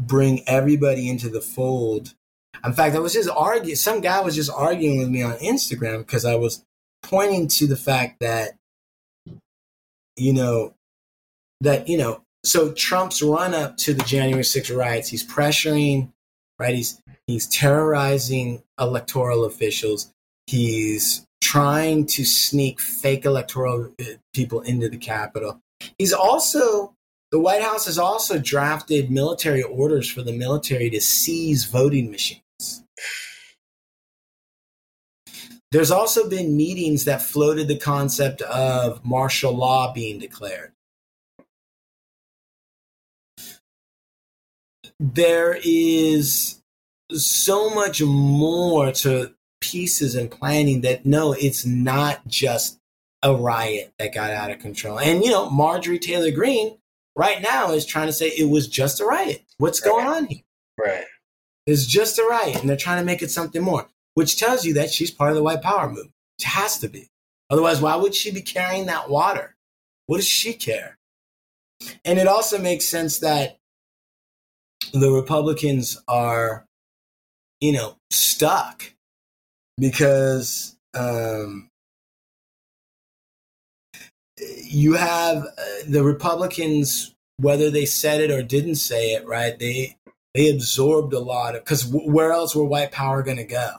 bring 0.00 0.42
everybody 0.46 1.08
into 1.08 1.28
the 1.28 1.40
fold 1.40 2.14
in 2.64 2.72
fact, 2.72 2.94
I 2.94 3.00
was 3.00 3.12
just 3.12 3.28
arguing, 3.28 3.76
some 3.76 4.00
guy 4.00 4.20
was 4.20 4.34
just 4.34 4.50
arguing 4.50 4.98
with 4.98 5.08
me 5.08 5.22
on 5.22 5.34
Instagram 5.34 5.98
because 5.98 6.24
I 6.24 6.36
was 6.36 6.64
pointing 7.02 7.48
to 7.48 7.66
the 7.66 7.76
fact 7.76 8.20
that, 8.20 8.52
you 10.16 10.32
know, 10.32 10.74
that, 11.60 11.88
you 11.88 11.98
know, 11.98 12.22
so 12.44 12.72
Trump's 12.72 13.22
run 13.22 13.54
up 13.54 13.76
to 13.78 13.94
the 13.94 14.04
January 14.04 14.42
6th 14.42 14.76
riots, 14.76 15.08
he's 15.08 15.26
pressuring, 15.26 16.10
right? 16.58 16.74
He's, 16.74 17.00
he's 17.26 17.46
terrorizing 17.48 18.62
electoral 18.78 19.44
officials. 19.44 20.12
He's 20.46 21.24
trying 21.40 22.06
to 22.06 22.24
sneak 22.24 22.80
fake 22.80 23.24
electoral 23.24 23.92
uh, 24.00 24.04
people 24.32 24.60
into 24.60 24.88
the 24.88 24.96
Capitol. 24.96 25.60
He's 25.98 26.12
also 26.12 26.94
the 27.32 27.38
White 27.38 27.62
House 27.62 27.86
has 27.86 27.98
also 27.98 28.38
drafted 28.38 29.10
military 29.10 29.62
orders 29.62 30.08
for 30.08 30.22
the 30.22 30.32
military 30.32 30.90
to 30.90 31.00
seize 31.00 31.64
voting 31.64 32.10
machines. 32.10 32.41
There's 35.72 35.90
also 35.90 36.28
been 36.28 36.54
meetings 36.54 37.06
that 37.06 37.22
floated 37.22 37.66
the 37.66 37.78
concept 37.78 38.42
of 38.42 39.02
martial 39.04 39.56
law 39.56 39.90
being 39.92 40.18
declared. 40.18 40.72
There 45.00 45.58
is 45.64 46.60
so 47.10 47.70
much 47.70 48.02
more 48.02 48.92
to 48.92 49.34
pieces 49.62 50.14
and 50.14 50.30
planning 50.30 50.82
that 50.82 51.06
no, 51.06 51.32
it's 51.32 51.64
not 51.64 52.26
just 52.26 52.78
a 53.22 53.34
riot 53.34 53.94
that 53.98 54.12
got 54.12 54.30
out 54.30 54.50
of 54.50 54.58
control. 54.58 54.98
And, 54.98 55.24
you 55.24 55.30
know, 55.30 55.48
Marjorie 55.48 55.98
Taylor 55.98 56.30
Greene 56.30 56.76
right 57.16 57.40
now 57.40 57.72
is 57.72 57.86
trying 57.86 58.08
to 58.08 58.12
say 58.12 58.28
it 58.28 58.50
was 58.50 58.68
just 58.68 59.00
a 59.00 59.06
riot. 59.06 59.42
What's 59.56 59.80
going 59.80 60.06
on 60.06 60.26
here? 60.26 60.42
Right. 60.78 61.04
It's 61.66 61.86
just 61.86 62.18
a 62.18 62.24
riot, 62.24 62.60
and 62.60 62.68
they're 62.68 62.76
trying 62.76 62.98
to 62.98 63.04
make 63.04 63.22
it 63.22 63.30
something 63.30 63.62
more, 63.62 63.88
which 64.14 64.38
tells 64.38 64.64
you 64.64 64.74
that 64.74 64.90
she's 64.90 65.10
part 65.10 65.30
of 65.30 65.36
the 65.36 65.42
white 65.42 65.62
power 65.62 65.88
movement. 65.88 66.10
She 66.40 66.48
has 66.48 66.78
to 66.80 66.88
be. 66.88 67.08
Otherwise, 67.50 67.80
why 67.80 67.96
would 67.96 68.14
she 68.14 68.30
be 68.30 68.42
carrying 68.42 68.86
that 68.86 69.10
water? 69.10 69.54
What 70.06 70.16
does 70.16 70.28
she 70.28 70.52
care? 70.54 70.98
and 72.04 72.18
it 72.18 72.26
also 72.26 72.58
makes 72.58 72.86
sense 72.86 73.18
that 73.18 73.58
the 74.92 75.10
Republicans 75.10 76.00
are, 76.08 76.66
you 77.60 77.72
know, 77.72 77.96
stuck 78.10 78.92
because 79.78 80.76
um, 80.94 81.68
you 84.64 84.94
have 84.94 85.38
uh, 85.38 85.64
the 85.86 86.02
Republicans, 86.02 87.14
whether 87.38 87.70
they 87.70 87.86
said 87.86 88.20
it 88.20 88.30
or 88.30 88.42
didn't 88.42 88.76
say 88.76 89.12
it, 89.12 89.26
right? 89.26 89.58
They 89.58 89.96
they 90.34 90.48
absorbed 90.48 91.12
a 91.12 91.18
lot 91.18 91.54
of 91.54 91.62
because 91.64 91.86
where 91.86 92.32
else 92.32 92.54
were 92.54 92.64
white 92.64 92.92
power 92.92 93.22
going 93.22 93.36
to 93.38 93.44
go? 93.44 93.70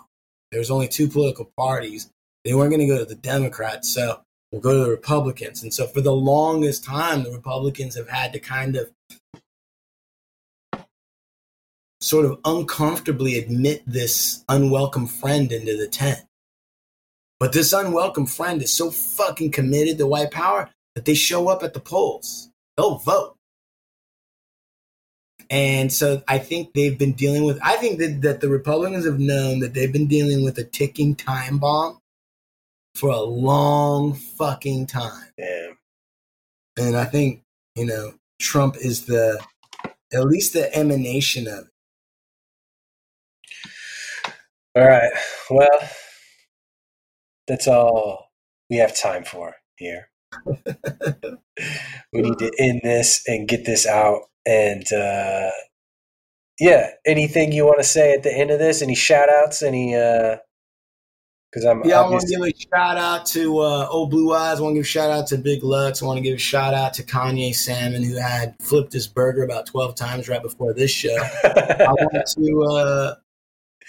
There's 0.53 0.71
only 0.71 0.87
two 0.87 1.07
political 1.07 1.51
parties. 1.57 2.09
They 2.45 2.53
weren't 2.53 2.69
going 2.69 2.79
to 2.79 2.87
go 2.87 2.99
to 2.99 3.05
the 3.05 3.15
Democrats, 3.15 3.89
so 3.89 4.21
we'll 4.51 4.61
go 4.61 4.77
to 4.77 4.83
the 4.85 4.91
Republicans. 4.91 5.63
And 5.63 5.73
so 5.73 5.87
for 5.87 6.01
the 6.01 6.13
longest 6.13 6.83
time, 6.83 7.23
the 7.23 7.31
Republicans 7.31 7.95
have 7.95 8.09
had 8.09 8.33
to 8.33 8.39
kind 8.39 8.75
of 8.75 8.91
sort 12.01 12.25
of 12.25 12.39
uncomfortably 12.45 13.39
admit 13.39 13.81
this 13.87 14.43
unwelcome 14.49 15.07
friend 15.07 15.51
into 15.51 15.75
the 15.75 15.87
tent. 15.87 16.21
But 17.39 17.53
this 17.53 17.73
unwelcome 17.73 18.27
friend 18.27 18.61
is 18.61 18.71
so 18.71 18.91
fucking 18.91 19.51
committed 19.51 19.97
to 19.97 20.07
white 20.07 20.31
power 20.31 20.69
that 20.95 21.05
they 21.05 21.15
show 21.15 21.47
up 21.47 21.63
at 21.63 21.73
the 21.73 21.79
polls. 21.79 22.49
They'll 22.77 22.97
vote. 22.97 23.32
And 25.53 25.93
so 25.93 26.23
I 26.27 26.39
think 26.39 26.73
they've 26.73 26.97
been 26.97 27.11
dealing 27.11 27.43
with, 27.43 27.59
I 27.61 27.75
think 27.75 27.99
that, 27.99 28.23
that 28.23 28.41
the 28.41 28.49
Republicans 28.49 29.05
have 29.05 29.19
known 29.19 29.59
that 29.59 29.75
they've 29.75 29.93
been 29.93 30.07
dealing 30.07 30.43
with 30.43 30.57
a 30.57 30.63
ticking 30.63 31.13
time 31.13 31.59
bomb 31.59 31.99
for 32.95 33.11
a 33.11 33.19
long 33.19 34.15
fucking 34.15 34.87
time. 34.87 35.29
Yeah. 35.37 35.73
And 36.75 36.97
I 36.97 37.05
think, 37.05 37.43
you 37.75 37.85
know, 37.85 38.15
Trump 38.41 38.77
is 38.77 39.05
the, 39.05 39.39
at 40.11 40.25
least 40.25 40.53
the 40.53 40.75
emanation 40.75 41.47
of 41.47 41.67
it. 44.25 44.33
All 44.75 44.87
right. 44.87 45.11
Well, 45.51 45.89
that's 47.45 47.67
all 47.67 48.31
we 48.71 48.77
have 48.77 48.99
time 48.99 49.23
for 49.23 49.53
here. 49.75 50.09
we 52.11 52.21
need 52.21 52.39
to 52.39 52.51
end 52.57 52.81
this 52.83 53.21
and 53.27 53.47
get 53.47 53.65
this 53.65 53.85
out. 53.85 54.21
And 54.45 54.83
uh, 54.91 55.49
yeah, 56.59 56.89
anything 57.05 57.51
you 57.51 57.65
want 57.65 57.79
to 57.79 57.83
say 57.83 58.13
at 58.13 58.23
the 58.23 58.33
end 58.33 58.51
of 58.51 58.59
this? 58.59 58.81
Any 58.81 58.95
shout 58.95 59.29
outs? 59.29 59.61
Any, 59.61 59.95
uh, 59.95 60.37
because 61.51 61.65
I'm 61.65 61.83
Yeah, 61.85 61.99
I 61.99 62.01
want 62.01 62.15
obviously- 62.15 62.51
to 62.51 62.57
give 62.57 62.67
a 62.71 62.75
shout 62.77 62.97
out 62.97 63.25
to 63.27 63.59
uh, 63.59 63.87
Ol' 63.89 64.07
Blue 64.07 64.33
Eyes. 64.33 64.59
I 64.59 64.61
want 64.63 64.73
to 64.73 64.79
give 64.79 64.85
a 64.85 64.87
shout 64.87 65.11
out 65.11 65.27
to 65.27 65.37
Big 65.37 65.63
Lucks. 65.63 66.01
I 66.01 66.05
want 66.05 66.17
to 66.17 66.23
give 66.23 66.35
a 66.35 66.39
shout 66.39 66.73
out 66.73 66.95
to 66.95 67.03
Kanye 67.03 67.53
Salmon, 67.53 68.03
who 68.03 68.15
had 68.15 68.55
flipped 68.59 68.91
his 68.91 69.07
burger 69.07 69.43
about 69.43 69.67
12 69.67 69.95
times 69.95 70.27
right 70.27 70.41
before 70.41 70.73
this 70.73 70.89
show. 70.91 71.15
I 71.43 71.87
want 71.89 72.27
to 72.27 72.63
uh, 72.63 73.15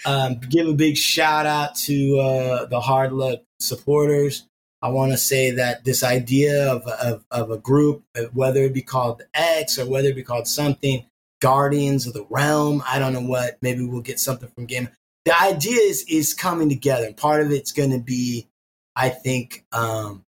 um, 0.05 0.39
give 0.47 0.67
a 0.67 0.73
big 0.73 0.95
shout 0.95 1.47
out 1.47 1.75
to 1.75 2.19
uh, 2.19 2.65
the 2.65 2.79
Hard 2.79 3.11
Luck 3.13 3.39
supporters. 3.59 4.47
I 4.81 4.89
want 4.89 5.11
to 5.11 5.17
say 5.17 5.51
that 5.51 5.83
this 5.83 6.03
idea 6.03 6.71
of, 6.71 6.85
of, 6.87 7.25
of 7.31 7.51
a 7.51 7.57
group, 7.57 8.03
whether 8.33 8.61
it 8.61 8.73
be 8.73 8.81
called 8.81 9.23
X 9.33 9.79
or 9.79 9.89
whether 9.89 10.09
it 10.09 10.15
be 10.15 10.23
called 10.23 10.47
something, 10.47 11.05
Guardians 11.41 12.05
of 12.05 12.13
the 12.13 12.25
Realm, 12.29 12.83
I 12.87 12.99
don't 12.99 13.13
know 13.13 13.21
what, 13.21 13.57
maybe 13.61 13.83
we'll 13.83 14.01
get 14.01 14.19
something 14.19 14.49
from 14.49 14.65
Game. 14.65 14.89
The 15.25 15.39
idea 15.41 15.79
is, 15.79 16.05
is 16.07 16.33
coming 16.33 16.69
together. 16.69 17.07
And 17.07 17.17
part 17.17 17.41
of 17.41 17.51
it's 17.51 17.71
going 17.71 17.91
to 17.91 17.99
be, 17.99 18.47
I 18.95 19.09
think, 19.09 19.65
um, 19.71 20.23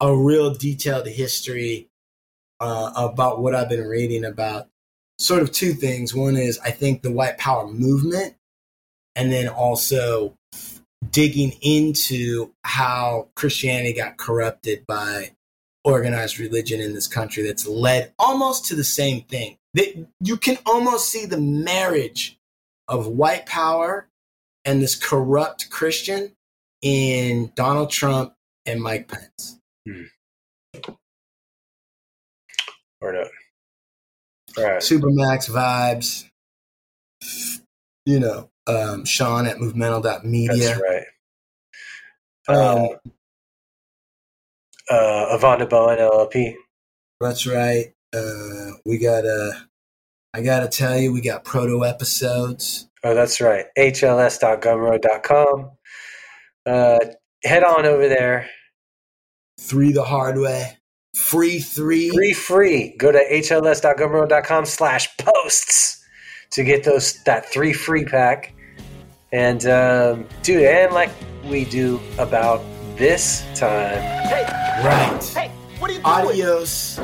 a 0.00 0.16
real 0.16 0.54
detailed 0.54 1.06
history 1.06 1.88
uh, 2.60 2.92
about 2.96 3.40
what 3.40 3.54
I've 3.54 3.68
been 3.68 3.86
reading 3.86 4.24
about 4.24 4.68
sort 5.18 5.42
of 5.42 5.52
two 5.52 5.72
things. 5.72 6.14
One 6.14 6.36
is 6.36 6.58
I 6.60 6.70
think 6.70 7.02
the 7.02 7.12
white 7.12 7.38
power 7.38 7.66
movement, 7.66 8.34
and 9.14 9.32
then 9.32 9.48
also 9.48 10.37
digging 11.10 11.52
into 11.62 12.52
how 12.64 13.28
Christianity 13.34 13.92
got 13.92 14.16
corrupted 14.16 14.86
by 14.86 15.32
organized 15.84 16.38
religion 16.38 16.80
in 16.80 16.94
this 16.94 17.06
country 17.06 17.42
that's 17.42 17.66
led 17.66 18.12
almost 18.18 18.66
to 18.66 18.74
the 18.74 18.84
same 18.84 19.22
thing. 19.22 19.56
That 19.74 20.06
you 20.20 20.36
can 20.36 20.58
almost 20.66 21.10
see 21.10 21.26
the 21.26 21.40
marriage 21.40 22.38
of 22.88 23.06
white 23.06 23.46
power 23.46 24.08
and 24.64 24.82
this 24.82 24.96
corrupt 24.96 25.70
Christian 25.70 26.32
in 26.82 27.52
Donald 27.54 27.90
Trump 27.90 28.34
and 28.66 28.82
Mike 28.82 29.08
Pence. 29.08 29.58
Hmm. 29.86 30.02
Word 33.00 33.16
up. 33.16 33.30
All 34.56 34.64
right. 34.64 34.82
Supermax 34.82 35.48
vibes. 35.48 36.24
You 38.04 38.20
know, 38.20 38.50
um, 38.68 39.04
Sean 39.04 39.46
at 39.46 39.58
movemental.media. 39.60 40.56
That's 40.56 40.80
right. 40.80 41.04
Um, 42.48 42.88
Uh, 44.90 45.36
Avonda 45.36 45.68
Bowen 45.68 45.98
LLP. 45.98 46.54
That's 47.20 47.46
right. 47.46 47.92
Uh, 48.14 48.70
we 48.86 48.96
got 48.98 49.26
uh, 49.26 49.50
I 50.32 50.40
gotta 50.42 50.68
tell 50.68 50.96
you, 50.98 51.12
we 51.12 51.20
got 51.20 51.44
proto 51.44 51.84
episodes. 51.84 52.88
Oh, 53.04 53.14
that's 53.14 53.40
right. 53.40 53.66
HLS.gumroad.com. 53.78 55.70
Uh, 56.64 56.98
head 57.44 57.64
on 57.64 57.84
over 57.86 58.08
there. 58.08 58.48
Three 59.60 59.92
the 59.92 60.04
hard 60.04 60.38
way. 60.38 60.78
Free 61.14 61.58
three. 61.60 62.10
Free, 62.10 62.32
free. 62.32 62.94
Go 62.96 63.12
to 63.12 63.18
hls.gumroad.com 63.18 64.64
slash 64.64 65.08
posts 65.18 66.02
to 66.50 66.64
get 66.64 66.84
those 66.84 67.22
that 67.24 67.44
three 67.46 67.72
free 67.72 68.04
pack. 68.04 68.54
And, 69.30 69.66
um, 69.66 70.26
dude, 70.42 70.62
and 70.62 70.94
like 70.94 71.10
we 71.44 71.66
do 71.66 72.00
about 72.18 72.62
this 72.96 73.44
time. 73.54 73.98
Right. 74.82 75.22
Hey, 75.34 75.50
what 75.78 75.90
are 75.90 75.94
you 75.94 76.00
doing? 76.00 76.28
Adios, 76.28 76.98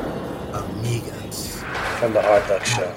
amigos. 0.53 1.63
From 1.99 2.13
the 2.13 2.21
Hard 2.23 2.49
Luck 2.49 2.65
Show. 2.65 2.91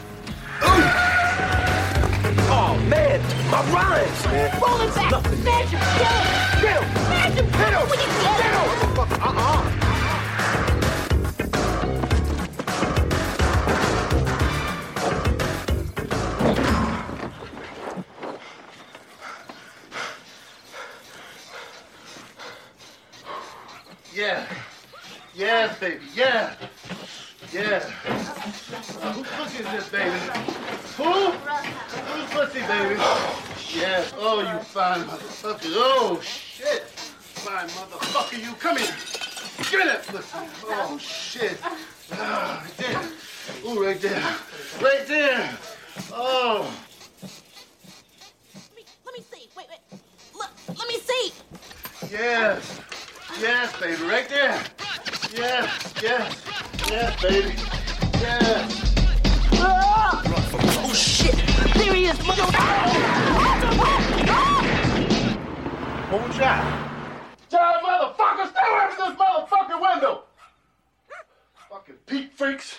Oh 2.50 2.78
man, 2.88 3.20
my 3.50 3.60
rhymes, 3.70 4.24
man. 4.26 4.60
Roll 4.62 4.80
it 4.80 4.94
back. 4.94 5.10
Smash 5.26 5.70
him. 5.70 5.80
Kill 5.98 6.14
him. 6.16 6.32
Kill 6.60 6.82
him. 6.82 6.88
Smash 7.04 7.34
him. 7.34 7.44
Him. 7.44 7.52
Hit 7.52 8.82
him. 8.82 8.87
Yeah. 24.18 24.44
Yes, 25.32 25.78
baby. 25.78 26.00
Yeah. 26.12 26.56
Yeah. 27.52 27.88
Uh, 28.04 29.12
whose 29.12 29.28
pussy 29.28 29.62
is 29.62 29.70
this, 29.70 29.88
baby? 29.90 30.18
Who? 30.96 31.30
Whose 31.30 32.30
pussy, 32.30 32.60
baby? 32.66 32.96
Yeah. 33.72 34.04
Oh, 34.16 34.40
you 34.40 34.58
fine 34.64 35.04
motherfucker. 35.04 35.66
Oh, 35.66 36.20
shit. 36.20 36.82
Fine 36.82 37.68
motherfucker. 37.68 38.42
You 38.44 38.54
come 38.54 38.78
here. 38.78 38.90
Give 39.70 39.78
me 39.78 39.86
that 39.86 40.04
pussy. 40.08 40.36
Oh, 40.64 40.98
shit. 40.98 41.56
Ah, 42.14 42.64
right 42.64 42.76
there. 42.76 43.70
Ooh, 43.70 43.84
right 43.84 44.00
there. 44.00 44.36
Right 44.82 45.06
there. 45.06 45.58
Oh. 46.10 46.76
Let 47.22 48.74
me, 48.74 48.82
Let 49.06 49.14
me 49.14 49.24
see. 49.30 49.48
Wait, 49.56 49.66
wait. 49.70 50.00
Look, 50.34 50.50
let 50.76 50.88
me 50.88 50.98
see. 50.98 51.32
Yes. 52.10 52.80
Yes, 53.36 53.78
baby. 53.78 54.02
Right 54.02 54.28
there. 54.28 54.62
Yes. 55.34 55.94
Yes. 56.02 56.44
Yes, 56.88 57.22
baby. 57.22 57.54
Yes. 58.20 58.94
Oh 59.60 60.92
shit! 60.94 61.34
There 61.74 61.94
he 61.94 62.06
is, 62.06 62.18
mother. 62.26 62.42
What 66.10 66.26
was 66.26 66.38
that? 66.38 66.64
Child 67.50 67.82
motherfucker, 67.84 68.50
stay 68.50 68.66
away 68.68 68.86
from 68.90 69.10
this 69.10 69.18
motherfucking 69.18 69.80
window! 69.80 70.24
Fucking 71.70 71.94
peep 72.06 72.34
freaks. 72.34 72.78